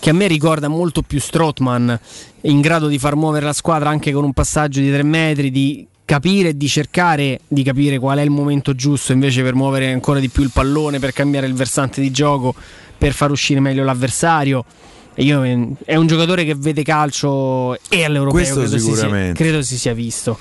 che 0.00 0.10
a 0.10 0.12
me 0.12 0.26
ricorda 0.26 0.66
molto 0.66 1.02
più 1.02 1.20
Strootman, 1.20 2.00
in 2.40 2.60
grado 2.60 2.88
di 2.88 2.98
far 2.98 3.14
muovere 3.14 3.46
la 3.46 3.52
squadra 3.52 3.90
anche 3.90 4.10
con 4.10 4.24
un 4.24 4.32
passaggio 4.32 4.80
di 4.80 4.90
tre 4.90 5.04
metri, 5.04 5.52
di 5.52 5.86
capire 6.10 6.48
e 6.48 6.56
di 6.56 6.66
cercare 6.66 7.38
di 7.46 7.62
capire 7.62 8.00
qual 8.00 8.18
è 8.18 8.22
il 8.22 8.30
momento 8.30 8.74
giusto 8.74 9.12
invece 9.12 9.44
per 9.44 9.54
muovere 9.54 9.92
ancora 9.92 10.18
di 10.18 10.28
più 10.28 10.42
il 10.42 10.50
pallone, 10.52 10.98
per 10.98 11.12
cambiare 11.12 11.46
il 11.46 11.54
versante 11.54 12.00
di 12.00 12.10
gioco, 12.10 12.52
per 12.98 13.12
far 13.12 13.30
uscire 13.30 13.60
meglio 13.60 13.84
l'avversario. 13.84 14.64
Io, 15.14 15.44
eh, 15.44 15.68
è 15.84 15.94
un 15.94 16.08
giocatore 16.08 16.44
che 16.44 16.56
vede 16.56 16.82
calcio 16.82 17.78
e 17.88 18.02
all'europeo 18.02 18.32
Questo 18.32 18.54
credo 18.58 18.70
si, 18.76 18.80
sia, 18.80 18.94
sicuramente. 18.94 19.40
credo 19.40 19.62
si 19.62 19.78
sia 19.78 19.94
visto. 19.94 20.36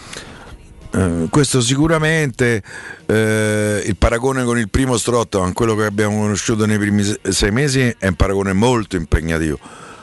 Eh, 0.92 1.28
questo 1.30 1.62
sicuramente 1.62 2.64
eh, 3.06 3.84
il 3.86 3.96
paragone 3.96 4.44
con 4.46 4.58
il 4.58 4.70
primo 4.70 4.98
Strottoman, 4.98 5.54
quello 5.54 5.76
che 5.76 5.86
abbiamo 5.86 6.22
conosciuto 6.22 6.66
nei 6.66 6.80
primi 6.80 7.04
se- 7.04 7.20
sei 7.30 7.52
mesi, 7.52 7.96
è 7.96 8.08
un 8.08 8.16
paragone 8.16 8.54
molto 8.54 8.96
impegnativo. 8.96 9.60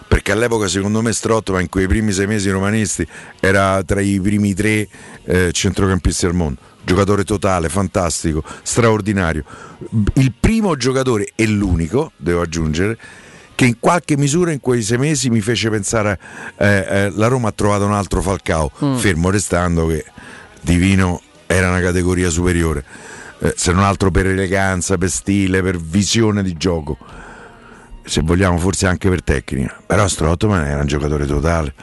Perché 0.08 0.32
all'epoca, 0.32 0.68
secondo 0.68 1.02
me, 1.02 1.12
Strottoman 1.12 1.62
in 1.62 1.68
quei 1.68 1.86
primi 1.86 2.12
sei 2.12 2.26
mesi 2.26 2.48
romanisti 2.50 3.06
era 3.40 3.82
tra 3.84 4.00
i 4.00 4.20
primi 4.20 4.54
tre 4.54 4.88
eh, 5.24 5.50
centrocampisti 5.52 6.26
al 6.26 6.34
mondo. 6.34 6.60
Giocatore 6.84 7.24
totale, 7.24 7.68
fantastico, 7.68 8.44
straordinario. 8.62 9.44
Il 10.14 10.32
primo 10.38 10.76
giocatore 10.76 11.32
e 11.34 11.46
l'unico, 11.48 12.12
devo 12.16 12.42
aggiungere, 12.42 12.96
che 13.56 13.64
in 13.64 13.80
qualche 13.80 14.16
misura 14.16 14.52
in 14.52 14.60
quei 14.60 14.82
sei 14.82 14.98
mesi 14.98 15.28
mi 15.28 15.40
fece 15.40 15.68
pensare 15.70 16.18
eh, 16.58 16.86
eh, 16.88 17.10
la 17.16 17.26
Roma 17.26 17.48
ha 17.48 17.52
trovato 17.52 17.84
un 17.84 17.92
altro 17.92 18.22
Falcao, 18.22 18.70
Mm. 18.84 18.96
fermo 18.96 19.30
restando 19.30 19.86
che 19.86 20.04
Divino 20.60 21.20
era 21.46 21.68
una 21.70 21.80
categoria 21.80 22.28
superiore, 22.30 22.84
eh, 23.40 23.54
se 23.56 23.72
non 23.72 23.82
altro 23.82 24.10
per 24.10 24.26
eleganza, 24.26 24.96
per 24.98 25.10
stile, 25.10 25.62
per 25.62 25.78
visione 25.78 26.42
di 26.42 26.54
gioco, 26.56 26.98
se 28.06 28.20
vogliamo 28.22 28.56
forse 28.58 28.86
anche 28.86 29.08
per 29.08 29.22
tecnica, 29.22 29.80
però 29.84 30.06
Strottman 30.08 30.64
era 30.64 30.80
un 30.80 30.86
giocatore 30.86 31.26
totale, 31.26 31.74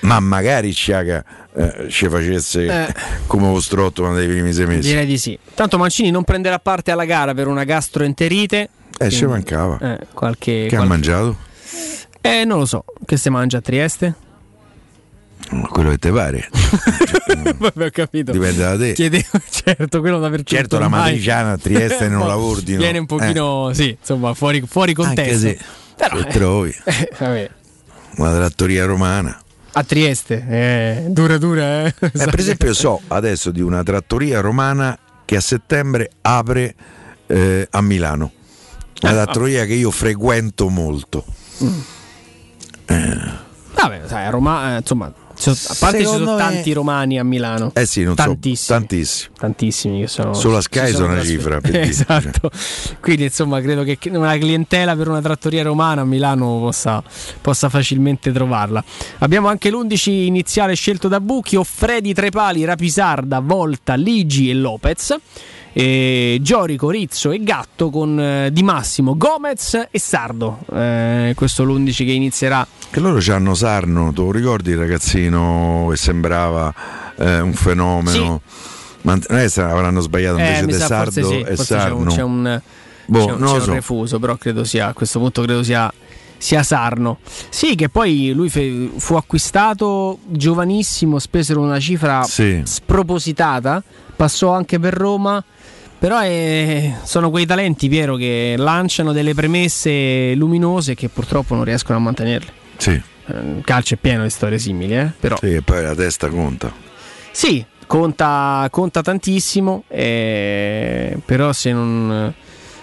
ma 0.00 0.20
magari 0.20 0.72
Sciaga 0.72 1.24
eh, 1.54 1.86
ci 1.88 2.08
facesse 2.08 2.66
Eh. 2.66 2.94
come 3.26 3.50
lo 3.50 3.60
Strottman 3.60 4.14
dei 4.14 4.26
primi 4.28 4.52
sei 4.52 4.66
mesi. 4.66 4.88
Direi 4.88 5.06
di 5.06 5.16
sì. 5.18 5.38
Tanto 5.54 5.78
Mancini 5.78 6.10
non 6.10 6.24
prenderà 6.24 6.58
parte 6.58 6.90
alla 6.90 7.04
gara 7.04 7.32
per 7.34 7.46
una 7.46 7.64
gastroenterite. 7.64 8.68
Eh, 8.98 9.10
ci 9.10 9.26
mancava. 9.26 9.78
Eh, 9.78 10.06
qualche, 10.12 10.66
Che 10.68 10.74
ha 10.74 10.78
qual- 10.78 10.88
mangiato? 10.88 11.36
Eh, 12.20 12.44
non 12.44 12.58
lo 12.58 12.66
so. 12.66 12.84
Che 13.04 13.16
si 13.16 13.30
mangia 13.30 13.58
a 13.58 13.60
Trieste? 13.60 14.14
Quello 15.70 15.90
che 15.90 15.98
te 15.98 16.10
pare. 16.10 16.48
Vabbè, 17.58 17.86
ho 17.86 17.90
capito. 17.90 18.32
Dipende 18.32 18.62
da 18.62 18.76
te. 18.76 18.92
Chiedevo, 18.94 19.24
certo, 19.50 20.00
quello 20.00 20.18
dappertutto. 20.18 20.54
Certo, 20.56 20.78
la 20.78 20.88
matriciana 20.88 21.52
a 21.52 21.56
Trieste 21.58 22.08
non 22.08 22.26
la 22.26 22.36
ordino. 22.38 22.78
Viene 22.78 22.98
un 22.98 23.06
pochino, 23.06 23.70
sì, 23.72 23.96
insomma, 23.98 24.34
fuori, 24.34 24.62
fuori 24.66 24.92
Anche 24.96 25.02
contesto. 25.06 25.38
se 25.38 25.58
Però, 25.96 26.16
se 26.18 26.24
trovi 26.26 26.74
eh, 26.84 27.50
una 28.16 28.32
trattoria 28.34 28.84
romana. 28.86 29.40
a 29.72 29.84
Trieste, 29.84 30.44
eh, 30.48 31.04
dura 31.10 31.38
dura, 31.38 31.84
eh. 31.86 31.94
Eh, 32.00 32.10
per 32.10 32.38
esempio, 32.38 32.74
so 32.74 33.00
adesso 33.08 33.50
di 33.52 33.60
una 33.60 33.82
trattoria 33.84 34.40
romana 34.40 34.98
che 35.24 35.36
a 35.36 35.40
settembre 35.40 36.10
apre 36.22 36.74
eh, 37.28 37.68
a 37.70 37.80
Milano. 37.82 38.32
Una 39.02 39.10
Ah. 39.12 39.14
trattoria 39.24 39.64
che 39.66 39.74
io 39.74 39.90
frequento 39.92 40.68
molto. 40.70 41.24
Vabbè, 42.86 44.00
sai, 44.06 44.26
a 44.26 44.30
Roma, 44.30 44.74
eh, 44.74 44.78
insomma, 44.78 45.12
sono- 45.36 45.56
a 45.68 45.76
parte 45.78 45.98
ci 45.98 46.04
Secondo 46.04 46.24
sono 46.24 46.36
me- 46.36 46.42
tanti 46.42 46.72
romani 46.72 47.18
a 47.18 47.24
Milano. 47.24 47.70
Eh 47.74 47.86
sì, 47.86 48.02
non 48.02 48.14
tantissimi. 48.14 48.56
so, 48.56 48.72
tantissimi. 48.72 49.34
Tantissimi 49.38 50.00
che 50.00 50.06
sono 50.08 50.34
Solo 50.34 50.56
a 50.56 50.60
Sky 50.60 50.92
sono 50.92 51.12
una 51.12 51.22
cifra, 51.24 51.60
per 51.62 51.76
esatto. 51.76 52.50
Quindi, 53.00 53.24
insomma, 53.24 53.60
credo 53.60 53.82
che 53.82 53.98
una 54.10 54.36
clientela 54.38 54.96
per 54.96 55.08
una 55.08 55.20
trattoria 55.20 55.62
romana 55.62 56.00
a 56.02 56.04
Milano 56.04 56.58
possa, 56.60 57.02
possa 57.40 57.68
facilmente 57.68 58.32
trovarla. 58.32 58.82
Abbiamo 59.18 59.48
anche 59.48 59.70
l'11 59.70 60.08
iniziale 60.10 60.74
scelto 60.74 61.08
da 61.08 61.20
Bucchio: 61.20 61.62
Freddy 61.64 62.12
Trepali, 62.12 62.64
Rapisarda, 62.64 63.40
Volta, 63.40 63.94
Ligi 63.94 64.50
e 64.50 64.54
Lopez. 64.54 65.16
E 65.78 66.38
Giorico, 66.40 66.88
Rizzo 66.88 67.32
e 67.32 67.42
Gatto 67.42 67.90
con 67.90 68.18
eh, 68.18 68.50
Di 68.50 68.62
Massimo, 68.62 69.14
Gomez 69.14 69.88
e 69.90 69.98
Sardo. 69.98 70.60
Eh, 70.72 71.34
questo 71.36 71.64
è 71.64 71.66
l'11 71.66 71.96
che 71.96 72.12
inizierà 72.12 72.66
Che 72.88 72.98
loro 72.98 73.20
hanno 73.30 73.52
Sarno, 73.54 74.10
tu 74.10 74.32
ricordi 74.32 74.70
il 74.70 74.78
ragazzino 75.30 75.86
che 75.90 75.96
sembrava 75.96 76.74
eh, 77.16 77.40
un 77.40 77.52
fenomeno? 77.52 78.40
Ma 79.02 79.18
non 79.28 79.38
è 79.38 79.46
avranno 79.60 80.00
sbagliato 80.00 80.38
invece 80.38 80.62
Eh, 80.62 80.66
De 80.66 80.72
sa, 80.78 80.86
Sardo 80.86 81.10
sì, 81.28 81.40
e 81.40 81.56
Sarno? 81.56 81.96
un, 81.98 82.06
c'è 82.08 82.22
un, 82.22 82.60
Boh, 83.06 83.24
c'è 83.26 83.32
un- 83.32 83.38
c'è 83.44 83.52
un 83.52 83.60
so. 83.60 83.72
refuso, 83.72 84.18
però 84.18 84.36
credo 84.36 84.64
sia 84.64 84.88
a 84.88 84.92
questo 84.94 85.20
punto 85.20 85.42
credo 85.42 85.62
sia, 85.62 85.92
sia 86.36 86.62
Sarno. 86.64 87.18
Sì, 87.48 87.76
che 87.76 87.88
poi 87.88 88.32
lui 88.34 88.48
fe- 88.50 88.90
fu 88.96 89.14
acquistato 89.14 90.18
giovanissimo, 90.26 91.20
spesero 91.20 91.60
una 91.60 91.78
cifra 91.78 92.24
Sì. 92.24 92.62
spropositata, 92.64 93.82
passò 94.16 94.52
anche 94.52 94.78
per 94.80 94.94
Roma. 94.94 95.42
Però 95.98 96.18
è- 96.18 96.94
sono 97.04 97.30
quei 97.30 97.46
talenti, 97.46 97.88
Piero, 97.88 98.16
che 98.16 98.54
lanciano 98.58 99.12
delle 99.12 99.32
premesse 99.34 100.34
luminose 100.34 100.94
che 100.94 101.08
purtroppo 101.08 101.54
non 101.54 101.64
riescono 101.64 101.96
a 101.96 102.00
mantenerle. 102.00 102.50
Sì. 102.76 103.00
Eh, 103.26 103.32
Il 103.58 103.62
calcio 103.64 103.94
è 103.94 103.96
pieno 103.96 104.22
di 104.22 104.30
storie 104.30 104.58
simili, 104.58 104.96
eh? 104.96 105.10
però 105.18 105.36
Sì, 105.38 105.54
e 105.54 105.62
poi 105.62 105.82
la 105.82 105.94
testa 105.94 106.28
conta. 106.28 106.72
sì, 107.30 107.64
conta, 107.86 108.66
conta 108.70 109.00
tantissimo, 109.02 109.84
eh, 109.88 111.18
però 111.24 111.52
se, 111.52 111.72
non, 111.72 112.32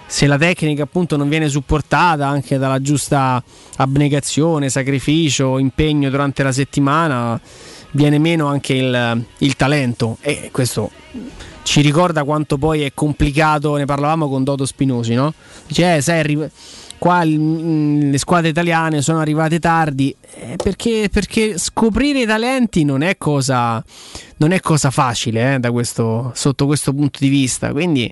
se 0.06 0.26
la 0.26 0.38
tecnica 0.38 0.84
appunto 0.84 1.16
non 1.16 1.28
viene 1.28 1.48
supportata 1.48 2.26
anche 2.26 2.58
dalla 2.58 2.80
giusta 2.80 3.42
abnegazione, 3.76 4.68
sacrificio, 4.70 5.58
impegno 5.58 6.08
durante 6.10 6.42
la 6.42 6.52
settimana, 6.52 7.40
viene 7.92 8.18
meno 8.18 8.46
anche 8.46 8.74
il, 8.74 9.24
il 9.38 9.56
talento 9.56 10.18
e 10.20 10.48
questo 10.52 10.90
ci 11.62 11.80
ricorda 11.80 12.24
quanto 12.24 12.58
poi 12.58 12.82
è 12.82 12.92
complicato, 12.92 13.76
ne 13.76 13.84
parlavamo 13.86 14.28
con 14.28 14.44
Dodo 14.44 14.66
Spinosi, 14.66 15.14
no? 15.14 15.32
Dice, 15.66 15.96
eh, 15.96 16.00
sai, 16.02 16.50
qua 17.04 17.22
il- 17.22 17.38
mm, 17.38 18.10
le 18.12 18.16
squadre 18.16 18.48
italiane 18.48 19.02
sono 19.02 19.18
arrivate 19.20 19.58
tardi 19.58 20.16
eh, 20.36 20.56
perché, 20.56 21.10
perché 21.12 21.58
scoprire 21.58 22.22
i 22.22 22.24
talenti 22.26 22.82
non 22.82 23.02
è 23.02 23.18
cosa, 23.18 23.84
non 24.38 24.52
è 24.52 24.60
cosa 24.60 24.90
facile 24.90 25.56
eh, 25.56 25.58
da 25.58 25.70
questo- 25.70 26.32
sotto 26.34 26.64
questo 26.64 26.94
punto 26.94 27.18
di 27.20 27.28
vista. 27.28 27.72
Quindi 27.72 28.10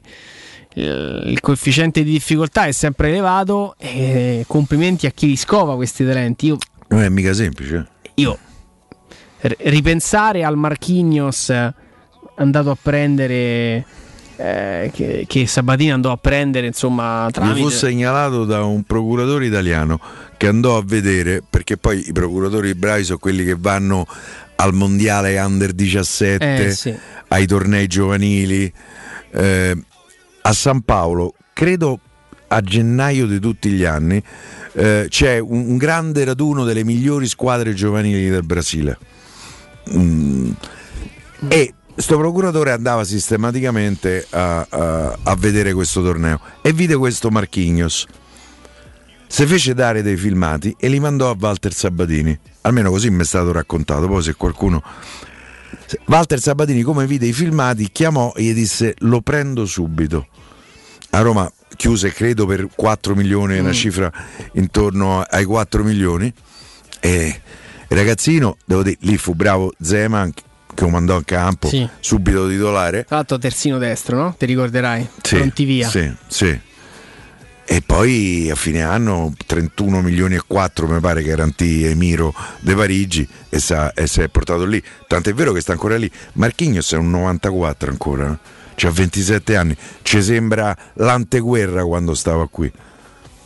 il, 0.75 1.23
il 1.25 1.41
coefficiente 1.41 2.05
di 2.05 2.11
difficoltà 2.11 2.67
è 2.67 2.73
sempre 2.73 3.09
elevato 3.09 3.77
e 3.79 4.45
complimenti 4.47 5.07
a 5.07 5.11
chi 5.11 5.27
li 5.27 5.37
scova 5.37 5.75
questi 5.75 6.05
talenti. 6.05 6.47
Io, 6.49 6.59
Non 6.89 7.01
è 7.03 7.09
mica 7.09 7.33
semplice. 7.33 7.89
io 8.17 8.39
r- 9.41 9.57
ripensare 9.71 10.45
al 10.45 10.59
Marquinhos 10.59 11.49
eh, 11.49 11.73
andato 12.37 12.71
a 12.71 12.77
prendere 12.81 13.87
eh, 14.43 14.91
che, 14.93 15.25
che, 15.29 15.47
Sabatini 15.47 15.93
andò 15.93 16.11
a 16.11 16.17
prendere 16.17 16.67
insomma 16.67 17.29
tramite... 17.31 17.61
Mi 17.61 17.62
fu 17.62 17.69
segnalato 17.69 18.45
da 18.45 18.65
un 18.65 18.83
procuratore 18.83 19.47
italiano 19.47 20.01
che 20.37 20.49
andò 20.49 20.77
a 20.77 20.83
vedere 20.85 21.45
perché 21.49 21.77
poi 21.77 22.09
i 22.09 22.12
procuratori 22.12 22.75
bravi 22.75 23.05
sono 23.05 23.19
quelli 23.19 23.45
che 23.45 23.55
vanno 23.57 24.05
al 24.57 24.75
mondiale 24.75 25.39
under 25.39 25.73
17 25.73 26.65
eh, 26.65 26.71
sì. 26.73 26.93
ai 27.29 27.47
tornei 27.47 27.87
giovanili 27.87 28.73
eh, 29.31 29.77
a 30.43 30.53
San 30.53 30.81
Paolo 30.81 31.35
credo 31.53 32.01
a 32.49 32.61
gennaio 32.61 33.27
di 33.27 33.39
tutti 33.39 33.71
gli 33.71 33.85
anni 33.85 34.21
eh, 34.73 35.07
c'è 35.09 35.39
un, 35.39 35.69
un, 35.69 35.77
grande 35.77 36.25
raduno 36.25 36.65
delle 36.65 36.83
migliori 36.83 37.29
squadre 37.29 37.75
giovanili 37.75 38.29
del 38.29 38.43
Brasile 38.43 38.99
mm. 39.97 40.51
e 41.47 41.75
sto 41.95 42.17
procuratore 42.17 42.73
andava 42.73 43.05
sistematicamente 43.05 44.27
a, 44.31 44.67
a, 44.69 45.19
a, 45.23 45.37
vedere 45.37 45.73
questo 45.73 46.03
torneo 46.03 46.41
e 46.62 46.73
vide 46.73 46.97
questo 46.97 47.31
Marchignos. 47.31 48.07
Si 49.27 49.47
fece 49.47 49.75
dare 49.75 50.03
dei 50.03 50.17
filmati 50.17 50.75
e 50.79 50.89
li 50.89 51.01
mandò 51.01 51.31
a 51.31 51.37
Walter 51.39 51.73
Sabatini. 51.73 52.39
Almeno 52.62 52.91
così 52.91 53.11
mi 53.11 53.23
è 53.23 53.25
stato 53.25 53.51
raccontato. 53.53 54.07
Poi 54.07 54.23
se 54.23 54.35
qualcuno. 54.35 54.83
Walter 56.07 56.39
Sabatini, 56.39 56.83
come 56.83 57.07
vide 57.07 57.27
i 57.27 57.33
filmati, 57.33 57.91
chiamò 57.91 58.33
e 58.37 58.43
gli 58.43 58.53
disse: 58.53 58.95
Lo 58.99 59.23
prendo 59.23 59.65
subito. 59.65 60.27
A 61.11 61.21
Roma 61.21 61.51
chiuse, 61.77 62.12
credo, 62.12 62.45
per 62.45 62.69
4 62.75 63.15
milioni, 63.15 63.59
una 63.59 63.71
mm. 63.71 63.73
cifra 63.73 64.12
intorno 64.53 65.23
ai 65.23 65.45
4 65.45 65.83
milioni. 65.83 66.33
E 67.01 67.41
il 67.89 67.97
ragazzino, 67.97 68.59
devo 68.67 68.83
dire, 68.83 68.99
lì 69.01 69.17
fu 69.17 69.35
bravo 69.35 69.73
Zeman 69.81 70.33
che 70.75 70.84
lo 70.84 70.91
mandò 70.91 71.17
in 71.17 71.25
campo 71.25 71.68
sì. 71.68 71.89
subito 72.01 72.49
titolare. 72.49 73.05
Tra 73.05 73.17
l'altro 73.17 73.39
terzino 73.39 73.78
destro, 73.78 74.17
no? 74.17 74.34
Ti 74.36 74.47
ricorderai? 74.47 75.09
Sì, 75.23 75.36
Pronti 75.36 75.65
via. 75.65 75.89
Sì, 75.89 76.12
sì. 76.26 76.60
E 77.65 77.81
poi 77.81 78.51
a 78.51 78.55
fine 78.55 78.83
anno 78.83 79.33
31 79.47 80.02
milioni 80.02 80.34
e 80.34 80.42
4 80.47 80.86
mi 80.89 81.01
pare 81.01 81.23
garantì 81.23 81.84
Emiro 81.84 82.34
De 82.60 82.75
Parigi 82.75 83.26
e, 83.49 83.59
sa, 83.60 83.92
e 83.94 84.07
si 84.07 84.20
è 84.20 84.28
portato 84.28 84.65
lì. 84.65 84.83
Tant'è 85.07 85.33
vero 85.33 85.52
che 85.52 85.60
sta 85.60 85.73
ancora 85.73 85.97
lì. 85.97 86.10
Marchignos 86.34 86.92
è 86.92 86.97
un 86.97 87.10
94 87.10 87.91
ancora, 87.91 88.26
ha 88.28 88.91
27 88.91 89.57
anni. 89.57 89.76
Ci 90.02 90.23
sembra 90.23 90.76
l'anteguerra 90.94 91.84
quando 91.84 92.15
stava 92.15 92.49
qui. 92.49 92.70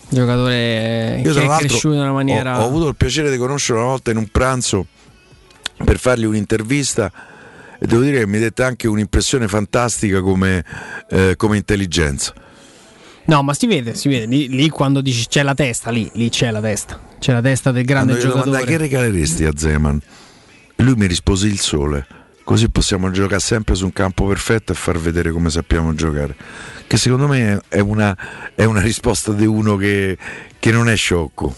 Giocatore 0.08 1.20
Io, 1.22 1.32
che 1.32 1.44
è 1.44 1.56
cresciuto 1.58 1.94
in 1.94 2.00
una 2.00 2.12
maniera... 2.12 2.60
Ho, 2.60 2.64
ho 2.64 2.66
avuto 2.66 2.88
il 2.88 2.96
piacere 2.96 3.30
di 3.30 3.36
conoscerlo 3.36 3.82
una 3.82 3.90
volta 3.90 4.10
in 4.12 4.16
un 4.16 4.28
pranzo 4.28 4.86
per 5.84 5.98
fargli 5.98 6.24
un'intervista 6.24 7.12
e 7.78 7.86
devo 7.86 8.02
dire 8.02 8.20
che 8.20 8.26
mi 8.26 8.38
dette 8.38 8.62
anche 8.62 8.88
un'impressione 8.88 9.48
fantastica 9.48 10.20
come, 10.20 10.64
eh, 11.10 11.34
come 11.36 11.56
intelligenza. 11.56 12.32
No, 13.24 13.42
ma 13.42 13.55
si 13.55 13.66
vede, 13.66 13.94
si 13.94 14.08
vede, 14.08 14.26
lì, 14.26 14.48
lì, 14.48 14.68
quando 14.68 15.00
dici 15.00 15.26
c'è 15.26 15.42
la 15.42 15.55
testa, 15.55 15.90
lì, 15.90 16.08
lì 16.14 16.28
c'è 16.28 16.50
la 16.50 16.60
testa, 16.60 17.00
c'è 17.18 17.32
la 17.32 17.40
testa 17.40 17.72
del 17.72 17.84
grande 17.84 18.12
quando 18.12 18.28
giocatore. 18.28 18.50
Domandai, 18.50 18.72
che 18.72 18.82
regaleresti 18.82 19.44
a 19.44 19.52
Zeman? 19.55 20.00
Lui 20.76 20.94
mi 20.94 21.06
rispose 21.06 21.48
il 21.48 21.58
sole, 21.58 22.06
così 22.44 22.70
possiamo 22.70 23.10
giocare 23.10 23.40
sempre 23.40 23.74
su 23.74 23.84
un 23.84 23.92
campo 23.92 24.26
perfetto 24.26 24.72
e 24.72 24.74
far 24.76 24.98
vedere 24.98 25.32
come 25.32 25.50
sappiamo 25.50 25.92
giocare. 25.94 26.36
Che 26.86 26.96
secondo 26.96 27.26
me 27.26 27.60
è 27.68 27.80
una, 27.80 28.16
è 28.55 28.62
una 28.62 28.80
risposta 28.80 29.32
di 29.32 29.44
uno 29.44 29.76
che, 29.76 30.16
che 30.60 30.70
non 30.70 30.88
è 30.88 30.94
sciocco. 30.94 31.52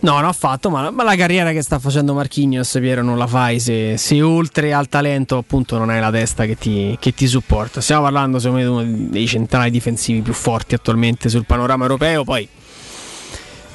No, 0.00 0.12
non 0.12 0.26
ha 0.26 0.32
fatto, 0.32 0.70
ma, 0.70 0.90
ma, 0.90 1.02
la 1.02 1.16
carriera 1.16 1.50
che 1.50 1.60
sta 1.60 1.80
facendo 1.80 2.14
Marchignos, 2.14 2.78
Piero, 2.80 3.02
non 3.02 3.18
la 3.18 3.26
fai 3.26 3.58
se, 3.58 3.96
se, 3.96 4.22
oltre 4.22 4.72
al 4.72 4.88
talento 4.88 5.38
appunto 5.38 5.76
non 5.76 5.90
hai 5.90 5.98
la 5.98 6.10
testa 6.10 6.46
che 6.46 6.56
ti, 6.56 6.96
che 7.00 7.12
ti 7.12 7.26
supporta. 7.26 7.80
Stiamo 7.80 8.02
parlando 8.02 8.38
secondo 8.38 8.76
me 8.76 8.84
di 8.84 8.92
uno 8.92 9.08
dei 9.10 9.26
centrali 9.26 9.70
difensivi 9.70 10.20
più 10.20 10.32
forti 10.32 10.76
attualmente 10.76 11.28
sul 11.28 11.44
panorama 11.44 11.82
europeo, 11.82 12.22
poi 12.22 12.48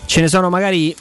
ce 0.05 0.21
ne 0.21 0.29
sono 0.29 0.49
magari 0.49 0.95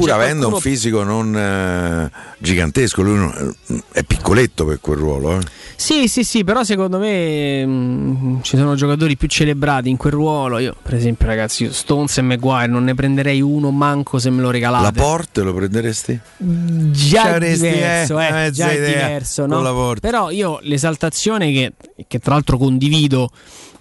pur 0.00 0.10
avendo 0.10 0.48
qualcuno... 0.48 0.56
un 0.56 0.60
fisico 0.60 1.02
non 1.02 1.36
eh, 1.36 2.10
gigantesco, 2.38 3.02
lui 3.02 3.16
non, 3.16 3.54
è 3.92 4.02
piccoletto 4.02 4.64
per 4.64 4.80
quel 4.80 4.96
ruolo. 4.96 5.38
Eh. 5.38 5.42
Sì, 5.76 6.08
sì, 6.08 6.24
sì, 6.24 6.44
però 6.44 6.62
secondo 6.62 6.98
me 6.98 7.64
mh, 7.64 7.70
mm, 7.70 8.40
ci 8.42 8.56
sono 8.56 8.74
giocatori 8.74 9.16
più 9.16 9.28
celebrati 9.28 9.88
in 9.88 9.96
quel 9.96 10.12
ruolo. 10.12 10.58
Io, 10.58 10.76
per 10.80 10.94
esempio, 10.94 11.26
ragazzi, 11.26 11.64
io 11.64 11.72
Stones 11.72 12.18
e 12.18 12.22
Maguire 12.22 12.66
non 12.66 12.84
ne 12.84 12.94
prenderei 12.94 13.40
uno 13.40 13.70
manco 13.70 14.18
se 14.18 14.28
me 14.28 14.42
lo 14.42 14.50
regalate. 14.50 14.84
La 14.84 14.92
Porte 14.92 15.42
lo 15.42 15.54
prenderesti? 15.54 16.20
Già 16.36 17.36
è 17.36 17.56
diverso, 17.56 18.20
eh, 18.20 18.46
eh, 18.46 18.50
già 18.50 18.70
è 18.70 18.76
diverso, 18.76 19.46
no? 19.46 19.94
Però 20.00 20.30
io 20.30 20.58
l'esaltazione 20.62 21.50
che, 21.50 21.72
che 22.06 22.18
tra 22.18 22.34
l'altro 22.34 22.58
condivido 22.58 23.30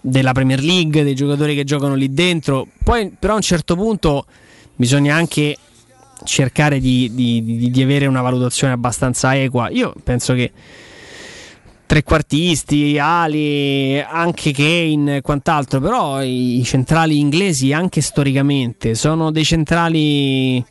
della 0.02 0.32
Premier 0.32 0.62
League, 0.62 1.04
dei 1.04 1.16
giocatori 1.16 1.56
che 1.56 1.64
giocano 1.64 1.96
lì 1.96 2.14
dentro, 2.14 2.68
poi 2.82 3.12
però 3.18 3.34
a 3.34 3.36
un 3.38 3.42
certo 3.42 3.76
punto 3.76 4.26
bisogna 4.76 5.16
anche 5.16 5.58
cercare 6.24 6.80
di, 6.80 7.12
di, 7.14 7.70
di, 7.72 7.82
avere 7.82 8.06
una 8.06 8.22
valutazione 8.22 8.74
abbastanza 8.74 9.36
equa. 9.36 9.70
Io 9.70 9.94
penso 10.04 10.34
che 10.34 10.52
trequartisti, 11.86 13.00
Ali, 13.00 14.00
anche 14.00 14.52
Kane 14.52 15.18
e 15.18 15.22
quant'altro, 15.22 15.80
però 15.80 16.22
i 16.22 16.62
centrali 16.64 17.18
inglesi 17.18 17.74
anche 17.74 18.02
storicamente 18.02 18.94
sono 18.94 19.32
dei 19.32 19.44
centrali 19.44 20.64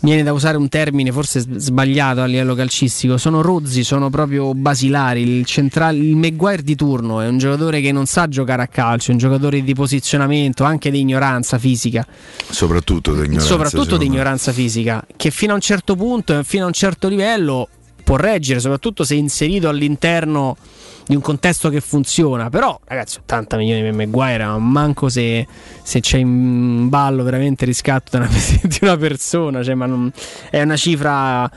viene 0.00 0.22
da 0.22 0.32
usare 0.32 0.56
un 0.56 0.68
termine 0.68 1.10
forse 1.12 1.40
sbagliato 1.40 2.20
a 2.20 2.26
livello 2.26 2.54
calcistico, 2.54 3.16
sono 3.16 3.40
rozzi, 3.40 3.82
sono 3.84 4.10
proprio 4.10 4.54
basilari. 4.54 5.22
Il, 5.22 5.44
centrale, 5.44 5.98
il 5.98 6.16
Maguire 6.16 6.62
di 6.62 6.74
turno 6.74 7.20
è 7.20 7.26
un 7.26 7.38
giocatore 7.38 7.80
che 7.80 7.92
non 7.92 8.06
sa 8.06 8.28
giocare 8.28 8.62
a 8.62 8.66
calcio, 8.66 9.10
è 9.10 9.12
un 9.12 9.18
giocatore 9.18 9.62
di 9.62 9.74
posizionamento, 9.74 10.64
anche 10.64 10.90
di 10.90 11.00
ignoranza 11.00 11.58
fisica. 11.58 12.06
Soprattutto 12.48 13.12
di 13.12 13.24
ignoranza. 13.24 13.46
Soprattutto 13.46 13.96
di 13.96 14.06
ignoranza 14.06 14.52
fisica, 14.52 15.04
che 15.16 15.30
fino 15.30 15.52
a 15.52 15.54
un 15.56 15.60
certo 15.60 15.96
punto 15.96 16.38
e 16.38 16.44
fino 16.44 16.64
a 16.64 16.66
un 16.66 16.72
certo 16.72 17.08
livello 17.08 17.68
può 18.04 18.16
reggere, 18.16 18.60
soprattutto 18.60 19.04
se 19.04 19.14
inserito 19.14 19.68
all'interno 19.68 20.56
di 21.08 21.14
un 21.14 21.22
contesto 21.22 21.70
che 21.70 21.80
funziona. 21.80 22.50
Però, 22.50 22.78
ragazzi, 22.84 23.18
80 23.18 23.56
milioni 23.56 23.80
per 23.80 23.94
Maguire, 23.94 24.44
ma 24.44 24.58
manco 24.58 25.08
se, 25.08 25.46
se 25.82 26.00
c'è 26.00 26.18
in 26.18 26.88
ballo 26.88 27.22
veramente 27.22 27.64
riscatto 27.64 28.16
di 28.16 28.24
una, 28.24 28.28
di 28.62 28.78
una 28.82 28.96
persona. 28.96 29.64
Cioè, 29.64 29.74
non, 29.74 30.12
è 30.50 30.62
una 30.62 30.76
cifra 30.76 31.50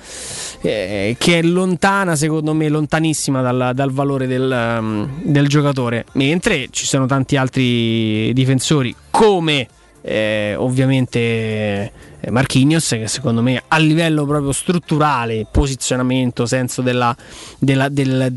eh, 0.62 1.16
che 1.20 1.40
è 1.40 1.42
lontana, 1.42 2.16
secondo 2.16 2.54
me, 2.54 2.70
lontanissima 2.70 3.42
dal, 3.42 3.72
dal 3.76 3.92
valore 3.92 4.26
del, 4.26 4.78
um, 4.80 5.22
del 5.24 5.48
giocatore. 5.48 6.06
Mentre 6.14 6.70
ci 6.72 6.86
sono 6.86 7.06
tanti 7.06 7.36
altri 7.36 8.32
difensori, 8.34 8.96
come 9.10 9.68
eh, 10.02 10.56
ovviamente 10.58 11.20
eh, 11.20 12.32
Marquinhos 12.32 12.88
che 12.90 13.08
secondo 13.08 13.42
me 13.42 13.62
a 13.68 13.78
livello 13.78 14.26
proprio 14.26 14.52
strutturale, 14.52 15.48
posizionamento, 15.52 16.46
senso 16.46 16.82
della, 16.82 17.16
della, 17.58 17.90
della, 17.90 18.28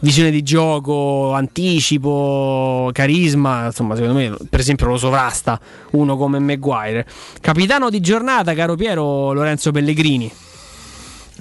visione 0.00 0.30
di 0.30 0.42
gioco, 0.42 1.32
anticipo, 1.32 2.90
carisma, 2.92 3.66
insomma 3.66 3.94
secondo 3.94 4.18
me 4.18 4.36
per 4.48 4.60
esempio 4.60 4.86
lo 4.86 4.96
sovrasta 4.96 5.58
uno 5.92 6.16
come 6.16 6.38
Maguire. 6.38 7.06
Capitano 7.40 7.90
di 7.90 8.00
giornata, 8.00 8.54
caro 8.54 8.74
Piero 8.74 9.32
Lorenzo 9.32 9.72
Pellegrini. 9.72 10.30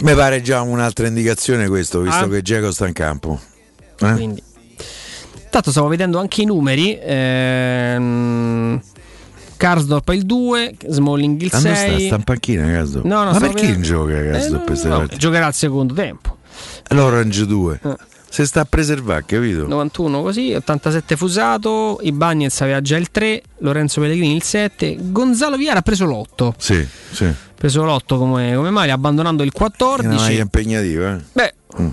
Mi 0.01 0.14
pare 0.14 0.41
già 0.41 0.61
un'altra 0.61 1.08
indicazione 1.08 1.67
questo, 1.67 1.99
visto 1.99 2.24
ah. 2.24 2.30
che 2.30 2.41
Geco 2.41 2.72
sta 2.72 2.88
in 2.88 2.93
campo. 2.93 3.40
Eh? 3.99 4.14
Quindi. 4.14 4.43
Tanto 5.49 5.72
stavo 5.72 5.88
vedendo 5.88 6.19
anche 6.19 6.43
i 6.43 6.45
numeri. 6.45 6.98
Ehm, 7.01 8.80
Karsdorp 9.60 10.08
il 10.14 10.26
2, 10.26 10.76
Smalling 10.88 11.42
il 11.42 11.52
6. 11.52 11.60
Sta, 11.60 12.00
sta 12.00 12.16
in 12.16 12.24
panchina 12.24 12.66
Karsdorp. 12.66 13.06
No, 13.06 13.26
no, 13.26 13.32
Ma 13.32 13.40
perché 13.40 13.68
non 13.68 13.82
gioca 13.82 14.14
Karsdorp? 14.14 14.70
Eh, 14.70 14.88
no, 14.88 15.06
giocherà 15.18 15.48
al 15.48 15.54
secondo 15.54 15.94
tempo. 15.94 16.38
L'Orange 16.92 17.46
2. 17.46 17.80
Eh. 17.84 17.96
Se 18.30 18.46
sta 18.46 18.62
a 18.62 18.66
preservare, 18.66 19.26
capito? 19.26 19.68
91 19.68 20.22
così, 20.22 20.54
87 20.54 21.18
Fusato, 21.18 22.00
Ibagnez 22.02 22.62
aveva 22.62 22.80
già 22.80 22.96
il 22.96 23.12
3, 23.12 23.42
Lorenzo 23.58 24.00
Pellegrini 24.00 24.36
il 24.36 24.44
7, 24.44 24.96
Gonzalo 25.02 25.58
Viara 25.58 25.80
ha 25.80 25.82
preso 25.82 26.06
l'8. 26.06 26.54
Sì, 26.58 26.88
sì. 27.12 27.28
Preso 27.56 27.84
l'8 27.84 28.18
come, 28.18 28.56
come 28.56 28.70
maglia, 28.70 28.94
abbandonando 28.94 29.44
il 29.44 29.52
14. 29.52 30.08
È 30.08 30.10
una 30.10 30.22
maglia 30.22 30.42
impegnativa, 30.42 31.16
eh? 31.16 31.22
Beh, 31.34 31.54
mm. 31.82 31.90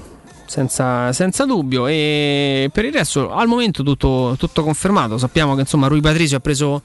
Senza, 0.47 1.12
senza, 1.12 1.44
dubbio. 1.44 1.86
E 1.86 2.70
per 2.73 2.84
il 2.84 2.92
resto, 2.92 3.33
al 3.33 3.47
momento 3.47 3.83
tutto, 3.83 4.34
tutto 4.39 4.62
confermato. 4.62 5.18
Sappiamo 5.18 5.55
che 5.55 5.60
insomma 5.60 5.86
Rui 5.86 6.00
Patrizio 6.00 6.39
ha 6.39 6.41
preso 6.41 6.83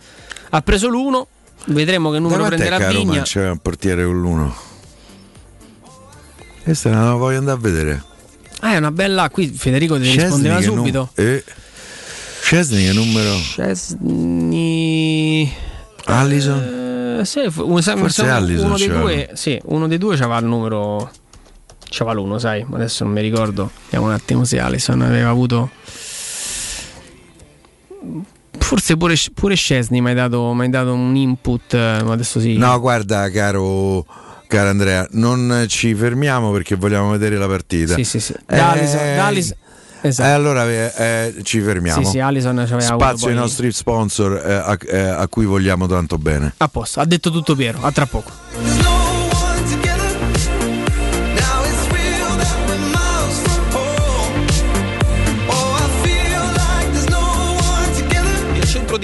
ha 0.53 0.61
preso 0.61 0.89
l'1, 0.89 1.23
vedremo 1.67 2.11
che 2.11 2.19
numero 2.19 2.45
prenderà 2.45 2.89
Vigna. 2.89 3.21
c'è 3.21 3.49
un 3.49 3.59
portiere 3.59 4.03
con 4.05 4.21
l'1. 4.21 4.51
Questa 6.63 6.89
non 6.89 7.05
la 7.05 7.13
voglio 7.13 7.37
andare 7.37 7.57
a 7.57 7.61
vedere. 7.61 8.03
Ah, 8.59 8.73
è 8.73 8.77
una 8.77 8.91
bella. 8.91 9.29
Qui 9.29 9.47
Federico 9.47 9.97
ti 9.99 10.11
rispondeva 10.11 10.61
subito. 10.61 11.09
Num- 11.15 11.27
eh. 11.27 11.43
Chesney 12.41 12.85
che 12.85 12.93
numero? 12.93 13.35
Chesney. 13.55 15.49
Allison? 16.05 17.19
Eh, 17.19 17.25
sì, 17.25 17.39
un, 17.39 17.81
Forse 17.81 18.21
uno, 18.21 18.35
Allison 18.35 18.65
uno 18.65 18.77
dei 18.77 18.87
due, 18.89 19.29
sì, 19.33 19.59
uno 19.65 19.87
dei 19.87 19.97
due 19.97 20.17
c'aveva 20.17 20.39
il 20.39 20.45
numero. 20.45 21.09
C'aveva 21.93 22.15
l'uno, 22.15 22.39
sai, 22.39 22.65
adesso 22.71 23.03
non 23.03 23.11
mi 23.11 23.21
ricordo. 23.21 23.69
Vediamo 23.83 24.05
un 24.05 24.13
attimo 24.13 24.45
se 24.45 24.59
Allison 24.59 25.01
aveva 25.01 25.29
avuto 25.29 25.69
Forse 28.57 28.95
pure, 28.95 29.15
pure 29.33 29.55
Scesni 29.55 29.99
mi 29.99 30.09
hai 30.09 30.15
dato, 30.15 30.55
dato, 30.69 30.93
un 30.93 31.15
input, 31.15 31.73
ma 31.73 32.13
adesso 32.13 32.39
sì. 32.39 32.55
No, 32.55 32.79
guarda, 32.79 33.29
caro, 33.29 34.05
caro 34.47 34.69
Andrea, 34.69 35.05
non 35.11 35.65
ci 35.67 35.93
fermiamo 35.93 36.51
perché 36.51 36.75
vogliamo 36.75 37.11
vedere 37.11 37.35
la 37.35 37.47
partita. 37.47 37.95
Sì, 37.95 38.05
sì, 38.05 38.21
sì. 38.21 38.33
Dallis, 38.45 38.93
eh, 38.93 39.15
Dallis 39.15 39.55
Esatto. 40.03 40.27
Eh, 40.27 40.31
allora 40.31 40.67
eh, 40.67 40.93
eh, 40.95 41.43
ci 41.43 41.61
fermiamo. 41.61 42.03
Sì, 42.03 42.09
sì, 42.09 42.19
Allison 42.19 42.65
Spazio 42.79 43.27
ai 43.27 43.35
nostri 43.35 43.71
sponsor 43.71 44.33
eh, 44.43 44.53
a, 44.53 44.77
eh, 44.87 44.99
a, 44.99 45.27
cui 45.27 45.45
vogliamo 45.45 45.85
tanto 45.85 46.17
bene. 46.17 46.53
A 46.57 46.67
posto, 46.67 47.01
ha 47.01 47.05
detto 47.05 47.29
tutto 47.29 47.55
Piero, 47.55 47.79
a 47.81 47.91
tra 47.91 48.07
poco. 48.07 49.00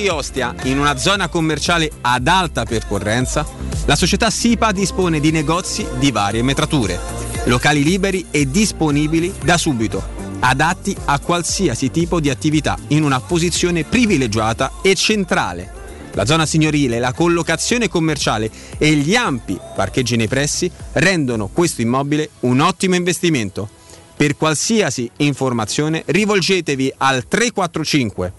Ostia, 0.09 0.55
in 0.63 0.79
una 0.79 0.97
zona 0.97 1.27
commerciale 1.27 1.91
ad 2.01 2.27
alta 2.27 2.65
percorrenza, 2.65 3.45
la 3.85 3.95
società 3.95 4.29
SIPA 4.29 4.71
dispone 4.71 5.19
di 5.19 5.31
negozi 5.31 5.85
di 5.97 6.11
varie 6.11 6.41
metrature, 6.41 6.99
locali 7.45 7.83
liberi 7.83 8.27
e 8.31 8.49
disponibili 8.49 9.33
da 9.43 9.57
subito 9.57 10.17
adatti 10.39 10.95
a 11.05 11.19
qualsiasi 11.19 11.89
tipo 11.91 12.19
di 12.19 12.29
attività 12.29 12.77
in 12.89 13.03
una 13.03 13.19
posizione 13.19 13.83
privilegiata 13.83 14.71
e 14.81 14.95
centrale. 14.95 15.73
La 16.13 16.25
zona 16.25 16.45
signorile, 16.45 16.99
la 16.99 17.13
collocazione 17.13 17.89
commerciale 17.89 18.49
e 18.77 18.93
gli 18.93 19.15
ampi 19.15 19.59
parcheggi 19.75 20.15
nei 20.15 20.27
pressi 20.27 20.69
rendono 20.93 21.47
questo 21.47 21.81
immobile 21.81 22.29
un 22.41 22.59
ottimo 22.59 22.95
investimento. 22.95 23.69
Per 24.15 24.35
qualsiasi 24.35 25.09
informazione 25.17 26.03
rivolgetevi 26.05 26.91
al 26.97 27.27
345 27.27 28.33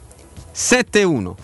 71 0.50 1.36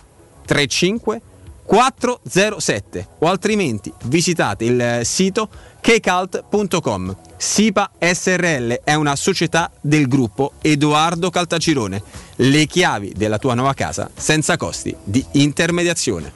35 0.45 1.21
407 1.65 3.09
o 3.19 3.29
altrimenti 3.29 3.93
visitate 4.05 4.65
il 4.65 5.01
sito 5.05 5.49
kcalt.com. 5.81 7.17
SIPA 7.37 7.91
SRL 7.99 8.81
è 8.85 8.95
una 8.95 9.17
società 9.17 9.71
del 9.81 10.07
gruppo 10.07 10.53
Edoardo 10.61 11.31
Caltagirone. 11.31 12.03
Le 12.37 12.67
chiavi 12.67 13.13
della 13.17 13.39
tua 13.39 13.55
nuova 13.55 13.75
casa 13.75 14.11
senza 14.15 14.57
costi 14.57 14.95
di 15.03 15.25
intermediazione. 15.33 16.33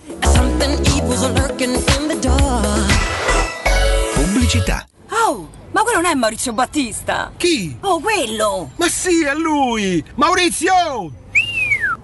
Pubblicità. 4.15 4.87
Oh, 5.11 5.49
ma 5.71 5.83
quello 5.83 6.01
non 6.01 6.11
è 6.11 6.15
Maurizio 6.15 6.53
Battista? 6.53 7.33
Chi? 7.37 7.77
Oh, 7.81 8.01
quello! 8.01 8.71
Ma 8.77 8.89
sì, 8.89 9.23
è 9.23 9.35
lui! 9.35 10.03
Maurizio! 10.15 11.27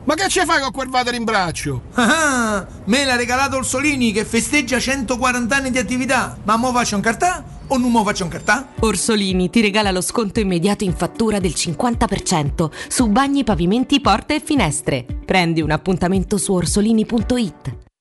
Ma 0.05 0.15
che 0.15 0.28
ci 0.28 0.41
fai 0.44 0.60
con 0.60 0.70
quel 0.70 0.91
vader 0.91 1.15
in 1.15 1.24
braccio? 1.24 1.84
Ah, 1.94 2.66
me 2.84 3.05
l'ha 3.07 3.16
regalato 3.16 3.57
Orsolini 3.57 4.12
che 4.12 4.26
festeggia 4.26 4.78
140 4.78 5.57
anni 5.57 5.70
di 5.70 5.78
attività. 5.78 6.36
Ma 6.44 6.57
mo 6.57 6.73
faccio 6.73 6.97
un 6.97 7.00
cartà 7.00 7.42
o 7.68 7.78
non 7.78 7.91
mo 7.91 8.05
faccio 8.05 8.24
un 8.24 8.28
cartà? 8.28 8.68
Orsolini 8.81 9.49
ti 9.49 9.62
regala 9.62 9.91
lo 9.91 10.02
sconto 10.02 10.41
immediato 10.41 10.84
in 10.84 10.94
fattura 10.94 11.41
del 11.41 11.55
50% 11.57 12.70
su 12.89 13.08
bagni, 13.08 13.44
pavimenti, 13.44 14.02
porte 14.02 14.34
e 14.34 14.41
finestre. 14.41 15.07
Prendi 15.24 15.62
un 15.62 15.70
appuntamento 15.70 16.36
su 16.36 16.52
orsolini.it. 16.52 17.93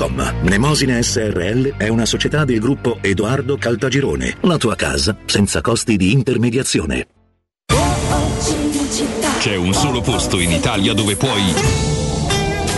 www.mnemosine.com. 0.00 0.34
Mnemosine 0.42 1.02
SRL 1.02 1.76
è 1.76 1.88
una 1.88 2.06
società 2.06 2.44
del 2.44 2.58
gruppo 2.58 2.98
Edoardo 3.02 3.56
Caltagirone. 3.58 4.36
La 4.42 4.56
tua 4.56 4.74
casa 4.74 5.16
senza 5.26 5.60
costi 5.60 5.96
di 5.96 6.12
intermediazione. 6.12 7.06
C'è 9.38 9.56
un 9.56 9.72
solo 9.72 10.00
posto 10.00 10.38
in 10.38 10.50
Italia 10.52 10.92
dove 10.92 11.16
puoi 11.16 11.54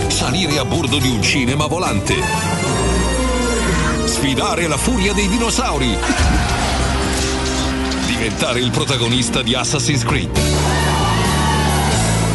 salire 0.08 0.58
a 0.58 0.64
bordo 0.64 0.98
di 0.98 1.08
un 1.08 1.22
cinema 1.22 1.66
volante, 1.66 2.14
sfidare 4.04 4.68
la 4.68 4.76
furia 4.76 5.12
dei 5.12 5.26
dinosauri, 5.26 5.96
diventare 8.06 8.60
il 8.60 8.70
protagonista 8.70 9.42
di 9.42 9.54
Assassin's 9.54 10.04
Creed, 10.04 10.38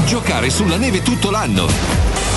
giocare 0.05 0.49
sulla 0.49 0.75
neve 0.75 1.01
tutto 1.01 1.29
l'anno 1.29 2.36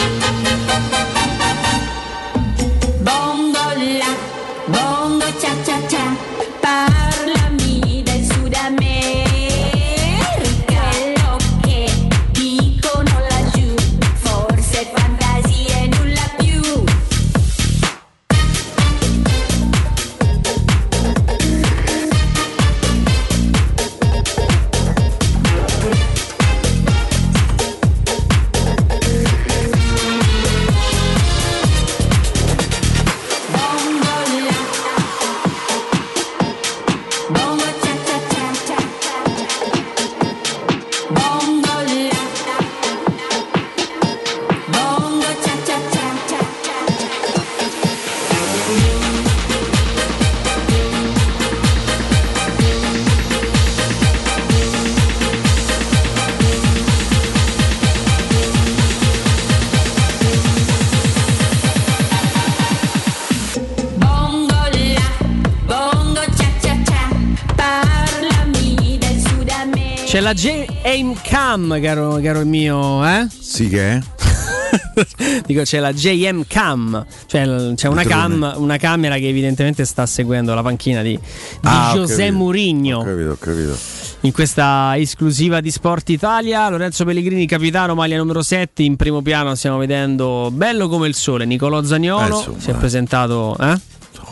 la 70.91 70.97
JM 70.97 71.15
Cam, 71.21 71.81
caro, 71.81 72.19
caro 72.21 72.43
mio, 72.43 73.05
eh? 73.07 73.25
Sì 73.29 73.69
che 73.69 73.91
è? 73.93 74.01
Dico 75.45 75.61
c'è 75.61 75.79
la 75.79 75.93
JM 75.93 76.43
Cam, 76.47 77.05
cioè 77.27 77.73
c'è 77.75 77.87
una, 77.87 78.03
cam, 78.03 78.53
una 78.57 78.75
camera 78.75 79.15
che 79.15 79.27
evidentemente 79.29 79.85
sta 79.85 80.05
seguendo 80.05 80.53
la 80.53 80.61
panchina 80.61 81.01
di, 81.01 81.11
di 81.11 81.19
Ah, 81.61 81.93
José. 81.95 82.31
Mourinho. 82.31 82.99
Ho 82.99 83.03
capito, 83.03 83.29
ho 83.29 83.37
capito. 83.39 83.77
In 84.21 84.33
questa 84.33 84.93
esclusiva 84.97 85.61
di 85.61 85.71
Sport 85.71 86.09
Italia, 86.09 86.67
Lorenzo 86.69 87.05
Pellegrini, 87.05 87.47
capitano, 87.47 87.95
maglia 87.95 88.17
numero 88.17 88.41
7. 88.41 88.83
In 88.83 88.97
primo 88.97 89.21
piano 89.21 89.55
stiamo 89.55 89.77
vedendo 89.77 90.49
bello 90.51 90.89
come 90.89 91.07
il 91.07 91.15
sole. 91.15 91.45
Nicolò 91.45 91.81
Zagnolo 91.83 92.35
Eh, 92.35 92.37
insomma, 92.37 92.59
si 92.59 92.69
è 92.69 92.73
presentato. 92.73 93.57
Eh? 93.59 93.79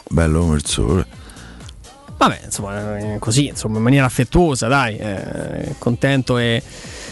Bello 0.09 0.41
come 0.41 0.55
il 0.55 0.65
sole. 0.65 1.07
Vabbè, 2.19 2.41
insomma, 2.43 2.97
eh, 2.97 3.17
così, 3.17 3.47
insomma, 3.47 3.77
in 3.77 3.83
maniera 3.83 4.05
affettuosa, 4.05 4.67
dai, 4.67 4.97
eh, 4.97 5.75
contento 5.77 6.37
e, 6.37 6.61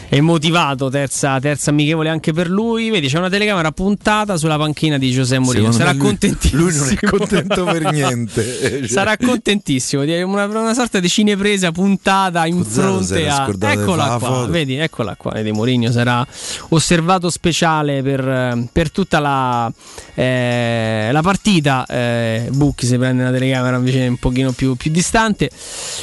e 0.10 0.22
motivato. 0.22 0.90
Terza, 0.90 1.40
terza 1.40 1.69
amichevole 1.69 2.10
anche 2.10 2.34
per 2.34 2.50
lui. 2.50 2.90
Vedi, 2.90 3.08
c'è 3.08 3.18
una 3.18 3.30
telecamera 3.30 3.72
puntata 3.72 4.38
sulla 4.38 4.58
panchina 4.58 4.98
di 4.98 5.11
Giuseppe 5.11 5.42
Mourinho. 5.42 5.72
Sarà 5.72 5.92
lui- 5.92 6.00
contentissimo. 6.02 6.61
lui 6.61 6.76
non 6.76 6.90
è 6.90 6.95
contento 7.10 7.64
per 7.66 7.92
niente. 7.92 8.88
Sarà 8.88 9.18
contentissimo 9.18 10.03
una, 10.26 10.45
una 10.45 10.74
sorta 10.74 11.00
di 11.00 11.10
cinepresa 11.10 11.72
puntata 11.72 12.45
in 12.45 12.64
fronte 12.64 13.27
a. 13.27 13.48
Eccola 13.60 14.18
qua, 14.19 14.45
vedi, 14.48 14.76
eccola 14.76 15.16
qua. 15.16 15.32
Vedi, 15.32 15.52
Mourinho 15.52 15.92
sarà 15.92 16.26
osservato 16.69 17.30
speciale 17.30 18.02
per, 18.02 18.27
eh, 18.27 18.68
per 18.72 18.92
tutta 18.92 19.19
la, 19.19 19.72
eh, 20.14 21.10
la 21.11 21.22
partita. 21.22 21.86
Eh, 21.86 22.48
Bucchi 22.52 22.86
si 22.86 22.98
prende 22.98 23.24
una 23.24 23.32
telecamera 23.32 23.77
invece 23.77 24.08
un 24.08 24.18
pochino 24.18 24.52
più, 24.52 24.76
più 24.76 24.92
distante. 24.92 25.50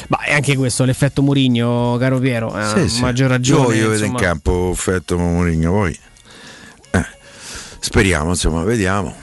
Ma 0.07 0.19
è 0.23 0.33
anche 0.33 0.55
questo 0.55 0.83
l'effetto 0.85 1.21
Mourinho, 1.21 1.97
caro 1.99 2.19
Piero. 2.19 2.57
eh, 2.57 2.65
Sì, 2.65 2.89
sì. 2.95 3.01
maggior 3.01 3.29
ragione. 3.29 3.75
Io 3.75 3.94
voglio 3.95 4.05
vedere 4.05 4.05
in 4.05 4.11
insomma. 4.11 4.19
campo 4.19 4.71
effetto 4.71 5.17
Mourinho 5.17 5.71
poi. 5.71 5.99
eh, 6.91 7.05
speriamo, 7.79 8.29
insomma, 8.29 8.63
vediamo. 8.63 9.15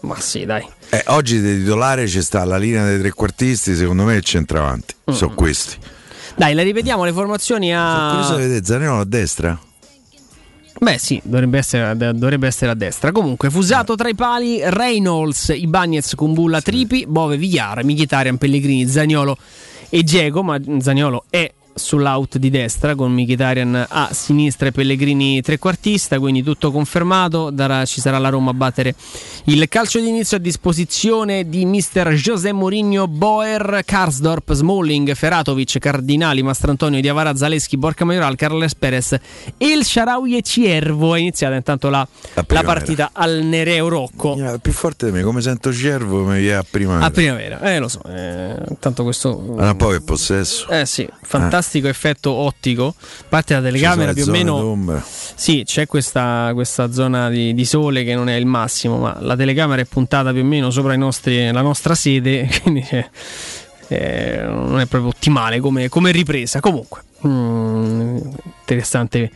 Ma 0.00 0.18
sì, 0.20 0.44
dai. 0.44 0.66
Eh, 0.90 1.04
oggi 1.08 1.40
di 1.40 1.58
titolare 1.58 2.06
ci 2.08 2.22
sta 2.22 2.44
la 2.44 2.56
linea 2.56 2.84
dei 2.86 2.98
trequartisti, 2.98 3.74
secondo 3.74 4.04
me 4.04 4.14
il 4.14 4.24
centravanti. 4.24 4.94
Mm. 5.10 5.14
Sono 5.14 5.34
questi. 5.34 5.76
Dai, 6.34 6.54
le 6.54 6.62
ripetiamo 6.62 7.04
le 7.04 7.12
formazioni 7.12 7.74
a. 7.74 8.20
Cosa 8.20 8.36
vedete? 8.36 8.64
Zaniolo 8.64 9.00
a 9.00 9.04
destra? 9.04 9.58
Beh, 10.80 10.96
sì, 10.96 11.20
dovrebbe 11.24 11.58
essere, 11.58 11.96
dovrebbe 11.96 12.46
essere 12.46 12.70
a 12.70 12.74
destra. 12.74 13.10
Comunque, 13.10 13.50
fusato 13.50 13.96
tra 13.96 14.08
i 14.08 14.14
pali 14.14 14.60
Reynolds, 14.62 15.48
Ibagnez, 15.48 16.14
Kumbulla, 16.14 16.62
Tripi, 16.62 17.04
Bove, 17.08 17.36
Villar, 17.36 17.84
Mkhitaryan, 17.84 18.38
Pellegrini, 18.38 18.88
Zagnolo 18.88 19.36
e 19.88 20.04
Diego. 20.04 20.44
Ma 20.44 20.60
Zagnolo 20.78 21.24
è 21.28 21.52
sull'out 21.78 22.36
di 22.36 22.50
destra 22.50 22.94
con 22.94 23.12
Mkhitaryan 23.12 23.86
a 23.88 24.08
sinistra 24.12 24.68
e 24.68 24.72
Pellegrini 24.72 25.40
trequartista. 25.40 26.18
Quindi 26.18 26.42
tutto 26.42 26.70
confermato. 26.70 27.50
Darà- 27.50 27.84
ci 27.84 28.00
sarà 28.00 28.18
la 28.18 28.28
Roma 28.28 28.50
a 28.50 28.54
battere 28.54 28.94
il 29.44 29.66
calcio 29.68 30.00
di 30.00 30.08
inizio 30.08 30.36
a 30.36 30.40
disposizione 30.40 31.48
di 31.48 31.64
mister 31.64 32.12
José 32.12 32.52
Mourinho, 32.52 33.06
Boer, 33.06 33.82
Karsdorp, 33.84 34.52
Smalling, 34.52 35.14
Feratovic, 35.14 35.78
Cardinali, 35.78 36.42
Mastrantonio, 36.42 37.00
Diavara, 37.00 37.34
Zaleschi, 37.36 37.76
Borca 37.76 38.04
Majoral, 38.04 38.34
Carles 38.34 38.74
Perez, 38.74 39.16
El 39.56 39.84
Sharawi 39.84 40.36
e 40.36 40.42
Ciervo. 40.42 41.14
È 41.14 41.20
iniziata 41.20 41.54
intanto 41.54 41.88
la, 41.88 42.06
la 42.34 42.42
primavera. 42.42 42.72
partita 42.74 43.10
al 43.12 43.42
Nereo 43.44 43.88
Rocco. 43.88 44.36
Eh, 44.36 44.58
Più 44.58 44.72
forte 44.72 45.06
di 45.06 45.12
me, 45.12 45.22
come 45.22 45.40
sento 45.40 45.72
Cervo 45.72 46.24
mi 46.24 46.40
viene 46.40 46.56
a 46.56 46.64
prima. 46.68 46.98
A 46.98 47.10
primavera, 47.10 47.60
eh 47.60 47.78
lo 47.78 47.88
so, 47.88 48.02
eh, 48.08 48.56
tanto 48.80 49.04
questo... 49.04 49.38
Ma 49.56 49.74
poi 49.74 49.96
è 49.96 50.00
possesso. 50.00 50.68
Eh 50.68 50.84
sì, 50.86 51.08
fantastico 51.22 51.67
effetto 51.76 52.30
ottico. 52.30 52.94
Parte 53.28 53.54
la 53.54 53.60
telecamera 53.60 54.12
più 54.12 54.24
o 54.24 54.30
meno... 54.30 54.58
d'ombra. 54.58 55.04
Sì, 55.04 55.62
c'è 55.64 55.86
questa, 55.86 56.50
questa 56.54 56.90
zona 56.92 57.28
di, 57.28 57.52
di 57.52 57.64
sole 57.64 58.04
che 58.04 58.14
non 58.14 58.28
è 58.28 58.34
il 58.34 58.46
massimo, 58.46 58.96
ma 58.98 59.18
la 59.20 59.36
telecamera 59.36 59.82
è 59.82 59.84
puntata 59.84 60.32
più 60.32 60.40
o 60.40 60.44
meno 60.44 60.70
sopra 60.70 60.94
i 60.94 60.98
nostri- 60.98 61.52
la 61.52 61.62
nostra 61.62 61.94
sede, 61.94 62.48
quindi 62.62 62.86
eh, 62.90 63.10
eh, 63.88 64.42
non 64.42 64.80
è 64.80 64.86
proprio 64.86 65.10
ottimale 65.10 65.60
come, 65.60 65.88
come 65.88 66.10
ripresa. 66.10 66.60
Comunque, 66.60 67.02
mm, 67.26 68.16
interessante 68.60 69.30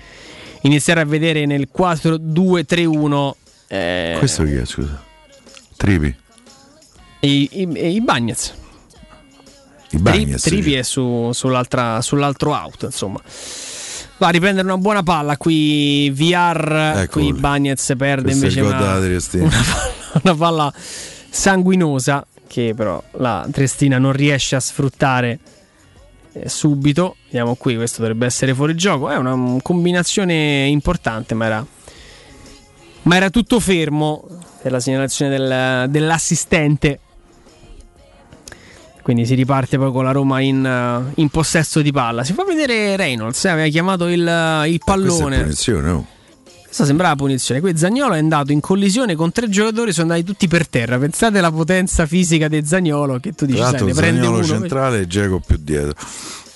iniziare 0.63 1.01
a 1.01 1.05
vedere 1.05 1.45
nel 1.45 1.69
4-2-3-1 1.77 3.33
eh, 3.73 4.17
Questo 4.19 4.45
chi 4.45 4.55
è, 4.55 4.67
scusa? 4.67 5.03
Tripi. 5.77 6.15
i, 7.21 7.49
i, 7.53 7.95
i 7.95 8.01
Bagnets. 8.03 8.61
I 9.97 9.99
Bagnets. 10.01 10.43
Tri- 10.43 10.61
Tripi 10.61 10.75
è 10.75 10.83
su- 10.83 11.31
sull'altra- 11.33 12.01
sull'altro 12.01 12.53
out, 12.53 12.83
insomma. 12.85 13.21
Va 14.19 14.29
a 14.29 14.31
riprendere 14.31 14.67
una 14.67 14.79
buona 14.79 15.03
palla 15.03 15.37
qui 15.37 16.09
VR, 16.11 16.93
Eccolo 17.03 17.25
qui 17.25 17.33
lì. 17.33 17.41
Bagnets 17.41 17.93
perde 17.97 18.23
Questo 18.37 18.45
invece 18.45 18.61
una, 18.61 18.77
una 19.43 19.63
palla, 19.65 20.21
una 20.23 20.35
palla 20.37 20.73
sanguinosa 21.31 22.25
che 22.47 22.75
però 22.77 23.03
la 23.13 23.49
Triestina 23.51 23.99
non 23.99 24.13
riesce 24.13 24.55
a 24.57 24.61
sfruttare 24.61 25.39
eh, 26.35 26.49
subito. 26.49 27.17
Vediamo 27.25 27.55
qui, 27.57 27.75
questo 27.77 28.01
dovrebbe 28.01 28.27
essere 28.27 28.55
fuori 28.55 28.75
gioco. 28.77 29.09
È 29.11 29.17
una 29.17 29.33
un 29.33 29.61
combinazione 29.63 30.67
importante, 30.67 31.35
ma 31.35 31.47
era, 31.47 31.67
ma 33.03 33.17
era 33.17 33.31
tutto 33.31 33.59
fermo 33.59 34.25
per 34.63 34.71
la 34.71 34.81
segnalazione 34.81 35.37
del- 35.37 35.91
dell'assistente. 35.91 37.01
Quindi 39.03 39.27
si 39.27 39.35
riparte 39.35 39.79
poi 39.79 39.91
con 39.91 40.05
la 40.05 40.13
Roma 40.13 40.41
in, 40.41 40.65
eh, 40.65 41.13
in 41.21 41.29
possesso 41.29 41.83
di 41.83 41.91
palla. 41.91 42.23
Si 42.25 42.33
fa 42.33 42.45
vedere 42.45 42.95
Reynolds, 42.97 43.45
eh, 43.45 43.49
aveva 43.49 43.69
chiamato 43.69 44.07
il, 44.09 44.21
il 44.21 44.27
Questa 44.27 44.73
è 44.75 44.79
pallone. 44.85 45.41
punizione, 45.43 45.91
oh. 45.91 46.07
Questa 46.65 46.85
sembrava 46.87 47.17
punizione. 47.17 47.61
Qui 47.61 47.77
Zagnolo 47.77 48.15
è 48.15 48.19
andato 48.19 48.51
in 48.53 48.61
collisione 48.61 49.15
con 49.15 49.31
tre 49.33 49.49
giocatori, 49.51 49.93
sono 49.93 50.11
andati 50.13 50.25
tutti 50.27 50.49
per 50.49 50.67
terra. 50.69 50.99
Pensate 50.99 51.39
alla 51.39 51.51
potenza 51.51 52.07
fisica 52.07 52.49
di 52.49 52.65
Zagnolo 52.65 53.19
che 53.19 53.33
tu 53.33 53.45
dici, 53.45 53.59
Tra 53.59 53.71
sai, 53.77 53.85
ne 53.87 53.93
prende 53.93 54.27
uno. 54.27 54.43
centrale 54.43 55.01
e 55.01 55.07
Geco 55.07 55.41
più 55.45 55.59
dietro. 55.61 55.95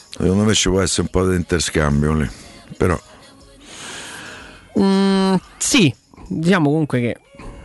Secondo 0.09 0.45
me 0.45 0.55
ci 0.55 0.71
può 0.71 0.81
essere 0.81 1.03
un 1.03 1.09
po' 1.09 1.29
di 1.29 1.37
interscambio 1.37 2.13
lì. 2.15 2.31
Però 2.79 2.99
Mm, 4.79 5.35
sì, 5.57 5.95
diciamo 6.29 6.69
comunque 6.69 7.01
che 7.01 7.17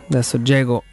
adesso 0.08 0.40
Geco 0.42 0.84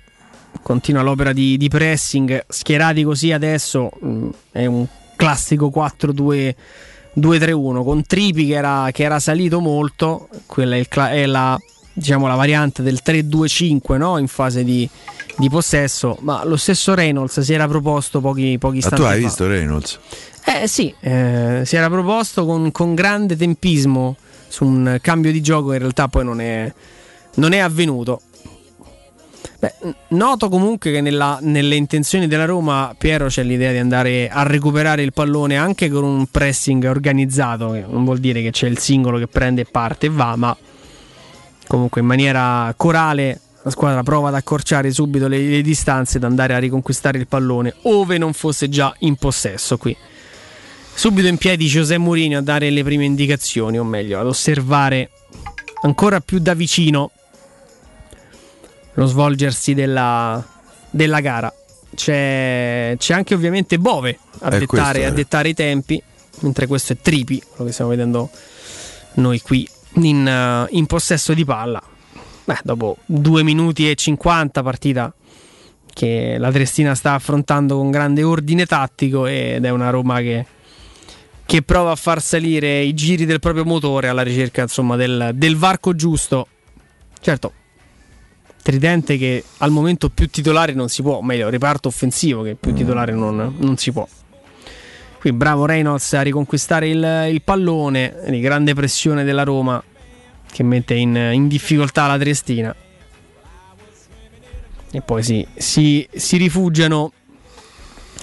continua 0.61 1.01
l'opera 1.01 1.33
di, 1.33 1.57
di 1.57 1.67
pressing. 1.67 2.45
Schierati 2.47 3.03
così 3.03 3.31
adesso 3.31 3.89
mm, 4.03 4.29
è 4.51 4.65
un 4.65 4.85
classico 5.15 5.71
4-2. 5.73 6.55
2-3-1 7.19 7.83
con 7.83 8.05
Tripi 8.05 8.47
che 8.47 8.53
era, 8.53 8.89
che 8.91 9.03
era 9.03 9.19
salito 9.19 9.59
molto, 9.59 10.29
quella 10.45 10.75
è, 10.77 10.88
cla- 10.88 11.11
è 11.11 11.25
la, 11.25 11.59
diciamo, 11.91 12.27
la 12.27 12.35
variante 12.35 12.81
del 12.81 12.99
3-2-5 13.03 13.97
no? 13.97 14.17
in 14.17 14.27
fase 14.27 14.63
di, 14.63 14.88
di 15.38 15.49
possesso, 15.49 16.17
ma 16.21 16.45
lo 16.45 16.55
stesso 16.55 16.93
Reynolds 16.93 17.39
si 17.41 17.53
era 17.53 17.67
proposto 17.67 18.21
pochi, 18.21 18.57
pochi 18.57 18.73
Ma 18.73 18.79
istanti 18.79 19.01
tu 19.01 19.07
hai 19.07 19.19
fa. 19.19 19.25
visto 19.25 19.47
Reynolds? 19.47 19.99
Eh 20.45 20.67
sì, 20.67 20.93
eh, 21.01 21.63
si 21.65 21.75
era 21.75 21.89
proposto 21.89 22.45
con, 22.45 22.71
con 22.71 22.95
grande 22.95 23.35
tempismo 23.35 24.15
su 24.47 24.65
un 24.65 24.97
cambio 25.01 25.31
di 25.31 25.41
gioco, 25.41 25.73
in 25.73 25.79
realtà 25.79 26.07
poi 26.07 26.23
non 26.23 26.41
è, 26.41 26.71
non 27.35 27.51
è 27.53 27.57
avvenuto. 27.57 28.21
Beh, 29.59 29.73
noto 30.09 30.47
comunque 30.47 30.89
che 30.89 31.01
nella- 31.01 31.38
nelle 31.41 31.75
intenzioni 31.75 32.27
della 32.27 32.45
Roma 32.45 32.95
Piero 32.97 33.27
c'è 33.27 33.43
l'idea 33.43 33.73
di 33.73 33.77
andare 33.77 34.29
a 34.29 34.43
recuperare 34.43 35.01
il 35.03 35.11
pallone 35.11 35.57
anche 35.57 35.89
con 35.89 36.05
un 36.05 36.27
pressing 36.27 36.85
organizzato, 36.85 37.71
che 37.71 37.83
non 37.85 38.05
vuol 38.05 38.19
dire 38.19 38.41
che 38.41 38.51
c'è 38.51 38.67
il 38.67 38.77
singolo 38.77 39.17
che 39.17 39.27
prende 39.27 39.65
parte 39.65 40.05
e 40.05 40.09
va, 40.09 40.38
ma 40.38 40.55
comunque 41.67 41.99
in 41.99 42.07
maniera 42.07 42.73
corale 42.77 43.41
la 43.61 43.69
squadra 43.69 44.01
prova 44.01 44.29
ad 44.29 44.35
accorciare 44.35 44.91
subito 44.91 45.27
le, 45.27 45.38
le 45.38 45.61
distanze 45.61 46.17
ed 46.17 46.23
andare 46.23 46.53
a 46.53 46.59
riconquistare 46.59 47.17
il 47.17 47.27
pallone 47.27 47.75
ove 47.81 48.17
non 48.17 48.31
fosse 48.31 48.69
già 48.69 48.95
in 48.99 49.17
possesso 49.17 49.77
qui. 49.77 49.95
Subito 50.93 51.27
in 51.27 51.38
piedi 51.38 51.65
José 51.65 51.97
Mourinho 51.97 52.38
a 52.38 52.41
dare 52.41 52.69
le 52.69 52.83
prime 52.83 53.03
indicazioni, 53.03 53.77
o 53.77 53.83
meglio, 53.83 54.21
ad 54.21 54.27
osservare 54.27 55.09
ancora 55.81 56.21
più 56.21 56.39
da 56.39 56.53
vicino 56.53 57.11
lo 58.93 59.06
svolgersi 59.06 59.74
della, 59.74 60.45
della 60.90 61.19
gara. 61.19 61.53
C'è, 61.95 62.95
c'è 62.98 63.14
anche 63.14 63.34
ovviamente 63.34 63.80
Bove 63.80 64.18
a, 64.40 64.56
Eh, 64.56 64.66
questo 64.66 64.76
dettare, 64.76 65.06
a 65.06 65.11
dettare 65.11 65.50
i 65.50 65.53
tempi, 65.53 66.01
mentre 66.42 66.68
questo 66.68 66.93
è 66.93 66.98
Tripi, 66.98 67.42
quello 67.48 67.66
che 67.66 67.72
stiamo 67.72 67.90
vedendo 67.92 68.30
noi 69.14 69.42
qui 69.42 69.68
in, 69.95 70.27
eh, 70.27 70.68
in 70.72 70.85
possesso 70.85 71.34
di 71.34 71.45
palla. 71.45 71.82
Beh, 72.45 72.59
dopo 72.64 72.98
2 73.06 73.43
minuti 73.43 73.90
e 73.90 73.95
50 73.95 74.64
partita 74.64 75.14
che 75.93 76.38
la 76.40 76.51
Trestina 76.51 76.95
sta 76.95 77.14
affrontando 77.14 77.77
con 77.77 77.92
grande 77.92 78.24
ordine 78.24 78.66
tattico 78.66 79.26
ed 79.26 79.66
è 79.66 79.69
una 79.69 79.90
Roma 79.90 80.19
che, 80.19 80.45
che 81.45 81.61
prova 81.61 81.92
a 81.92 81.95
far 81.95 82.22
salire 82.22 82.82
i 82.82 82.93
giri 82.93 83.26
del 83.26 83.40
proprio 83.40 83.66
motore 83.66 84.08
alla 84.08 84.22
ricerca 84.22 84.61
insomma, 84.61 84.95
del, 84.95 85.32
del 85.34 85.58
varco 85.58 85.93
giusto. 85.95 86.48
Certo, 87.19 87.53
Tridente 88.61 89.17
che 89.17 89.43
al 89.57 89.71
momento 89.71 90.09
più 90.09 90.29
titolare 90.29 90.73
non 90.73 90.89
si 90.89 91.01
può, 91.01 91.15
o 91.15 91.23
meglio, 91.23 91.49
reparto 91.49 91.88
offensivo 91.88 92.43
che 92.43 92.55
più 92.55 92.73
titolare 92.73 93.13
non, 93.13 93.55
non 93.57 93.77
si 93.77 93.91
può. 93.91 94.07
Qui 95.19 95.33
bravo 95.33 95.65
Reynolds 95.65 96.13
a 96.13 96.21
riconquistare 96.21 96.88
il, 96.88 97.27
il 97.31 97.41
pallone, 97.41 98.15
di 98.27 98.39
grande 98.39 98.73
pressione 98.73 99.23
della 99.23 99.43
Roma 99.43 99.83
che 100.51 100.63
mette 100.63 100.93
in, 100.93 101.15
in 101.33 101.47
difficoltà 101.47 102.07
la 102.07 102.17
Triestina. 102.17 102.75
E 104.91 105.01
poi 105.01 105.21
si, 105.23 105.45
si, 105.55 106.07
si 106.11 106.38
rifugiano 106.38 107.11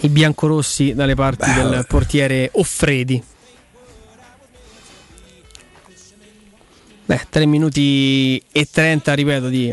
i 0.00 0.08
biancorossi 0.08 0.94
dalle 0.94 1.14
parti 1.14 1.52
del 1.52 1.84
portiere 1.86 2.50
Offredi. 2.54 3.22
Beh, 7.04 7.26
3 7.28 7.46
minuti 7.46 8.42
e 8.50 8.68
30, 8.68 9.14
ripeto, 9.14 9.48
di 9.48 9.72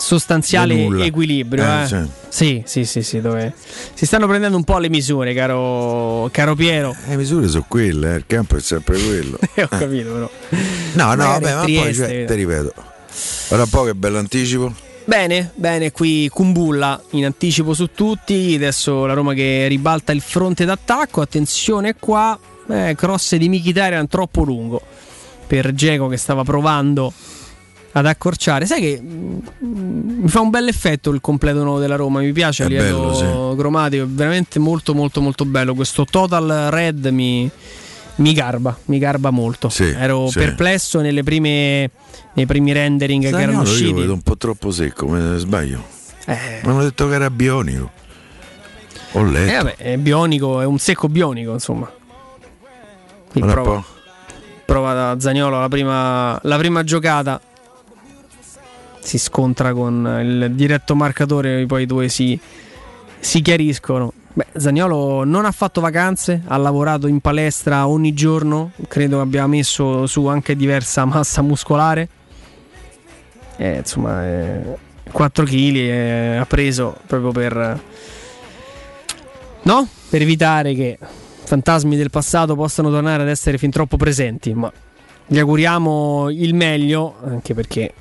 sostanziale 0.00 1.04
equilibrio. 1.04 1.64
Eh, 1.64 1.82
eh. 1.82 1.86
sì. 1.86 2.08
Sì, 2.30 2.62
sì, 2.64 2.84
sì, 2.84 3.02
sì, 3.02 3.20
dove 3.20 3.52
si 3.92 4.06
stanno 4.06 4.26
prendendo 4.26 4.56
un 4.56 4.64
po' 4.64 4.78
le 4.78 4.88
misure, 4.88 5.34
caro, 5.34 6.28
caro 6.32 6.54
Piero. 6.54 6.94
Le 7.06 7.16
misure 7.16 7.48
sono 7.48 7.64
quelle, 7.68 8.14
eh, 8.14 8.16
il 8.18 8.24
campo 8.26 8.56
è 8.56 8.60
sempre 8.60 8.98
quello. 8.98 9.38
Eh, 9.54 9.64
ho 9.64 9.68
capito, 9.68 10.12
però. 10.12 10.30
No, 10.92 11.14
no, 11.14 11.16
Magari 11.16 11.44
vabbè, 11.44 11.54
ma 11.54 11.82
poi 11.82 11.94
cioè, 11.94 12.24
ti 12.24 12.34
ripeto. 12.34 12.72
Ora 13.48 13.62
un 13.62 13.68
po' 13.68 13.82
che 13.82 13.94
bello 13.94 14.18
anticipo. 14.18 14.72
Bene, 15.04 15.50
bene, 15.56 15.90
qui 15.90 16.28
Kumbulla 16.28 17.02
in 17.10 17.24
anticipo 17.24 17.74
su 17.74 17.90
tutti, 17.92 18.54
adesso 18.54 19.06
la 19.06 19.12
Roma 19.12 19.34
che 19.34 19.66
ribalta 19.66 20.12
il 20.12 20.20
fronte 20.20 20.64
d'attacco, 20.64 21.20
attenzione 21.20 21.96
qua, 21.98 22.38
eh, 22.68 22.94
cross 22.96 23.34
di 23.34 23.48
Mkhitaryan 23.48 24.06
troppo 24.06 24.44
lungo 24.44 24.80
per 25.48 25.74
Geco 25.74 26.06
che 26.06 26.16
stava 26.16 26.44
provando 26.44 27.12
ad 27.92 28.06
accorciare. 28.06 28.66
Sai 28.66 28.80
che 28.80 29.00
mm, 29.02 29.38
mi 30.22 30.28
fa 30.28 30.40
un 30.40 30.50
bel 30.50 30.68
effetto 30.68 31.10
il 31.10 31.20
completo 31.20 31.62
nuovo 31.62 31.78
della 31.78 31.96
Roma, 31.96 32.20
mi 32.20 32.32
piace 32.32 32.64
a 32.64 32.66
livello 32.68 33.10
bello, 33.10 33.54
cromatico, 33.56 34.04
è 34.04 34.06
veramente 34.06 34.58
molto 34.58 34.94
molto 34.94 35.20
molto 35.20 35.44
bello, 35.44 35.74
questo 35.74 36.04
total 36.04 36.68
red 36.70 37.06
mi, 37.06 37.50
mi 38.16 38.32
garba, 38.32 38.76
mi 38.86 38.98
garba 38.98 39.30
molto. 39.30 39.68
Sì, 39.68 39.84
Ero 39.84 40.28
sì. 40.28 40.38
perplesso 40.38 41.00
nelle 41.00 41.22
prime, 41.22 41.90
nei 42.34 42.46
primi 42.46 42.72
rendering 42.72 43.22
che 43.22 43.28
erano 43.28 43.62
io 43.62 43.68
usciti. 43.68 43.90
lo 43.92 44.00
vedo 44.00 44.12
un 44.12 44.22
po' 44.22 44.36
troppo 44.36 44.70
secco, 44.70 45.08
me 45.08 45.38
sbaglio. 45.38 45.82
Eh. 46.26 46.60
Mi 46.62 46.70
hanno 46.70 46.82
detto 46.82 47.08
che 47.08 47.14
era 47.14 47.30
bionico. 47.30 47.90
Ho 49.12 49.24
letto. 49.24 49.50
Eh, 49.52 49.56
vabbè, 49.56 49.76
è 49.76 49.96
bionico, 49.96 50.60
è 50.60 50.64
un 50.64 50.78
secco 50.78 51.08
bionico, 51.08 51.52
insomma. 51.52 51.90
Prova, 53.32 53.82
prova 54.64 54.92
da 54.92 55.16
Zagnolo 55.20 55.58
la 55.60 55.68
prima, 55.68 56.38
la 56.42 56.56
prima 56.58 56.84
giocata. 56.84 57.40
Si 59.00 59.18
scontra 59.18 59.72
con 59.72 60.18
il 60.22 60.52
diretto 60.52 60.94
marcatore, 60.94 61.64
poi 61.66 61.82
i 61.82 61.86
due 61.86 62.08
si, 62.08 62.38
si 63.18 63.40
chiariscono. 63.40 64.12
Beh, 64.32 64.46
Zagnolo 64.56 65.24
non 65.24 65.44
ha 65.44 65.50
fatto 65.50 65.80
vacanze, 65.80 66.42
ha 66.46 66.56
lavorato 66.56 67.08
in 67.08 67.20
palestra 67.20 67.88
ogni 67.88 68.14
giorno, 68.14 68.72
credo 68.86 69.20
abbia 69.20 69.46
messo 69.46 70.06
su 70.06 70.26
anche 70.26 70.54
diversa 70.54 71.04
massa 71.04 71.42
muscolare. 71.42 72.08
Eh, 73.56 73.78
insomma, 73.78 74.24
eh, 74.24 74.76
4 75.10 75.44
kg 75.44 76.38
ha 76.38 76.46
preso 76.46 76.96
proprio 77.06 77.32
per, 77.32 77.80
no? 79.62 79.88
per 80.08 80.22
evitare 80.22 80.74
che 80.74 80.98
fantasmi 81.44 81.96
del 81.96 82.10
passato 82.10 82.54
possano 82.54 82.90
tornare 82.90 83.22
ad 83.22 83.28
essere 83.28 83.58
fin 83.58 83.70
troppo 83.70 83.96
presenti. 83.96 84.54
Ma 84.54 84.70
gli 85.26 85.38
auguriamo 85.38 86.30
il 86.30 86.54
meglio, 86.54 87.16
anche 87.24 87.54
perché 87.54 87.92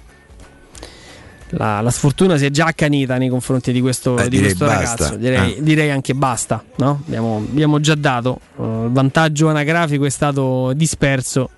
la, 1.52 1.82
la 1.82 1.90
sfortuna 1.92 2.38
si 2.38 2.46
è 2.46 2.50
già 2.52 2.68
accanita 2.68 3.18
nei 3.18 3.30
confronti 3.30 3.72
di 3.72 3.82
questo, 3.82 4.18
Eh, 4.18 4.24
di 4.24 4.30
direi 4.38 4.56
questo 4.56 4.66
ragazzo. 4.66 5.16
Direi, 5.16 5.56
Ah. 5.58 5.62
direi 5.62 5.90
anche 5.92 6.14
basta. 6.14 6.64
no? 6.78 7.02
Abbiamo, 7.06 7.38
abbiamo 7.38 7.80
già 7.80 7.96
dato. 7.96 8.40
Uh, 8.56 8.86
il 8.86 8.92
vantaggio 8.92 9.48
anagrafico 9.50 10.06
è 10.06 10.10
stato 10.10 10.74
disperso. 10.76 11.50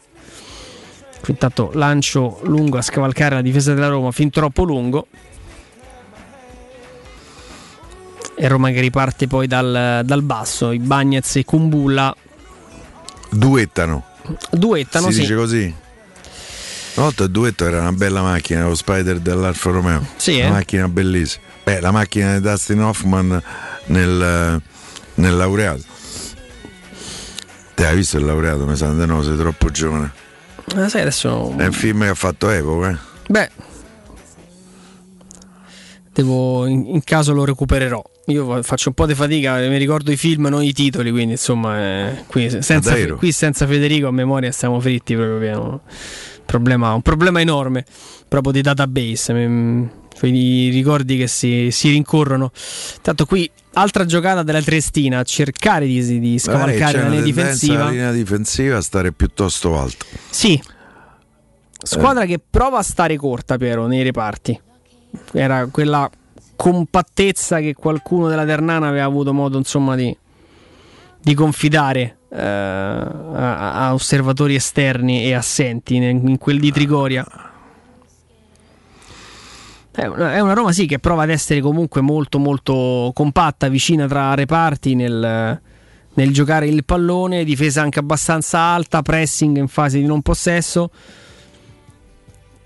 Intanto 1.28 1.72
lancio 1.74 2.40
lungo 2.44 2.78
a 2.78 2.82
scavalcare 2.82 3.36
la 3.36 3.42
difesa 3.42 3.74
della 3.74 3.90
Roma, 3.90 4.12
fin 4.12 4.30
troppo 4.30 4.64
lungo. 4.64 5.08
E 8.36 8.48
Roma 8.48 8.72
che 8.72 8.80
riparte 8.80 9.28
poi 9.28 9.46
dal, 9.46 10.02
dal 10.04 10.24
basso. 10.24 10.72
I 10.72 10.80
Bagnets 10.80 11.36
e 11.36 11.46
Kumbulla 11.46 12.16
Duettano. 13.30 14.04
duettano. 14.50 15.08
si 15.08 15.14
sì. 15.14 15.20
dice 15.22 15.36
così. 15.36 15.76
Una 16.94 17.06
volta 17.06 17.24
il 17.24 17.32
duetto 17.32 17.66
era 17.66 17.80
una 17.80 17.94
bella 17.94 18.22
macchina, 18.22 18.68
lo 18.68 18.76
Spider 18.76 19.20
dell'Alfa 19.20 19.70
Romeo. 19.70 20.06
Sì, 20.18 20.36
una 20.36 20.48
eh? 20.48 20.50
macchina 20.50 20.88
bellissima. 20.90 21.44
Beh, 21.64 21.80
la 21.80 21.92
macchina 21.92 22.38
di 22.38 22.42
Dustin 22.42 22.82
Hoffman 22.82 23.42
nel, 23.86 24.62
nel 25.16 25.36
laureato. 25.38 25.84
Te 27.76 27.86
hai 27.86 27.96
visto 27.96 28.18
il 28.18 28.26
laureato? 28.26 28.66
Mi 28.66 28.76
sa, 28.76 28.92
no, 28.92 29.24
sei 29.24 29.38
troppo 29.38 29.70
giovane. 29.70 30.12
Ah, 30.76 30.90
sai, 30.90 31.02
adesso. 31.02 31.56
È 31.58 31.66
un 31.66 31.72
film 31.72 32.02
che 32.02 32.10
ha 32.10 32.16
fatto 32.16 32.50
epoca. 32.50 32.90
Eh? 32.90 32.98
Beh, 33.28 33.50
devo, 36.14 36.66
in, 36.66 36.88
in 36.88 37.04
caso 37.04 37.34
lo 37.34 37.46
recupererò. 37.46 38.04
io 38.28 38.62
faccio 38.64 38.90
un 38.90 38.96
po' 38.96 39.06
di 39.06 39.16
fatica, 39.16 39.58
mi 39.58 39.78
ricordo 39.78 40.12
i 40.12 40.18
film, 40.18 40.48
non 40.48 40.64
i 40.64 40.74
titoli, 40.74 41.12
quindi 41.12 41.32
insomma, 41.32 41.80
eh, 41.80 42.24
qui, 42.28 42.50
senza, 42.62 42.96
qui, 43.16 43.32
senza, 43.32 43.66
Federico 43.66 44.08
a 44.08 44.12
memoria 44.12 44.52
stiamo 44.52 44.80
fritti 44.80 45.16
proprio. 45.16 45.40
Piano. 45.40 45.82
Problema, 46.52 46.94
un 46.94 47.02
problema 47.02 47.40
enorme 47.40 47.86
proprio 48.28 48.52
di 48.52 48.62
database. 48.62 49.32
I 50.24 50.70
ricordi 50.70 51.16
che 51.16 51.28
si, 51.28 51.70
si 51.72 51.90
rincorrono. 51.92 52.52
Tanto 53.02 53.26
qui 53.26 53.50
altra 53.76 54.04
giocata 54.04 54.44
della 54.44 54.62
Triestina, 54.62 55.24
cercare 55.24 55.86
di, 55.86 56.20
di 56.20 56.38
scavalcare 56.38 56.98
Beh, 56.98 57.04
la 57.04 57.08
linea 57.08 57.24
difensiva. 57.24 57.84
La 57.86 57.90
linea 57.90 58.12
difensiva 58.12 58.82
stare 58.82 59.14
piuttosto 59.14 59.80
alto. 59.80 60.06
Sì. 60.30 60.62
Squadra 61.82 62.24
eh. 62.24 62.28
che 62.28 62.42
prova 62.48 62.80
a 62.80 62.84
stare 62.84 63.16
corta, 63.16 63.56
Piero, 63.56 63.88
nei 63.88 64.04
reparti. 64.04 64.60
Era 65.32 65.68
quella 65.68 66.10
compattezza 66.58 67.60
che 67.60 67.74
qualcuno 67.74 68.28
della 68.28 68.46
Ternana 68.46 68.90
aveva 68.90 69.06
avuto 69.06 69.32
modo 69.34 69.58
insomma 69.58 69.96
di, 69.96 70.16
di 71.22 71.34
confidare 71.34 72.18
eh, 72.34 72.42
a, 72.42 73.88
a, 73.88 73.94
osservatori 73.94 74.56
esterni 74.56 75.26
e 75.26 75.34
assenti 75.34 75.96
in, 75.96 76.04
in 76.04 76.38
quel 76.38 76.60
di 76.60 76.72
Trigoria. 76.72 77.26
È 79.92 80.06
una 80.40 80.54
Roma 80.54 80.72
sì 80.72 80.86
che 80.86 81.00
prova 81.00 81.24
ad 81.24 81.30
essere 81.30 81.60
comunque 81.60 82.00
molto 82.00 82.40
molto 82.40 83.12
compatta, 83.14 83.68
vicina 83.68 84.08
tra 84.08 84.34
reparti 84.34 84.96
nel, 84.96 85.60
nel 86.14 86.32
giocare 86.32 86.68
il 86.68 86.86
pallone, 86.86 87.44
difesa 87.44 87.82
anche 87.82 88.00
abbastanza 88.00 88.60
alta, 88.60 89.02
pressing 89.02 89.58
in 89.58 89.68
fase 89.68 90.00
di 90.00 90.06
non 90.06 90.22
possesso 90.22 90.92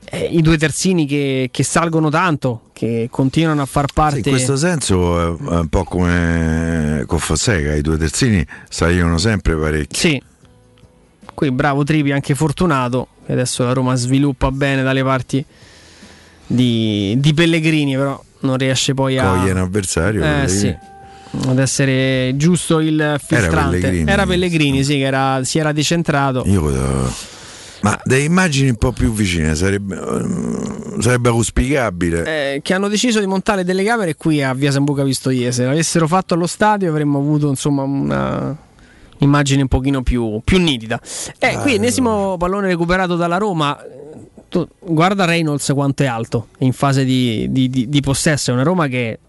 eh, 0.09 0.25
i 0.25 0.42
due 0.42 0.58
terzini 0.58 1.06
che, 1.06 1.50
che, 1.51 1.64
salgono 1.64 2.09
tanto, 2.09 2.64
che 2.74 3.08
continuano 3.09 3.61
a 3.61 3.66
far 3.66 3.92
parte. 3.93 4.22
Sì, 4.22 4.30
in 4.30 4.35
questo 4.35 4.56
senso 4.56 5.38
è 5.38 5.59
un 5.59 5.67
po' 5.67 5.84
come 5.84 7.03
con 7.06 7.19
Fonseca, 7.19 7.74
i 7.74 7.82
due 7.82 7.98
terzini 7.98 8.45
salivano 8.69 9.17
sempre 9.17 9.56
parecchio. 9.56 9.98
Sì, 9.98 10.22
qui 11.34 11.51
bravo 11.51 11.84
Tripi, 11.84 12.11
anche 12.11 12.35
fortunato, 12.35 13.08
che 13.25 13.32
adesso 13.34 13.64
la 13.64 13.74
Roma 13.74 13.95
sviluppa 13.95 14.51
bene 14.51 14.84
dalle 14.84 15.03
parti 15.03 15.43
di, 16.48 17.16
di 17.17 17.34
Pellegrini, 17.34 17.95
però 17.95 18.22
non 18.40 18.58
riesce 18.58 18.93
poi 18.93 19.17
a... 19.17 19.25
Coglie 19.25 19.51
un 19.51 19.58
avversario. 19.58 20.24
Eh, 20.24 20.48
sì. 20.48 20.75
Ad 21.48 21.59
essere 21.59 22.34
giusto 22.38 22.80
il 22.80 23.19
filtrante. 23.19 23.56
Era 23.58 23.69
Pellegrini, 23.69 24.11
era 24.11 24.25
Pellegrini 24.25 24.84
sì, 24.84 24.93
che 24.93 25.03
era, 25.03 25.43
si 25.43 25.59
era 25.59 25.74
decentrato. 25.74 26.43
Io 26.45 26.61
ma 27.82 28.00
delle 28.04 28.24
immagini 28.24 28.70
un 28.70 28.76
po' 28.76 28.92
più 28.92 29.12
vicine 29.12 29.56
sarebbe, 29.56 29.95
uh, 29.95 31.02
sarebbe 31.02 31.30
auspicabile. 31.30 32.56
Eh, 32.56 32.62
che 32.62 32.74
hanno 32.74 32.88
deciso 32.88 33.20
di 33.20 33.26
montare 33.26 33.64
delle 33.64 33.84
camere 33.84 34.16
qui 34.16 34.42
a 34.42 34.54
Via 34.54 34.72
Sambuca 34.72 35.04
Pistoie. 35.04 35.52
Se 35.52 35.66
l'avessero 35.66 36.08
fatto 36.08 36.34
allo 36.34 36.48
stadio 36.48 36.90
avremmo 36.90 37.20
avuto 37.20 37.50
insomma 37.50 37.84
una 37.84 38.58
immagine 39.20 39.62
un 39.62 39.68
pochino 39.68 40.04
più, 40.04 40.42
più 40.44 40.60
nitida. 40.60 41.00
Eh, 41.40 41.48
ah, 41.48 41.60
qui 41.60 41.76
ennesimo 41.76 42.38
pallone 42.38 42.68
recuperato 42.68 43.16
dalla 43.16 43.38
Roma. 43.38 43.78
Tu, 44.50 44.68
guarda 44.80 45.26
Reynolds 45.26 45.72
quanto 45.74 46.04
è 46.04 46.06
alto 46.06 46.48
in 46.60 46.74
fase 46.74 47.04
di, 47.04 47.48
di, 47.50 47.70
di, 47.70 47.90
di 47.90 48.02
possesso. 48.02 48.52
È 48.52 48.54
una 48.54 48.64
Roma 48.64 48.88
che 48.88 49.20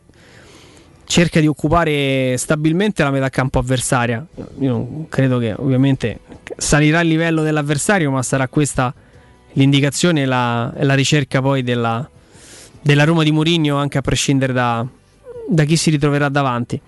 cerca 1.06 1.40
di 1.40 1.46
occupare 1.46 2.36
stabilmente 2.36 3.02
la 3.02 3.10
metà 3.10 3.30
campo 3.30 3.58
avversaria. 3.58 4.24
Io 4.58 5.06
credo 5.08 5.38
che 5.38 5.54
ovviamente 5.56 6.20
salirà 6.56 7.00
il 7.00 7.08
livello 7.08 7.42
dell'avversario, 7.42 8.10
ma 8.10 8.22
sarà 8.22 8.48
questa 8.48 8.92
l'indicazione 9.52 10.22
e 10.22 10.26
la, 10.26 10.72
la, 10.76 10.94
ricerca 10.94 11.40
poi 11.40 11.62
della, 11.62 12.08
della 12.82 13.04
Roma 13.04 13.22
di 13.22 13.32
Mourinho, 13.32 13.76
anche 13.76 13.98
a 13.98 14.02
prescindere 14.02 14.52
da, 14.52 14.84
da 15.48 15.64
chi 15.64 15.76
si 15.76 15.90
ritroverà 15.90 16.28
davanti. 16.28 16.80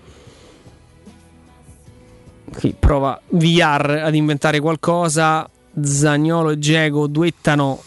Qui 2.53 2.75
prova 2.77 3.19
VR 3.29 4.01
ad 4.03 4.15
inventare 4.15 4.59
qualcosa. 4.59 5.49
Zagnolo 5.81 6.49
e 6.49 6.57
Diego 6.57 7.07
duettano 7.07 7.81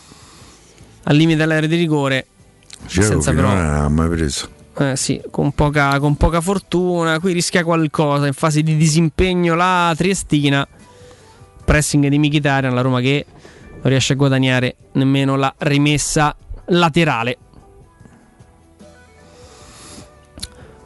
al 1.05 1.17
limite 1.17 1.39
dell'area 1.39 1.69
di 1.69 1.77
rigore. 1.77 2.27
Diego 2.86 3.02
senza 3.02 3.33
però... 3.33 3.49
non 3.49 3.59
ha 3.59 3.89
mai 3.89 4.09
preso. 4.09 4.61
Eh 4.78 4.97
sì, 4.97 5.20
con 5.31 5.52
poca, 5.52 5.99
con 5.99 6.17
poca 6.17 6.41
fortuna. 6.41 7.20
Qui 7.20 7.33
rischia 7.33 7.62
qualcosa 7.62 8.26
in 8.26 8.33
fase 8.33 8.62
di 8.62 8.76
disimpegno 8.76 9.55
la 9.55 9.92
Triestina. 9.97 10.67
Pressing 11.65 12.09
di 12.09 12.18
Mkhitaryan, 12.18 12.75
la 12.75 12.81
Roma 12.81 13.01
che 13.01 13.26
non 13.70 13.83
riesce 13.83 14.15
a 14.15 14.17
guadagnare 14.17 14.76
nemmeno 14.92 15.36
la 15.36 15.52
rimessa 15.59 16.34
laterale. 16.67 17.39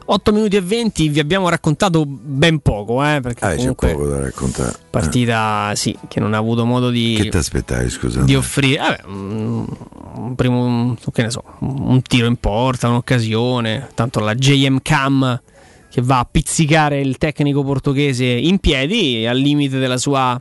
8 0.09 0.31
minuti 0.31 0.55
e 0.55 0.61
20 0.61 1.09
vi 1.09 1.19
abbiamo 1.19 1.49
raccontato 1.49 2.05
ben 2.05 2.59
poco, 2.59 3.03
eh, 3.03 3.19
perché 3.19 3.45
ah, 3.45 3.55
c'è 3.55 3.73
poco 3.73 4.07
da 4.07 4.21
raccontare. 4.21 4.73
Partita, 4.89 5.71
eh. 5.71 5.75
sì, 5.75 5.97
che 6.07 6.21
non 6.21 6.33
ha 6.33 6.37
avuto 6.37 6.65
modo 6.65 6.89
di 6.89 7.19
Che 7.21 7.29
ti 7.29 7.37
aspettavi, 7.37 7.89
scusa? 7.89 8.21
Di 8.21 8.33
offrire 8.33 8.77
vabbè, 8.77 9.01
un, 9.07 9.67
un, 10.15 10.35
primo 10.35 10.63
un, 10.63 10.95
che 11.11 11.23
ne 11.23 11.29
so, 11.29 11.43
un 11.59 12.01
tiro 12.01 12.25
in 12.25 12.37
porta, 12.37 12.87
un'occasione, 12.87 13.89
tanto 13.95 14.21
la 14.21 14.33
JM 14.33 14.79
Cam 14.81 15.41
che 15.89 16.01
va 16.01 16.19
a 16.19 16.27
pizzicare 16.29 17.01
il 17.01 17.17
tecnico 17.17 17.63
portoghese 17.63 18.23
in 18.25 18.59
piedi 18.59 19.25
al 19.25 19.37
limite 19.37 19.77
della 19.77 19.97
sua 19.97 20.39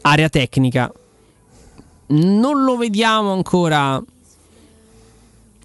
area 0.00 0.28
tecnica. 0.30 0.90
Non 2.06 2.62
lo 2.64 2.76
vediamo 2.78 3.34
ancora 3.34 4.02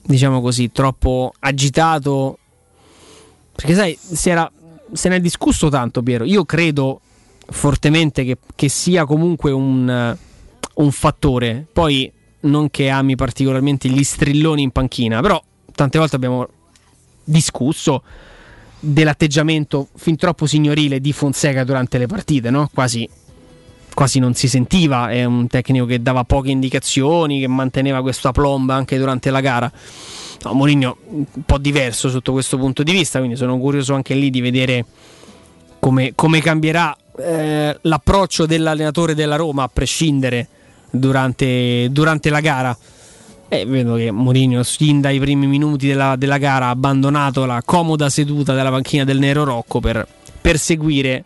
diciamo 0.10 0.42
così, 0.42 0.72
troppo 0.72 1.32
agitato 1.40 2.39
perché 3.60 3.76
sai, 3.76 3.98
si 4.00 4.30
era, 4.30 4.50
se 4.94 5.10
ne 5.10 5.18
è 5.18 5.20
discusso 5.20 5.68
tanto 5.68 6.02
Piero. 6.02 6.24
Io 6.24 6.46
credo 6.46 7.02
fortemente 7.46 8.24
che, 8.24 8.38
che 8.56 8.70
sia 8.70 9.04
comunque 9.04 9.52
un, 9.52 10.16
un, 10.76 10.92
fattore. 10.92 11.66
Poi 11.70 12.10
non 12.42 12.70
che 12.70 12.88
ami 12.88 13.18
particolarmente 13.18 13.90
gli 13.90 14.02
strilloni 14.02 14.62
in 14.62 14.72
panchina, 14.72 15.20
però 15.20 15.44
tante 15.76 15.98
volte 15.98 16.16
abbiamo 16.16 16.48
discusso 17.22 18.02
dell'atteggiamento 18.80 19.90
fin 19.98 20.16
troppo 20.16 20.46
signorile 20.46 21.02
di 21.02 21.12
Fonseca 21.12 21.66
durante 21.66 21.98
le 21.98 22.08
partite, 22.08 22.50
no? 22.50 22.70
Quasi, 22.74 23.10
quasi 23.94 24.20
non 24.20 24.36
si 24.36 24.48
sentiva, 24.48 25.10
è 25.10 25.26
un 25.26 25.48
tecnico 25.48 25.86
che 25.86 26.02
dava 26.02 26.24
poche 26.24 26.50
indicazioni, 26.50 27.42
che 27.42 27.48
manteneva 27.50 28.02
questa 28.02 28.32
plomba 28.32 28.76
anche 28.76 28.98
durante 28.98 29.30
la 29.30 29.42
gara. 29.42 29.70
No, 30.42 30.54
Mourinho 30.54 30.98
un 31.10 31.26
po' 31.46 31.58
diverso 31.58 32.10
sotto 32.10 32.32
questo 32.32 32.58
punto 32.58 32.84
di 32.84 32.92
vista, 32.92 33.20
quindi 33.20 33.36
sono 33.36 33.58
curioso 33.58 33.94
anche 33.94 34.14
lì 34.14 34.30
di 34.30 34.40
vedere 34.40 34.86
come, 35.80 36.14
come 36.16 36.42
cambierà 36.42 36.96
eh, 37.18 37.78
l'approccio 37.82 38.46
dell'allenatore 38.46 39.16
della 39.16 39.36
Roma 39.36 39.64
a 39.64 39.70
prescindere 39.72 40.48
durante, 40.90 41.88
durante 41.92 42.30
la 42.30 42.40
gara. 42.40 42.78
E 43.52 43.66
vedo 43.66 43.96
che 43.96 44.12
Mourinho, 44.12 44.62
sin 44.64 45.02
dai 45.02 45.20
primi 45.20 45.48
minuti 45.48 45.88
della, 45.88 46.16
della, 46.16 46.38
gara, 46.38 46.68
ha 46.68 46.70
abbandonato 46.70 47.46
la 47.46 47.62
comoda 47.66 48.08
seduta 48.10 48.54
della 48.54 48.70
panchina 48.70 49.04
del 49.04 49.18
Nero 49.18 49.44
Rocco 49.44 49.80
per 49.80 50.08
perseguire 50.40 51.24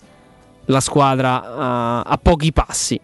la 0.66 0.80
squadra 0.80 1.44
a, 1.44 2.02
a 2.02 2.18
pochi 2.18 2.54
passi. 2.54 3.00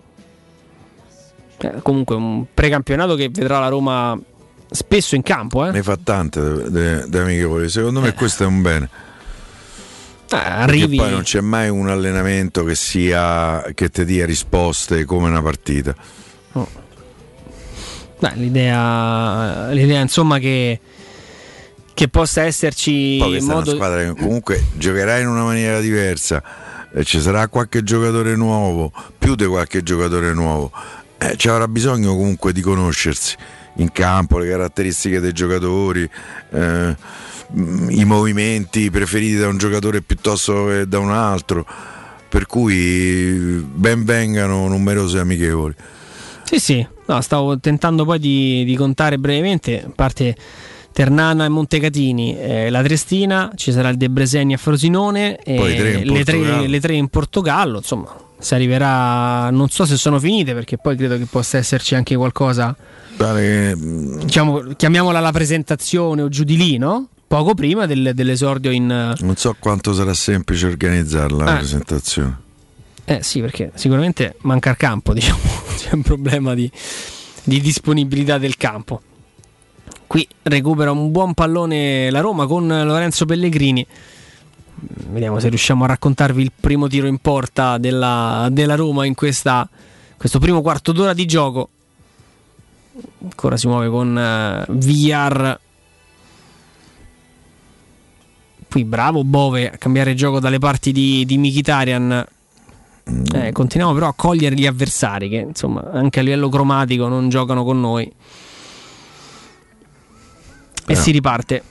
Eh, 1.57 1.81
comunque 1.81 2.15
un 2.15 2.45
precampionato 2.53 3.15
che 3.15 3.29
vedrà 3.29 3.59
la 3.59 3.67
Roma 3.67 4.17
spesso 4.69 5.15
in 5.15 5.21
campo. 5.21 5.65
Eh? 5.65 5.71
Ne 5.71 5.83
fa 5.83 5.97
tante 6.01 7.07
di 7.09 7.17
amichevoli. 7.17 7.69
Secondo 7.69 8.01
me 8.01 8.09
eh. 8.09 8.13
questo 8.13 8.43
è 8.43 8.45
un 8.45 8.61
bene. 8.61 8.89
Ah, 10.31 10.59
arrivi... 10.59 10.97
poi 10.97 11.09
non 11.09 11.23
c'è 11.23 11.41
mai 11.41 11.69
un 11.69 11.89
allenamento 11.89 12.63
che 12.63 12.75
sia 12.75 13.63
che 13.73 13.89
ti 13.89 14.05
dia 14.05 14.25
risposte 14.25 15.03
come 15.05 15.27
una 15.27 15.41
partita. 15.41 15.95
Oh. 16.51 16.67
Beh, 18.19 18.33
l'idea, 18.35 19.69
l'idea 19.71 20.01
insomma 20.01 20.37
che, 20.39 20.79
che 21.93 22.07
possa 22.09 22.43
esserci 22.43 23.17
poi 23.17 23.39
modo... 23.41 23.51
è 23.51 23.53
una 23.53 23.65
squadra 23.65 24.03
che 24.03 24.21
comunque 24.21 24.63
giocherà 24.73 25.17
in 25.19 25.29
una 25.29 25.43
maniera 25.43 25.79
diversa 25.79 26.43
e 26.93 27.03
ci 27.05 27.21
sarà 27.21 27.47
qualche 27.47 27.81
giocatore 27.81 28.35
nuovo 28.35 28.91
più 29.17 29.35
di 29.35 29.45
qualche 29.45 29.83
giocatore 29.83 30.33
nuovo 30.33 30.71
eh, 31.17 31.37
ci 31.37 31.47
avrà 31.47 31.67
bisogno 31.67 32.15
comunque 32.15 32.51
di 32.51 32.61
conoscersi 32.61 33.35
in 33.75 33.91
campo, 33.91 34.37
le 34.37 34.49
caratteristiche 34.49 35.19
dei 35.19 35.31
giocatori, 35.31 36.09
eh, 36.51 36.95
i 37.89 38.03
movimenti 38.05 38.89
preferiti 38.89 39.37
da 39.37 39.47
un 39.47 39.57
giocatore 39.57 40.01
piuttosto 40.01 40.65
che 40.65 40.87
da 40.87 40.99
un 40.99 41.11
altro. 41.11 41.65
Per 42.29 42.45
cui 42.45 43.65
ben 43.73 44.05
vengano 44.05 44.67
numerosi 44.67 45.17
amichevoli. 45.17 45.73
Sì, 46.43 46.59
sì, 46.59 46.87
no, 47.07 47.21
stavo 47.21 47.59
tentando 47.59 48.05
poi 48.05 48.19
di, 48.19 48.63
di, 48.65 48.75
contare 48.75 49.17
brevemente, 49.17 49.83
a 49.83 49.91
parte 49.95 50.35
Ternana 50.91 51.45
e 51.45 51.49
Montecatini, 51.49 52.39
eh, 52.39 52.69
la 52.69 52.83
Triestina, 52.83 53.51
ci 53.55 53.71
sarà 53.71 53.89
il 53.89 53.97
De 53.97 54.09
Breseni 54.09 54.53
a 54.53 54.57
Frosinone, 54.57 55.37
e 55.37 55.55
tre 55.55 56.03
le, 56.03 56.23
tre, 56.23 56.67
le 56.67 56.79
tre 56.79 56.93
in 56.93 57.07
Portogallo, 57.07 57.77
insomma, 57.77 58.15
si 58.39 58.53
arriverà, 58.53 59.49
non 59.49 59.69
so 59.69 59.85
se 59.85 59.97
sono 59.97 60.19
finite 60.19 60.53
perché 60.53 60.77
poi 60.77 60.95
credo 60.95 61.17
che 61.17 61.25
possa 61.29 61.57
esserci 61.57 61.95
anche 61.95 62.15
qualcosa 62.15 62.75
che... 63.17 63.75
Diciamo, 63.77 64.59
chiamiamola 64.75 65.19
la 65.19 65.31
presentazione 65.31 66.21
o 66.21 66.29
giù 66.29 66.43
di 66.43 66.55
lì, 66.57 66.77
no? 66.77 67.09
poco 67.27 67.53
prima 67.53 67.85
del, 67.85 68.11
dell'esordio 68.15 68.71
in... 68.71 68.87
Non 69.19 69.35
so 69.35 69.55
quanto 69.59 69.93
sarà 69.93 70.13
semplice 70.13 70.65
organizzarla 70.65 71.43
la 71.43 71.53
Eh. 71.53 71.57
presentazione. 71.57 72.37
Eh 73.05 73.21
sì, 73.21 73.39
perché 73.41 73.71
sicuramente 73.75 74.35
manca 74.41 74.69
il 74.71 74.77
campo, 74.77 75.13
diciamo, 75.13 75.39
c'è 75.77 75.89
un 75.93 76.01
problema 76.01 76.53
di, 76.55 76.69
di 77.43 77.59
disponibilità 77.61 78.37
del 78.37 78.55
campo. 78.57 79.01
Qui 80.07 80.27
recupera 80.43 80.91
un 80.91 81.11
buon 81.11 81.35
pallone 81.35 82.09
la 82.09 82.19
Roma 82.19 82.47
con 82.47 82.67
Lorenzo 82.67 83.25
Pellegrini. 83.25 83.85
Vediamo 84.81 85.39
se 85.39 85.49
riusciamo 85.49 85.83
a 85.83 85.87
raccontarvi 85.87 86.41
il 86.41 86.51
primo 86.57 86.87
tiro 86.87 87.07
in 87.07 87.17
porta 87.17 87.77
della, 87.77 88.47
della 88.51 88.75
Roma 88.75 89.05
in 89.05 89.15
questa, 89.15 89.67
questo 90.17 90.39
primo 90.39 90.61
quarto 90.61 90.91
d'ora 90.91 91.13
di 91.13 91.25
gioco. 91.25 91.69
Ancora 93.23 93.57
si 93.57 93.67
muove 93.67 93.89
con 93.89 94.17
eh, 94.17 94.65
Villar. 94.69 95.59
Qui 98.69 98.85
bravo 98.85 99.23
Bove 99.23 99.71
a 99.71 99.77
cambiare 99.77 100.13
gioco 100.13 100.39
dalle 100.39 100.59
parti 100.59 100.91
di, 100.91 101.25
di 101.25 101.37
Mkhitaryan. 101.37 102.25
Eh, 103.33 103.51
continuiamo 103.51 103.95
però 103.95 104.09
a 104.09 104.13
cogliere 104.13 104.55
gli 104.55 104.67
avversari 104.67 105.29
che 105.29 105.37
insomma 105.37 105.89
anche 105.91 106.19
a 106.19 106.23
livello 106.23 106.49
cromatico 106.49 107.07
non 107.07 107.29
giocano 107.29 107.63
con 107.63 107.79
noi. 107.79 108.11
E 110.85 110.95
si 110.95 111.11
riparte 111.11 111.63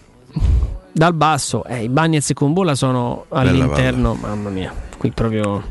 dal 0.98 1.14
basso. 1.14 1.64
Eh, 1.64 1.84
I 1.84 1.88
Bagnets 1.88 2.30
e 2.30 2.34
Kumbola 2.34 2.74
sono 2.74 3.26
all'interno. 3.28 4.14
Mamma 4.14 4.50
mia, 4.50 4.74
qui 4.98 5.12
proprio 5.12 5.62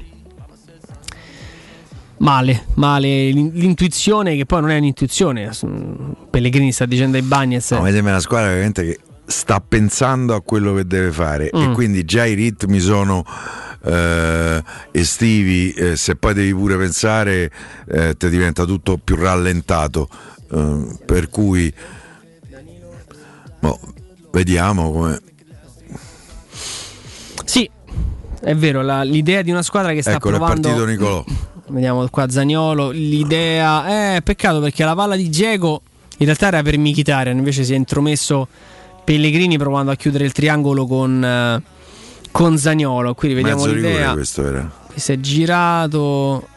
male, 2.19 2.63
male. 2.75 3.29
L'in- 3.29 3.51
L'intuizione 3.53 4.35
che 4.37 4.45
poi 4.45 4.61
non 4.61 4.69
è 4.71 4.77
un'intuizione. 4.77 5.51
mm, 5.65 6.11
Pellegrini 6.29 6.71
sta 6.71 6.85
dicendo 6.85 7.17
ai 7.17 7.23
Bagnets. 7.23 7.71
No, 7.71 7.83
sembra 7.85 8.11
una 8.13 8.19
squadra 8.21 8.47
veramente 8.49 8.83
che 8.85 8.99
sta 9.25 9.59
pensando 9.59 10.33
a 10.33 10.41
quello 10.41 10.73
che 10.73 10.87
deve 10.87 11.11
fare 11.11 11.49
Mm. 11.53 11.61
e 11.61 11.71
quindi 11.73 12.05
già 12.05 12.25
i 12.25 12.33
ritmi 12.33 12.79
sono 12.79 13.25
eh, 13.83 14.63
estivi, 14.91 15.71
eh, 15.73 15.95
se 15.97 16.15
poi 16.15 16.33
devi 16.33 16.53
pure 16.53 16.77
pensare 16.77 17.51
eh, 17.89 18.15
ti 18.17 18.29
diventa 18.29 18.63
tutto 18.65 18.97
più 18.97 19.15
rallentato, 19.17 20.07
eh, 20.51 20.97
per 21.05 21.29
cui 21.29 21.71
boh, 23.59 23.79
vediamo 24.31 24.91
come... 24.91 25.19
Sì, 27.45 27.69
è 28.41 28.55
vero, 28.55 28.81
la- 28.81 29.03
l'idea 29.03 29.41
di 29.41 29.51
una 29.51 29.61
squadra 29.63 29.93
che 29.93 30.01
sta 30.01 30.13
Ecco, 30.15 30.29
è 30.29 30.31
provando... 30.31 30.67
partito 30.67 30.85
Nicolò. 30.85 31.23
Vediamo 31.69 32.07
qua 32.09 32.29
Zagnolo, 32.29 32.91
l'idea... 32.91 34.15
Eh, 34.15 34.21
peccato 34.21 34.59
perché 34.61 34.83
la 34.85 34.95
palla 34.95 35.15
di 35.15 35.29
Diego 35.29 35.81
in 36.19 36.25
realtà 36.25 36.47
era 36.47 36.61
per 36.61 36.77
Mkhitaryan, 36.77 37.37
invece 37.37 37.63
si 37.63 37.73
è 37.73 37.75
intromesso 37.75 38.47
Pellegrini 39.03 39.57
provando 39.57 39.91
a 39.91 39.95
chiudere 39.95 40.25
il 40.25 40.31
triangolo 40.31 40.85
con, 40.85 41.23
eh, 41.23 41.61
con 42.31 42.57
Zagnolo. 42.57 43.13
Quindi 43.15 43.37
vediamo 43.37 43.63
Mezzo 43.65 43.75
l'idea. 43.75 44.13
questo 44.13 44.45
era. 44.45 44.71
Qui 44.87 44.99
si 44.99 45.11
è 45.11 45.19
girato... 45.19 46.47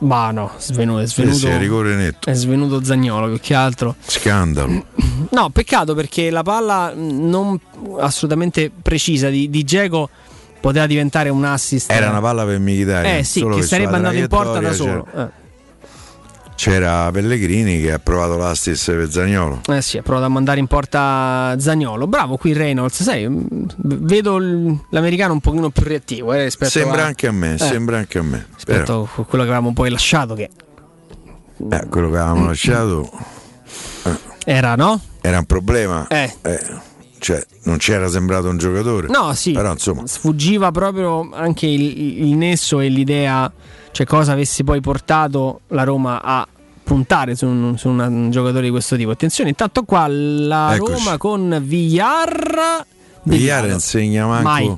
Ma 0.00 0.30
no, 0.30 0.52
svenuto, 0.58 1.00
è 1.00 1.06
Sì, 1.06 1.14
svenuto, 1.14 1.36
sì, 1.38 1.46
è 1.48 1.58
rigore 1.58 1.94
netto. 1.96 2.30
è 2.30 2.34
svenuto 2.34 2.84
Zagnolo 2.84 3.26
più 3.28 3.40
che 3.40 3.54
altro. 3.54 3.94
Scandalo. 4.06 4.84
No, 5.30 5.50
peccato 5.50 5.94
perché 5.94 6.30
la 6.30 6.42
palla 6.42 6.92
mh, 6.94 7.28
non 7.28 7.58
assolutamente 7.98 8.70
precisa 8.70 9.28
di, 9.28 9.50
di 9.50 9.62
Diego 9.64 10.08
poteva 10.60 10.86
diventare 10.86 11.28
un 11.28 11.44
assist. 11.44 11.90
Era 11.90 12.08
una 12.10 12.20
palla 12.20 12.44
per 12.46 12.58
Mkhitaryan. 12.60 13.16
Eh 13.18 13.24
sì, 13.24 13.44
che 13.46 13.62
sarebbe 13.62 13.96
andato 13.96 14.16
in 14.16 14.26
porta 14.28 14.58
da 14.60 14.72
solo. 14.72 15.06
Eh. 15.14 15.26
C'era 16.58 17.08
Pellegrini 17.12 17.80
che 17.80 17.92
ha 17.92 18.00
provato 18.00 18.36
l'assist 18.36 18.90
per 18.90 19.08
Zagnolo. 19.12 19.60
Eh 19.68 19.80
sì, 19.80 19.96
ha 19.96 20.02
provato 20.02 20.26
a 20.26 20.28
mandare 20.28 20.58
in 20.58 20.66
porta 20.66 21.54
Zagnolo. 21.56 22.08
Bravo 22.08 22.36
qui 22.36 22.52
Reynolds, 22.52 23.00
sai, 23.00 23.28
mh, 23.28 23.66
vedo 23.76 24.38
l'americano 24.90 25.34
un 25.34 25.40
pochino 25.40 25.70
più 25.70 25.84
reattivo 25.84 26.32
eh, 26.32 26.50
Sembra 26.50 27.04
a, 27.04 27.06
anche 27.06 27.28
a 27.28 27.30
me, 27.32 27.54
eh, 27.54 27.58
sembra 27.58 27.98
anche 27.98 28.18
a 28.18 28.22
me. 28.22 28.46
rispetto 28.54 29.08
a 29.16 29.22
quello 29.22 29.44
che 29.44 29.50
avevamo 29.50 29.72
poi 29.72 29.88
lasciato 29.88 30.34
che 30.34 30.50
Eh, 31.70 31.86
quello 31.88 32.10
che 32.10 32.16
avevamo 32.18 32.46
lasciato 32.46 33.08
era, 34.44 34.74
no? 34.74 35.00
era 35.20 35.38
un 35.38 35.44
problema. 35.46 36.08
Eh. 36.08 36.32
cioè, 37.20 37.40
non 37.64 37.76
c'era 37.76 38.08
sembrato 38.08 38.48
un 38.48 38.58
giocatore. 38.58 39.06
No, 39.08 39.32
sì. 39.34 39.52
Però 39.52 39.70
insomma, 39.70 40.02
Sfuggiva 40.08 40.72
proprio 40.72 41.30
anche 41.32 41.66
il, 41.66 42.24
il 42.26 42.34
nesso 42.36 42.80
e 42.80 42.88
l'idea, 42.88 43.50
cioè 43.90 44.06
cosa 44.06 44.32
avesse 44.32 44.64
poi 44.64 44.80
portato 44.80 45.60
la 45.68 45.84
Roma 45.84 46.22
a 46.22 46.46
puntare 46.82 47.34
su 47.34 47.46
un, 47.46 47.76
su 47.76 47.88
un 47.88 48.30
giocatore 48.30 48.62
di 48.62 48.70
questo 48.70 48.96
tipo. 48.96 49.10
Attenzione, 49.10 49.50
intanto 49.50 49.82
qua 49.82 50.06
la 50.08 50.74
Eccoci. 50.74 50.92
Roma 50.92 51.16
con 51.18 51.58
Villar. 51.62 52.84
Villar 53.22 53.68
insegna 53.68 54.26
manco. 54.26 54.48
Mai. 54.48 54.76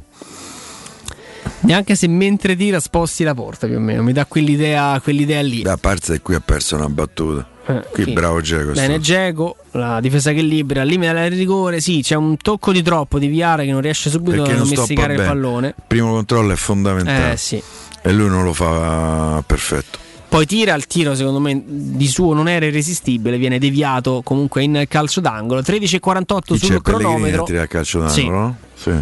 Neanche 1.62 1.94
se 1.94 2.08
mentre 2.08 2.56
tira 2.56 2.80
sposti 2.80 3.22
la 3.22 3.34
porta 3.34 3.66
più 3.66 3.76
o 3.76 3.80
meno, 3.80 4.02
mi 4.02 4.12
dà 4.12 4.24
quell'idea, 4.24 4.98
quell'idea 5.00 5.42
lì. 5.42 5.62
a 5.64 5.76
parte 5.76 6.20
qui 6.20 6.34
ha 6.34 6.40
perso 6.40 6.76
una 6.76 6.88
battuta. 6.88 7.46
Eh, 7.78 7.84
qui 7.92 8.04
sì. 8.04 8.12
bravo 8.12 8.40
Geco. 8.40 8.72
Bene, 8.72 9.00
Geco, 9.00 9.56
la 9.72 10.00
difesa 10.00 10.32
che 10.32 10.42
libera, 10.42 10.82
al 10.82 10.88
limite 10.88 11.12
del 11.12 11.30
rigore. 11.32 11.80
Sì, 11.80 12.00
c'è 12.02 12.14
un 12.16 12.36
tocco 12.36 12.72
di 12.72 12.82
troppo 12.82 13.18
di 13.18 13.26
Viara 13.28 13.62
che 13.62 13.70
non 13.72 13.80
riesce 13.80 14.10
subito 14.10 14.42
Perché 14.42 14.52
a 14.52 14.56
domesticare 14.62 15.14
il 15.14 15.22
pallone. 15.22 15.66
Il 15.68 15.74
primo 15.86 16.12
controllo 16.12 16.52
è 16.52 16.56
fondamentale. 16.56 17.32
Eh 17.32 17.36
sì. 17.36 17.62
E 18.02 18.12
lui 18.12 18.28
non 18.28 18.44
lo 18.44 18.52
fa 18.52 19.42
perfetto. 19.46 19.98
Poi 20.28 20.46
tira 20.46 20.74
il 20.74 20.86
tiro, 20.86 21.14
secondo 21.16 21.40
me, 21.40 21.60
di 21.66 22.06
suo 22.06 22.34
non 22.34 22.48
era 22.48 22.64
irresistibile, 22.64 23.36
viene 23.36 23.58
deviato 23.58 24.20
comunque 24.22 24.62
in 24.62 24.84
calcio 24.88 25.20
d'angolo. 25.20 25.60
13.48 25.60 26.38
Qui 26.46 26.58
sul 26.58 26.82
cronometro. 26.82 27.42
a 27.42 27.46
tirare 27.46 27.64
a 27.64 27.66
calcio 27.66 28.06
Sì. 28.08 28.22
d'angolo, 28.22 28.38
no? 28.40 28.56
Sì. 28.74 28.92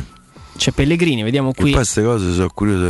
C'è 0.56 0.70
Pellegrini, 0.72 1.22
vediamo 1.22 1.50
E 1.50 1.52
qui. 1.52 1.64
poi 1.64 1.72
queste 1.74 2.02
cose 2.02 2.32
sono 2.32 2.48
curioso. 2.55 2.84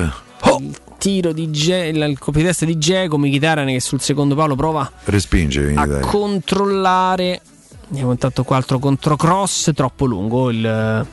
Il 0.61 0.77
tiro 0.99 1.33
di 1.33 1.51
Ge- 1.51 1.87
il 1.87 2.19
colpo 2.19 2.41
di 2.41 2.79
Geco, 2.79 3.19
Mkhitaryan 3.19 3.69
che 3.69 3.81
sul 3.81 4.01
secondo 4.01 4.35
palo 4.35 4.57
prova 4.57 4.91
Respinge 5.05 5.71
in 5.71 5.79
a 5.79 5.85
Italia. 5.85 6.07
controllare. 6.07 7.41
Andiamo 7.89 8.11
intanto 8.11 8.45
qua 8.45 8.57
altro 8.57 8.79
controcross, 8.79 9.73
troppo 9.73 10.05
lungo 10.05 10.51
il 10.51 10.67
eh, 10.67 11.07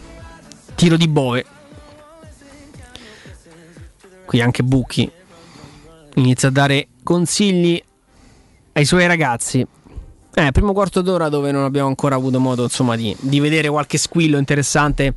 tiro 0.76 0.98
di 0.98 1.08
Bove. 1.08 1.46
Qui 4.26 4.42
anche 4.42 4.64
Bucchi 4.64 5.10
inizia 6.16 6.48
a 6.50 6.52
dare 6.52 6.88
consigli 7.04 7.82
ai 8.74 8.86
suoi 8.86 9.08
ragazzi. 9.08 9.66
Eh, 10.38 10.52
primo 10.52 10.74
quarto 10.74 11.02
d'ora 11.02 11.30
dove 11.30 11.52
non 11.52 11.64
abbiamo 11.64 11.88
ancora 11.88 12.16
avuto 12.16 12.40
modo 12.42 12.64
insomma, 12.64 12.98
di, 12.98 13.16
di 13.20 13.40
vedere 13.40 13.70
qualche 13.70 13.98
squillo 13.98 14.38
interessante 14.38 15.14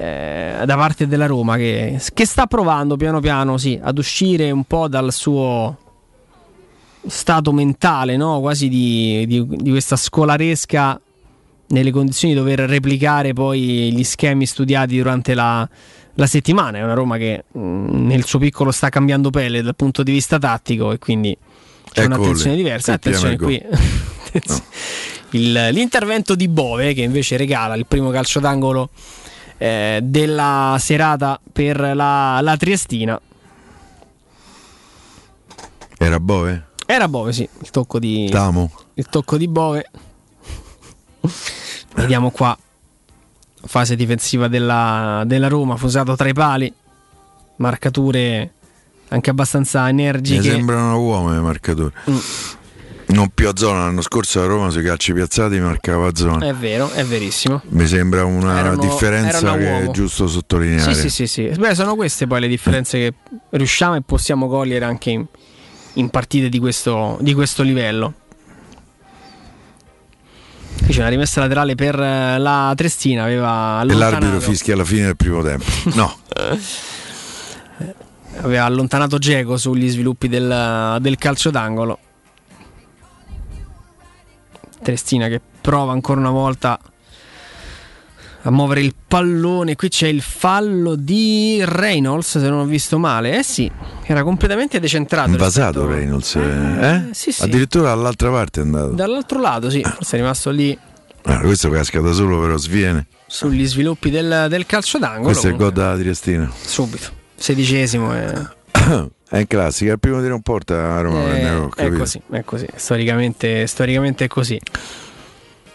eh, 0.00 0.62
da 0.64 0.76
parte 0.76 1.08
della 1.08 1.26
Roma 1.26 1.56
che, 1.56 2.00
che 2.14 2.24
sta 2.24 2.46
provando 2.46 2.96
piano 2.96 3.18
piano 3.18 3.56
sì, 3.58 3.76
ad 3.82 3.98
uscire 3.98 4.48
un 4.52 4.62
po' 4.62 4.86
dal 4.86 5.12
suo 5.12 5.76
stato 7.04 7.52
mentale, 7.52 8.16
no? 8.16 8.38
quasi 8.38 8.68
di, 8.68 9.24
di- 9.26 9.44
di 9.48 9.70
questa 9.70 9.96
scolaresca 9.96 11.00
nelle 11.70 11.90
condizioni 11.90 12.32
di 12.32 12.38
dover 12.38 12.60
replicare 12.60 13.32
poi 13.32 13.92
gli 13.92 14.04
schemi 14.04 14.46
studiati 14.46 14.96
durante 14.96 15.34
la, 15.34 15.68
la 16.14 16.26
settimana. 16.26 16.78
È 16.78 16.82
una 16.84 16.94
Roma 16.94 17.16
che 17.16 17.44
mh, 17.50 17.60
nel 18.06 18.24
suo 18.24 18.38
piccolo 18.38 18.70
sta 18.70 18.90
cambiando 18.90 19.30
pelle 19.30 19.62
dal 19.62 19.74
punto 19.74 20.04
di 20.04 20.12
vista 20.12 20.38
tattico 20.38 20.92
e 20.92 20.98
quindi 20.98 21.36
c'è 21.92 22.02
Eccoli, 22.04 22.14
un'attenzione 22.18 22.56
diversa. 22.56 22.98
qui 22.98 23.10
Attenzione 23.10 23.36
qui. 23.36 23.62
Il- 25.30 25.68
l'intervento 25.72 26.34
di 26.34 26.48
Bove 26.48 26.94
che 26.94 27.02
invece 27.02 27.36
regala 27.36 27.74
il 27.74 27.84
primo 27.86 28.10
calcio 28.10 28.40
d'angolo 28.40 28.88
eh, 29.58 30.00
della 30.02 30.76
serata 30.80 31.38
per 31.52 31.78
la, 31.94 32.40
la 32.40 32.56
Triestina. 32.56 33.20
Era 35.98 36.20
Bove? 36.20 36.66
Era 36.86 37.08
Bove, 37.08 37.32
sì, 37.32 37.48
il 37.60 37.70
tocco 37.70 37.98
di, 37.98 38.28
Tamo. 38.30 38.70
il 38.94 39.06
tocco 39.08 39.36
di 39.36 39.48
Bove. 39.48 39.90
Vediamo 41.94 42.30
qua. 42.30 42.56
Fase 43.60 43.96
difensiva 43.96 44.48
della, 44.48 45.24
della 45.26 45.48
Roma, 45.48 45.76
fusato 45.76 46.14
tra 46.16 46.28
i 46.28 46.32
pali. 46.32 46.72
Marcature 47.56 48.52
anche 49.08 49.30
abbastanza 49.30 49.82
Mi 49.84 49.88
energiche. 49.90 50.50
sembrano 50.50 51.00
uomini 51.00 51.38
i 51.38 51.42
marcatori. 51.42 51.92
Mm. 52.08 52.16
Non 53.10 53.30
più 53.32 53.48
a 53.48 53.52
zona, 53.56 53.84
l'anno 53.84 54.02
scorso 54.02 54.42
a 54.42 54.46
Roma 54.46 54.68
sui 54.68 54.82
calci 54.82 55.14
piazzati 55.14 55.58
marcava 55.60 56.08
a 56.08 56.10
zona. 56.14 56.46
È 56.46 56.52
vero, 56.54 56.90
è 56.90 57.04
verissimo. 57.04 57.62
Mi 57.70 57.86
sembra 57.86 58.24
una 58.24 58.58
Erano- 58.58 58.76
differenza 58.80 59.38
erano 59.38 59.56
che 59.56 59.66
è 59.66 59.78
uomo. 59.80 59.90
giusto 59.92 60.28
sottolineare. 60.28 60.94
Sì, 60.94 61.08
sì, 61.08 61.26
sì, 61.26 61.26
sì. 61.26 61.58
Beh, 61.58 61.74
sono 61.74 61.94
queste 61.94 62.26
poi 62.26 62.40
le 62.40 62.48
differenze 62.48 62.98
che 62.98 63.14
riusciamo 63.56 63.96
e 63.96 64.02
possiamo 64.02 64.46
cogliere 64.46 64.84
anche 64.84 65.10
in, 65.10 65.24
in 65.94 66.10
partite 66.10 66.50
di 66.50 66.58
questo, 66.58 67.16
di 67.20 67.32
questo 67.32 67.62
livello. 67.62 68.12
Qui 70.84 70.92
c'è 70.94 71.00
una 71.00 71.08
rimessa 71.08 71.40
laterale 71.40 71.74
per 71.74 71.98
eh, 71.98 72.38
la 72.38 72.72
Trestina, 72.76 73.24
aveva 73.24 73.80
E 73.88 73.94
l'arbitro 73.94 74.38
fischia 74.40 74.74
alla 74.74 74.84
fine 74.84 75.06
del 75.06 75.16
primo 75.16 75.42
tempo. 75.42 75.64
No, 75.94 76.14
aveva 78.42 78.64
allontanato 78.64 79.16
Geco 79.18 79.56
sugli 79.56 79.88
sviluppi 79.88 80.28
del, 80.28 80.98
del 81.00 81.16
calcio 81.16 81.50
d'angolo. 81.50 81.98
Trestina 84.82 85.28
che 85.28 85.40
prova 85.60 85.92
ancora 85.92 86.20
una 86.20 86.30
volta 86.30 86.78
a 88.42 88.50
muovere 88.50 88.80
il 88.80 88.94
pallone. 89.06 89.76
Qui 89.76 89.88
c'è 89.88 90.08
il 90.08 90.22
fallo 90.22 90.94
di 90.94 91.60
Reynolds, 91.64 92.38
se 92.38 92.48
non 92.48 92.60
ho 92.60 92.64
visto 92.64 92.98
male. 92.98 93.38
Eh 93.38 93.42
sì, 93.42 93.70
era 94.04 94.22
completamente 94.22 94.80
decentrato. 94.80 95.30
Invasato 95.30 95.86
Reynolds, 95.86 96.36
eh? 96.36 96.40
eh? 96.40 97.02
Sì, 97.12 97.32
sì. 97.32 97.42
Addirittura 97.42 97.88
dall'altra 97.88 98.30
parte 98.30 98.60
è 98.60 98.64
andato. 98.64 98.92
Dall'altro 98.92 99.40
lato, 99.40 99.70
sì, 99.70 99.82
forse 99.82 100.16
è 100.16 100.20
rimasto 100.20 100.50
lì. 100.50 100.78
Ah, 101.24 101.40
questo 101.40 101.68
casca 101.68 102.00
da 102.00 102.12
solo, 102.12 102.40
però 102.40 102.56
sviene. 102.56 103.06
Sugli 103.26 103.66
sviluppi 103.66 104.08
del, 104.08 104.46
del 104.48 104.64
calcio 104.64 104.98
d'angolo. 104.98 105.24
Questo 105.24 105.48
è 105.48 105.50
il 105.50 105.56
gol 105.56 105.72
da 105.72 105.96
Triestina. 105.96 106.50
Subito, 106.58 107.10
sedicesimo. 107.34 108.14
Eh. 108.16 108.56
È 109.28 109.36
in 109.36 109.46
classica, 109.46 109.92
il 109.92 109.98
primo 109.98 110.20
tiro 110.20 110.34
in 110.34 110.42
porta 110.42 110.94
a 110.96 111.00
Roma. 111.02 111.36
Eh, 111.36 111.68
è 111.76 111.90
così, 111.90 112.20
è 112.30 112.42
così. 112.44 112.66
Storicamente, 112.74 113.66
storicamente 113.66 114.24
è 114.24 114.28
così. 114.28 114.58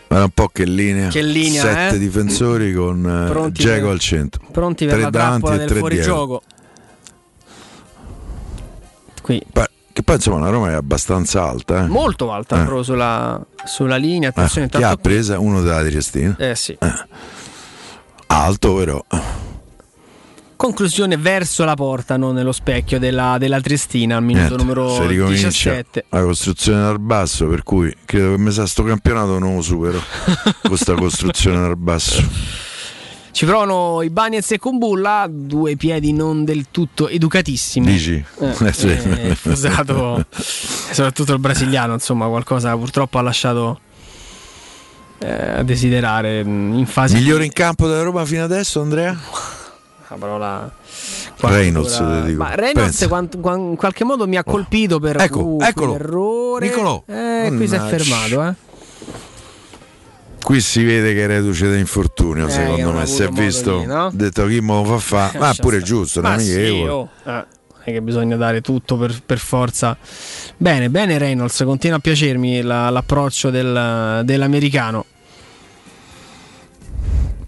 Guarda 0.07 0.25
un 0.25 0.31
po' 0.33 0.47
che 0.49 0.65
linea. 0.65 1.09
Che 1.09 1.21
linea 1.21 1.61
Sette 1.61 1.95
eh? 1.95 1.99
difensori 1.99 2.73
con 2.73 3.51
Geco 3.51 3.89
al 3.89 3.99
centro. 3.99 4.43
Pronti 4.51 4.85
per 4.85 4.93
tre 4.95 5.03
la 5.03 5.09
trappola 5.09 5.57
del 5.57 5.69
fuorigioco. 5.69 6.41
Qui. 9.21 9.41
Beh, 9.51 9.69
che 9.93 10.03
poi 10.03 10.15
insomma 10.15 10.39
la 10.39 10.49
Roma 10.49 10.71
è 10.71 10.73
abbastanza 10.73 11.43
alta. 11.47 11.85
Eh? 11.85 11.87
Molto 11.87 12.31
alta 12.31 12.55
Eh. 12.55 12.63
proprio 12.63 12.83
sulla, 12.83 13.43
sulla 13.63 13.95
linea. 13.95 14.29
Attenzione, 14.29 14.67
Eh, 14.67 14.69
chi 14.69 14.83
ha 14.83 14.95
presa 14.97 15.39
uno 15.39 15.61
della 15.61 15.83
Triestina. 15.83 16.35
Eh 16.37 16.55
sì. 16.55 16.77
Alto 18.27 18.73
però. 18.75 19.05
Conclusione 20.63 21.17
verso 21.17 21.65
la 21.65 21.73
porta, 21.73 22.15
non 22.15 22.35
nello 22.35 22.53
specchio 22.53 22.97
della, 22.97 23.35
della 23.37 23.59
Triestina 23.59 24.15
al 24.15 24.23
minuto 24.23 24.55
Niente, 24.55 24.63
numero 24.63 24.95
si 24.95 25.05
ricomincia 25.07 25.47
17. 25.47 26.05
la 26.07 26.21
costruzione 26.21 26.81
dal 26.83 26.99
basso, 27.01 27.47
per 27.47 27.63
cui 27.63 27.93
credo 28.05 28.35
che 28.35 28.37
mi 28.37 28.49
sa 28.49 28.65
sto 28.65 28.83
campionato 28.83 29.39
non 29.39 29.55
lo 29.55 29.61
supero. 29.61 30.01
questa 30.63 30.93
costruzione 30.93 31.59
dal 31.59 31.75
basso. 31.75 32.23
Ci 33.31 33.43
provano 33.45 34.03
i 34.03 34.09
Bagnets 34.09 34.51
e 34.51 34.57
Kumbulla, 34.57 35.27
due 35.29 35.75
piedi 35.75 36.13
non 36.13 36.45
del 36.45 36.67
tutto 36.71 37.09
educatissimi. 37.09 37.85
Dici? 37.85 38.23
Eh, 38.39 38.55
Eh, 38.65 38.71
sì. 38.71 38.87
eh, 38.87 39.35
usato 39.43 40.25
soprattutto 40.31 41.33
il 41.33 41.39
brasiliano, 41.39 41.91
insomma, 41.91 42.25
qualcosa 42.27 42.73
purtroppo 42.77 43.17
ha 43.17 43.21
lasciato 43.21 43.81
eh, 45.17 45.57
a 45.57 45.63
desiderare 45.63 46.41
mh, 46.41 46.73
in 46.77 46.85
fase 46.85 47.15
Migliore 47.15 47.43
in 47.43 47.51
campo 47.51 47.85
della 47.85 48.03
Roma 48.03 48.23
fino 48.23 48.45
adesso, 48.45 48.79
Andrea? 48.79 49.13
la 50.13 50.17
parola 50.19 50.71
Reynolds. 51.37 51.99
Ma 52.35 52.53
Reynolds 52.55 53.07
quant- 53.07 53.39
quan- 53.39 53.59
in 53.71 53.75
qualche 53.75 54.03
modo 54.03 54.27
mi 54.27 54.37
ha 54.37 54.43
colpito 54.43 54.99
per 54.99 55.19
Ecco, 55.19 55.39
uh, 55.45 55.61
eccolo. 55.61 55.95
errore. 55.95 56.67
Nicolò. 56.67 57.03
Eh, 57.07 57.51
qui 57.55 57.67
si 57.67 57.75
è 57.75 57.79
fermato, 57.79 58.43
eh. 58.47 58.53
Qui 60.43 60.59
si 60.59 60.83
vede 60.83 61.13
che 61.13 61.23
è 61.23 61.27
reduce 61.27 61.69
da 61.69 61.77
infortunio, 61.77 62.47
Eh, 62.47 62.51
secondo 62.51 62.91
me. 62.91 63.05
Si 63.05 63.23
è 63.23 63.29
visto, 63.29 63.79
di, 63.79 63.85
no? 63.85 64.09
detto 64.13 64.45
chi 64.45 64.59
mo 64.59 64.83
fa 64.83 64.97
fa, 64.97 65.31
ma 65.35 65.39
Lascia 65.47 65.61
pure 65.61 65.81
giusto, 65.81 66.21
Ma 66.21 66.31
non 66.31 66.39
è 66.39 66.41
sì, 66.43 66.85
oh, 66.87 67.09
eh, 67.25 67.45
è 67.85 67.91
che 67.91 68.01
bisogna 68.01 68.35
dare 68.35 68.59
tutto 68.61 68.97
per, 68.97 69.21
per 69.25 69.37
forza. 69.39 69.95
Bene, 70.57 70.89
bene 70.89 71.17
Reynolds, 71.17 71.63
continua 71.63 71.97
a 71.97 71.99
piacermi 72.01 72.61
la- 72.61 72.89
l'approccio 72.89 73.49
del- 73.49 74.21
dell'americano. 74.25 75.05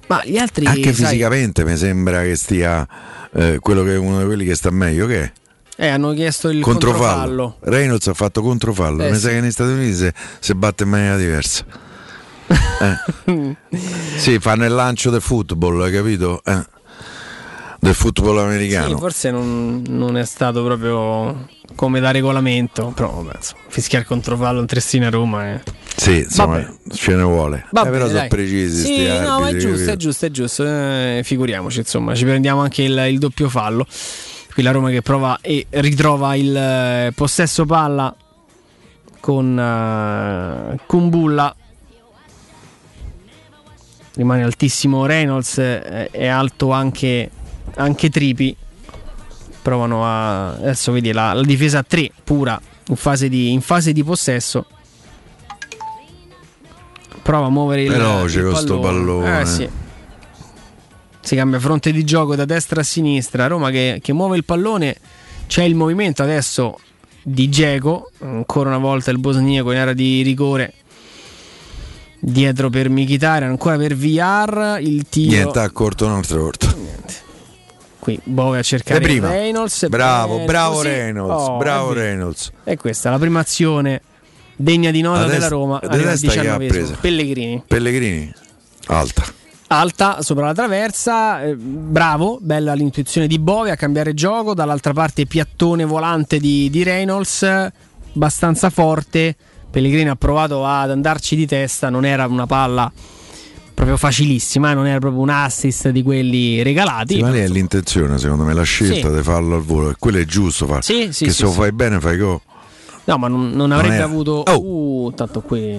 Ma 0.08 0.22
gli 0.24 0.38
altri 0.38 0.66
Anche 0.66 0.94
sai, 0.94 1.06
fisicamente 1.06 1.64
mi 1.66 1.76
sembra 1.78 2.22
che 2.22 2.36
stia 2.36 2.88
eh, 3.34 3.58
quello 3.60 3.84
che 3.84 3.94
è 3.94 3.98
uno 3.98 4.20
di 4.20 4.26
quelli 4.26 4.46
che 4.46 4.56
sta 4.56 4.70
meglio, 4.70 5.08
che 5.08 5.22
è? 5.24 5.32
eh, 5.78 5.88
hanno 5.88 6.14
chiesto 6.14 6.50
il 6.50 6.62
controfallo. 6.62 7.56
controfallo. 7.56 7.58
Reynolds 7.62 8.08
ha 8.08 8.14
fatto 8.14 8.42
controfallo. 8.42 9.04
Eh, 9.04 9.10
mi 9.10 9.16
sì. 9.16 9.22
sa 9.22 9.30
che 9.30 9.42
negli 9.42 9.52
Stati 9.52 9.72
Uniti 9.72 9.94
si, 9.94 10.12
si 10.40 10.56
batte 10.56 10.84
in 10.84 10.90
maniera 10.90 11.18
diversa. 11.18 11.66
Eh. 12.78 13.56
sì, 14.18 14.38
fanno 14.38 14.66
il 14.66 14.72
lancio 14.74 15.10
del 15.10 15.22
football, 15.22 15.82
hai 15.82 15.92
capito? 15.94 16.42
Eh. 16.44 16.66
Del 17.86 17.94
football 17.94 18.40
americano. 18.40 18.96
Sì, 18.96 18.96
forse 18.96 19.30
non, 19.30 19.84
non 19.88 20.18
è 20.18 20.26
stato 20.26 20.64
proprio 20.64 21.48
come 21.76 22.00
da 22.00 22.10
regolamento, 22.10 22.88
però 22.96 23.12
vabbè, 23.12 23.36
insomma, 23.38 23.62
fischiare 23.68 24.04
il 24.04 24.10
controfallo 24.10 24.60
in 24.62 24.66
Trestina 24.66 25.12
Roma 25.12 25.46
è... 25.46 25.62
Sì, 25.96 26.18
insomma, 26.24 26.56
Vabbè. 26.58 26.74
ce 26.96 27.14
ne 27.14 27.22
vuole. 27.22 27.66
Va 27.70 27.82
Eh, 27.82 27.84
però 27.84 27.92
bene, 27.92 28.06
sono 28.08 28.20
dai. 28.20 28.28
precisi. 28.28 28.78
Sì, 28.86 28.94
sti 28.96 29.08
no, 29.20 29.40
ma 29.40 29.46
è 29.46 29.50
arbitri, 29.50 29.60
giusto, 29.60 29.76
capito? 29.76 29.92
è 29.92 29.96
giusto, 29.98 30.26
è 30.26 30.32
giusto. 30.32 30.66
eh, 30.66 31.22
figuriamoci, 31.24 31.80
insomma, 31.80 32.16
ci 32.16 32.24
prendiamo 32.26 32.62
anche 32.62 32.82
il, 32.82 33.06
il 33.08 33.20
doppio 33.20 33.50
fallo. 33.50 33.86
Qui 34.52 34.64
la 34.64 34.72
Roma 34.72 34.90
che 34.90 35.02
prova 35.04 35.38
e 35.42 35.68
ritrova 35.70 36.34
il 36.36 36.56
eh, 36.58 37.12
possesso 37.16 37.66
palla 37.66 38.16
con 39.20 39.60
eh, 39.60 40.80
Kumbulla. 40.88 41.56
Rimane 44.16 44.44
altissimo 44.44 45.06
Reynolds, 45.06 45.58
eh, 45.60 46.10
è 46.10 46.26
alto 46.28 46.72
anche, 46.72 47.30
anche 47.76 48.10
Tripi. 48.10 48.56
Provano 49.62 50.06
a. 50.06 50.54
Adesso 50.54 50.92
vedi 50.92 51.12
la, 51.12 51.34
la 51.34 51.42
difesa 51.42 51.80
a 51.80 51.84
3 51.84 52.12
pura 52.24 52.60
in 52.88 52.96
fase 52.96 53.30
di, 53.30 53.52
in 53.52 53.62
fase 53.62 53.94
di 53.94 54.04
possesso. 54.04 54.66
Prova 57.22 57.48
a 57.48 57.50
muovere 57.50 57.84
il, 57.84 57.90
Veloce 57.90 58.40
il 58.40 58.46
con 58.46 58.56
sto 58.56 58.80
pallone. 58.80 59.42
Eh 59.42 59.46
sì. 59.46 59.70
Si 61.22 61.36
cambia 61.36 61.60
fronte 61.60 61.92
di 61.92 62.04
gioco 62.04 62.36
da 62.36 62.46
destra 62.46 62.82
a 62.82 62.84
sinistra. 62.84 63.48
Roma 63.48 63.72
che, 63.72 64.00
che 64.02 64.14
muove 64.14 64.38
il 64.38 64.46
pallone. 64.46 64.98
C'è 65.48 65.64
il 65.64 65.74
movimento 65.74 66.22
adesso 66.22 66.78
di 67.24 67.50
Geco. 67.50 68.12
Ancora 68.20 68.70
una 68.70 68.78
volta 68.78 69.10
il 69.10 69.18
bosniaco 69.18 69.72
in 69.72 69.78
area 69.80 69.94
di 69.94 70.22
rigore. 70.22 70.74
Dietro 72.20 72.70
per 72.70 72.90
Mkhitaryan, 72.90 73.50
ancora 73.50 73.78
per 73.78 73.96
VR. 73.96 74.78
Il 74.80 75.08
tiro. 75.10 75.36
Niente, 75.36 75.60
ha 75.60 75.70
corto 75.72 76.06
un'altra 76.06 76.38
volta. 76.38 76.76
Qui 78.06 78.20
Bove 78.24 78.60
a 78.60 78.62
cercare 78.62 79.00
E 79.00 79.02
prima. 79.02 79.30
Reynolds. 79.30 79.88
Bravo, 79.88 80.36
Bene, 80.36 80.46
bravo 80.46 80.76
così. 80.76 80.88
Reynolds, 80.90 81.48
Oh, 81.48 81.58
bravo. 81.58 81.92
Reynolds. 81.94 82.52
E 82.64 82.78
questa 82.78 83.10
è 83.10 83.12
la 83.12 83.18
prima 83.18 83.40
azione 83.40 84.00
degna 84.56 84.92
di 84.92 85.02
nota 85.02 85.22
La 85.22 85.26
della 85.28 85.48
Roma. 85.48 85.80
la 85.82 85.90
arriva 85.90 86.12
al 86.12 86.20
testa 86.20 86.40
chi 86.42 86.48
ha 86.48 86.56
19esimo. 86.58 86.68
presa? 86.68 86.98
Pellegrini. 87.02 87.64
Pellegrini, 87.68 88.32
alta. 88.90 89.24
Alta 89.70 90.22
sopra 90.22 90.46
la 90.46 90.54
traversa, 90.54 91.42
eh, 91.42 91.56
bravo, 91.56 92.38
bella 92.40 92.76
l'intuizione 92.76 93.26
di 93.26 93.40
Bove 93.40 93.72
a 93.72 93.76
cambiare 93.76 94.14
gioco, 94.14 94.54
dall'altra 94.54 94.94
parte 94.94 95.26
piattone 95.26 95.84
volante 95.84 96.38
di, 96.38 96.70
di 96.70 96.84
Reynolds, 96.84 97.42
abbastanza 98.14 98.70
forte, 98.70 99.36
Pellegrini 99.72 100.10
ha 100.10 100.16
provato 100.16 100.64
ad 100.64 100.92
andarci 100.92 101.36
di 101.36 101.48
testa, 101.48 101.90
non 101.90 102.06
era 102.06 102.28
una 102.28 102.46
palla 102.46 102.92
proprio 103.76 103.98
facilissima, 103.98 104.74
non 104.74 104.88
era 104.88 104.98
proprio 104.98 105.22
un 105.22 105.30
assist 105.30 105.90
di 105.90 106.02
quelli 106.02 106.64
regalati. 106.64 107.16
Sì, 107.16 107.22
ma 107.22 107.30
lì 107.30 107.40
è 107.40 107.48
l'intenzione, 107.48 108.18
secondo 108.18 108.44
me, 108.44 108.54
la 108.56 108.64
scelta 108.64 109.10
Sì. 109.10 109.16
di 109.16 109.22
farlo 109.22 109.56
al 109.56 109.62
volo. 109.62 109.92
E 109.92 109.96
quello 110.00 110.18
è 110.18 110.26
giusto 110.26 110.66
fare. 110.66 110.82
Sì, 110.82 111.10
sì, 111.12 111.26
che 111.26 111.32
se 111.32 111.44
lo 111.44 111.52
fai 111.52 111.72
bene 111.72 112.00
fai 112.00 112.18
go. 112.18 112.42
No, 113.04 113.18
ma 113.18 113.28
non, 113.28 113.52
non 113.52 113.72
avrebbe 113.72 113.96
era- 113.96 114.06
avuto. 114.06 114.44
Oh! 114.48 115.04
Uh, 115.06 115.12
tanto 115.14 115.42
qui 115.42 115.78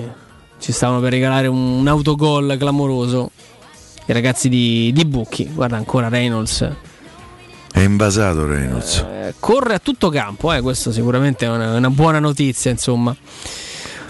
ci 0.61 0.71
stavano 0.71 1.01
per 1.01 1.11
regalare 1.11 1.49
un, 1.49 1.59
un 1.81 1.89
autogol 1.89 2.55
clamoroso. 2.57 3.33
I 4.07 4.13
ragazzi 4.13 4.49
di, 4.49 4.93
di 4.95 5.05
Bucchi. 5.05 5.51
Guarda 5.53 5.77
ancora 5.77 6.09
Reynolds. 6.09 6.71
È 7.73 7.81
invasato 7.81 8.47
Reynolds. 8.47 8.99
Eh, 8.99 9.35
corre 9.41 9.75
a 9.75 9.79
tutto 9.81 10.09
campo, 10.09 10.53
eh, 10.53 10.61
questo 10.61 10.93
sicuramente 10.93 11.45
è 11.45 11.51
una, 11.51 11.77
una 11.77 11.91
buona 11.91 12.19
notizia, 12.21 12.71
insomma. 12.71 13.15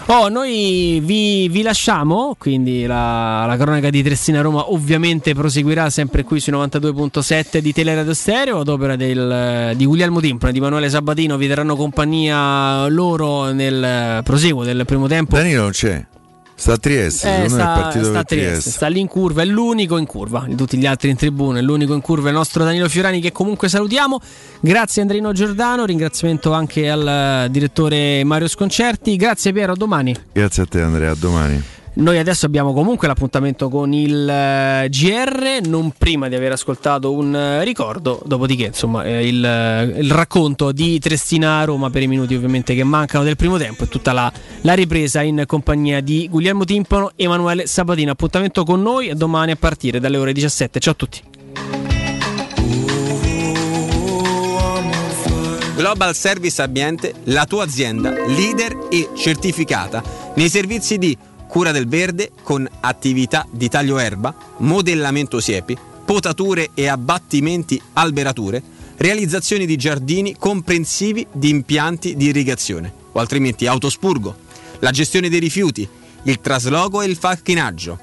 Oh, 0.09 0.29
noi 0.29 1.01
vi, 1.03 1.49
vi 1.49 1.61
lasciamo, 1.61 2.37
quindi 2.39 2.85
la, 2.85 3.45
la 3.45 3.57
cronaca 3.57 3.89
di 3.89 4.01
Tressina 4.01 4.39
Roma 4.39 4.71
ovviamente 4.71 5.33
proseguirà 5.33 5.89
sempre 5.89 6.23
qui 6.23 6.39
sui 6.39 6.53
92.7 6.53 7.57
di 7.57 7.73
Teleradio 7.73 8.13
Stereo 8.13 8.59
ad 8.59 8.69
opera 8.69 8.95
del, 8.95 9.73
di 9.75 9.85
Guglielmo 9.85 10.21
Timpano 10.21 10.49
e 10.49 10.53
di 10.53 10.59
Emanuele 10.59 10.89
Sabatino, 10.89 11.35
vi 11.35 11.47
daranno 11.47 11.75
compagnia 11.75 12.87
loro 12.87 13.51
nel 13.51 14.21
proseguo 14.23 14.63
del 14.63 14.85
primo 14.85 15.07
tempo. 15.07 15.35
Danilo 15.35 15.63
non 15.63 15.71
c'è. 15.71 16.05
Sta 16.59 16.73
a 16.73 16.77
Trieste, 16.77 17.43
Eh, 17.43 17.49
sta, 17.49 17.65
partito 17.67 18.05
sta 18.05 18.19
a 18.19 18.23
Trieste, 18.23 18.71
sta 18.71 18.87
lì 18.87 18.99
in 18.99 19.07
curva, 19.07 19.43
è 19.43 19.45
l'unico 19.45 19.97
in 19.97 20.07
curva, 20.07 20.43
di 20.47 20.55
tutti 20.55 20.75
gli 20.75 20.87
altri 20.87 21.11
in 21.11 21.15
tribuna, 21.15 21.59
è 21.59 21.61
l'unico 21.61 21.93
in 21.93 22.01
curva, 22.01 22.29
il 22.29 22.33
nostro 22.33 22.63
Danilo 22.63 22.89
Fiorani 22.89 23.21
che 23.21 23.31
comunque 23.31 23.69
salutiamo. 23.69 24.19
Grazie 24.59 25.03
Andrino 25.03 25.31
Giordano, 25.33 25.85
ringraziamento 25.85 26.53
anche 26.53 26.89
al 26.89 27.45
eh, 27.45 27.51
direttore 27.51 28.23
Mario 28.23 28.47
Sconcerti, 28.47 29.15
grazie 29.17 29.53
Piero, 29.53 29.73
a 29.73 29.75
domani. 29.75 30.15
Grazie 30.33 30.63
a 30.63 30.65
te 30.65 30.81
Andrea, 30.81 31.11
a 31.11 31.15
domani. 31.15 31.63
Noi 31.97 32.19
adesso 32.19 32.45
abbiamo 32.45 32.73
comunque 32.73 33.07
l'appuntamento 33.07 33.69
con 33.69 33.91
il 33.91 34.29
eh, 34.29 34.87
GR, 34.87 35.67
non 35.67 35.91
prima 35.97 36.29
di 36.29 36.35
aver 36.35 36.51
ascoltato 36.51 37.11
un 37.11 37.35
eh, 37.35 37.63
ricordo, 37.63 38.21
dopodiché 38.23 38.65
insomma 38.65 39.03
eh, 39.03 39.27
il, 39.27 39.93
il 39.97 40.11
racconto 40.11 40.71
di 40.71 40.99
Trestina 40.99 41.57
a 41.57 41.63
Roma 41.63 41.89
per 41.89 42.03
i 42.03 42.07
minuti 42.07 42.35
ovviamente 42.35 42.75
che 42.75 42.83
mancano 42.83 43.23
del 43.23 43.35
primo 43.35 43.57
tempo 43.57 43.85
e 43.85 43.87
tutta 43.87 44.13
la, 44.13 44.31
la 44.61 44.73
ripresa 44.75 45.23
in 45.23 45.43
compagnia 45.47 45.99
di 45.99 46.27
Guglielmo 46.29 46.65
Timpano 46.65 47.13
e 47.15 47.23
Emanuele 47.23 47.65
Sabatino. 47.65 48.11
Appuntamento 48.11 48.63
con 48.63 48.79
noi 48.79 49.11
domani 49.15 49.51
a 49.51 49.55
partire 49.55 49.99
dalle 49.99 50.17
ore 50.17 50.33
17. 50.33 50.79
Ciao 50.79 50.93
a 50.93 50.95
tutti. 50.95 51.21
Global 55.75 56.13
Service 56.13 56.61
Ambiente, 56.61 57.13
la 57.23 57.45
tua 57.45 57.63
azienda 57.63 58.11
leader 58.11 58.87
e 58.91 59.09
certificata 59.15 60.03
nei 60.35 60.49
servizi 60.49 60.99
di 60.99 61.17
cura 61.57 61.71
del 61.71 61.87
verde 61.87 62.29
con 62.43 62.69
attività 62.81 63.47
di 63.49 63.67
taglio 63.67 63.97
erba, 63.97 64.31
modellamento 64.57 65.39
siepi, 65.39 65.75
potature 66.05 66.69
e 66.75 66.87
abbattimenti 66.87 67.81
alberature, 67.93 68.61
realizzazione 68.97 69.65
di 69.65 69.75
giardini 69.75 70.35
comprensivi 70.37 71.25
di 71.31 71.49
impianti 71.49 72.15
di 72.15 72.25
irrigazione, 72.25 72.93
o 73.11 73.19
altrimenti 73.19 73.65
autospurgo, 73.65 74.35
la 74.81 74.91
gestione 74.91 75.29
dei 75.29 75.39
rifiuti, 75.39 75.89
il 76.25 76.39
trasloco 76.41 77.01
e 77.01 77.07
il 77.07 77.15
facchinaggio. 77.15 77.97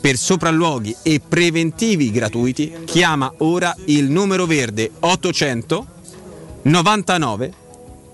Per 0.00 0.16
sopralluoghi 0.16 0.94
e 1.02 1.20
preventivi 1.26 2.12
gratuiti 2.12 2.72
chiama 2.84 3.32
ora 3.38 3.74
il 3.86 4.08
numero 4.08 4.46
verde 4.46 4.88
800 5.00 5.86
99 6.62 7.52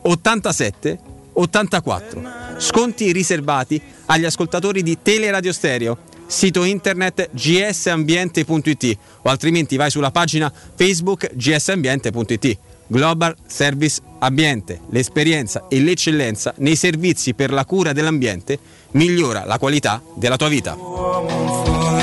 87 0.00 0.99
84. 1.34 2.23
Sconti 2.57 3.12
riservati 3.12 3.78
agli 4.07 4.25
ascoltatori 4.25 4.83
di 4.83 4.99
Teleradio 5.01 5.52
Stereo, 5.52 5.99
sito 6.26 6.65
internet 6.65 7.31
gsambiente.it 7.33 8.99
o 9.23 9.28
altrimenti 9.28 9.76
vai 9.76 9.91
sulla 9.91 10.10
pagina 10.10 10.52
Facebook 10.75 11.31
gsambiente.it. 11.35 12.59
Global 12.89 13.35
Service 13.47 14.01
Ambiente, 14.20 14.81
l'esperienza 14.91 15.67
e 15.68 15.81
l'eccellenza 15.81 16.55
nei 16.59 16.76
servizi 16.76 17.35
per 17.35 17.51
la 17.51 17.65
cura 17.65 17.93
dell'ambiente 17.93 18.59
migliora 18.93 19.44
la 19.44 19.59
qualità 19.59 20.01
della 20.15 20.36
tua 20.36 20.49
vita. 20.49 21.95